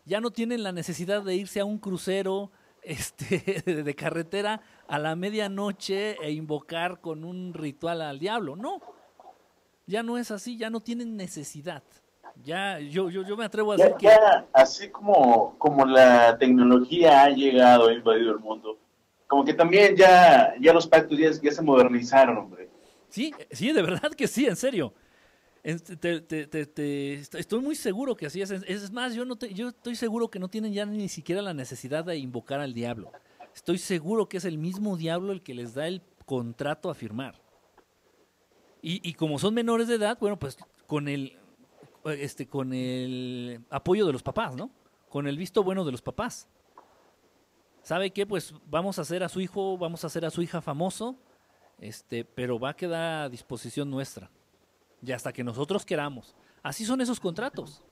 Ya 0.07 0.21
no 0.21 0.31
tienen 0.31 0.63
la 0.63 0.73
necesidad 0.73 1.23
de 1.23 1.35
irse 1.37 1.61
a 1.61 1.65
un 1.65 1.79
crucero 1.79 2.51
este, 2.83 3.63
de 3.63 3.95
carretera 3.95 4.61
a 4.89 4.99
la 4.99 5.17
medianoche 5.17 6.17
e 6.23 6.33
invocar 6.33 7.01
con 7.01 7.25
un 7.25 7.55
ritual 7.55 8.03
al 8.03 8.19
diablo. 8.19 8.57
No, 8.57 8.81
ya 9.87 10.03
no 10.03 10.19
es 10.19 10.31
así, 10.31 10.57
ya 10.57 10.71
no 10.71 10.81
tienen 10.81 11.17
necesidad. 11.17 11.83
Ya, 12.43 12.81
yo, 12.81 13.11
yo, 13.11 13.23
yo 13.23 13.37
me 13.37 13.45
atrevo 13.45 13.73
a 13.73 13.77
decir 13.77 13.93
Ya, 13.93 13.97
que 13.99 14.07
ya, 14.07 14.47
así 14.53 14.89
como, 14.89 15.57
como 15.59 15.85
la 15.85 16.37
tecnología 16.39 17.23
ha 17.23 17.31
llegado, 17.31 17.89
ha 17.89 17.93
invadido 17.93 18.33
el 18.33 18.41
mundo, 18.41 18.77
como 19.29 19.45
que 19.45 19.55
también 19.55 19.95
ya, 19.97 20.55
ya 20.61 20.73
los 20.73 20.87
pactos 20.87 21.17
ya, 21.17 21.31
ya 21.31 21.53
se 21.53 21.63
modernizaron, 21.63 22.37
hombre. 22.39 22.69
Sí, 23.09 23.33
sí, 23.53 23.73
de 23.73 23.83
verdad 23.83 24.11
que 24.13 24.27
sí, 24.27 24.47
en 24.47 24.57
serio. 24.57 24.93
Te- 25.63 26.21
te- 26.21 26.67
te- 26.67 27.15
estoy 27.15 27.61
muy 27.61 27.75
seguro 27.75 28.15
que 28.17 28.27
así 28.27 28.43
es. 28.43 28.51
Es 28.51 28.63
es 28.65 28.91
más, 28.91 29.15
yo, 29.15 29.25
no 29.25 29.37
te- 29.37 29.55
yo 29.55 29.69
estoy 29.69 29.97
seguro 29.97 30.29
que 30.29 30.39
no 30.39 30.49
tienen 30.49 30.75
ya 30.75 30.85
ni 30.85 31.09
siquiera 31.09 31.41
la 31.41 31.55
necesidad 31.55 32.05
de 32.05 32.19
invocar 32.19 32.61
al 32.61 32.75
diablo. 32.75 33.13
Estoy 33.55 33.79
seguro 33.79 34.29
que 34.29 34.37
es 34.39 34.45
el 34.45 34.59
mismo 34.59 34.97
diablo 34.97 35.33
el 35.33 35.43
que 35.43 35.55
les 35.55 35.73
da 35.75 35.87
el 35.87 36.03
contrato 36.27 36.91
a 36.91 36.95
firmar. 36.95 37.41
Y, 38.87 39.01
y 39.03 39.15
como 39.15 39.39
son 39.39 39.55
menores 39.55 39.89
de 39.89 39.95
edad, 39.95 40.19
bueno, 40.21 40.39
pues 40.39 40.59
con 40.87 41.09
el, 41.09 41.39
este, 42.05 42.47
con 42.47 42.75
el 42.75 43.65
apoyo 43.71 44.05
de 44.05 44.13
los 44.13 44.23
papás, 44.23 44.55
¿no? 44.55 44.71
Con 45.09 45.27
el 45.27 45.39
visto 45.39 45.65
bueno 45.65 45.87
de 45.87 45.93
los 45.93 46.03
papás. 46.03 46.49
¿Sabe 47.83 48.11
qué? 48.11 48.27
Pues 48.27 48.53
vamos 48.67 48.99
a 48.99 49.03
hacer 49.03 49.23
a 49.23 49.31
su 49.31 49.41
hijo, 49.41 49.79
vamos 49.79 50.05
a 50.05 50.09
hacer 50.09 50.27
a 50.27 50.31
su 50.31 50.43
hija 50.43 50.61
famoso, 50.61 51.17
este, 51.79 52.27
pero 52.27 52.59
va 52.59 52.71
a 52.71 52.77
quedar 52.77 53.23
a 53.23 53.29
disposición 53.31 53.91
nuestra. 53.91 54.31
Y 55.03 55.13
hasta 55.13 55.33
que 55.33 55.43
nosotros 55.43 55.87
queramos. 55.87 56.37
Así 56.63 56.85
son 56.85 57.01
esos 57.01 57.21
contratos. 57.21 57.83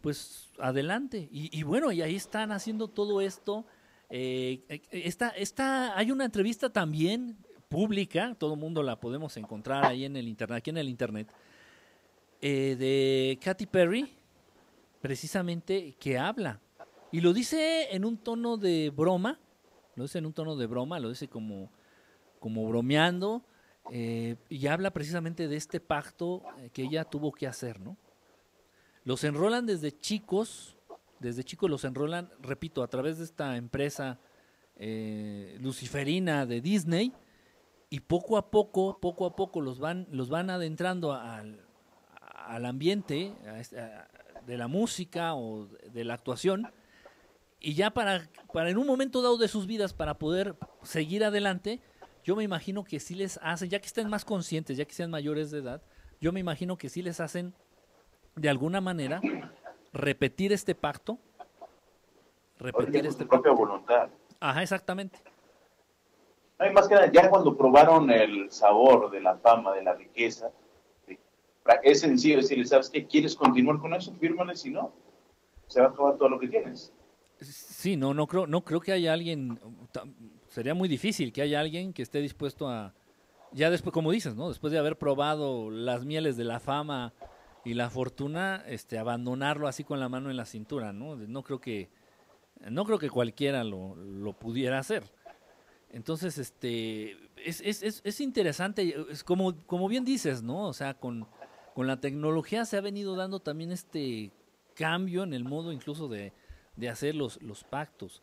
Pues 0.00 0.50
adelante. 0.58 1.28
Y, 1.30 1.62
bueno, 1.62 1.92
y 1.92 2.02
ahí 2.02 2.16
están 2.16 2.50
haciendo 2.50 2.88
todo 2.88 3.20
esto. 3.20 3.64
Eh, 4.10 4.64
eh, 4.68 4.82
esta, 4.90 5.28
esta, 5.28 5.96
hay 5.96 6.10
una 6.10 6.24
entrevista 6.24 6.72
también 6.72 7.38
pública, 7.74 8.36
todo 8.38 8.54
el 8.54 8.60
mundo 8.60 8.84
la 8.84 9.00
podemos 9.00 9.36
encontrar 9.36 9.84
ahí 9.84 10.04
en 10.04 10.16
el 10.16 10.28
internet, 10.28 10.58
aquí 10.58 10.70
en 10.70 10.76
el 10.76 10.88
internet, 10.88 11.26
eh, 12.40 12.76
de 12.78 13.36
Katy 13.42 13.66
Perry, 13.66 14.08
precisamente, 15.00 15.96
que 15.98 16.16
habla. 16.16 16.60
Y 17.10 17.20
lo 17.20 17.32
dice 17.32 17.88
en 17.90 18.04
un 18.04 18.16
tono 18.16 18.56
de 18.56 18.92
broma, 18.94 19.40
lo 19.96 20.04
dice 20.04 20.18
en 20.18 20.26
un 20.26 20.32
tono 20.32 20.54
de 20.54 20.66
broma, 20.66 21.00
lo 21.00 21.08
dice 21.08 21.26
como, 21.26 21.68
como 22.38 22.68
bromeando, 22.68 23.42
eh, 23.90 24.36
y 24.48 24.68
habla 24.68 24.92
precisamente 24.92 25.48
de 25.48 25.56
este 25.56 25.80
pacto 25.80 26.44
eh, 26.58 26.70
que 26.72 26.82
ella 26.82 27.04
tuvo 27.04 27.32
que 27.32 27.48
hacer, 27.48 27.80
¿no? 27.80 27.96
Los 29.02 29.24
enrolan 29.24 29.66
desde 29.66 29.90
chicos, 29.90 30.76
desde 31.18 31.42
chicos 31.42 31.68
los 31.68 31.84
enrolan, 31.84 32.30
repito, 32.40 32.84
a 32.84 32.86
través 32.86 33.18
de 33.18 33.24
esta 33.24 33.56
empresa 33.56 34.20
luciferina 35.60 36.46
de 36.46 36.60
Disney, 36.60 37.12
y 37.94 38.00
poco 38.00 38.36
a 38.36 38.50
poco, 38.50 38.98
poco 38.98 39.24
a 39.24 39.36
poco 39.36 39.60
los 39.60 39.78
van, 39.78 40.08
los 40.10 40.28
van 40.28 40.50
adentrando 40.50 41.12
al, 41.12 41.60
al 42.34 42.66
ambiente 42.66 43.32
este, 43.56 43.78
a, 43.78 44.08
de 44.44 44.58
la 44.58 44.66
música 44.66 45.36
o 45.36 45.68
de 45.92 46.02
la 46.02 46.14
actuación, 46.14 46.66
y 47.60 47.74
ya 47.74 47.92
para, 47.92 48.28
para 48.52 48.68
en 48.70 48.78
un 48.78 48.88
momento 48.88 49.22
dado 49.22 49.38
de 49.38 49.46
sus 49.46 49.68
vidas, 49.68 49.94
para 49.94 50.18
poder 50.18 50.56
seguir 50.82 51.22
adelante, 51.22 51.80
yo 52.24 52.34
me 52.34 52.42
imagino 52.42 52.82
que 52.82 52.98
sí 52.98 53.14
les 53.14 53.38
hacen, 53.44 53.70
ya 53.70 53.78
que 53.78 53.86
estén 53.86 54.08
más 54.08 54.24
conscientes, 54.24 54.76
ya 54.76 54.86
que 54.86 54.92
sean 54.92 55.12
mayores 55.12 55.52
de 55.52 55.60
edad, 55.60 55.80
yo 56.20 56.32
me 56.32 56.40
imagino 56.40 56.76
que 56.76 56.88
sí 56.88 57.00
les 57.00 57.20
hacen 57.20 57.54
de 58.34 58.48
alguna 58.48 58.80
manera 58.80 59.20
repetir 59.92 60.52
este 60.52 60.74
pacto, 60.74 61.16
repetir 62.58 63.06
este 63.06 63.22
su 63.22 63.28
propia 63.28 63.52
voluntad. 63.52 64.08
Ajá, 64.40 64.64
exactamente. 64.64 65.20
No, 66.58 66.66
y 66.66 66.72
más 66.72 66.88
que 66.88 66.94
nada, 66.94 67.10
ya 67.10 67.28
cuando 67.28 67.56
probaron 67.56 68.10
el 68.10 68.50
sabor 68.50 69.10
de 69.10 69.20
la 69.20 69.36
fama, 69.36 69.74
de 69.74 69.82
la 69.82 69.94
riqueza, 69.94 70.50
es 71.82 72.00
sencillo 72.00 72.36
decirle, 72.36 72.64
¿sabes 72.66 72.90
qué? 72.90 73.06
¿Quieres 73.06 73.34
continuar 73.34 73.78
con 73.78 73.94
eso? 73.94 74.12
Fírmale, 74.14 74.54
si 74.54 74.70
no, 74.70 74.92
se 75.66 75.80
va 75.80 75.88
a 75.88 75.90
acabar 75.90 76.16
todo 76.16 76.28
lo 76.28 76.38
que 76.38 76.48
tienes. 76.48 76.92
Sí, 77.40 77.96
no, 77.96 78.14
no 78.14 78.26
creo, 78.26 78.46
no 78.46 78.64
creo 78.64 78.80
que 78.80 78.92
haya 78.92 79.12
alguien, 79.12 79.58
sería 80.48 80.74
muy 80.74 80.88
difícil 80.88 81.32
que 81.32 81.42
haya 81.42 81.60
alguien 81.60 81.92
que 81.92 82.02
esté 82.02 82.20
dispuesto 82.20 82.68
a, 82.68 82.94
ya 83.52 83.70
después, 83.70 83.92
como 83.92 84.12
dices, 84.12 84.34
¿no? 84.34 84.48
Después 84.48 84.72
de 84.72 84.78
haber 84.78 84.98
probado 84.98 85.70
las 85.70 86.04
mieles 86.04 86.36
de 86.36 86.44
la 86.44 86.60
fama 86.60 87.12
y 87.64 87.74
la 87.74 87.90
fortuna, 87.90 88.62
este, 88.66 88.98
abandonarlo 88.98 89.68
así 89.68 89.84
con 89.84 90.00
la 90.00 90.08
mano 90.08 90.30
en 90.30 90.36
la 90.36 90.44
cintura, 90.44 90.92
¿no? 90.92 91.16
No 91.16 91.42
creo 91.42 91.60
que, 91.60 91.88
no 92.68 92.84
creo 92.84 92.98
que 92.98 93.10
cualquiera 93.10 93.64
lo, 93.64 93.96
lo 93.96 94.32
pudiera 94.32 94.78
hacer. 94.78 95.04
Entonces, 95.94 96.38
este, 96.38 97.12
es, 97.36 97.60
es, 97.60 97.84
es, 97.84 98.00
es 98.02 98.20
interesante, 98.20 98.96
es 99.10 99.22
como, 99.22 99.56
como 99.64 99.86
bien 99.86 100.04
dices, 100.04 100.42
¿no? 100.42 100.66
O 100.66 100.72
sea, 100.72 100.94
con, 100.94 101.28
con 101.72 101.86
la 101.86 102.00
tecnología 102.00 102.64
se 102.64 102.76
ha 102.76 102.80
venido 102.80 103.14
dando 103.14 103.38
también 103.38 103.70
este 103.70 104.32
cambio 104.74 105.22
en 105.22 105.32
el 105.32 105.44
modo 105.44 105.70
incluso 105.70 106.08
de, 106.08 106.32
de 106.74 106.88
hacer 106.88 107.14
los, 107.14 107.40
los 107.40 107.62
pactos. 107.62 108.22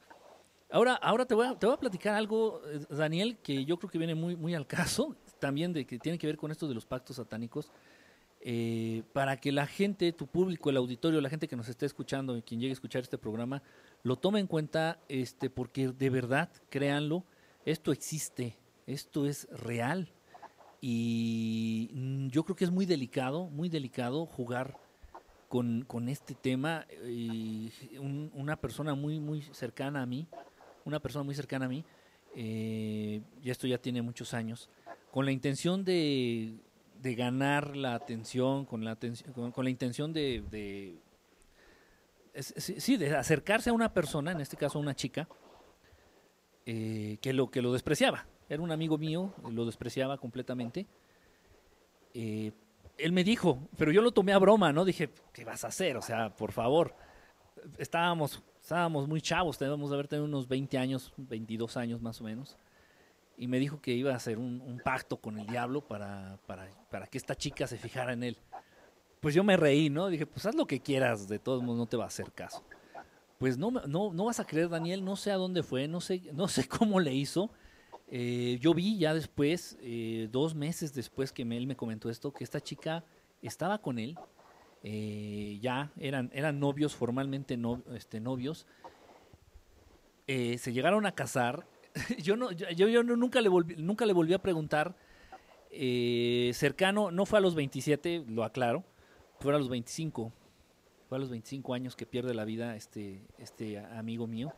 Ahora, 0.69 0.95
ahora 0.95 1.25
te 1.25 1.33
voy, 1.33 1.47
a, 1.47 1.57
te 1.57 1.65
voy 1.65 1.75
a 1.75 1.79
platicar 1.79 2.13
algo, 2.13 2.61
eh, 2.67 2.81
Daniel, 2.89 3.37
que 3.37 3.63
yo 3.63 3.79
creo 3.79 3.89
que 3.89 3.97
viene 3.97 4.15
muy, 4.15 4.35
muy 4.35 4.53
al 4.53 4.67
caso, 4.67 5.15
también 5.39 5.71
de 5.71 5.85
que 5.85 5.97
tiene 5.97 6.17
que 6.17 6.27
ver 6.27 6.35
con 6.35 6.51
esto 6.51 6.67
de 6.67 6.75
los 6.75 6.85
pactos 6.85 7.15
satánicos, 7.15 7.71
eh, 8.41 9.03
para 9.13 9.37
que 9.37 9.53
la 9.53 9.65
gente, 9.65 10.11
tu 10.11 10.27
público, 10.27 10.69
el 10.69 10.75
auditorio, 10.75 11.21
la 11.21 11.29
gente 11.29 11.47
que 11.47 11.55
nos 11.55 11.69
esté 11.69 11.85
escuchando 11.85 12.35
y 12.35 12.41
quien 12.41 12.59
llegue 12.59 12.71
a 12.71 12.73
escuchar 12.73 13.03
este 13.03 13.17
programa, 13.17 13.63
lo 14.03 14.17
tome 14.17 14.41
en 14.41 14.47
cuenta, 14.47 14.99
este, 15.07 15.49
porque 15.49 15.87
de 15.87 16.09
verdad, 16.09 16.49
créanlo, 16.69 17.23
esto 17.65 17.91
existe, 17.91 18.57
esto 18.87 19.25
es 19.25 19.47
real 19.51 20.11
y 20.81 22.29
yo 22.29 22.43
creo 22.43 22.55
que 22.55 22.63
es 22.63 22.71
muy 22.71 22.87
delicado, 22.87 23.45
muy 23.47 23.69
delicado 23.69 24.25
jugar 24.25 24.77
con, 25.47 25.83
con 25.85 26.09
este 26.09 26.33
tema. 26.33 26.87
Y 27.07 27.71
un, 27.99 28.31
una 28.33 28.55
persona 28.55 28.95
muy, 28.95 29.19
muy 29.19 29.43
cercana 29.43 30.01
a 30.01 30.05
mí, 30.07 30.27
una 30.83 30.99
persona 30.99 31.23
muy 31.23 31.35
cercana 31.35 31.65
a 31.65 31.69
mí, 31.69 31.85
eh, 32.35 33.21
y 33.43 33.49
esto 33.51 33.67
ya 33.67 33.77
tiene 33.77 34.01
muchos 34.01 34.33
años, 34.33 34.69
con 35.11 35.25
la 35.25 35.31
intención 35.31 35.85
de, 35.85 36.55
de 36.99 37.15
ganar 37.15 37.75
la 37.75 37.93
atención, 37.93 38.65
con 38.65 38.83
la, 38.83 38.97
con, 39.33 39.63
la 39.63 39.69
intención 39.69 40.13
de, 40.13 40.43
de 40.49 40.97
sí, 42.39 42.97
de 42.97 43.15
acercarse 43.15 43.69
a 43.69 43.73
una 43.73 43.93
persona, 43.93 44.31
en 44.31 44.41
este 44.41 44.57
caso 44.57 44.79
a 44.79 44.81
una 44.81 44.95
chica, 44.95 45.27
eh, 46.65 47.17
que, 47.21 47.33
lo, 47.33 47.49
que 47.49 47.61
lo 47.61 47.73
despreciaba. 47.73 48.25
Era 48.49 48.61
un 48.61 48.71
amigo 48.71 48.97
mío, 48.97 49.33
lo 49.49 49.65
despreciaba 49.65 50.17
completamente. 50.17 50.85
Eh, 52.13 52.51
él 52.97 53.11
me 53.11 53.23
dijo, 53.23 53.59
pero 53.77 53.91
yo 53.91 54.01
lo 54.01 54.11
tomé 54.11 54.33
a 54.33 54.37
broma, 54.37 54.71
¿no? 54.73 54.85
Dije, 54.85 55.09
¿qué 55.33 55.45
vas 55.45 55.63
a 55.63 55.67
hacer? 55.67 55.97
O 55.97 56.01
sea, 56.01 56.35
por 56.35 56.51
favor. 56.51 56.95
Estábamos, 57.77 58.43
estábamos 58.61 59.07
muy 59.07 59.21
chavos, 59.21 59.57
debemos 59.57 59.89
de 59.89 59.95
haber 59.95 60.07
tenido 60.07 60.25
unos 60.25 60.47
20 60.47 60.77
años, 60.77 61.13
22 61.17 61.77
años 61.77 62.01
más 62.01 62.21
o 62.21 62.23
menos. 62.23 62.57
Y 63.37 63.47
me 63.47 63.59
dijo 63.59 63.81
que 63.81 63.91
iba 63.91 64.11
a 64.11 64.17
hacer 64.17 64.37
un, 64.37 64.61
un 64.61 64.79
pacto 64.79 65.17
con 65.17 65.39
el 65.39 65.47
diablo 65.47 65.81
para, 65.81 66.37
para, 66.45 66.69
para, 66.89 67.07
que 67.07 67.17
esta 67.17 67.35
chica 67.35 67.65
se 67.67 67.77
fijara 67.77 68.13
en 68.13 68.23
él. 68.23 68.37
Pues 69.19 69.33
yo 69.33 69.43
me 69.43 69.57
reí, 69.57 69.89
¿no? 69.89 70.07
Dije, 70.07 70.25
pues 70.25 70.45
haz 70.45 70.55
lo 70.55 70.65
que 70.65 70.79
quieras, 70.79 71.27
de 71.27 71.39
todos 71.39 71.63
modos 71.63 71.79
no 71.79 71.85
te 71.85 71.97
va 71.97 72.03
a 72.03 72.07
hacer 72.07 72.31
caso. 72.31 72.63
Pues 73.41 73.57
no, 73.57 73.71
no, 73.71 74.13
no 74.13 74.25
vas 74.25 74.39
a 74.39 74.45
creer, 74.45 74.69
Daniel, 74.69 75.03
no 75.03 75.15
sé 75.15 75.31
a 75.31 75.35
dónde 75.35 75.63
fue, 75.63 75.87
no 75.87 75.99
sé, 75.99 76.21
no 76.31 76.47
sé 76.47 76.67
cómo 76.69 76.99
le 76.99 77.15
hizo. 77.15 77.49
Eh, 78.07 78.59
yo 78.61 78.75
vi 78.75 78.99
ya 78.99 79.15
después, 79.15 79.79
eh, 79.81 80.29
dos 80.31 80.53
meses 80.53 80.93
después 80.93 81.31
que 81.31 81.41
él 81.41 81.65
me 81.65 81.75
comentó 81.75 82.11
esto, 82.11 82.31
que 82.31 82.43
esta 82.43 82.61
chica 82.61 83.03
estaba 83.41 83.81
con 83.81 83.97
él, 83.97 84.15
eh, 84.83 85.57
ya 85.59 85.91
eran, 85.97 86.29
eran 86.35 86.59
novios, 86.59 86.95
formalmente 86.95 87.57
no, 87.57 87.81
este, 87.95 88.19
novios, 88.19 88.67
eh, 90.27 90.59
se 90.59 90.71
llegaron 90.71 91.07
a 91.07 91.15
casar. 91.15 91.65
yo, 92.21 92.35
no, 92.35 92.51
yo, 92.51 92.89
yo 92.89 93.01
nunca, 93.01 93.41
le 93.41 93.49
volví, 93.49 93.75
nunca 93.75 94.05
le 94.05 94.13
volví 94.13 94.35
a 94.35 94.39
preguntar, 94.43 94.95
cercano, 96.53 97.09
no 97.09 97.25
fue 97.25 97.39
a 97.39 97.41
los 97.41 97.55
27, 97.55 98.23
lo 98.27 98.43
aclaro, 98.43 98.83
fue 99.39 99.55
a 99.55 99.57
los 99.57 99.67
25, 99.67 100.31
fue 101.11 101.17
a 101.17 101.19
los 101.19 101.29
25 101.29 101.73
años 101.73 101.97
que 101.97 102.05
pierde 102.05 102.33
la 102.33 102.45
vida 102.45 102.77
este, 102.77 103.27
este 103.37 103.77
amigo 103.79 104.27
mío 104.27 104.53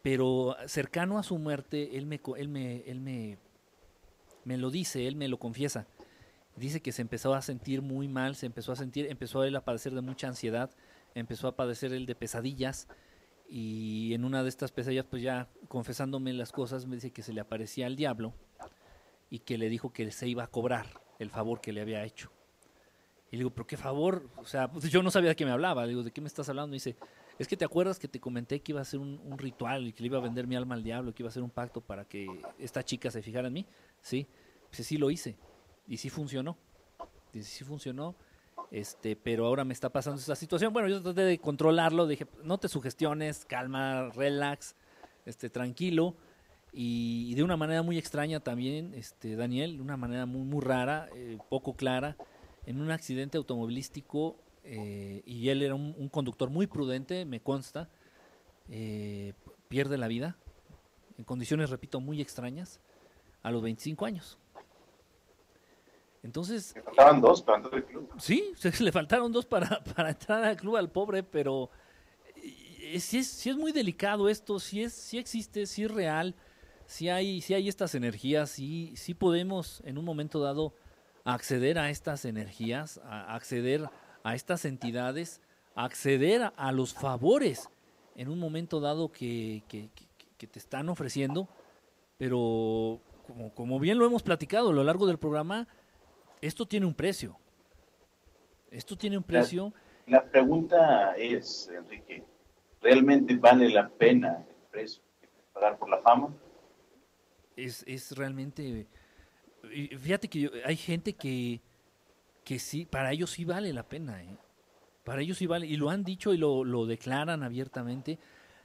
pero 0.00 0.56
cercano 0.66 1.18
a 1.18 1.22
su 1.22 1.38
muerte, 1.38 1.98
él 1.98 2.06
me, 2.06 2.22
él 2.38 2.48
me, 2.48 2.78
él 2.86 3.00
me, 3.00 3.36
me 4.44 4.56
lo 4.56 4.70
dice, 4.70 5.06
él 5.06 5.16
me 5.16 5.28
lo 5.28 5.38
confiesa. 5.38 5.86
Dice 6.56 6.80
que 6.80 6.90
se 6.90 7.02
empezó 7.02 7.34
a 7.34 7.42
sentir 7.42 7.82
muy 7.82 8.08
mal, 8.08 8.34
se 8.34 8.46
empezó 8.46 8.72
a 8.72 8.76
sentir, 8.76 9.08
empezó 9.10 9.44
él 9.44 9.54
a 9.56 9.64
padecer 9.64 9.94
de 9.94 10.00
mucha 10.00 10.28
ansiedad, 10.28 10.70
empezó 11.14 11.48
a 11.48 11.56
padecer 11.56 11.92
él 11.92 12.06
de 12.06 12.14
pesadillas 12.14 12.88
y 13.46 14.14
en 14.14 14.24
una 14.24 14.42
de 14.42 14.48
estas 14.48 14.72
pesadillas, 14.72 15.04
pues 15.04 15.22
ya 15.22 15.50
confesándome 15.68 16.32
las 16.32 16.50
cosas, 16.50 16.86
me 16.86 16.96
dice 16.96 17.10
que 17.10 17.22
se 17.22 17.34
le 17.34 17.42
aparecía 17.42 17.86
el 17.86 17.96
diablo 17.96 18.32
y 19.28 19.40
que 19.40 19.58
le 19.58 19.68
dijo 19.68 19.92
que 19.92 20.10
se 20.12 20.28
iba 20.28 20.44
a 20.44 20.50
cobrar 20.50 20.86
el 21.18 21.28
favor 21.28 21.60
que 21.60 21.72
le 21.72 21.82
había 21.82 22.04
hecho. 22.04 22.30
Y 23.30 23.36
le 23.36 23.40
digo, 23.40 23.50
pero 23.50 23.66
qué 23.66 23.76
favor, 23.76 24.28
o 24.36 24.44
sea, 24.44 24.70
pues 24.70 24.90
yo 24.90 25.02
no 25.02 25.10
sabía 25.10 25.30
de 25.30 25.36
qué 25.36 25.44
me 25.44 25.52
hablaba, 25.52 25.82
le 25.82 25.90
digo, 25.90 26.02
¿de 26.02 26.10
qué 26.10 26.20
me 26.20 26.26
estás 26.26 26.48
hablando? 26.48 26.74
Y 26.74 26.78
dice, 26.78 26.96
es 27.38 27.46
que 27.46 27.56
te 27.56 27.64
acuerdas 27.64 27.98
que 27.98 28.08
te 28.08 28.20
comenté 28.20 28.60
que 28.60 28.72
iba 28.72 28.80
a 28.80 28.84
ser 28.84 29.00
un, 29.00 29.38
ritual 29.38 29.86
y 29.86 29.92
que 29.92 30.02
le 30.02 30.08
iba 30.08 30.18
a 30.18 30.20
vender 30.20 30.46
mi 30.46 30.56
alma 30.56 30.74
al 30.74 30.82
diablo, 30.82 31.14
que 31.14 31.22
iba 31.22 31.30
a 31.30 31.32
ser 31.32 31.42
un 31.42 31.50
pacto 31.50 31.80
para 31.80 32.04
que 32.04 32.28
esta 32.58 32.84
chica 32.84 33.10
se 33.10 33.22
fijara 33.22 33.48
en 33.48 33.54
mí. 33.54 33.66
Sí, 34.02 34.26
pues 34.68 34.86
sí 34.86 34.98
lo 34.98 35.10
hice 35.10 35.36
y 35.88 35.96
sí 35.96 36.10
funcionó. 36.10 36.58
Y 37.32 37.42
sí 37.42 37.64
funcionó, 37.64 38.16
este, 38.70 39.16
pero 39.16 39.46
ahora 39.46 39.64
me 39.64 39.72
está 39.72 39.88
pasando 39.88 40.20
esta 40.20 40.36
situación. 40.36 40.72
Bueno, 40.72 40.88
yo 40.88 41.00
traté 41.00 41.22
de 41.22 41.38
controlarlo, 41.38 42.06
dije, 42.06 42.26
no 42.42 42.58
te 42.58 42.68
sugestiones, 42.68 43.44
calma, 43.44 44.10
relax, 44.10 44.74
este, 45.24 45.48
tranquilo. 45.48 46.16
Y, 46.72 47.28
y 47.30 47.34
de 47.36 47.42
una 47.42 47.56
manera 47.56 47.82
muy 47.82 47.96
extraña 47.96 48.40
también, 48.40 48.92
este, 48.94 49.34
Daniel, 49.34 49.76
de 49.76 49.82
una 49.82 49.96
manera 49.96 50.26
muy, 50.26 50.42
muy 50.42 50.60
rara, 50.60 51.08
eh, 51.14 51.38
poco 51.48 51.74
clara, 51.74 52.16
en 52.66 52.80
un 52.80 52.90
accidente 52.90 53.38
automovilístico 53.38 54.36
eh, 54.64 55.22
y 55.24 55.48
él 55.48 55.62
era 55.62 55.74
un, 55.74 55.94
un, 55.96 56.08
conductor 56.08 56.50
muy 56.50 56.66
prudente, 56.66 57.24
me 57.24 57.40
consta, 57.40 57.88
eh, 58.68 59.32
pierde 59.68 59.96
la 59.98 60.08
vida 60.08 60.36
en 61.18 61.24
condiciones, 61.24 61.70
repito, 61.70 62.00
muy 62.00 62.20
extrañas 62.20 62.80
a 63.42 63.50
los 63.50 63.62
25 63.62 64.04
años. 64.04 64.38
Entonces... 66.22 66.74
Le 66.76 66.82
faltaban 66.82 67.20
dos 67.20 67.42
para 67.42 67.56
entrar 67.58 67.74
al 67.74 67.84
club. 67.86 68.10
Sí, 68.18 68.52
se, 68.56 68.70
le 68.84 68.92
faltaron 68.92 69.32
dos 69.32 69.46
para, 69.46 69.82
para 69.96 70.10
entrar 70.10 70.44
al 70.44 70.56
club 70.56 70.76
al 70.76 70.90
pobre, 70.90 71.22
pero 71.22 71.70
si 72.98 73.18
es, 73.18 73.26
si 73.28 73.50
es 73.50 73.56
muy 73.56 73.72
delicado 73.72 74.28
esto, 74.28 74.58
si, 74.58 74.82
es, 74.82 74.92
si 74.92 75.18
existe, 75.18 75.66
si 75.66 75.84
es 75.84 75.90
real, 75.90 76.34
si 76.86 77.08
hay, 77.08 77.40
si 77.40 77.54
hay 77.54 77.68
estas 77.68 77.94
energías, 77.94 78.50
si, 78.50 78.94
si 78.96 79.14
podemos 79.14 79.82
en 79.84 79.98
un 79.98 80.04
momento 80.04 80.40
dado 80.40 80.74
acceder 81.24 81.78
a 81.78 81.90
estas 81.90 82.24
energías, 82.24 83.00
a 83.04 83.34
acceder 83.34 83.88
a 84.22 84.34
estas 84.34 84.64
entidades, 84.64 85.40
a 85.74 85.84
acceder 85.84 86.52
a, 86.56 86.72
los 86.72 86.94
favores 86.94 87.70
en 88.16 88.28
un 88.28 88.38
momento 88.38 88.80
dado 88.80 89.10
que, 89.10 89.62
que, 89.68 89.90
que, 89.94 90.04
que 90.36 90.46
te 90.46 90.58
están 90.58 90.88
ofreciendo, 90.88 91.48
pero 92.18 93.00
como, 93.26 93.54
como, 93.54 93.78
bien 93.78 93.98
lo 93.98 94.06
hemos 94.06 94.22
platicado 94.22 94.70
a 94.70 94.72
lo 94.72 94.84
largo 94.84 95.06
del 95.06 95.18
programa, 95.18 95.68
esto 96.40 96.66
tiene 96.66 96.86
un 96.86 96.94
precio. 96.94 97.38
Esto 98.70 98.96
tiene 98.96 99.16
un 99.16 99.24
precio. 99.24 99.72
La, 100.06 100.18
la 100.18 100.30
pregunta 100.30 101.14
es, 101.16 101.70
Enrique, 101.74 102.24
¿realmente 102.80 103.36
vale 103.36 103.68
la 103.68 103.88
pena 103.88 104.44
el 104.48 104.66
precio 104.70 105.02
que 105.20 105.28
pagar 105.52 105.78
por 105.78 105.88
la 105.88 105.98
fama. 106.02 106.34
Es, 107.56 107.84
es 107.86 108.16
realmente... 108.16 108.86
Fíjate 109.98 110.28
que 110.28 110.40
yo- 110.40 110.50
hay 110.64 110.76
gente 110.76 111.12
que, 111.14 111.60
que 112.44 112.58
sí, 112.58 112.84
para 112.86 113.12
ellos 113.12 113.30
sí 113.30 113.44
vale 113.44 113.72
la 113.72 113.82
pena, 113.82 114.22
¿eh? 114.22 114.36
Para 115.04 115.22
ellos 115.22 115.38
sí 115.38 115.46
vale, 115.46 115.66
y 115.66 115.76
lo 115.76 115.90
han 115.90 116.04
dicho 116.04 116.34
y 116.34 116.38
lo, 116.38 116.64
lo 116.64 116.86
declaran 116.86 117.42
abiertamente. 117.42 118.18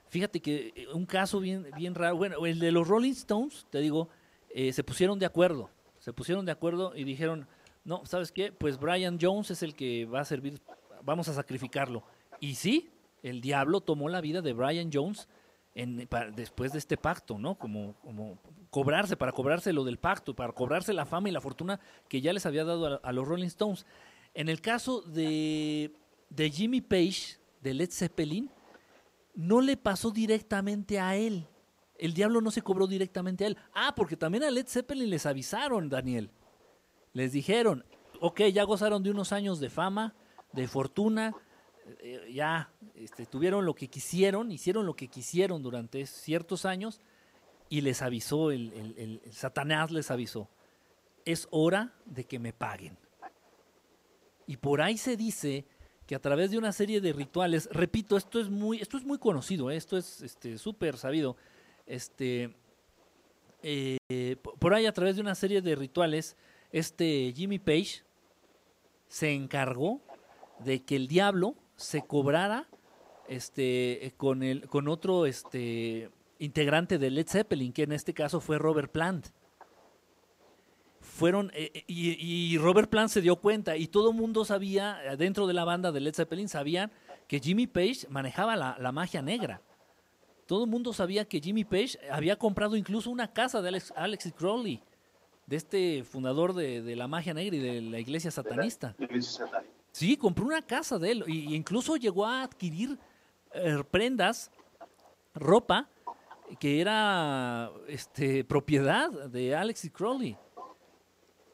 Fíjate 0.09 0.39
que 0.41 0.73
eh, 0.75 0.87
un 0.93 1.05
caso 1.05 1.39
bien, 1.39 1.67
bien 1.77 1.95
raro, 1.95 2.17
bueno, 2.17 2.45
el 2.45 2.59
de 2.59 2.71
los 2.71 2.87
Rolling 2.87 3.11
Stones, 3.13 3.65
te 3.69 3.79
digo, 3.79 4.09
eh, 4.49 4.71
se 4.73 4.83
pusieron 4.83 5.17
de 5.19 5.25
acuerdo, 5.25 5.69
se 5.99 6.13
pusieron 6.13 6.45
de 6.45 6.51
acuerdo 6.51 6.93
y 6.95 7.03
dijeron, 7.03 7.47
no, 7.83 8.05
¿sabes 8.05 8.31
qué? 8.31 8.51
Pues 8.51 8.79
Brian 8.79 9.17
Jones 9.21 9.51
es 9.51 9.63
el 9.63 9.75
que 9.75 10.05
va 10.05 10.21
a 10.21 10.25
servir, 10.25 10.59
vamos 11.03 11.27
a 11.29 11.33
sacrificarlo. 11.33 12.03
Y 12.39 12.55
sí, 12.55 12.89
el 13.23 13.41
diablo 13.41 13.81
tomó 13.81 14.09
la 14.09 14.21
vida 14.21 14.41
de 14.41 14.53
Brian 14.53 14.89
Jones 14.91 15.27
en, 15.75 16.07
después 16.35 16.71
de 16.71 16.79
este 16.79 16.97
pacto, 16.97 17.37
¿no? 17.37 17.55
Como, 17.55 17.95
cobrarse, 18.69 19.17
para 19.17 19.33
cobrarse 19.33 19.73
lo 19.73 19.83
del 19.83 19.97
pacto, 19.97 20.35
para 20.35 20.53
cobrarse 20.53 20.93
la 20.93 21.05
fama 21.05 21.29
y 21.29 21.31
la 21.31 21.41
fortuna 21.41 21.79
que 22.07 22.21
ya 22.21 22.33
les 22.33 22.45
había 22.45 22.63
dado 22.63 22.87
a, 22.87 22.95
a 22.95 23.11
los 23.11 23.27
Rolling 23.27 23.47
Stones. 23.47 23.85
En 24.33 24.49
el 24.49 24.61
caso 24.61 25.01
de, 25.01 25.93
de 26.29 26.49
Jimmy 26.49 26.81
Page, 26.81 27.37
de 27.61 27.73
Led 27.73 27.91
Zeppelin, 27.91 28.49
no 29.35 29.61
le 29.61 29.75
pasó 29.77 30.11
directamente 30.11 30.99
a 30.99 31.15
él. 31.15 31.47
El 31.97 32.13
diablo 32.13 32.41
no 32.41 32.51
se 32.51 32.61
cobró 32.61 32.87
directamente 32.87 33.43
a 33.43 33.47
él. 33.47 33.57
Ah, 33.73 33.93
porque 33.95 34.17
también 34.17 34.43
a 34.43 34.51
Led 34.51 34.67
Zeppelin 34.67 35.09
les 35.09 35.25
avisaron, 35.25 35.89
Daniel. 35.89 36.31
Les 37.13 37.31
dijeron, 37.31 37.85
ok, 38.19 38.41
ya 38.53 38.63
gozaron 38.63 39.03
de 39.03 39.11
unos 39.11 39.31
años 39.31 39.59
de 39.59 39.69
fama, 39.69 40.15
de 40.51 40.67
fortuna, 40.67 41.33
eh, 41.99 42.31
ya 42.33 42.71
este, 42.95 43.25
tuvieron 43.25 43.65
lo 43.65 43.75
que 43.75 43.87
quisieron, 43.87 44.51
hicieron 44.51 44.85
lo 44.85 44.95
que 44.95 45.07
quisieron 45.07 45.61
durante 45.61 46.05
ciertos 46.05 46.65
años 46.65 47.01
y 47.69 47.81
les 47.81 48.01
avisó, 48.01 48.51
el, 48.51 49.21
Satanás 49.31 49.91
les 49.91 50.11
avisó, 50.11 50.49
es 51.25 51.47
hora 51.51 51.93
de 52.05 52.25
que 52.25 52.39
me 52.39 52.53
paguen. 52.53 52.97
Y 54.47 54.57
por 54.57 54.81
ahí 54.81 54.97
se 54.97 55.17
dice 55.17 55.65
que 56.05 56.13
a 56.13 56.19
través 56.19 56.51
de 56.51 56.57
una 56.59 56.71
serie 56.71 57.01
de 57.01 57.13
rituales, 57.13 57.67
repito, 57.71 58.15
esto 58.15 58.39
es 58.39 58.49
muy, 58.49 58.79
esto 58.79 58.97
es 58.97 59.03
muy 59.03 59.17
conocido, 59.17 59.71
¿eh? 59.71 59.75
esto 59.75 59.97
es 59.97 60.21
este, 60.21 60.59
súper 60.59 60.97
sabido, 60.97 61.35
este, 61.87 62.53
eh, 63.63 63.97
po- 64.41 64.53
por 64.57 64.75
ahí 64.75 64.85
a 64.85 64.93
través 64.93 65.15
de 65.15 65.21
una 65.21 65.33
serie 65.33 65.63
de 65.63 65.75
rituales, 65.75 66.37
este 66.71 67.33
Jimmy 67.35 67.57
Page 67.57 68.03
se 69.07 69.33
encargó 69.33 70.01
de 70.59 70.83
que 70.83 70.95
el 70.95 71.07
diablo 71.07 71.55
se 71.75 72.01
cobrara 72.01 72.67
este, 73.27 74.13
con, 74.17 74.43
el, 74.43 74.67
con 74.67 74.87
otro 74.87 75.25
este, 75.25 76.09
integrante 76.39 76.97
de 76.97 77.09
Led 77.09 77.27
Zeppelin, 77.27 77.73
que 77.73 77.83
en 77.83 77.91
este 77.91 78.13
caso 78.13 78.39
fue 78.39 78.57
Robert 78.57 78.91
Plant. 78.91 79.27
Fueron, 80.99 81.51
eh, 81.53 81.71
eh, 81.73 81.83
y, 81.87 82.57
Robert 82.57 82.89
Plant 82.89 83.09
se 83.09 83.21
dio 83.21 83.37
cuenta, 83.37 83.77
y 83.77 83.87
todo 83.87 84.11
el 84.11 84.15
mundo 84.17 84.43
sabía, 84.43 84.99
dentro 85.17 85.47
de 85.47 85.53
la 85.53 85.63
banda 85.63 85.91
de 85.91 86.01
Led 86.01 86.13
Zeppelin, 86.13 86.49
sabían 86.49 86.91
que 87.27 87.39
Jimmy 87.39 87.67
Page 87.67 88.07
manejaba 88.09 88.55
la, 88.55 88.77
la 88.79 88.91
magia 88.91 89.21
negra. 89.21 89.61
Todo 90.45 90.65
el 90.65 90.69
mundo 90.69 90.93
sabía 90.93 91.25
que 91.25 91.39
Jimmy 91.39 91.63
Page 91.63 91.97
había 92.11 92.35
comprado 92.35 92.75
incluso 92.75 93.09
una 93.09 93.31
casa 93.31 93.61
de 93.61 93.69
Alex, 93.69 93.93
Alex 93.95 94.33
Crowley, 94.37 94.81
de 95.47 95.55
este 95.55 96.03
fundador 96.03 96.53
de, 96.53 96.81
de 96.81 96.95
la 96.95 97.07
magia 97.07 97.33
negra 97.33 97.55
y 97.55 97.59
de 97.59 97.81
la 97.81 97.99
iglesia 97.99 98.29
satanista. 98.29 98.95
La 98.97 99.05
iglesia 99.05 99.45
satánica. 99.45 99.74
Sí, 99.95 100.17
compró 100.17 100.43
una 100.43 100.61
casa 100.61 100.99
de 100.99 101.09
él 101.09 101.23
y 101.25 101.55
incluso 101.55 101.95
llegó 101.95 102.25
a 102.25 102.43
adquirir 102.43 102.99
eh, 103.53 103.81
prendas, 103.89 104.51
ropa 105.33 105.87
que 106.59 106.81
era 106.81 107.71
este, 107.87 108.43
propiedad 108.43 109.09
de 109.29 109.55
Alex 109.55 109.85
y 109.85 109.89
Crowley. 109.89 110.37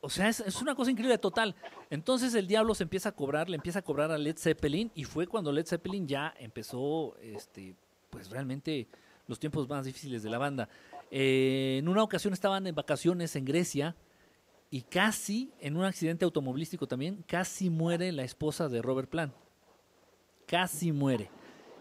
O 0.01 0.09
sea, 0.09 0.27
es, 0.27 0.39
es 0.39 0.59
una 0.59 0.73
cosa 0.73 0.89
increíble 0.89 1.19
total. 1.19 1.53
Entonces 1.91 2.33
el 2.33 2.47
diablo 2.47 2.73
se 2.73 2.81
empieza 2.81 3.09
a 3.09 3.11
cobrar, 3.11 3.47
le 3.47 3.57
empieza 3.57 3.77
a 3.77 3.83
cobrar 3.83 4.11
a 4.11 4.17
Led 4.17 4.39
Zeppelin 4.39 4.91
y 4.95 5.03
fue 5.03 5.27
cuando 5.27 5.51
Led 5.51 5.67
Zeppelin 5.67 6.07
ya 6.07 6.33
empezó, 6.39 7.15
este, 7.21 7.75
pues 8.09 8.31
realmente 8.31 8.87
los 9.27 9.39
tiempos 9.39 9.69
más 9.69 9.85
difíciles 9.85 10.23
de 10.23 10.31
la 10.31 10.39
banda. 10.39 10.67
Eh, 11.11 11.77
en 11.77 11.87
una 11.87 12.01
ocasión 12.01 12.33
estaban 12.33 12.65
en 12.65 12.73
vacaciones 12.73 13.35
en 13.35 13.45
Grecia 13.45 13.95
y 14.73 14.83
casi, 14.83 15.51
en 15.59 15.75
un 15.75 15.83
accidente 15.83 16.23
automovilístico 16.23 16.87
también, 16.87 17.25
casi 17.27 17.69
muere 17.69 18.13
la 18.13 18.23
esposa 18.23 18.69
de 18.69 18.81
Robert 18.81 19.09
Plant. 19.09 19.33
Casi 20.47 20.93
muere. 20.93 21.29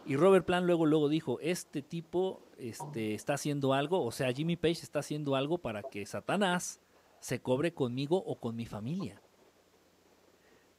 Y 0.07 0.17
Robert 0.17 0.45
Plant 0.45 0.67
luego, 0.67 0.87
luego 0.87 1.09
dijo, 1.09 1.39
este 1.41 1.83
tipo 1.83 2.43
este, 2.59 3.15
está 3.15 3.35
haciendo 3.35 3.75
algo, 3.75 4.05
o 4.05 4.11
sea, 4.11 4.33
Jimmy 4.33 4.57
Page 4.57 4.81
está 4.83 4.99
haciendo 4.99 5.37
algo 5.37 5.59
para 5.59 5.85
que 5.85 6.05
Satanás 6.05 6.81
se 7.21 7.41
cobre 7.41 7.73
conmigo 7.73 8.17
o 8.17 8.41
con 8.41 8.57
mi 8.57 8.67
familia. 8.67 9.23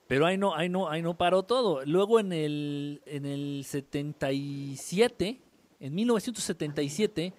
Pero 0.07 0.25
ahí 0.25 0.37
no, 0.37 0.53
ahí 0.53 0.67
no, 0.67 0.89
ahí 0.89 1.01
no 1.01 1.17
paró 1.17 1.43
todo. 1.43 1.85
Luego 1.85 2.19
en 2.19 2.33
el, 2.33 3.01
en 3.05 3.25
el 3.25 3.63
77, 3.63 5.39
en 5.79 5.95
1977, 5.95 7.33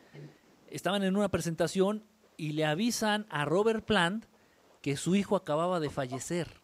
estaban 0.70 1.02
en 1.02 1.14
una 1.14 1.28
presentación 1.28 2.04
y 2.38 2.52
le 2.52 2.64
avisan 2.64 3.26
a 3.28 3.44
Robert 3.44 3.84
Plant 3.84 4.31
que 4.82 4.96
su 4.96 5.14
hijo 5.14 5.36
acababa 5.36 5.80
de 5.80 5.88
fallecer. 5.88 6.60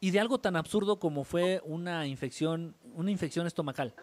Y 0.00 0.10
de 0.10 0.20
algo 0.20 0.38
tan 0.38 0.56
absurdo 0.56 0.98
como 0.98 1.22
fue 1.24 1.60
una 1.64 2.06
infección, 2.06 2.74
una 2.94 3.10
infección 3.10 3.46
estomacal. 3.46 3.94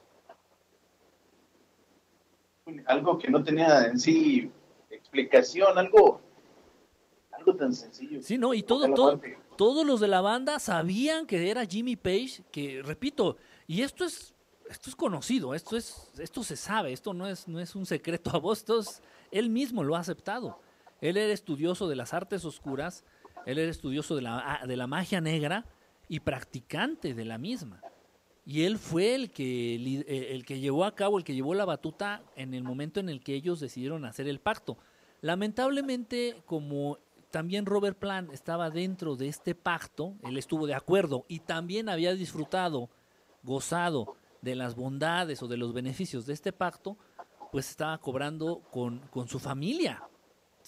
Algo 2.85 3.17
que 3.17 3.29
no 3.29 3.43
tenía 3.43 3.85
en 3.87 3.99
sí 3.99 4.51
explicación, 4.89 5.77
algo, 5.77 6.21
algo 7.31 7.55
tan 7.55 7.73
sencillo. 7.73 8.21
Sí, 8.21 8.37
no, 8.37 8.53
y 8.53 8.63
todo, 8.63 8.93
todo, 8.93 9.21
todos 9.55 9.85
los 9.85 9.99
de 9.99 10.07
la 10.07 10.21
banda 10.21 10.59
sabían 10.59 11.25
que 11.27 11.49
era 11.49 11.65
Jimmy 11.65 11.95
Page, 11.95 12.43
que 12.51 12.81
repito, 12.83 13.37
y 13.67 13.81
esto 13.81 14.03
es, 14.03 14.33
esto 14.69 14.89
es 14.89 14.95
conocido, 14.95 15.53
esto 15.53 15.77
es, 15.77 16.11
esto 16.19 16.43
se 16.43 16.55
sabe, 16.55 16.91
esto 16.91 17.13
no 17.13 17.27
es, 17.27 17.47
no 17.47 17.59
es 17.59 17.75
un 17.75 17.85
secreto 17.85 18.31
a 18.33 18.39
vos, 18.39 18.59
esto 18.59 18.79
es- 18.79 19.01
él 19.31 19.49
mismo 19.49 19.83
lo 19.83 19.95
ha 19.95 19.99
aceptado. 19.99 20.59
Él 21.01 21.17
era 21.17 21.33
estudioso 21.33 21.87
de 21.87 21.95
las 21.95 22.13
artes 22.13 22.45
oscuras, 22.45 23.03
él 23.45 23.57
era 23.57 23.69
estudioso 23.69 24.15
de 24.15 24.21
la, 24.21 24.41
ah, 24.61 24.67
de 24.67 24.75
la 24.75 24.87
magia 24.87 25.21
negra 25.21 25.65
y 26.07 26.19
practicante 26.19 27.13
de 27.13 27.25
la 27.25 27.37
misma. 27.37 27.81
Y 28.45 28.63
él 28.63 28.77
fue 28.77 29.15
el 29.15 29.31
que, 29.31 29.75
eh, 29.75 30.27
el 30.31 30.45
que 30.45 30.59
llevó 30.59 30.85
a 30.85 30.95
cabo, 30.95 31.17
el 31.17 31.23
que 31.23 31.33
llevó 31.33 31.55
la 31.55 31.65
batuta 31.65 32.21
en 32.35 32.53
el 32.53 32.63
momento 32.63 32.99
en 32.99 33.09
el 33.09 33.21
que 33.21 33.33
ellos 33.33 33.59
decidieron 33.59 34.05
hacer 34.05 34.27
el 34.27 34.39
pacto. 34.39 34.77
Lamentablemente, 35.21 36.43
como 36.45 36.99
también 37.31 37.65
Robert 37.65 37.97
Plant 37.97 38.31
estaba 38.31 38.69
dentro 38.69 39.15
de 39.15 39.27
este 39.27 39.55
pacto, 39.55 40.13
él 40.23 40.37
estuvo 40.37 40.67
de 40.67 40.75
acuerdo 40.75 41.25
y 41.27 41.39
también 41.39 41.89
había 41.89 42.13
disfrutado, 42.13 42.89
gozado 43.41 44.15
de 44.41 44.55
las 44.55 44.75
bondades 44.75 45.41
o 45.41 45.47
de 45.47 45.57
los 45.57 45.73
beneficios 45.73 46.27
de 46.27 46.33
este 46.33 46.53
pacto, 46.53 46.97
pues 47.51 47.69
estaba 47.69 47.97
cobrando 47.97 48.61
con, 48.71 48.99
con 49.09 49.27
su 49.27 49.39
familia. 49.39 50.03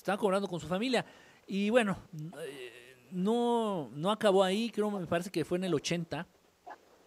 Estaba 0.08 0.22
cobrando 0.22 0.48
con 0.48 0.58
su 0.58 0.68
familia. 0.68 1.06
Y 1.46 1.70
bueno, 1.70 1.98
eh, 2.40 2.96
no, 3.12 3.90
no 3.94 4.10
acabó 4.10 4.42
ahí, 4.42 4.70
creo, 4.70 4.90
me 4.90 5.06
parece 5.06 5.30
que 5.30 5.44
fue 5.44 5.58
en 5.58 5.66
el 5.66 5.74
80, 5.74 6.26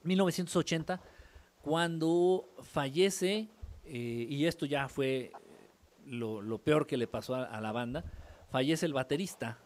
1980, 0.03 1.01
cuando 1.63 2.51
fallece, 2.63 3.49
eh, 3.87 4.27
y 4.29 4.45
esto 4.45 4.67
ya 4.67 4.87
fue 4.87 5.33
lo, 6.05 6.43
lo 6.43 6.59
peor 6.59 6.87
que 6.87 6.99
le 6.99 7.07
pasó 7.07 7.37
a, 7.37 7.59
la 7.63 7.73
banda, 7.73 8.05
fallece 8.51 8.85
el 8.85 8.93
baterista 8.93 9.57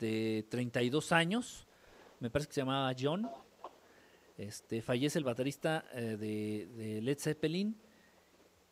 de 0.00 0.46
32 0.48 1.12
años, 1.12 1.66
me 2.18 2.30
parece 2.30 2.48
que 2.48 2.54
se 2.54 2.60
llamaba 2.62 2.94
John, 2.98 3.28
este, 4.38 4.80
fallece 4.80 5.18
el 5.18 5.24
baterista 5.24 5.84
eh, 5.92 6.16
de, 6.18 6.66
de 6.74 7.02
Led 7.02 7.18
Zeppelin, 7.18 7.76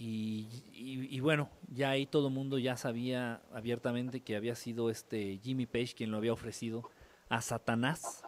y, 0.04 1.08
y- 1.16 1.20
bueno, 1.20 1.48
ya 1.68 1.90
ahí 1.90 2.06
todo 2.06 2.28
el 2.28 2.34
mundo 2.34 2.58
ya 2.58 2.76
sabía 2.76 3.40
abiertamente 3.52 4.20
que 4.20 4.34
había 4.36 4.54
sido 4.54 4.90
este 4.90 5.38
Jimmy 5.42 5.66
Page 5.66 5.94
quien 5.94 6.10
lo 6.10 6.16
había 6.16 6.32
ofrecido 6.32 6.82
a 7.28 7.40
Satanás. 7.40 8.24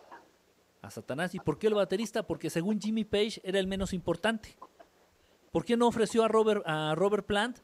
A 0.83 0.91
Satanás. 0.91 1.35
¿Y 1.35 1.41
por 1.41 1.59
qué 1.59 1.67
el 1.67 1.75
baterista? 1.75 2.27
Porque 2.27 2.51
según 2.51 2.81
Jimmy 2.81 3.05
Page 3.05 3.41
era 3.43 3.59
el 3.59 3.67
menos 3.67 3.93
importante. 3.93 4.57
¿Por 5.51 5.65
qué 5.65 5.77
no 5.77 5.87
ofreció 5.89 6.23
a 6.25 6.29
Robert, 6.29 6.63
a 6.67 6.95
Robert 6.95 7.27
Plant? 7.27 7.59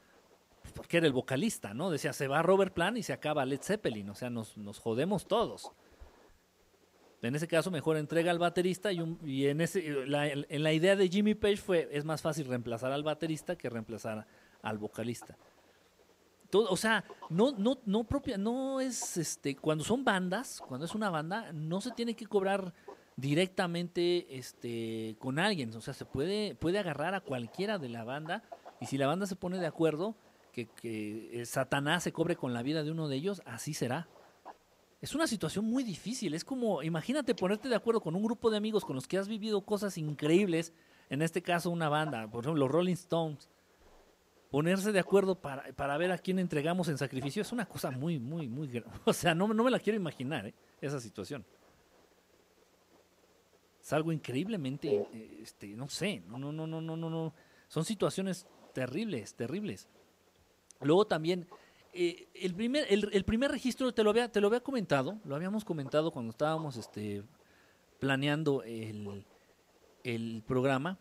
Porque 0.74 0.97
era 0.99 1.07
el 1.07 1.12
vocalista, 1.12 1.74
¿no? 1.74 1.91
Decía, 1.91 2.12
se 2.12 2.28
va 2.28 2.43
Robert 2.43 2.73
Plant 2.74 2.99
y 2.99 3.03
se 3.03 3.12
acaba 3.12 3.45
Led 3.45 3.61
Zeppelin. 3.62 4.09
O 4.11 4.15
sea, 4.15 4.31
nos, 4.31 4.57
nos 4.57 4.78
jodemos 4.78 5.27
todos. 5.27 5.70
En 7.22 7.34
ese 7.34 7.47
caso, 7.47 7.70
mejor 7.70 7.97
entrega 7.98 8.30
al 8.30 8.38
baterista 8.38 8.92
y, 8.92 9.01
un- 9.01 9.18
y 9.24 9.47
en, 9.47 9.60
ese, 9.60 10.06
la, 10.06 10.26
en 10.28 10.62
la 10.62 10.72
idea 10.72 10.97
de 10.97 11.09
Jimmy 11.09 11.34
Page 11.34 11.59
fue, 11.59 11.88
es 11.92 12.05
más 12.05 12.22
fácil 12.22 12.47
reemplazar 12.47 12.92
al 12.92 13.02
baterista 13.02 13.56
que 13.56 13.68
reemplazar 13.68 14.26
al 14.62 14.78
vocalista. 14.78 15.36
O 16.52 16.76
sea, 16.76 17.05
no, 17.28 17.52
no, 17.52 17.78
no 17.84 18.05
propia, 18.05 18.36
no 18.36 18.80
es 18.80 19.16
este, 19.16 19.55
cuando 19.55 19.84
son 19.84 20.05
bandas, 20.05 20.60
cuando 20.66 20.84
es 20.86 20.94
una 20.94 21.09
banda, 21.09 21.52
no 21.52 21.80
se 21.80 21.92
tiene 21.92 22.14
que 22.14 22.26
cobrar 22.26 22.72
directamente 23.14 24.26
este 24.36 25.14
con 25.20 25.38
alguien. 25.38 25.72
O 25.76 25.80
sea, 25.80 25.94
se 25.94 26.05
puede, 26.05 26.55
puede 26.56 26.78
agarrar 26.78 27.14
a 27.14 27.20
cualquiera 27.20 27.78
de 27.78 27.88
la 27.88 28.02
banda, 28.02 28.42
y 28.80 28.86
si 28.86 28.98
la 28.98 29.06
banda 29.06 29.26
se 29.26 29.36
pone 29.36 29.59
de 29.59 29.66
acuerdo, 29.66 30.16
que, 30.52 30.66
que, 30.66 31.42
Satanás 31.47 32.02
se 32.02 32.12
cobre 32.12 32.34
con 32.34 32.52
la 32.52 32.62
vida 32.62 32.82
de 32.82 32.90
uno 32.90 33.06
de 33.09 33.16
ellos, 33.16 33.42
así 33.44 33.72
será. 33.72 34.09
Es 35.01 35.14
una 35.14 35.27
situación 35.27 35.64
muy 35.64 35.82
difícil. 35.82 36.35
Es 36.35 36.44
como, 36.44 36.82
imagínate 36.82 37.35
ponerte 37.35 37.68
de 37.68 37.77
acuerdo 37.77 38.01
con 38.01 38.14
un 38.14 38.22
grupo 38.22 38.51
de 38.51 38.59
amigos 38.59 38.85
con 38.85 38.97
los 38.97 39.06
que 39.06 39.18
has 39.18 39.28
vivido 39.28 39.60
cosas 39.62 39.97
increíbles, 39.97 40.72
en 41.09 41.22
este 41.22 41.43
caso 41.43 41.70
una 41.70 41.89
banda, 41.89 42.31
por 42.31 42.44
ejemplo 42.44 42.60
los 42.60 42.70
Rolling 42.70 42.94
Stones, 42.94 43.48
ponerse 44.51 44.93
de 44.93 45.01
acuerdo 45.01 45.40
para, 45.40 45.72
para 45.72 45.97
ver 45.97 46.12
a 46.12 46.18
quién 46.18 46.39
entregamos 46.39 46.89
en 46.89 46.98
sacrificio 46.98 47.43
es 47.43 47.52
una 47.52 47.66
cosa 47.66 47.90
muy, 47.90 48.18
muy, 48.18 48.48
muy... 48.48 48.82
O 49.05 49.12
sea, 49.12 49.35
no, 49.35 49.48
no 49.48 49.64
me 49.64 49.70
la 49.70 49.78
quiero 49.78 49.97
imaginar, 49.97 50.47
¿eh? 50.47 50.55
esa 50.81 51.01
situación. 51.01 51.44
Es 53.82 53.93
algo 53.93 54.12
increíblemente, 54.12 55.09
este, 55.40 55.68
no 55.68 55.89
sé, 55.89 56.22
no, 56.27 56.39
no, 56.39 56.52
no, 56.52 56.66
no, 56.66 56.81
no, 56.81 56.97
no, 56.97 57.10
no. 57.10 57.35
Son 57.68 57.85
situaciones 57.85 58.47
terribles, 58.74 59.35
terribles. 59.35 59.89
Luego 60.81 61.06
también, 61.06 61.48
eh, 61.92 62.28
el, 62.34 62.54
primer, 62.54 62.86
el, 62.88 63.24
primer 63.24 63.50
registro, 63.50 63.92
te 63.92 64.04
lo, 64.04 64.10
había, 64.10 64.30
te 64.30 64.40
lo 64.40 64.46
había 64.46 64.60
comentado, 64.60 65.18
lo 65.24 65.34
habíamos 65.34 65.64
comentado 65.64 66.10
cuando 66.10 66.30
estábamos 66.30 66.76
este, 66.76 67.24
planeando 67.98 68.62
el, 68.62 69.24
el 70.04 70.42
programa. 70.46 70.98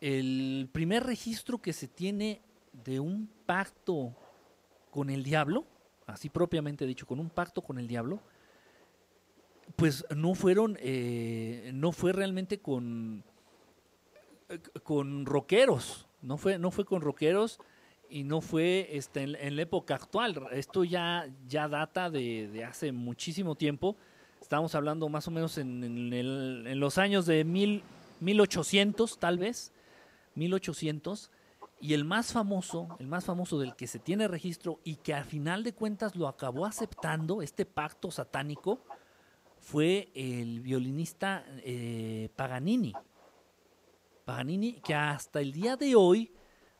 El 0.00 0.68
primer 0.72 1.04
registro 1.04 1.58
que 1.58 1.72
se 1.72 1.88
tiene 1.88 2.42
de 2.84 3.00
un 3.00 3.28
pacto 3.46 4.14
con 4.90 5.10
el 5.10 5.22
diablo, 5.22 5.66
así 6.06 6.28
propiamente 6.28 6.86
dicho, 6.86 7.06
con 7.06 7.20
un 7.20 7.30
pacto 7.30 7.62
con 7.62 7.78
el 7.78 7.86
diablo, 7.86 8.20
pues 9.76 10.06
no 10.14 10.34
fueron, 10.34 10.78
eh, 10.80 11.70
no 11.74 11.92
fue 11.92 12.12
realmente 12.12 12.60
con, 12.60 13.24
con 14.82 15.26
rockeros, 15.26 16.06
no 16.22 16.36
fue, 16.38 16.58
no 16.58 16.70
fue 16.70 16.84
con 16.84 17.02
rockeros 17.02 17.58
y 18.10 18.24
no 18.24 18.40
fue 18.40 18.88
este, 18.92 19.22
en, 19.22 19.56
la 19.56 19.62
época 19.62 19.94
actual. 19.94 20.48
Esto 20.52 20.84
ya, 20.84 21.28
ya 21.46 21.68
data 21.68 22.10
de, 22.10 22.64
hace 22.64 22.92
muchísimo 22.92 23.54
tiempo. 23.54 23.96
Estamos 24.40 24.74
hablando 24.74 25.08
más 25.08 25.26
o 25.28 25.30
menos 25.30 25.58
en 25.58 26.78
los 26.78 26.98
años 26.98 27.26
de 27.26 27.44
mil, 27.44 27.82
1800, 28.20 29.18
tal 29.18 29.38
vez, 29.38 29.72
1800. 30.34 31.30
Y 31.80 31.92
el 31.92 32.04
más 32.04 32.32
famoso, 32.32 32.88
el 32.98 33.06
más 33.06 33.24
famoso 33.24 33.58
del 33.58 33.76
que 33.76 33.86
se 33.86 33.98
tiene 33.98 34.28
registro 34.28 34.80
y 34.82 34.96
que 34.96 35.12
al 35.12 35.24
final 35.24 35.62
de 35.62 35.74
cuentas 35.74 36.16
lo 36.16 36.26
acabó 36.26 36.64
aceptando, 36.64 37.42
este 37.42 37.66
pacto 37.66 38.10
satánico, 38.10 38.80
fue 39.58 40.08
el 40.14 40.60
violinista 40.60 41.44
eh, 41.58 42.30
Paganini. 42.34 42.94
Paganini, 44.24 44.74
que 44.74 44.94
hasta 44.94 45.40
el 45.40 45.52
día 45.52 45.76
de 45.76 45.94
hoy 45.94 46.32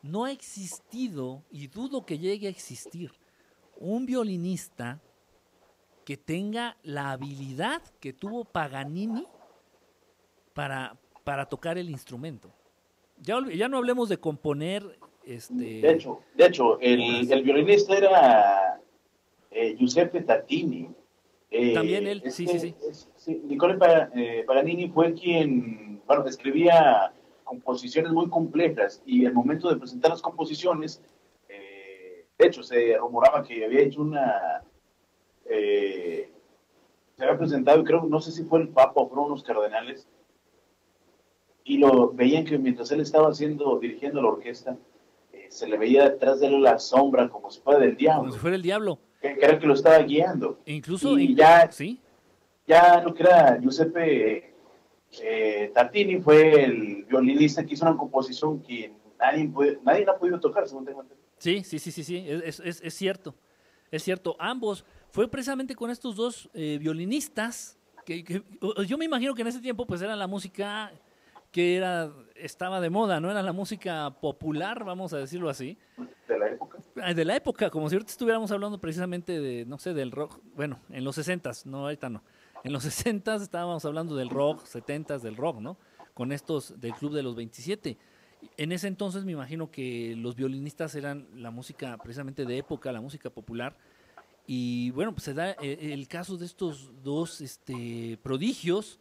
no 0.06 0.24
ha 0.24 0.32
existido, 0.32 1.42
y 1.50 1.66
dudo 1.68 2.06
que 2.06 2.18
llegue 2.18 2.46
a 2.46 2.50
existir, 2.50 3.12
un 3.78 4.06
violinista 4.06 5.00
que 6.04 6.16
tenga 6.16 6.76
la 6.82 7.10
habilidad 7.10 7.82
que 8.00 8.12
tuvo 8.12 8.44
Paganini 8.44 9.26
para, 10.54 10.96
para 11.24 11.46
tocar 11.46 11.76
el 11.78 11.90
instrumento. 11.90 12.50
Ya, 13.20 13.38
ya 13.52 13.68
no 13.68 13.78
hablemos 13.78 14.08
de 14.08 14.18
componer. 14.18 14.98
Este... 15.24 15.54
De 15.54 15.90
hecho, 15.90 16.20
de 16.34 16.46
hecho 16.46 16.78
el, 16.80 17.30
el 17.30 17.42
violinista 17.42 17.96
era 17.96 18.80
eh, 19.50 19.74
Giuseppe 19.76 20.20
Tartini. 20.22 20.88
Eh, 21.50 21.74
También 21.74 22.06
él, 22.06 22.22
sí, 22.30 22.46
sí, 22.46 22.58
sí, 22.58 22.74
sí. 23.16 23.42
Nicole 23.44 23.76
Paganini 24.46 24.88
fue 24.88 25.14
quien 25.14 26.02
bueno, 26.06 26.24
escribía 26.26 27.12
composiciones 27.46 28.12
muy 28.12 28.28
complejas 28.28 29.02
y 29.06 29.24
al 29.24 29.32
momento 29.32 29.70
de 29.70 29.76
presentar 29.76 30.10
las 30.10 30.20
composiciones, 30.20 31.00
eh, 31.48 32.26
de 32.36 32.46
hecho, 32.46 32.62
se 32.62 32.98
rumoraba 32.98 33.42
que 33.42 33.64
había 33.64 33.80
hecho 33.80 34.02
una. 34.02 34.62
Eh, 35.46 36.30
se 37.16 37.24
había 37.24 37.38
presentado, 37.38 37.82
creo, 37.82 38.02
no 38.02 38.20
sé 38.20 38.32
si 38.32 38.44
fue 38.44 38.60
el 38.60 38.68
Papa 38.68 39.00
o 39.00 39.08
fueron 39.08 39.26
unos 39.26 39.42
cardenales, 39.42 40.06
y 41.64 41.78
lo 41.78 42.12
veían 42.12 42.44
que 42.44 42.58
mientras 42.58 42.92
él 42.92 43.00
estaba 43.00 43.28
haciendo, 43.28 43.78
dirigiendo 43.78 44.20
la 44.20 44.28
orquesta, 44.28 44.76
eh, 45.32 45.46
se 45.48 45.66
le 45.66 45.78
veía 45.78 46.10
detrás 46.10 46.40
de 46.40 46.48
él 46.48 46.62
la 46.62 46.78
sombra 46.78 47.28
como 47.30 47.50
si 47.50 47.60
fuera 47.60 47.78
del 47.78 47.96
diablo. 47.96 48.24
Como 48.24 48.32
si 48.32 48.38
fuera 48.38 48.56
el 48.56 48.62
diablo. 48.62 48.98
Que, 49.22 49.38
era 49.40 49.58
que 49.58 49.66
lo 49.66 49.74
estaba 49.74 49.98
guiando. 50.00 50.58
Incluso, 50.66 51.18
y 51.18 51.34
ya, 51.34 51.70
¿sí? 51.72 52.00
ya 52.66 53.00
lo 53.02 53.14
que 53.14 53.22
era 53.22 53.58
Giuseppe 53.58 54.55
eh, 55.22 55.70
Tartini 55.74 56.20
fue 56.20 56.64
el 56.64 57.04
violinista 57.04 57.64
que 57.64 57.74
hizo 57.74 57.84
una 57.86 57.96
composición 57.96 58.62
que 58.62 58.92
nadie, 59.18 59.48
puede, 59.48 59.78
nadie 59.82 60.04
la 60.04 60.12
ha 60.12 60.18
podido 60.18 60.40
tocar, 60.40 60.66
según 60.68 60.84
tengo 60.84 61.02
entendido. 61.02 61.26
Sí, 61.38 61.62
sí, 61.64 61.78
sí, 61.78 61.90
sí, 61.90 62.04
sí, 62.04 62.24
es, 62.26 62.60
es, 62.60 62.80
es 62.82 62.94
cierto. 62.94 63.34
Es 63.90 64.02
cierto, 64.02 64.36
ambos. 64.38 64.84
Fue 65.10 65.28
precisamente 65.30 65.74
con 65.74 65.90
estos 65.90 66.16
dos 66.16 66.50
eh, 66.54 66.78
violinistas 66.80 67.78
que, 68.04 68.22
que, 68.22 68.42
yo 68.86 68.98
me 68.98 69.04
imagino 69.04 69.34
que 69.34 69.42
en 69.42 69.48
ese 69.48 69.60
tiempo 69.60 69.86
pues 69.86 70.00
era 70.00 70.14
la 70.14 70.26
música 70.26 70.92
que 71.50 71.76
era 71.76 72.12
estaba 72.34 72.80
de 72.80 72.90
moda, 72.90 73.18
¿no? 73.18 73.30
Era 73.30 73.42
la 73.42 73.52
música 73.52 74.10
popular, 74.20 74.84
vamos 74.84 75.12
a 75.12 75.18
decirlo 75.18 75.48
así. 75.48 75.78
De 76.28 76.38
la 76.38 76.48
época. 76.48 76.78
De 77.14 77.24
la 77.24 77.36
época, 77.36 77.70
como 77.70 77.88
si 77.88 77.96
ahorita 77.96 78.10
estuviéramos 78.10 78.50
hablando 78.52 78.78
precisamente 78.78 79.40
de, 79.40 79.64
no 79.64 79.78
sé, 79.78 79.94
del 79.94 80.12
rock, 80.12 80.38
bueno, 80.54 80.80
en 80.90 81.02
los 81.02 81.14
60 81.14 81.50
no, 81.64 81.84
ahorita 81.84 82.10
no. 82.10 82.22
En 82.66 82.72
los 82.72 82.82
60 82.82 83.36
estábamos 83.36 83.84
hablando 83.84 84.16
del 84.16 84.28
rock, 84.28 84.66
70 84.66 85.18
del 85.18 85.36
rock, 85.36 85.60
¿no? 85.60 85.78
Con 86.14 86.32
estos 86.32 86.80
del 86.80 86.94
Club 86.94 87.14
de 87.14 87.22
los 87.22 87.36
27. 87.36 87.96
En 88.56 88.72
ese 88.72 88.88
entonces 88.88 89.24
me 89.24 89.32
imagino 89.32 89.70
que 89.70 90.16
los 90.16 90.34
violinistas 90.34 90.96
eran 90.96 91.28
la 91.34 91.52
música 91.52 91.96
precisamente 91.98 92.44
de 92.44 92.58
época, 92.58 92.90
la 92.90 93.00
música 93.00 93.30
popular. 93.30 93.76
Y 94.48 94.90
bueno, 94.90 95.12
pues 95.12 95.24
se 95.24 95.34
da 95.34 95.52
el, 95.52 95.92
el 95.92 96.08
caso 96.08 96.36
de 96.36 96.46
estos 96.46 96.90
dos 97.04 97.40
este, 97.40 98.18
prodigios 98.22 98.98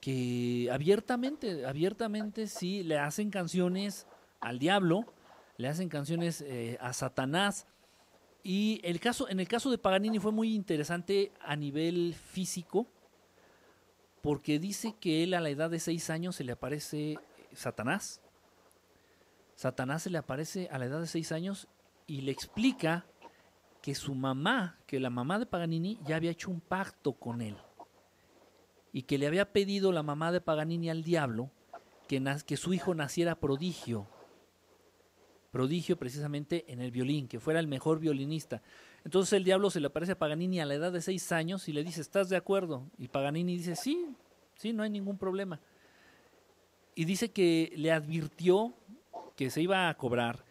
que 0.00 0.70
abiertamente, 0.72 1.66
abiertamente 1.66 2.46
sí 2.46 2.82
le 2.84 2.98
hacen 2.98 3.30
canciones 3.30 4.06
al 4.40 4.58
diablo, 4.58 5.04
le 5.58 5.68
hacen 5.68 5.90
canciones 5.90 6.40
eh, 6.40 6.78
a 6.80 6.94
Satanás. 6.94 7.66
Y 8.48 8.80
el 8.82 8.98
caso, 8.98 9.28
en 9.28 9.40
el 9.40 9.46
caso 9.46 9.70
de 9.70 9.76
Paganini 9.76 10.18
fue 10.18 10.32
muy 10.32 10.54
interesante 10.54 11.32
a 11.38 11.54
nivel 11.54 12.14
físico, 12.14 12.86
porque 14.22 14.58
dice 14.58 14.94
que 14.98 15.22
él 15.22 15.34
a 15.34 15.42
la 15.42 15.50
edad 15.50 15.68
de 15.68 15.78
seis 15.78 16.08
años 16.08 16.36
se 16.36 16.44
le 16.44 16.52
aparece 16.52 17.18
Satanás. 17.52 18.22
Satanás 19.54 20.04
se 20.04 20.08
le 20.08 20.16
aparece 20.16 20.66
a 20.72 20.78
la 20.78 20.86
edad 20.86 20.98
de 20.98 21.06
seis 21.06 21.30
años 21.30 21.68
y 22.06 22.22
le 22.22 22.32
explica 22.32 23.04
que 23.82 23.94
su 23.94 24.14
mamá, 24.14 24.78
que 24.86 24.98
la 24.98 25.10
mamá 25.10 25.38
de 25.38 25.44
Paganini 25.44 26.00
ya 26.06 26.16
había 26.16 26.30
hecho 26.30 26.50
un 26.50 26.62
pacto 26.62 27.12
con 27.12 27.42
él 27.42 27.58
y 28.94 29.02
que 29.02 29.18
le 29.18 29.26
había 29.26 29.52
pedido 29.52 29.92
la 29.92 30.02
mamá 30.02 30.32
de 30.32 30.40
Paganini 30.40 30.88
al 30.88 31.04
diablo 31.04 31.50
que, 32.08 32.24
que 32.46 32.56
su 32.56 32.72
hijo 32.72 32.94
naciera 32.94 33.38
prodigio, 33.38 34.06
prodigio 35.50 35.96
precisamente 35.96 36.64
en 36.68 36.80
el 36.80 36.90
violín, 36.90 37.28
que 37.28 37.40
fuera 37.40 37.60
el 37.60 37.66
mejor 37.66 37.98
violinista. 37.98 38.62
Entonces 39.04 39.32
el 39.32 39.44
diablo 39.44 39.70
se 39.70 39.80
le 39.80 39.86
aparece 39.86 40.12
a 40.12 40.18
Paganini 40.18 40.60
a 40.60 40.66
la 40.66 40.74
edad 40.74 40.92
de 40.92 41.00
seis 41.00 41.32
años 41.32 41.68
y 41.68 41.72
le 41.72 41.84
dice, 41.84 42.00
¿estás 42.00 42.28
de 42.28 42.36
acuerdo? 42.36 42.86
Y 42.98 43.08
Paganini 43.08 43.56
dice, 43.56 43.76
sí, 43.76 44.08
sí, 44.56 44.72
no 44.72 44.82
hay 44.82 44.90
ningún 44.90 45.18
problema. 45.18 45.60
Y 46.94 47.04
dice 47.04 47.30
que 47.30 47.72
le 47.76 47.92
advirtió 47.92 48.74
que 49.36 49.50
se 49.50 49.62
iba 49.62 49.88
a 49.88 49.94
cobrar 49.94 50.44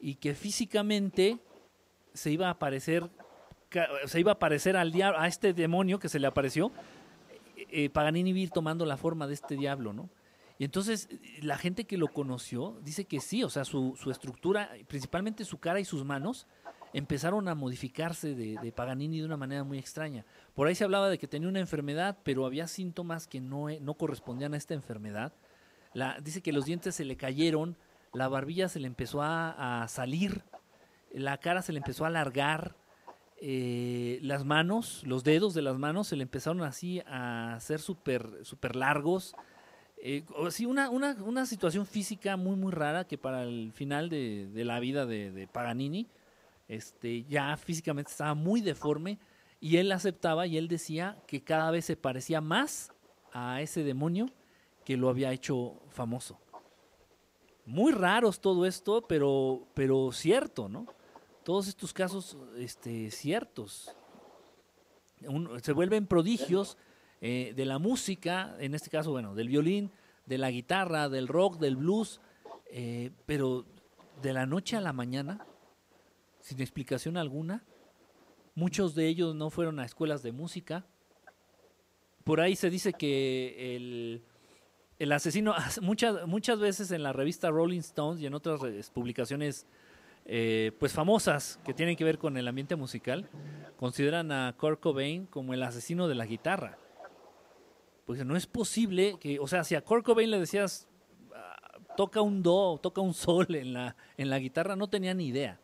y 0.00 0.14
que 0.14 0.34
físicamente 0.34 1.38
se 2.14 2.30
iba 2.30 2.48
a 2.48 2.50
aparecer 2.50 3.10
se 4.06 4.20
iba 4.20 4.32
a 4.32 4.34
aparecer 4.34 4.76
al 4.76 4.92
diablo, 4.92 5.20
a 5.20 5.26
este 5.26 5.52
demonio 5.52 5.98
que 5.98 6.08
se 6.08 6.18
le 6.18 6.26
apareció, 6.26 6.72
eh, 7.70 7.90
Paganini 7.90 8.30
ir 8.30 8.50
tomando 8.50 8.86
la 8.86 8.96
forma 8.96 9.26
de 9.26 9.34
este 9.34 9.56
diablo, 9.56 9.92
¿no? 9.92 10.08
Y 10.58 10.64
entonces 10.64 11.08
la 11.40 11.56
gente 11.56 11.84
que 11.84 11.96
lo 11.96 12.08
conoció 12.08 12.80
dice 12.82 13.04
que 13.04 13.20
sí, 13.20 13.44
o 13.44 13.50
sea, 13.50 13.64
su, 13.64 13.96
su 13.96 14.10
estructura, 14.10 14.70
principalmente 14.88 15.44
su 15.44 15.58
cara 15.58 15.78
y 15.78 15.84
sus 15.84 16.04
manos, 16.04 16.46
empezaron 16.92 17.48
a 17.48 17.54
modificarse 17.54 18.34
de, 18.34 18.72
Paganini 18.72 19.20
de 19.20 19.26
una 19.26 19.36
manera 19.36 19.64
muy 19.64 19.78
extraña. 19.78 20.24
Por 20.54 20.66
ahí 20.66 20.74
se 20.74 20.84
hablaba 20.84 21.08
de 21.08 21.18
que 21.18 21.28
tenía 21.28 21.48
una 21.48 21.60
enfermedad, 21.60 22.18
pero 22.24 22.44
había 22.44 22.66
síntomas 22.66 23.26
que 23.26 23.40
no, 23.40 23.66
no 23.80 23.94
correspondían 23.94 24.54
a 24.54 24.56
esta 24.56 24.74
enfermedad. 24.74 25.32
La, 25.94 26.20
dice 26.20 26.42
que 26.42 26.52
los 26.52 26.64
dientes 26.64 26.94
se 26.94 27.04
le 27.04 27.16
cayeron, 27.16 27.76
la 28.12 28.28
barbilla 28.28 28.68
se 28.68 28.80
le 28.80 28.86
empezó 28.86 29.22
a, 29.22 29.82
a 29.82 29.88
salir, 29.88 30.42
la 31.12 31.38
cara 31.38 31.62
se 31.62 31.72
le 31.72 31.78
empezó 31.78 32.04
a 32.04 32.08
alargar, 32.08 32.74
eh, 33.40 34.18
las 34.22 34.44
manos, 34.44 35.02
los 35.06 35.22
dedos 35.22 35.54
de 35.54 35.62
las 35.62 35.78
manos 35.78 36.08
se 36.08 36.16
le 36.16 36.24
empezaron 36.24 36.62
así 36.62 37.00
a 37.06 37.54
hacer 37.54 37.80
súper 37.80 38.44
super 38.44 38.74
largos. 38.74 39.36
Eh, 40.00 40.24
así 40.46 40.64
una, 40.64 40.90
una, 40.90 41.16
una, 41.24 41.44
situación 41.44 41.84
física 41.84 42.36
muy, 42.36 42.56
muy 42.56 42.72
rara 42.72 43.04
que 43.04 43.18
para 43.18 43.42
el 43.42 43.72
final 43.72 44.08
de, 44.08 44.48
de 44.48 44.64
la 44.64 44.78
vida 44.78 45.06
de, 45.06 45.32
de, 45.32 45.46
Paganini, 45.48 46.06
este, 46.68 47.24
ya 47.24 47.56
físicamente 47.56 48.10
estaba 48.10 48.34
muy 48.34 48.60
deforme 48.60 49.18
y 49.60 49.78
él 49.78 49.90
aceptaba 49.90 50.46
y 50.46 50.56
él 50.56 50.68
decía 50.68 51.20
que 51.26 51.42
cada 51.42 51.70
vez 51.70 51.84
se 51.84 51.96
parecía 51.96 52.40
más 52.40 52.92
a 53.32 53.60
ese 53.60 53.82
demonio 53.82 54.30
que 54.84 54.96
lo 54.96 55.08
había 55.08 55.32
hecho 55.32 55.82
famoso. 55.90 56.38
Muy 57.66 57.92
raros 57.92 58.40
todo 58.40 58.66
esto, 58.66 59.02
pero, 59.02 59.66
pero 59.74 60.12
cierto, 60.12 60.68
¿no? 60.68 60.86
todos 61.48 61.66
estos 61.66 61.94
casos 61.94 62.36
este, 62.58 63.10
ciertos. 63.10 63.90
Se 65.62 65.72
vuelven 65.72 66.06
prodigios 66.06 66.76
eh, 67.20 67.52
de 67.56 67.64
la 67.64 67.78
música, 67.78 68.54
en 68.58 68.74
este 68.74 68.90
caso, 68.90 69.10
bueno, 69.10 69.34
del 69.34 69.48
violín, 69.48 69.90
de 70.26 70.38
la 70.38 70.50
guitarra, 70.50 71.08
del 71.08 71.28
rock, 71.28 71.58
del 71.58 71.76
blues, 71.76 72.20
eh, 72.70 73.10
pero 73.26 73.64
de 74.22 74.32
la 74.32 74.46
noche 74.46 74.76
a 74.76 74.80
la 74.80 74.92
mañana, 74.92 75.44
sin 76.40 76.60
explicación 76.60 77.16
alguna. 77.16 77.64
Muchos 78.54 78.94
de 78.94 79.06
ellos 79.08 79.34
no 79.34 79.50
fueron 79.50 79.78
a 79.80 79.84
escuelas 79.84 80.22
de 80.22 80.32
música. 80.32 80.84
Por 82.24 82.40
ahí 82.40 82.56
se 82.56 82.70
dice 82.70 82.92
que 82.92 83.76
el, 83.76 84.22
el 84.98 85.12
asesino, 85.12 85.54
muchas, 85.82 86.26
muchas 86.26 86.58
veces 86.58 86.90
en 86.90 87.02
la 87.02 87.12
revista 87.12 87.50
Rolling 87.50 87.80
Stones 87.80 88.20
y 88.20 88.26
en 88.26 88.34
otras 88.34 88.60
publicaciones 88.90 89.66
eh, 90.30 90.72
pues 90.78 90.92
famosas 90.92 91.58
que 91.64 91.72
tienen 91.72 91.96
que 91.96 92.04
ver 92.04 92.18
con 92.18 92.36
el 92.36 92.46
ambiente 92.46 92.76
musical, 92.76 93.26
consideran 93.78 94.30
a 94.30 94.54
Kurt 94.58 94.78
Cobain 94.78 95.24
como 95.24 95.54
el 95.54 95.62
asesino 95.62 96.06
de 96.06 96.14
la 96.14 96.26
guitarra. 96.26 96.76
Pues 98.08 98.24
no 98.24 98.36
es 98.36 98.46
posible 98.46 99.18
que, 99.20 99.38
o 99.38 99.46
sea, 99.46 99.64
si 99.64 99.74
a 99.74 99.84
Kurt 99.84 100.02
Cobain 100.02 100.30
le 100.30 100.40
decías 100.40 100.88
ah, 101.34 101.78
toca 101.94 102.22
un 102.22 102.42
do, 102.42 102.80
toca 102.82 103.02
un 103.02 103.12
sol 103.12 103.46
en 103.50 103.74
la, 103.74 103.96
en 104.16 104.30
la 104.30 104.38
guitarra, 104.38 104.76
no 104.76 104.88
tenía 104.88 105.12
ni 105.12 105.26
idea. 105.26 105.60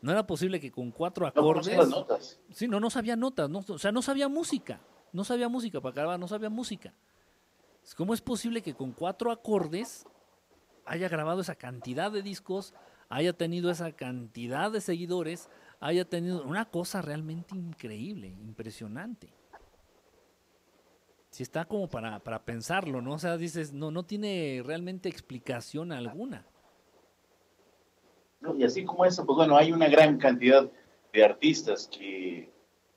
No 0.00 0.10
era 0.10 0.26
posible 0.26 0.58
que 0.58 0.72
con 0.72 0.90
cuatro 0.92 1.24
No 1.24 1.28
acordes. 1.28 1.66
conocía 1.66 1.76
las 1.76 1.88
notas. 1.90 2.40
Sí, 2.50 2.66
no, 2.66 2.80
no 2.80 2.88
sabía 2.88 3.14
notas, 3.14 3.50
no, 3.50 3.62
o 3.68 3.78
sea, 3.78 3.92
no 3.92 4.00
sabía 4.00 4.26
música, 4.30 4.80
no 5.12 5.22
sabía 5.22 5.50
música, 5.50 5.82
para 5.82 5.92
acabar, 5.92 6.18
no 6.18 6.28
sabía 6.28 6.48
música. 6.48 6.94
¿Cómo 7.94 8.14
es 8.14 8.22
posible 8.22 8.62
que 8.62 8.72
con 8.72 8.92
cuatro 8.92 9.30
acordes 9.30 10.06
haya 10.86 11.10
grabado 11.10 11.42
esa 11.42 11.56
cantidad 11.56 12.10
de 12.10 12.22
discos, 12.22 12.72
haya 13.10 13.34
tenido 13.34 13.70
esa 13.70 13.92
cantidad 13.92 14.72
de 14.72 14.80
seguidores, 14.80 15.50
haya 15.78 16.06
tenido 16.08 16.42
una 16.42 16.70
cosa 16.70 17.02
realmente 17.02 17.54
increíble, 17.54 18.28
impresionante? 18.28 19.34
Si 21.36 21.42
está 21.42 21.66
como 21.66 21.86
para, 21.86 22.18
para 22.20 22.46
pensarlo, 22.46 23.02
¿no? 23.02 23.12
O 23.12 23.18
sea, 23.18 23.36
dices, 23.36 23.74
no, 23.74 23.90
no 23.90 24.06
tiene 24.06 24.62
realmente 24.64 25.10
explicación 25.10 25.92
alguna. 25.92 26.46
Y 28.56 28.64
así 28.64 28.86
como 28.86 29.04
eso, 29.04 29.26
pues 29.26 29.36
bueno, 29.36 29.54
hay 29.54 29.70
una 29.70 29.86
gran 29.88 30.16
cantidad 30.16 30.66
de 31.12 31.22
artistas 31.22 31.90
que 31.94 32.50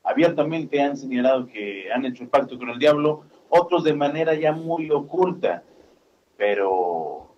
abiertamente 0.03 0.82
han 0.82 0.95
señalado 0.95 1.48
que 1.48 1.91
han 1.91 2.06
hecho 2.06 2.24
el 2.24 2.30
pacto 2.30 2.57
con 2.57 2.70
el 2.70 2.80
diablo, 2.80 3.26
otros 3.49 3.84
de 3.84 3.94
manera 3.94 4.34
ya 4.36 4.53
muy 4.53 4.90
oculta, 4.90 5.61
pero 6.38 7.36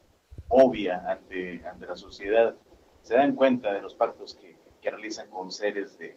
obvia 0.49 1.03
ante, 1.09 1.65
ante 1.65 1.87
la 1.87 1.95
sociedad. 1.95 2.55
Se 3.01 3.15
dan 3.15 3.35
cuenta 3.35 3.73
de 3.73 3.81
los 3.81 3.95
pactos 3.95 4.35
que, 4.35 4.55
que 4.79 4.91
realizan 4.91 5.31
con 5.31 5.51
seres 5.51 5.97
de, 5.97 6.15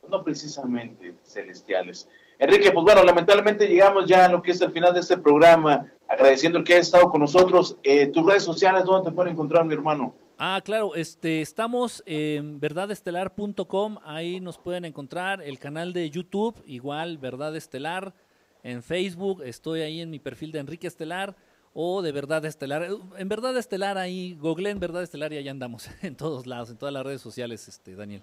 pues 0.00 0.10
no 0.10 0.24
precisamente 0.24 1.14
celestiales. 1.22 2.08
Enrique, 2.38 2.70
pues 2.70 2.84
bueno, 2.84 3.02
lamentablemente 3.02 3.66
llegamos 3.66 4.06
ya 4.06 4.26
a 4.26 4.28
lo 4.28 4.40
que 4.40 4.52
es 4.52 4.60
el 4.60 4.70
final 4.70 4.94
de 4.94 5.00
este 5.00 5.18
programa, 5.18 5.92
agradeciendo 6.06 6.58
el 6.58 6.64
que 6.64 6.74
hayas 6.74 6.86
estado 6.86 7.10
con 7.10 7.20
nosotros. 7.20 7.76
Eh, 7.82 8.06
tus 8.06 8.24
redes 8.24 8.44
sociales, 8.44 8.84
¿dónde 8.84 9.10
te 9.10 9.14
pueden 9.14 9.32
encontrar, 9.32 9.64
mi 9.64 9.74
hermano? 9.74 10.14
Ah, 10.38 10.60
claro, 10.64 10.94
este, 10.94 11.40
estamos 11.40 12.00
en 12.06 12.60
verdadestelar.com, 12.60 13.98
ahí 14.04 14.38
nos 14.38 14.56
pueden 14.56 14.84
encontrar 14.84 15.42
el 15.42 15.58
canal 15.58 15.92
de 15.92 16.08
YouTube, 16.10 16.62
igual 16.64 17.18
Verdad 17.18 17.56
Estelar, 17.56 18.14
en 18.62 18.84
Facebook, 18.84 19.42
estoy 19.42 19.80
ahí 19.80 20.00
en 20.00 20.10
mi 20.10 20.20
perfil 20.20 20.52
de 20.52 20.60
Enrique 20.60 20.86
Estelar 20.86 21.34
o 21.72 22.02
de 22.02 22.12
Verdad 22.12 22.44
Estelar. 22.44 22.88
En 23.16 23.28
Verdad 23.28 23.56
Estelar 23.56 23.98
ahí, 23.98 24.36
googleen 24.40 24.78
Verdad 24.78 25.02
Estelar 25.02 25.32
y 25.32 25.38
allá 25.38 25.50
andamos, 25.50 25.90
en 26.02 26.14
todos 26.14 26.46
lados, 26.46 26.70
en 26.70 26.78
todas 26.78 26.92
las 26.92 27.04
redes 27.04 27.20
sociales, 27.20 27.66
este, 27.66 27.96
Daniel. 27.96 28.22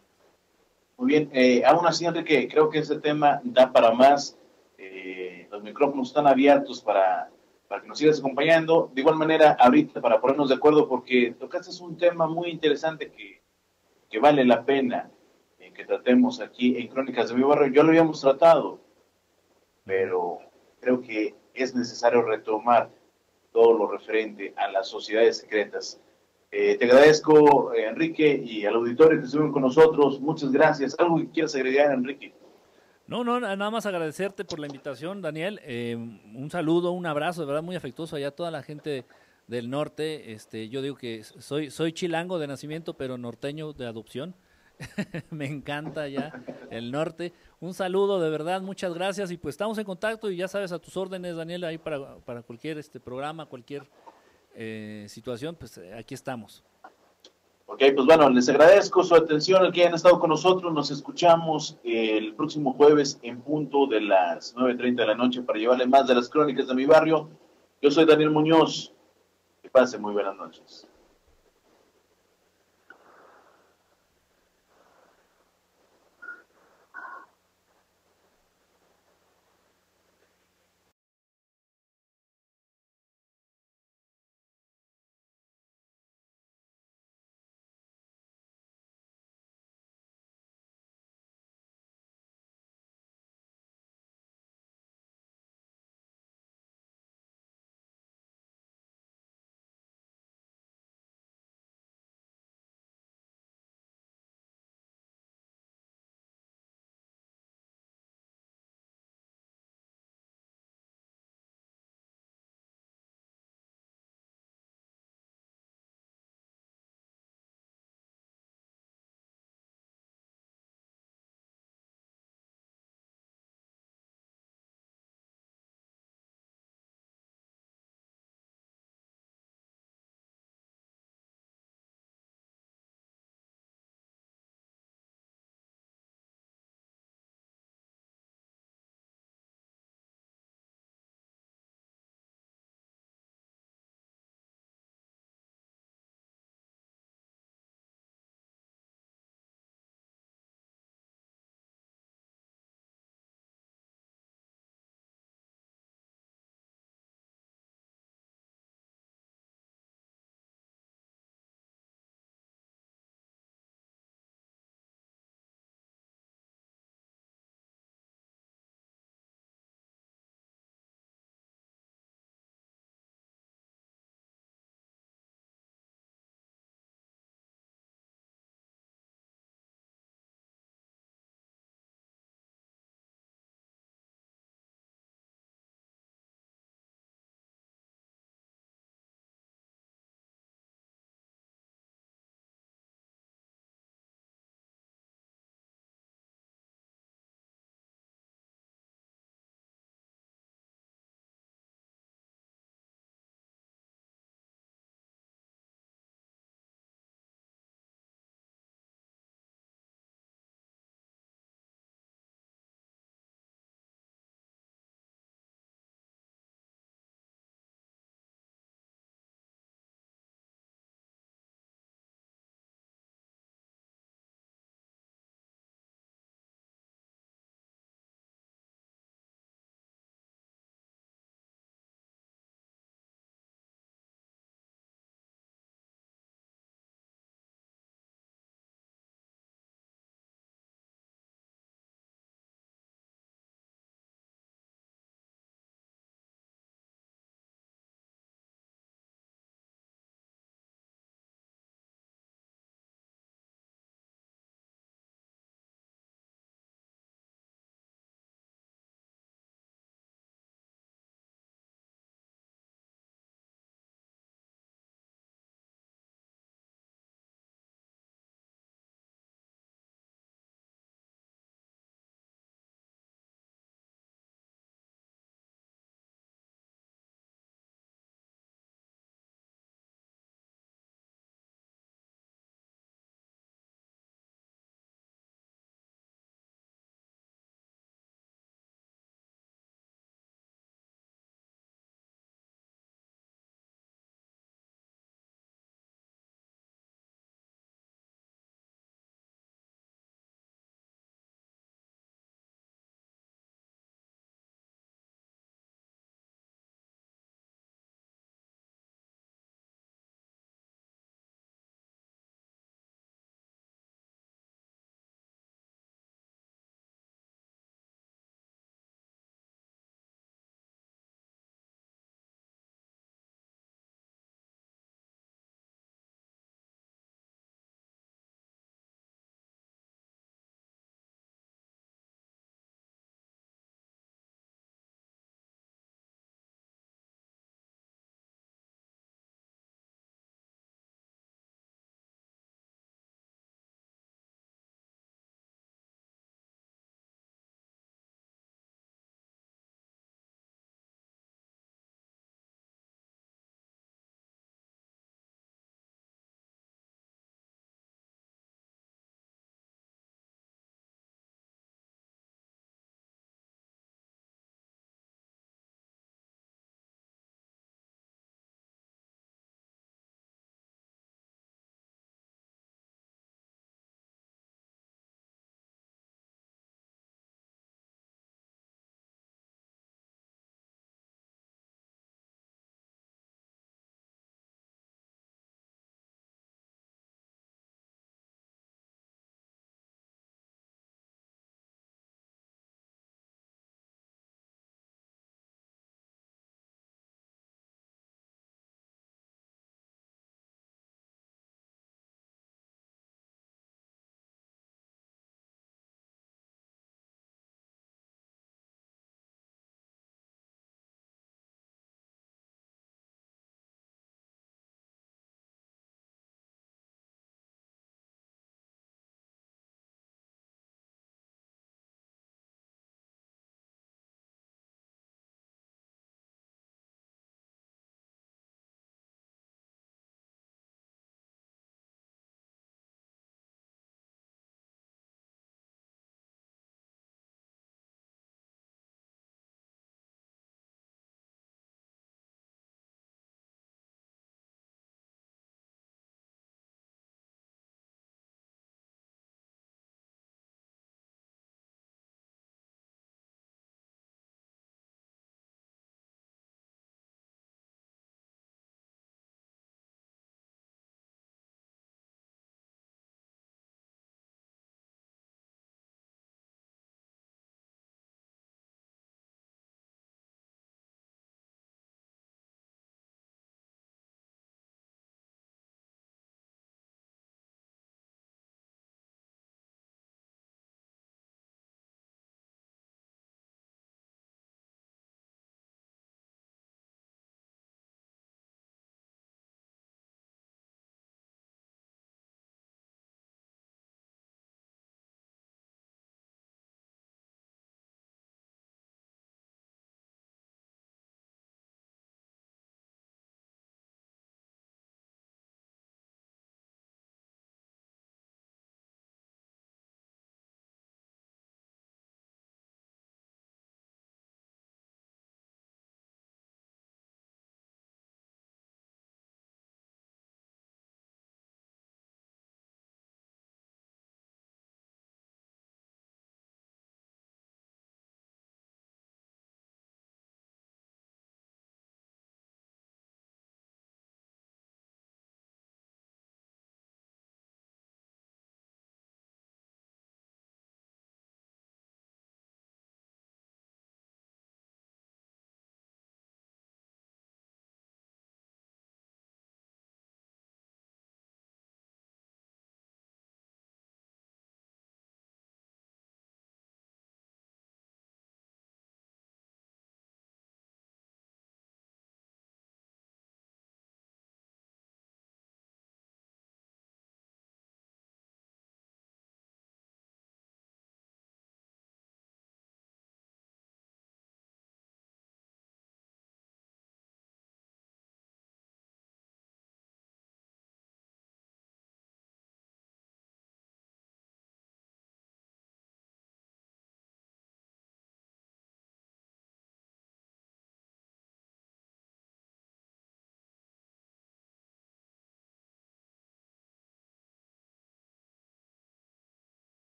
Muy 0.98 1.08
bien, 1.08 1.30
eh, 1.34 1.64
aún 1.66 1.86
así, 1.86 2.06
Enrique, 2.06 2.48
creo 2.48 2.70
que 2.70 2.80
ese 2.80 3.00
tema 3.00 3.42
da 3.44 3.72
para 3.72 3.92
más. 3.92 4.38
Eh, 4.78 5.48
los 5.52 5.62
micrófonos 5.62 6.08
están 6.08 6.26
abiertos 6.26 6.82
para, 6.82 7.30
para 7.68 7.82
que 7.82 7.88
nos 7.88 7.98
sigas 7.98 8.20
acompañando. 8.20 8.90
De 8.94 9.02
igual 9.02 9.18
manera, 9.18 9.58
ahorita, 9.60 10.00
para 10.00 10.22
ponernos 10.22 10.50
de 10.50 10.56
acuerdo, 10.56 10.88
porque 10.88 11.36
tocaste 11.38 11.84
un 11.84 11.98
tema 11.98 12.28
muy 12.28 12.50
interesante 12.50 13.12
que, 13.12 13.42
que 14.10 14.20
vale 14.20 14.46
la 14.46 14.64
pena 14.64 15.12
eh, 15.60 15.74
que 15.74 15.84
tratemos 15.84 16.40
aquí 16.40 16.78
en 16.78 16.88
Crónicas 16.88 17.30
de 17.30 17.36
mi 17.36 17.44
barrio. 17.44 17.74
Ya 17.74 17.84
lo 17.84 17.90
habíamos 17.90 18.22
tratado, 18.22 18.80
pero 19.84 20.40
creo 20.80 21.02
que 21.02 21.36
es 21.54 21.76
necesario 21.76 22.22
retomar 22.22 22.90
todo 23.52 23.74
lo 23.74 23.88
referente 23.88 24.54
a 24.56 24.70
las 24.70 24.88
sociedades 24.88 25.40
secretas. 25.40 26.02
Eh, 26.52 26.78
te 26.78 26.86
agradezco, 26.86 27.74
eh, 27.74 27.88
Enrique, 27.88 28.42
y 28.44 28.66
al 28.66 28.76
auditorio 28.76 29.20
que 29.20 29.26
estuvieron 29.26 29.52
con 29.52 29.64
nosotros. 29.64 30.20
Muchas 30.22 30.52
gracias. 30.52 30.96
¿Algo 31.00 31.18
que 31.18 31.30
quieras 31.30 31.56
agregar, 31.56 31.92
Enrique? 31.92 32.34
No, 33.08 33.24
no, 33.24 33.40
nada 33.40 33.70
más 33.70 33.86
agradecerte 33.86 34.46
por 34.46 34.60
la 34.60 34.66
invitación, 34.68 35.22
Daniel. 35.22 35.60
Eh, 35.64 35.96
un 35.96 36.50
saludo, 36.50 36.92
un 36.92 37.06
abrazo, 37.06 37.42
de 37.42 37.48
verdad 37.48 37.62
muy 37.62 37.76
afectuoso 37.76 38.16
allá 38.16 38.30
a 38.30 38.32
toda 38.32 38.50
la 38.50 38.64
gente 38.64 39.06
del 39.48 39.70
norte. 39.70 40.34
Este, 40.34 40.70
yo 40.70 40.82
digo 40.82 40.96
que 40.96 41.24
soy, 41.24 41.70
soy 41.70 41.94
chilango 41.94 42.40
de 42.40 42.48
nacimiento, 42.48 42.96
pero 42.96 43.18
norteño 43.18 43.74
de 43.74 43.86
adopción. 43.86 44.36
Me 45.30 45.46
encanta 45.46 46.08
ya 46.08 46.34
el 46.72 46.92
norte. 46.92 47.32
Un 47.60 47.74
saludo, 47.74 48.20
de 48.20 48.30
verdad, 48.30 48.62
muchas 48.62 48.94
gracias. 48.94 49.30
Y 49.30 49.38
pues 49.38 49.54
estamos 49.54 49.78
en 49.78 49.86
contacto 49.86 50.32
y 50.32 50.38
ya 50.38 50.48
sabes 50.48 50.72
a 50.72 50.80
tus 50.80 50.98
órdenes, 50.98 51.36
Daniel, 51.36 51.64
ahí 51.64 51.78
para, 51.78 52.18
para 52.20 52.42
cualquier 52.42 52.78
este 52.78 53.00
programa, 53.00 53.46
cualquier 53.46 53.84
eh, 54.56 55.06
situación, 55.10 55.56
pues 55.56 55.78
eh, 55.78 55.94
aquí 55.94 56.14
estamos. 56.14 56.64
Ok, 57.68 57.82
pues 57.96 58.06
bueno, 58.06 58.30
les 58.30 58.48
agradezco 58.48 59.04
su 59.04 59.16
atención, 59.16 59.66
el 59.66 59.72
que 59.72 59.82
hayan 59.82 59.96
estado 59.96 60.20
con 60.20 60.30
nosotros. 60.30 60.72
Nos 60.72 60.92
escuchamos 60.92 61.78
el 61.84 62.36
próximo 62.36 62.74
jueves 62.74 63.20
en 63.24 63.42
punto 63.42 63.88
de 63.88 64.02
las 64.02 64.56
9.30 64.56 64.96
de 64.96 65.08
la 65.08 65.16
noche 65.16 65.42
para 65.42 65.58
llevarle 65.58 65.88
más 65.88 66.08
de 66.08 66.16
las 66.16 66.30
crónicas 66.30 66.68
de 66.68 66.76
mi 66.76 66.86
barrio. 66.86 67.30
Yo 67.82 67.90
soy 67.90 68.06
Daniel 68.06 68.30
Muñoz. 68.30 68.94
Que 69.62 69.70
pasen 69.70 70.02
muy 70.02 70.14
buenas 70.14 70.36
noches. 70.36 70.88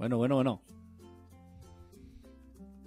Bueno, 0.00 0.16
bueno, 0.16 0.36
bueno. 0.36 0.62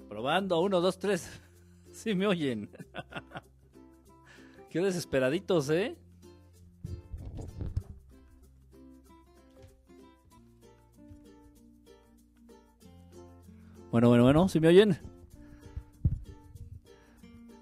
Probando, 0.10 0.60
uno, 0.62 0.82
dos, 0.82 0.98
tres. 0.98 1.30
Sí 1.92 2.16
me 2.16 2.26
oyen. 2.26 2.72
Qué 4.72 4.80
desesperaditos, 4.80 5.70
¿eh? 5.70 5.96
Bueno, 13.92 14.10
bueno, 14.10 14.24
bueno, 14.24 14.50
¿sí 14.50 14.60
me 14.60 14.70
oyen? 14.70 14.98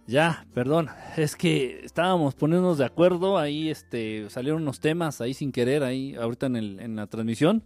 Ya, 0.08 0.46
perdón, 0.54 0.88
es 1.18 1.36
que 1.36 1.84
estábamos 1.84 2.36
poniéndonos 2.36 2.78
de 2.78 2.86
acuerdo, 2.86 3.38
ahí 3.38 3.70
este, 3.70 4.30
salieron 4.30 4.62
unos 4.62 4.80
temas 4.80 5.20
ahí 5.20 5.34
sin 5.34 5.52
querer, 5.52 5.84
ahí 5.84 6.16
ahorita 6.16 6.46
en, 6.46 6.56
el, 6.56 6.80
en 6.80 6.96
la 6.96 7.08
transmisión. 7.08 7.66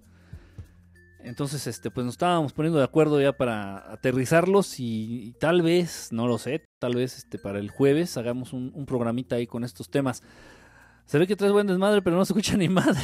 Entonces, 1.25 1.65
este, 1.65 1.89
pues 1.89 2.05
nos 2.05 2.13
estábamos 2.13 2.53
poniendo 2.53 2.77
de 2.77 2.85
acuerdo 2.85 3.19
ya 3.19 3.33
para 3.33 3.91
aterrizarlos 3.91 4.79
y, 4.79 5.33
tal 5.39 5.63
vez, 5.63 6.09
no 6.11 6.27
lo 6.27 6.37
sé, 6.37 6.63
tal 6.79 6.93
vez 6.93 7.17
este, 7.17 7.39
para 7.39 7.57
el 7.57 7.71
jueves 7.71 8.15
hagamos 8.15 8.53
un, 8.53 8.85
programita 8.85 9.37
ahí 9.37 9.47
con 9.47 9.63
estos 9.63 9.89
temas. 9.89 10.21
Se 11.07 11.17
ve 11.17 11.25
que 11.25 11.35
traes 11.35 11.51
buen 11.51 11.65
desmadre, 11.65 12.03
pero 12.03 12.15
no 12.15 12.25
se 12.25 12.33
escucha 12.33 12.55
ni 12.57 12.69
madre 12.69 12.99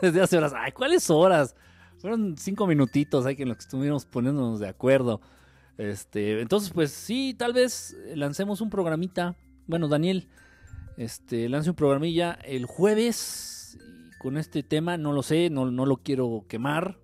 desde 0.00 0.22
hace 0.22 0.38
horas. 0.38 0.54
Ay, 0.56 0.72
¿cuáles 0.72 1.10
horas? 1.10 1.54
Fueron 1.98 2.38
cinco 2.38 2.66
minutitos 2.66 3.26
ahí 3.26 3.36
en 3.38 3.48
los 3.48 3.58
que 3.58 3.64
estuvimos 3.64 4.06
poniéndonos 4.06 4.60
de 4.60 4.68
acuerdo. 4.68 5.20
Este, 5.76 6.40
entonces, 6.40 6.70
pues 6.70 6.90
sí, 6.90 7.34
tal 7.36 7.52
vez 7.52 7.94
lancemos 8.14 8.62
un 8.62 8.70
programita. 8.70 9.36
Bueno, 9.66 9.88
Daniel, 9.88 10.30
este, 10.96 11.50
lance 11.50 11.68
un 11.68 11.76
programilla 11.76 12.32
el 12.44 12.64
jueves 12.64 13.76
con 14.18 14.38
este 14.38 14.62
tema. 14.62 14.96
No 14.96 15.12
lo 15.12 15.22
sé, 15.22 15.50
no, 15.50 15.70
no 15.70 15.84
lo 15.84 15.98
quiero 15.98 16.46
quemar. 16.48 16.96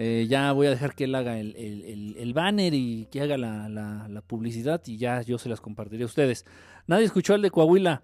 Eh, 0.00 0.26
ya 0.30 0.52
voy 0.52 0.68
a 0.68 0.70
dejar 0.70 0.94
que 0.94 1.04
él 1.04 1.14
haga 1.16 1.38
el, 1.40 1.56
el- 1.56 2.14
el- 2.16 2.32
banner 2.32 2.72
y 2.72 3.08
que 3.10 3.20
haga 3.20 3.36
la, 3.36 3.68
la- 3.68 4.22
publicidad 4.22 4.80
y 4.86 4.96
ya 4.96 5.22
yo 5.22 5.38
se 5.38 5.48
las 5.48 5.60
compartiré 5.60 6.04
a 6.04 6.06
ustedes. 6.06 6.46
Nadie 6.86 7.04
escuchó 7.04 7.34
el 7.34 7.42
de 7.42 7.50
Coahuila. 7.50 8.02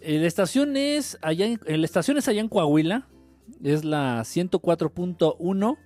La 0.00 0.26
estación 0.26 0.76
es 0.78 1.18
allá 1.20 1.44
en, 1.46 1.60
estación 1.84 2.16
es 2.16 2.26
allá 2.28 2.40
en 2.40 2.48
Coahuila. 2.48 3.06
Es 3.62 3.84
la 3.84 4.20
104.1. 4.22 5.76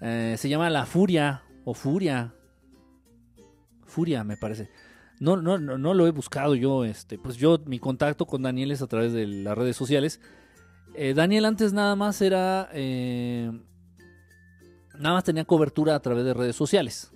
Eh, 0.00 0.34
se 0.38 0.48
llama 0.48 0.70
La 0.70 0.86
Furia 0.86 1.42
o 1.64 1.72
Furia. 1.74 2.34
Furia, 3.86 4.24
me 4.24 4.36
parece. 4.36 4.68
No, 5.20 5.36
no, 5.36 5.58
no, 5.58 5.78
no 5.78 5.94
lo 5.94 6.06
he 6.06 6.10
buscado 6.10 6.54
yo. 6.54 6.84
Este, 6.84 7.18
pues 7.18 7.36
yo, 7.36 7.58
mi 7.66 7.78
contacto 7.78 8.26
con 8.26 8.42
Daniel 8.42 8.70
es 8.72 8.82
a 8.82 8.86
través 8.86 9.12
de 9.12 9.26
las 9.26 9.56
redes 9.56 9.76
sociales. 9.76 10.20
Eh, 10.94 11.14
Daniel 11.14 11.44
antes 11.44 11.72
nada 11.72 11.94
más 11.96 12.20
era. 12.22 12.68
eh, 12.72 13.50
nada 14.98 15.14
más 15.16 15.24
tenía 15.24 15.44
cobertura 15.44 15.94
a 15.94 16.00
través 16.00 16.24
de 16.24 16.34
redes 16.34 16.56
sociales. 16.56 17.12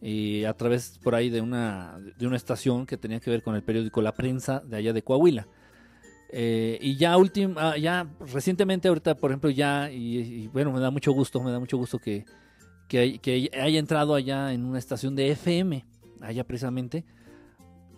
Y 0.00 0.44
a 0.44 0.54
través 0.54 0.98
por 1.02 1.14
ahí 1.14 1.30
de 1.30 1.40
una, 1.40 1.96
de 2.18 2.26
una 2.26 2.36
estación 2.36 2.86
que 2.86 2.96
tenía 2.96 3.20
que 3.20 3.30
ver 3.30 3.42
con 3.42 3.54
el 3.54 3.62
periódico 3.62 4.02
La 4.02 4.12
Prensa 4.12 4.60
de 4.60 4.76
allá 4.76 4.92
de 4.92 5.02
Coahuila. 5.02 5.46
Eh, 6.34 6.78
y 6.80 6.96
ya 6.96 7.16
últim- 7.18 7.54
ah, 7.58 7.76
ya 7.76 8.06
recientemente 8.32 8.88
ahorita 8.88 9.14
por 9.16 9.30
ejemplo 9.30 9.50
ya 9.50 9.90
y, 9.92 10.48
bueno 10.48 10.72
me 10.72 10.80
da 10.80 10.90
mucho 10.90 11.12
gusto 11.12 11.42
me 11.42 11.50
da 11.52 11.60
mucho 11.60 11.76
gusto 11.76 11.98
que 11.98 12.24
que 12.88 13.50
haya 13.52 13.78
entrado 13.78 14.14
allá 14.14 14.50
en 14.54 14.64
una 14.64 14.78
estación 14.78 15.14
de 15.14 15.30
FM 15.32 15.84
allá 16.22 16.44
precisamente 16.44 17.04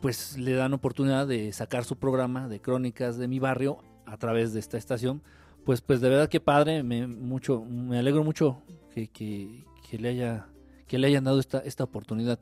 pues 0.03 0.37
le 0.37 0.53
dan 0.55 0.73
oportunidad 0.73 1.29
de 1.29 1.53
sacar 1.53 1.85
su 1.85 1.95
programa 1.97 2.49
de 2.49 2.61
crónicas 2.61 3.19
de 3.19 3.29
mi 3.29 3.39
barrio 3.39 3.79
a 4.05 4.17
través 4.17 4.53
de 4.53 4.59
esta 4.59 4.79
estación 4.79 5.23
pues 5.65 5.81
pues 5.81 6.01
de 6.01 6.09
verdad 6.09 6.29
que 6.29 6.41
padre 6.41 6.83
me 6.83 7.07
mucho 7.07 7.65
me 7.65 7.99
alegro 8.01 8.25
mucho 8.25 8.63
que, 8.95 9.65
le 9.99 10.09
haya 10.09 10.47
que 10.87 10.99
le 10.99 11.07
hayan 11.07 11.25
dado 11.25 11.41
esta 11.41 11.59
esta 11.61 11.85
oportunidad 11.85 12.39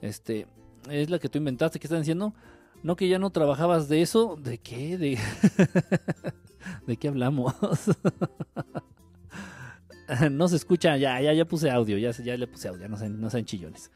este 0.00 0.46
es 0.90 1.10
la 1.10 1.18
que 1.18 1.28
tú 1.28 1.38
inventaste 1.38 1.78
que 1.78 1.86
están 1.86 2.00
diciendo 2.00 2.34
no 2.82 2.96
que 2.96 3.08
ya 3.08 3.18
no 3.18 3.30
trabajabas 3.30 3.88
de 3.88 4.02
eso, 4.02 4.36
¿de 4.36 4.58
qué? 4.58 4.98
¿De, 4.98 5.16
¿De 6.86 6.96
qué 6.96 7.08
hablamos? 7.08 7.54
no 10.30 10.48
se 10.48 10.56
escucha, 10.56 10.96
ya, 10.96 11.20
ya, 11.20 11.32
ya 11.32 11.44
puse 11.44 11.70
audio, 11.70 11.98
ya, 11.98 12.10
ya 12.10 12.36
le 12.36 12.46
puse 12.46 12.68
audio, 12.68 12.88
no 12.88 12.96
sean, 12.96 13.20
no 13.20 13.30
sean 13.30 13.44
chillones. 13.44 13.90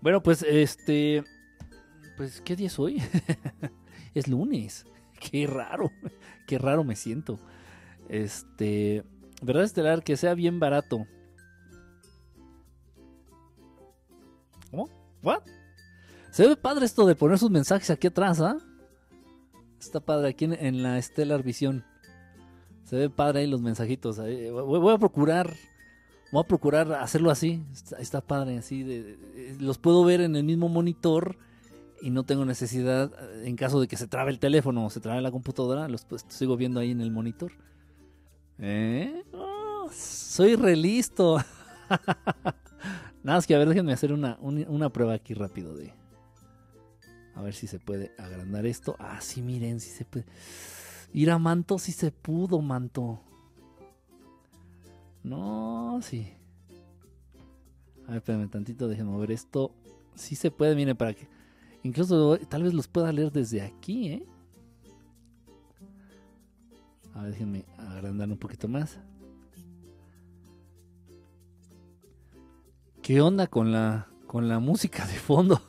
Bueno, 0.00 0.22
pues 0.22 0.42
este, 0.42 1.24
pues 2.16 2.40
¿qué 2.42 2.56
día 2.56 2.66
es 2.66 2.78
hoy? 2.78 3.02
es 4.14 4.28
lunes, 4.28 4.86
qué 5.18 5.46
raro, 5.46 5.90
qué 6.46 6.58
raro 6.58 6.84
me 6.84 6.94
siento. 6.94 7.38
Este, 8.08 9.02
verdad 9.42 9.64
estelar 9.64 10.04
que 10.04 10.16
sea 10.16 10.34
bien 10.34 10.60
barato. 10.60 11.06
¿Cómo? 14.70 14.88
¿What? 15.22 15.42
Se 16.30 16.46
ve 16.46 16.56
padre 16.56 16.84
esto 16.84 17.06
de 17.06 17.14
poner 17.14 17.38
sus 17.38 17.50
mensajes 17.50 17.88
aquí 17.90 18.08
atrás, 18.08 18.40
¿ah? 18.40 18.58
Está 19.80 20.00
padre 20.00 20.28
aquí 20.28 20.44
en, 20.44 20.82
la 20.82 21.00
Stellar 21.00 21.42
Visión. 21.42 21.84
Se 22.84 22.96
ve 22.96 23.10
padre 23.10 23.40
ahí 23.40 23.46
los 23.46 23.62
mensajitos. 23.62 24.18
ahí. 24.18 24.50
Voy, 24.50 24.94
a 24.94 24.98
procurar. 24.98 25.54
Voy 26.32 26.42
a 26.42 26.46
procurar 26.46 26.92
hacerlo 26.92 27.30
así. 27.30 27.62
Está, 27.98 28.20
padre, 28.20 28.58
así. 28.58 28.82
de- 28.82 29.56
los 29.60 29.78
puedo 29.78 30.04
ver 30.04 30.20
en 30.20 30.36
el 30.36 30.44
mismo 30.44 30.68
monitor. 30.68 31.36
Y 32.02 32.10
no 32.10 32.24
tengo 32.24 32.44
necesidad, 32.44 33.10
eh, 33.18 33.48
en 33.48 33.56
caso 33.56 33.80
de 33.80 33.88
que 33.88 33.96
se 33.96 34.06
trabe 34.06 34.30
el 34.30 34.38
teléfono 34.38 34.84
o 34.84 34.90
se 34.90 35.00
trabe 35.00 35.22
la 35.22 35.30
computadora, 35.30 35.88
los 35.88 36.04
pues, 36.04 36.26
sigo 36.28 36.56
viendo 36.58 36.78
ahí 36.78 36.90
en 36.90 37.00
el 37.00 37.10
monitor. 37.10 37.52
¿Eh? 38.58 39.24
Oh, 39.32 39.88
soy 39.92 40.56
re 40.56 40.76
listo. 40.76 41.38
Nada 43.26 43.38
más 43.38 43.46
que 43.48 43.56
a 43.56 43.58
ver, 43.58 43.68
déjenme 43.68 43.92
hacer 43.92 44.12
una, 44.12 44.38
un- 44.40 44.64
una 44.68 44.88
prueba 44.88 45.14
aquí 45.14 45.34
rápido 45.34 45.74
de, 45.74 45.92
a 47.34 47.42
ver 47.42 47.54
si 47.54 47.66
se 47.66 47.80
puede 47.80 48.12
agrandar 48.18 48.64
esto. 48.66 48.94
Ah, 49.00 49.20
sí, 49.20 49.42
miren, 49.42 49.80
si 49.80 49.90
se 49.90 50.04
puede. 50.04 50.26
Ir 51.12 51.32
a 51.32 51.38
Manto, 51.40 51.76
sí 51.80 51.90
se 51.90 52.12
pudo, 52.12 52.60
Manto. 52.62 53.18
No, 55.24 55.98
sí. 56.02 56.28
A 58.06 58.10
ver, 58.12 58.18
espérame 58.18 58.48
tantito, 58.48 58.86
déjenme 58.86 59.10
mover 59.10 59.32
esto. 59.32 59.72
Sí 60.14 60.36
se 60.36 60.52
puede, 60.52 60.76
miren, 60.76 60.96
para 60.96 61.12
que. 61.12 61.26
Incluso 61.82 62.38
tal 62.48 62.62
vez 62.62 62.74
los 62.74 62.86
pueda 62.86 63.10
leer 63.10 63.32
desde 63.32 63.60
aquí, 63.60 64.08
¿eh? 64.08 64.26
A 67.12 67.22
ver, 67.22 67.32
déjenme 67.32 67.64
agrandar 67.76 68.30
un 68.30 68.38
poquito 68.38 68.68
más. 68.68 69.00
¿Qué 73.06 73.20
onda 73.20 73.46
con 73.46 73.70
la, 73.70 74.08
con 74.26 74.48
la 74.48 74.58
música 74.58 75.06
de 75.06 75.14
fondo? 75.14 75.62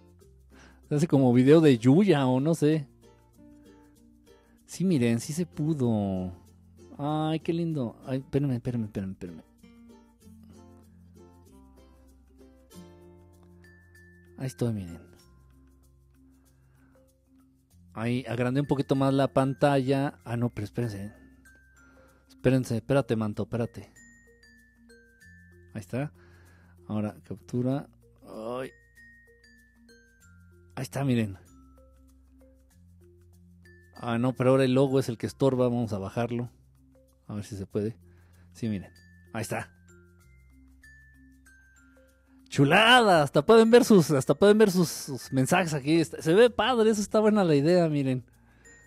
Se 0.88 0.94
hace 0.94 1.06
como 1.06 1.34
video 1.34 1.60
de 1.60 1.76
Yuya 1.76 2.26
o 2.26 2.40
no 2.40 2.54
sé. 2.54 2.88
Sí, 4.64 4.84
miren, 4.84 5.20
sí 5.20 5.34
se 5.34 5.44
pudo. 5.44 6.32
Ay, 6.96 7.40
qué 7.40 7.52
lindo. 7.52 8.00
Ay, 8.06 8.20
espérenme, 8.20 8.54
espérenme, 8.56 8.86
espérenme, 8.86 9.12
espérenme. 9.12 9.42
Ahí 14.38 14.46
estoy, 14.46 14.72
miren. 14.72 15.00
Ahí 17.92 18.24
agrandé 18.26 18.62
un 18.62 18.66
poquito 18.66 18.94
más 18.94 19.12
la 19.12 19.28
pantalla. 19.28 20.20
Ah, 20.24 20.38
no, 20.38 20.48
pero 20.48 20.64
espérense. 20.64 21.12
Espérense, 22.30 22.76
espérate, 22.76 23.14
manto, 23.14 23.42
espérate. 23.42 23.93
Ahí 25.74 25.80
está. 25.80 26.12
Ahora, 26.86 27.16
captura. 27.24 27.88
Ay. 28.26 28.70
Ahí 30.76 30.82
está, 30.82 31.04
miren. 31.04 31.36
Ah, 33.96 34.18
no, 34.18 34.34
pero 34.34 34.50
ahora 34.50 34.64
el 34.64 34.74
logo 34.74 35.00
es 35.00 35.08
el 35.08 35.18
que 35.18 35.26
estorba. 35.26 35.68
Vamos 35.68 35.92
a 35.92 35.98
bajarlo. 35.98 36.48
A 37.26 37.34
ver 37.34 37.44
si 37.44 37.56
se 37.56 37.66
puede. 37.66 37.96
Sí, 38.52 38.68
miren. 38.68 38.92
Ahí 39.32 39.42
está. 39.42 39.70
Chulada. 42.48 43.22
Hasta 43.22 43.44
pueden 43.44 43.70
ver 43.70 43.84
sus, 43.84 44.12
hasta 44.12 44.34
pueden 44.34 44.58
ver 44.58 44.70
sus, 44.70 44.88
sus 44.88 45.32
mensajes 45.32 45.74
aquí. 45.74 46.04
Se 46.04 46.34
ve 46.34 46.50
padre. 46.50 46.90
Eso 46.90 47.00
está 47.00 47.18
buena 47.18 47.42
la 47.42 47.56
idea, 47.56 47.88
miren. 47.88 48.24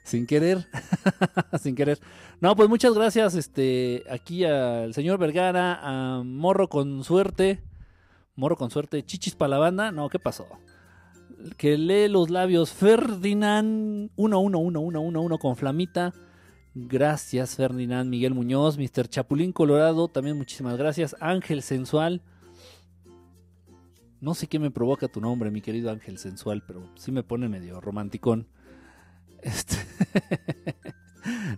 Sin 0.07 0.25
querer. 0.25 0.65
Sin 1.61 1.75
querer. 1.75 1.99
No, 2.39 2.55
pues 2.55 2.69
muchas 2.69 2.93
gracias. 2.93 3.35
Este, 3.35 4.03
aquí 4.09 4.45
al 4.45 4.93
señor 4.93 5.19
Vergara, 5.19 5.79
a 5.81 6.23
Morro 6.23 6.69
con 6.69 7.03
suerte. 7.03 7.61
Morro 8.35 8.55
con 8.55 8.71
suerte. 8.71 9.03
Chichis 9.05 9.35
para 9.35 9.49
la 9.49 9.57
banda. 9.57 9.91
No, 9.91 10.09
¿qué 10.09 10.17
pasó? 10.17 10.47
que 11.57 11.77
lee 11.77 12.07
los 12.07 12.29
labios 12.29 12.71
Ferdinand 12.71 14.09
111111 14.15 15.37
con 15.39 15.55
flamita. 15.55 16.13
Gracias 16.73 17.55
Ferdinand, 17.55 18.09
Miguel 18.09 18.33
Muñoz, 18.33 18.77
Mr. 18.77 19.07
Chapulín 19.07 19.51
Colorado, 19.51 20.07
también 20.07 20.37
muchísimas 20.37 20.77
gracias. 20.77 21.15
Ángel 21.19 21.61
Sensual. 21.61 22.21
No 24.19 24.33
sé 24.33 24.47
qué 24.47 24.57
me 24.57 24.71
provoca 24.71 25.07
tu 25.07 25.21
nombre, 25.21 25.51
mi 25.51 25.61
querido 25.61 25.91
Ángel 25.91 26.17
Sensual, 26.17 26.63
pero 26.65 26.89
sí 26.95 27.11
me 27.11 27.23
pone 27.23 27.49
medio 27.49 27.79
romanticón. 27.81 28.47
Este... 29.47 29.75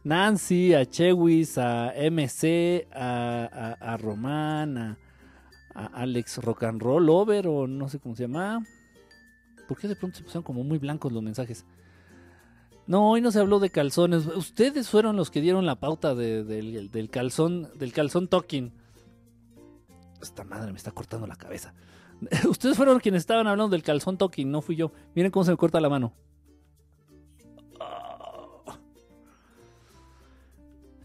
Nancy, 0.03 0.74
a 0.74 0.86
Chewis, 0.86 1.57
a 1.57 1.94
MC, 2.10 2.88
a, 2.91 3.76
a, 3.82 3.94
a 3.94 3.98
Román, 3.98 4.78
a, 4.78 4.98
Alex 5.94 6.38
Rock 6.38 6.64
and 6.64 6.82
Roll 6.82 7.10
Over, 7.10 7.48
o 7.48 7.68
no 7.68 7.90
sé 7.90 7.99
cómo 7.99 8.16
se 8.16 8.24
llama. 8.24 8.64
¿Por 9.68 9.78
qué 9.78 9.88
de 9.88 9.95
pronto 9.95 10.18
se 10.18 10.24
pusieron 10.24 10.44
como 10.44 10.64
muy 10.64 10.80
blancos 10.80 11.11
los 11.11 11.22
mensajes? 11.22 11.66
No, 12.88 13.11
hoy 13.11 13.22
no 13.22 13.32
se 13.32 13.40
habló 13.40 13.60
de 13.60 13.70
calzones. 13.70 14.26
Ustedes 14.26 14.90
fueron 14.90 15.16
los 15.16 15.30
que 15.30 15.41
dieron 15.41 15.66
la 15.68 15.76
pauta 15.76 16.16
de- 16.16 16.44
del, 16.44 16.90
del 16.90 17.10
calzón, 17.11 17.70
del 17.78 17.94
calzón 17.94 18.28
talking. 18.28 18.72
Esta 20.22 20.44
madre 20.44 20.72
me 20.72 20.78
está 20.78 20.91
cortando 20.91 21.28
la 21.28 21.36
cabeza. 21.36 21.74
Ustedes 22.49 22.76
fueron 22.76 22.99
quienes 22.99 23.22
estaban 23.22 23.45
hablando 23.45 23.70
del 23.70 23.84
calzón 23.84 24.18
talking, 24.18 24.49
no 24.49 24.61
fui 24.61 24.76
yo. 24.76 24.91
Miren 25.14 25.32
cómo 25.32 25.44
se 25.44 25.52
me 25.52 25.57
corta 25.57 25.80
la 25.80 25.90
mano. 25.90 26.14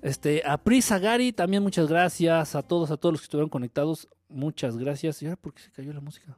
Este, 0.05 0.43
a 0.44 0.59
Prisa 0.59 0.98
Gary, 0.98 1.32
también 1.32 1.62
muchas 1.62 1.89
gracias. 1.89 2.55
A 2.55 2.62
todos, 2.62 2.90
a 2.90 2.98
todos 2.98 3.14
los 3.14 3.22
que 3.22 3.24
estuvieron 3.24 3.48
conectados, 3.48 4.06
muchas 4.28 4.76
gracias. 4.76 5.22
¿Y 5.22 5.24
ahora 5.24 5.36
por 5.36 5.55
qué 5.55 5.62
se 5.62 5.70
cayó 5.70 5.94
la 5.94 6.02
música? 6.02 6.36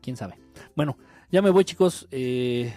Quién 0.00 0.16
sabe. 0.16 0.38
Bueno, 0.74 0.96
ya 1.30 1.42
me 1.42 1.50
voy, 1.50 1.66
chicos. 1.66 2.08
Eh, 2.10 2.72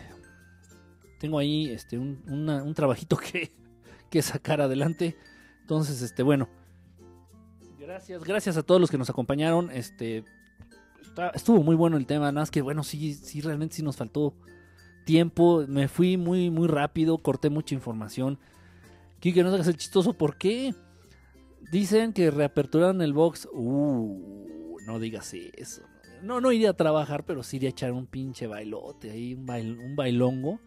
tengo 1.17 1.39
ahí 1.39 1.69
este, 1.69 1.97
un, 1.97 2.73
trabajito 2.75 3.15
que, 3.15 3.53
que 4.09 4.21
sacar 4.21 4.59
adelante. 4.59 5.15
Entonces, 5.61 6.01
este, 6.01 6.23
bueno. 6.23 6.49
Gracias, 7.79 8.21
gracias 8.25 8.57
a 8.57 8.63
todos 8.63 8.81
los 8.81 8.91
que 8.91 8.97
nos 8.97 9.09
acompañaron. 9.09 9.71
Este, 9.71 10.25
estuvo 11.33 11.63
muy 11.63 11.77
bueno 11.77 11.95
el 11.95 12.05
tema. 12.05 12.25
Nada 12.33 12.41
más 12.41 12.51
que, 12.51 12.61
bueno, 12.61 12.83
sí, 12.83 13.13
sí, 13.13 13.39
realmente 13.39 13.75
sí 13.75 13.81
nos 13.81 13.95
faltó 13.95 14.33
tiempo. 15.03 15.65
Me 15.67 15.87
fui 15.87 16.17
muy, 16.17 16.49
muy 16.49 16.67
rápido. 16.67 17.17
Corté 17.17 17.49
mucha 17.49 17.75
información. 17.75 18.39
Kike, 19.19 19.43
no 19.43 19.49
hagas 19.49 19.67
el 19.67 19.77
chistoso. 19.77 20.13
¿Por 20.13 20.37
qué? 20.37 20.73
Dicen 21.71 22.13
que 22.13 22.29
reaperturaron 22.31 23.01
el 23.01 23.13
box. 23.13 23.47
Uh, 23.53 24.77
no 24.85 24.99
digas 24.99 25.33
eso. 25.33 25.81
No, 26.21 26.39
no 26.39 26.51
iría 26.51 26.69
a 26.71 26.73
trabajar, 26.73 27.25
pero 27.25 27.43
sí 27.43 27.57
iría 27.57 27.69
a 27.69 27.71
echar 27.71 27.91
un 27.91 28.05
pinche 28.07 28.47
bailote 28.47 29.11
ahí, 29.11 29.33
un, 29.33 29.45
bail- 29.45 29.77
un 29.79 29.95
bailongo. 29.95 30.59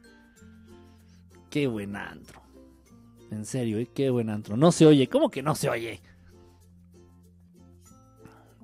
Qué 1.51 1.67
buen 1.67 1.97
antro. 1.97 2.43
En 3.31 3.45
serio, 3.45 3.79
¿eh? 3.79 3.89
qué 3.95 4.11
buen 4.11 4.29
antro. 4.31 4.57
No 4.57 4.71
se 4.73 4.87
oye, 4.87 5.09
¿cómo 5.09 5.31
que 5.31 5.43
no 5.43 5.55
se 5.55 5.69
oye? 5.71 6.01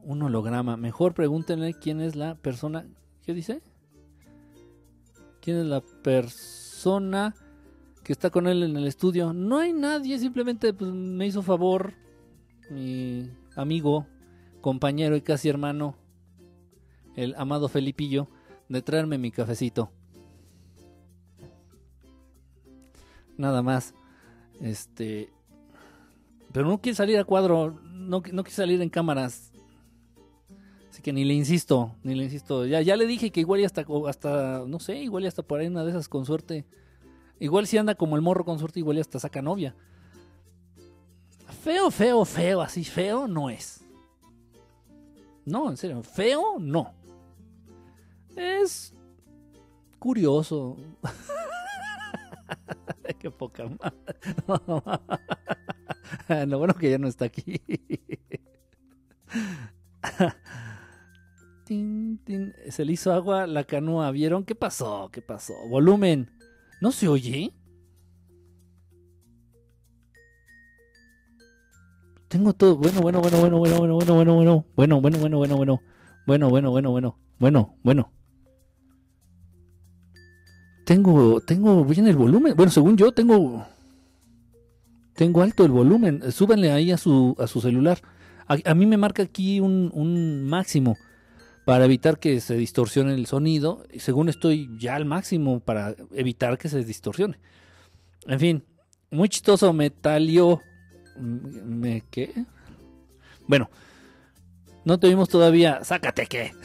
Un 0.03 0.23
holograma. 0.23 0.77
Mejor 0.77 1.15
pregúntenle 1.15 1.75
quién 1.75 2.01
es 2.01 2.17
la 2.17 2.35
persona. 2.35 2.87
¿Qué 3.25 3.35
dice? 3.35 3.63
¿Quién 5.43 5.57
es 5.57 5.67
la 5.67 5.81
persona 5.81 7.35
que 8.05 8.13
está 8.13 8.31
con 8.31 8.47
él 8.47 8.63
en 8.63 8.77
el 8.77 8.87
estudio? 8.87 9.33
No 9.33 9.59
hay 9.59 9.73
nadie, 9.73 10.17
simplemente 10.21 10.73
pues, 10.73 10.93
me 10.93 11.27
hizo 11.27 11.43
favor 11.43 11.95
mi 12.71 13.29
amigo, 13.57 14.07
compañero 14.61 15.17
y 15.17 15.21
casi 15.21 15.49
hermano, 15.49 15.97
el 17.17 17.35
amado 17.37 17.69
Felipillo, 17.69 18.29
de 18.69 18.83
traerme 18.83 19.19
mi 19.19 19.33
cafecito. 19.33 19.91
Nada 23.37 23.63
más. 23.63 23.95
Este. 24.61 25.33
Pero 26.53 26.69
no 26.69 26.81
quiere 26.81 26.95
salir 26.95 27.19
a 27.19 27.25
cuadro. 27.25 27.81
No, 27.83 28.23
no 28.33 28.45
quiere 28.45 28.51
salir 28.51 28.81
en 28.81 28.91
cámaras. 28.91 29.52
Que 31.03 31.13
ni 31.13 31.25
le 31.25 31.35
insisto. 31.35 31.95
Ni 32.03 32.15
le 32.15 32.25
insisto. 32.25 32.67
Ya, 32.67 32.81
ya 32.81 32.97
le 32.97 33.07
dije 33.07 33.31
que 33.31 33.41
igual 33.41 33.61
y 33.61 33.65
hasta, 33.65 33.85
hasta. 34.09 34.65
No 34.67 34.79
sé, 34.79 34.99
igual 34.99 35.25
y 35.25 35.27
hasta 35.27 35.43
por 35.43 35.61
ahí 35.61 35.67
una 35.67 35.85
de 35.85 35.91
esas 35.91 36.09
con 36.09 36.25
suerte. 36.25 36.65
Igual 37.41 37.67
si 37.67 37.77
anda 37.77 37.97
como 37.97 38.17
el 38.17 38.23
morro 38.23 38.45
con 38.45 38.59
suerte, 38.59 38.79
igual 38.79 38.99
y 38.99 39.01
hasta 39.01 39.19
saca 39.19 39.43
novia. 39.43 39.75
Feo, 41.63 41.91
feo, 41.91 42.25
feo. 42.25 42.61
Así 42.61 42.85
feo 42.85 43.27
no 43.27 43.51
es. 43.51 43.85
No, 45.45 45.69
en 45.69 45.77
serio. 45.77 46.03
Feo, 46.03 46.59
no. 46.61 46.95
Es 48.37 48.95
curioso. 49.99 50.77
Qué 53.19 53.31
poca 53.31 53.65
madre. 53.65 53.95
Lo 56.47 56.59
bueno 56.59 56.75
que 56.75 56.91
ya 56.91 56.99
no 56.99 57.09
está 57.09 57.25
aquí. 57.27 57.61
Se 62.69 62.85
le 62.85 62.93
hizo 62.93 63.13
agua 63.13 63.47
la 63.47 63.65
canoa. 63.65 64.11
¿Vieron? 64.11 64.45
¿Qué 64.45 64.55
pasó? 64.55 65.11
¿Qué 65.13 65.23
pasó? 65.23 65.55
Volumen. 65.69 66.31
¿No 66.81 66.93
se 66.93 67.09
oye? 67.09 67.53
Tengo 72.29 72.53
todo. 72.55 72.77
Bueno, 72.77 73.01
bueno, 73.01 73.21
bueno, 73.21 73.39
bueno, 73.39 73.59
bueno, 73.59 73.77
bueno, 73.77 73.95
bueno, 73.95 74.15
bueno, 74.15 74.35
bueno. 74.35 74.65
Bueno, 74.75 75.01
bueno, 75.01 75.19
bueno, 75.19 75.39
bueno, 75.39 75.57
bueno. 75.57 75.83
Bueno, 76.27 76.51
bueno, 76.51 76.71
bueno, 76.71 76.91
bueno. 76.91 77.19
Bueno, 77.39 77.77
bueno. 77.83 78.13
Tengo, 80.85 81.41
tengo 81.41 81.85
bien 81.85 82.07
el 82.07 82.17
volumen. 82.17 82.55
Bueno, 82.57 82.73
según 82.73 82.97
yo, 82.97 83.13
tengo. 83.13 83.67
Tengo 85.15 85.43
alto 85.43 85.65
el 85.65 85.71
volumen. 85.71 86.21
Eh, 86.25 86.33
Súbanle 86.33 86.73
ahí 86.73 86.91
a 86.91 86.97
su, 86.97 87.37
a 87.39 87.47
su 87.47 87.61
celular. 87.61 88.01
A, 88.47 88.75
mí 88.75 88.87
me 88.87 88.97
marca 88.97 89.23
aquí 89.23 89.61
un 89.61 90.45
máximo 90.45 90.97
para 91.65 91.85
evitar 91.85 92.19
que 92.19 92.41
se 92.41 92.57
distorsione 92.57 93.15
el 93.15 93.27
sonido. 93.27 93.85
Según 93.99 94.29
estoy 94.29 94.69
ya 94.79 94.97
al 94.97 95.05
máximo 95.05 95.61
para 95.61 95.95
evitar 96.13 96.59
que 96.59 96.69
se 96.69 96.85
distorsione. 96.85 97.39
En 98.27 98.41
fin, 98.41 98.65
muy 99.11 99.29
chistoso. 99.29 99.73
Metalio. 99.73 100.61
¿Me 101.17 102.03
qué? 102.11 102.33
Bueno, 103.47 103.71
no 104.85 104.99
te 104.99 105.09
vimos 105.09 105.29
todavía. 105.29 105.85
Sácate 105.85 106.27
que. 106.27 106.53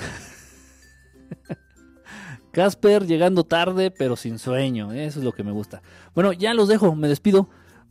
Casper 2.51 3.05
llegando 3.05 3.43
tarde, 3.43 3.91
pero 3.91 4.15
sin 4.15 4.39
sueño. 4.39 4.91
Eso 4.91 5.19
es 5.19 5.25
lo 5.25 5.31
que 5.31 5.43
me 5.43 5.51
gusta. 5.51 5.83
Bueno, 6.15 6.33
ya 6.33 6.53
los 6.53 6.67
dejo, 6.67 6.95
me 6.95 7.07
despido. 7.07 7.49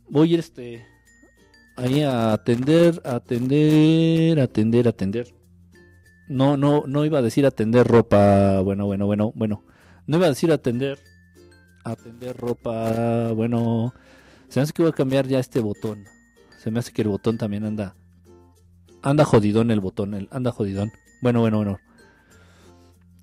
Voy 0.09 0.35
este. 0.35 0.85
Ahí 1.77 2.01
a 2.01 2.33
atender, 2.33 3.01
atender, 3.05 4.39
atender, 4.39 4.87
atender. 4.87 5.36
No, 6.27 6.57
no, 6.57 6.83
no 6.87 7.05
iba 7.05 7.19
a 7.19 7.21
decir 7.21 7.45
atender 7.45 7.87
ropa. 7.87 8.59
Bueno, 8.61 8.85
bueno, 8.85 9.05
bueno, 9.05 9.31
bueno. 9.35 9.63
No 10.05 10.17
iba 10.17 10.25
a 10.25 10.29
decir 10.29 10.51
atender. 10.51 10.99
Atender 11.83 12.35
ropa. 12.35 13.31
Bueno. 13.33 13.93
Se 14.49 14.59
me 14.59 14.63
hace 14.63 14.73
que 14.73 14.81
voy 14.81 14.91
a 14.91 14.95
cambiar 14.95 15.27
ya 15.27 15.39
este 15.39 15.59
botón. 15.59 16.05
Se 16.57 16.71
me 16.71 16.79
hace 16.79 16.91
que 16.91 17.01
el 17.01 17.09
botón 17.09 17.37
también 17.37 17.65
anda. 17.65 17.95
Anda 19.01 19.25
jodidón 19.25 19.71
el 19.71 19.79
botón. 19.79 20.13
El, 20.13 20.27
anda 20.31 20.51
jodidón. 20.51 20.91
Bueno, 21.21 21.41
bueno, 21.41 21.57
bueno. 21.57 21.79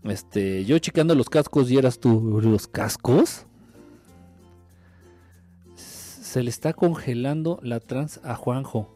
Este, 0.05 0.65
yo 0.65 0.79
checando 0.79 1.15
los 1.15 1.29
cascos 1.29 1.71
y 1.71 1.77
eras 1.77 1.99
tú. 1.99 2.41
¿Los 2.43 2.67
cascos? 2.69 3.47
Se 5.77 6.43
le 6.43 6.51
está 6.51 6.73
congelando 6.73 7.61
la 7.63 7.81
trans 7.81 8.21
a 8.25 8.35
Juanjo. 8.35 8.95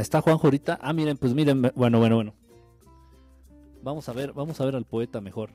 ¿Está 0.00 0.20
Juanjo 0.20 0.46
ahorita? 0.46 0.78
Ah, 0.80 0.92
miren, 0.92 1.16
pues 1.16 1.34
miren, 1.34 1.62
bueno, 1.74 1.98
bueno, 1.98 2.16
bueno. 2.16 2.34
Vamos 3.82 4.08
a 4.08 4.12
ver, 4.12 4.32
vamos 4.32 4.60
a 4.60 4.64
ver 4.64 4.74
al 4.76 4.84
poeta 4.84 5.20
mejor. 5.20 5.50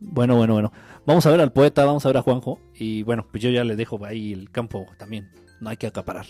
Bueno, 0.00 0.36
bueno, 0.36 0.54
bueno. 0.54 0.72
Vamos 1.06 1.24
a 1.26 1.30
ver 1.30 1.40
al 1.40 1.52
poeta, 1.52 1.84
vamos 1.84 2.04
a 2.04 2.08
ver 2.08 2.18
a 2.18 2.22
Juanjo. 2.22 2.58
Y 2.74 3.02
bueno, 3.02 3.26
pues 3.30 3.42
yo 3.42 3.50
ya 3.50 3.64
le 3.64 3.76
dejo 3.76 4.04
ahí 4.04 4.32
el 4.32 4.50
campo 4.50 4.86
también. 4.98 5.30
No 5.60 5.70
hay 5.70 5.76
que 5.76 5.86
acaparar. 5.86 6.26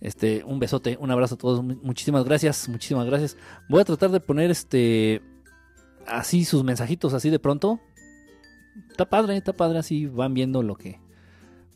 Este, 0.00 0.44
un 0.44 0.58
besote, 0.58 0.96
un 1.00 1.10
abrazo 1.10 1.34
a 1.36 1.38
todos. 1.38 1.62
Mu- 1.62 1.78
Muchísimas 1.82 2.24
gracias, 2.24 2.68
muchísimas 2.68 3.06
gracias. 3.06 3.36
Voy 3.68 3.80
a 3.80 3.84
tratar 3.84 4.10
de 4.10 4.20
poner 4.20 4.50
este 4.50 5.22
así 6.06 6.44
sus 6.44 6.64
mensajitos 6.64 7.14
así 7.14 7.30
de 7.30 7.38
pronto. 7.38 7.80
Está 8.90 9.08
padre, 9.08 9.36
está 9.36 9.52
padre, 9.52 9.78
así 9.78 10.06
van 10.06 10.34
viendo 10.34 10.62
lo 10.62 10.76
que 10.76 11.00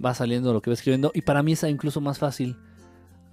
va 0.04 0.14
saliendo, 0.14 0.52
lo 0.52 0.62
que 0.62 0.70
va 0.70 0.74
escribiendo. 0.74 1.10
Y 1.14 1.22
para 1.22 1.42
mí 1.42 1.52
es 1.52 1.62
incluso 1.64 2.00
más 2.00 2.18
fácil. 2.18 2.56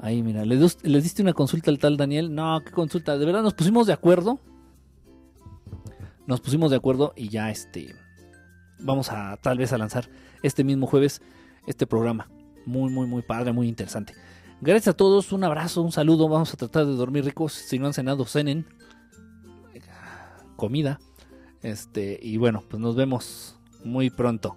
Ahí, 0.01 0.23
mira, 0.23 0.45
¿le, 0.45 0.57
diste 1.01 1.21
una 1.21 1.33
consulta 1.33 1.69
al 1.69 1.77
tal 1.77 1.97
Daniel? 1.97 2.33
No, 2.33 2.61
¿qué 2.63 2.71
consulta? 2.71 3.17
De 3.17 3.25
verdad, 3.25 3.43
nos 3.43 3.53
pusimos 3.53 3.85
de 3.85 3.91
acuerdo. 3.91 4.39
Nos 6.25 6.39
pusimos 6.39 6.71
de 6.71 6.77
acuerdo 6.77 7.11
y 7.17 7.27
ya 7.27 7.51
este. 7.51 7.93
Vamos 8.79 9.11
a 9.11 9.37
tal 9.41 9.57
vez 9.57 9.73
a 9.73 9.77
lanzar 9.77 10.09
este 10.41 10.63
mismo 10.63 10.87
jueves 10.87 11.21
este 11.67 11.85
programa. 11.85 12.29
Muy, 12.65 12.89
muy, 12.89 13.07
muy 13.07 13.23
padre, 13.23 13.51
muy 13.51 13.67
interesante. 13.67 14.13
Gracias 14.61 14.93
a 14.93 14.97
todos, 14.97 15.33
un 15.33 15.43
abrazo, 15.43 15.81
un 15.81 15.91
saludo. 15.91 16.29
Vamos 16.29 16.53
a 16.53 16.57
tratar 16.57 16.85
de 16.85 16.93
dormir 16.93 17.25
ricos. 17.25 17.51
Si 17.51 17.77
no 17.77 17.87
han 17.87 17.93
cenado, 17.93 18.25
cenen. 18.25 18.65
Comida. 20.55 20.99
Este, 21.61 22.17
y 22.21 22.37
bueno, 22.37 22.63
pues 22.69 22.81
nos 22.81 22.95
vemos 22.95 23.59
muy 23.83 24.09
pronto. 24.09 24.55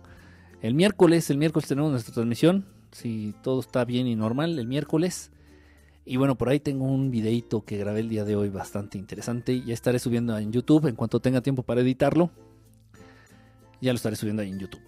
El 0.60 0.74
miércoles, 0.74 1.30
el 1.30 1.38
miércoles 1.38 1.68
tenemos 1.68 1.90
nuestra 1.90 2.14
transmisión. 2.14 2.64
Si 2.92 3.34
todo 3.42 3.58
está 3.58 3.84
bien 3.84 4.06
y 4.06 4.14
normal, 4.14 4.56
el 4.58 4.68
miércoles. 4.68 5.31
Y 6.04 6.16
bueno, 6.16 6.36
por 6.36 6.48
ahí 6.48 6.58
tengo 6.58 6.84
un 6.84 7.10
videito 7.10 7.64
que 7.64 7.78
grabé 7.78 8.00
el 8.00 8.08
día 8.08 8.24
de 8.24 8.34
hoy 8.34 8.48
bastante 8.48 8.98
interesante. 8.98 9.62
Ya 9.62 9.72
estaré 9.72 9.98
subiendo 9.98 10.36
en 10.36 10.50
YouTube 10.50 10.86
en 10.86 10.96
cuanto 10.96 11.20
tenga 11.20 11.42
tiempo 11.42 11.62
para 11.62 11.80
editarlo. 11.80 12.30
Ya 13.80 13.92
lo 13.92 13.96
estaré 13.96 14.16
subiendo 14.16 14.42
ahí 14.42 14.48
en 14.50 14.58
YouTube. 14.58 14.82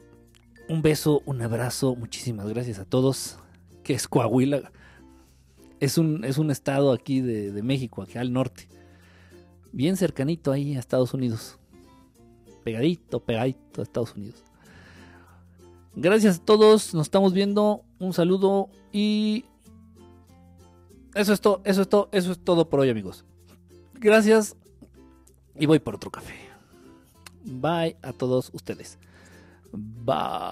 Un 0.68 0.82
beso, 0.82 1.22
un 1.26 1.40
abrazo, 1.42 1.94
muchísimas 1.94 2.48
gracias 2.48 2.78
a 2.80 2.84
todos. 2.84 3.38
Que 3.84 3.94
es 3.94 4.08
Coahuila. 4.08 4.72
Es 5.78 5.98
un, 5.98 6.24
es 6.24 6.38
un 6.38 6.50
estado 6.50 6.92
aquí 6.92 7.20
de, 7.20 7.52
de 7.52 7.62
México, 7.62 8.02
aquí 8.02 8.18
al 8.18 8.32
norte. 8.32 8.68
Bien 9.72 9.96
cercanito 9.96 10.50
ahí 10.50 10.74
a 10.74 10.80
Estados 10.80 11.14
Unidos. 11.14 11.58
Pegadito, 12.64 13.20
pegadito 13.20 13.80
a 13.80 13.84
Estados 13.84 14.14
Unidos. 14.16 14.42
Gracias 15.94 16.38
a 16.38 16.44
todos, 16.44 16.92
nos 16.92 17.06
estamos 17.06 17.32
viendo. 17.34 17.84
Un 18.00 18.12
saludo 18.12 18.68
y 18.92 19.44
eso 21.14 21.32
es 21.32 21.40
todo, 21.40 21.60
eso 21.64 21.82
es 21.82 21.88
todo, 21.88 22.08
eso 22.12 22.32
es 22.32 22.38
todo 22.38 22.68
por 22.68 22.80
hoy, 22.80 22.90
amigos. 22.90 23.24
Gracias 23.94 24.56
y 25.58 25.66
voy 25.66 25.78
por 25.78 25.94
otro 25.94 26.10
café. 26.10 26.34
Bye 27.44 27.96
a 28.02 28.12
todos 28.12 28.50
ustedes. 28.52 28.98
Bye. 29.72 30.44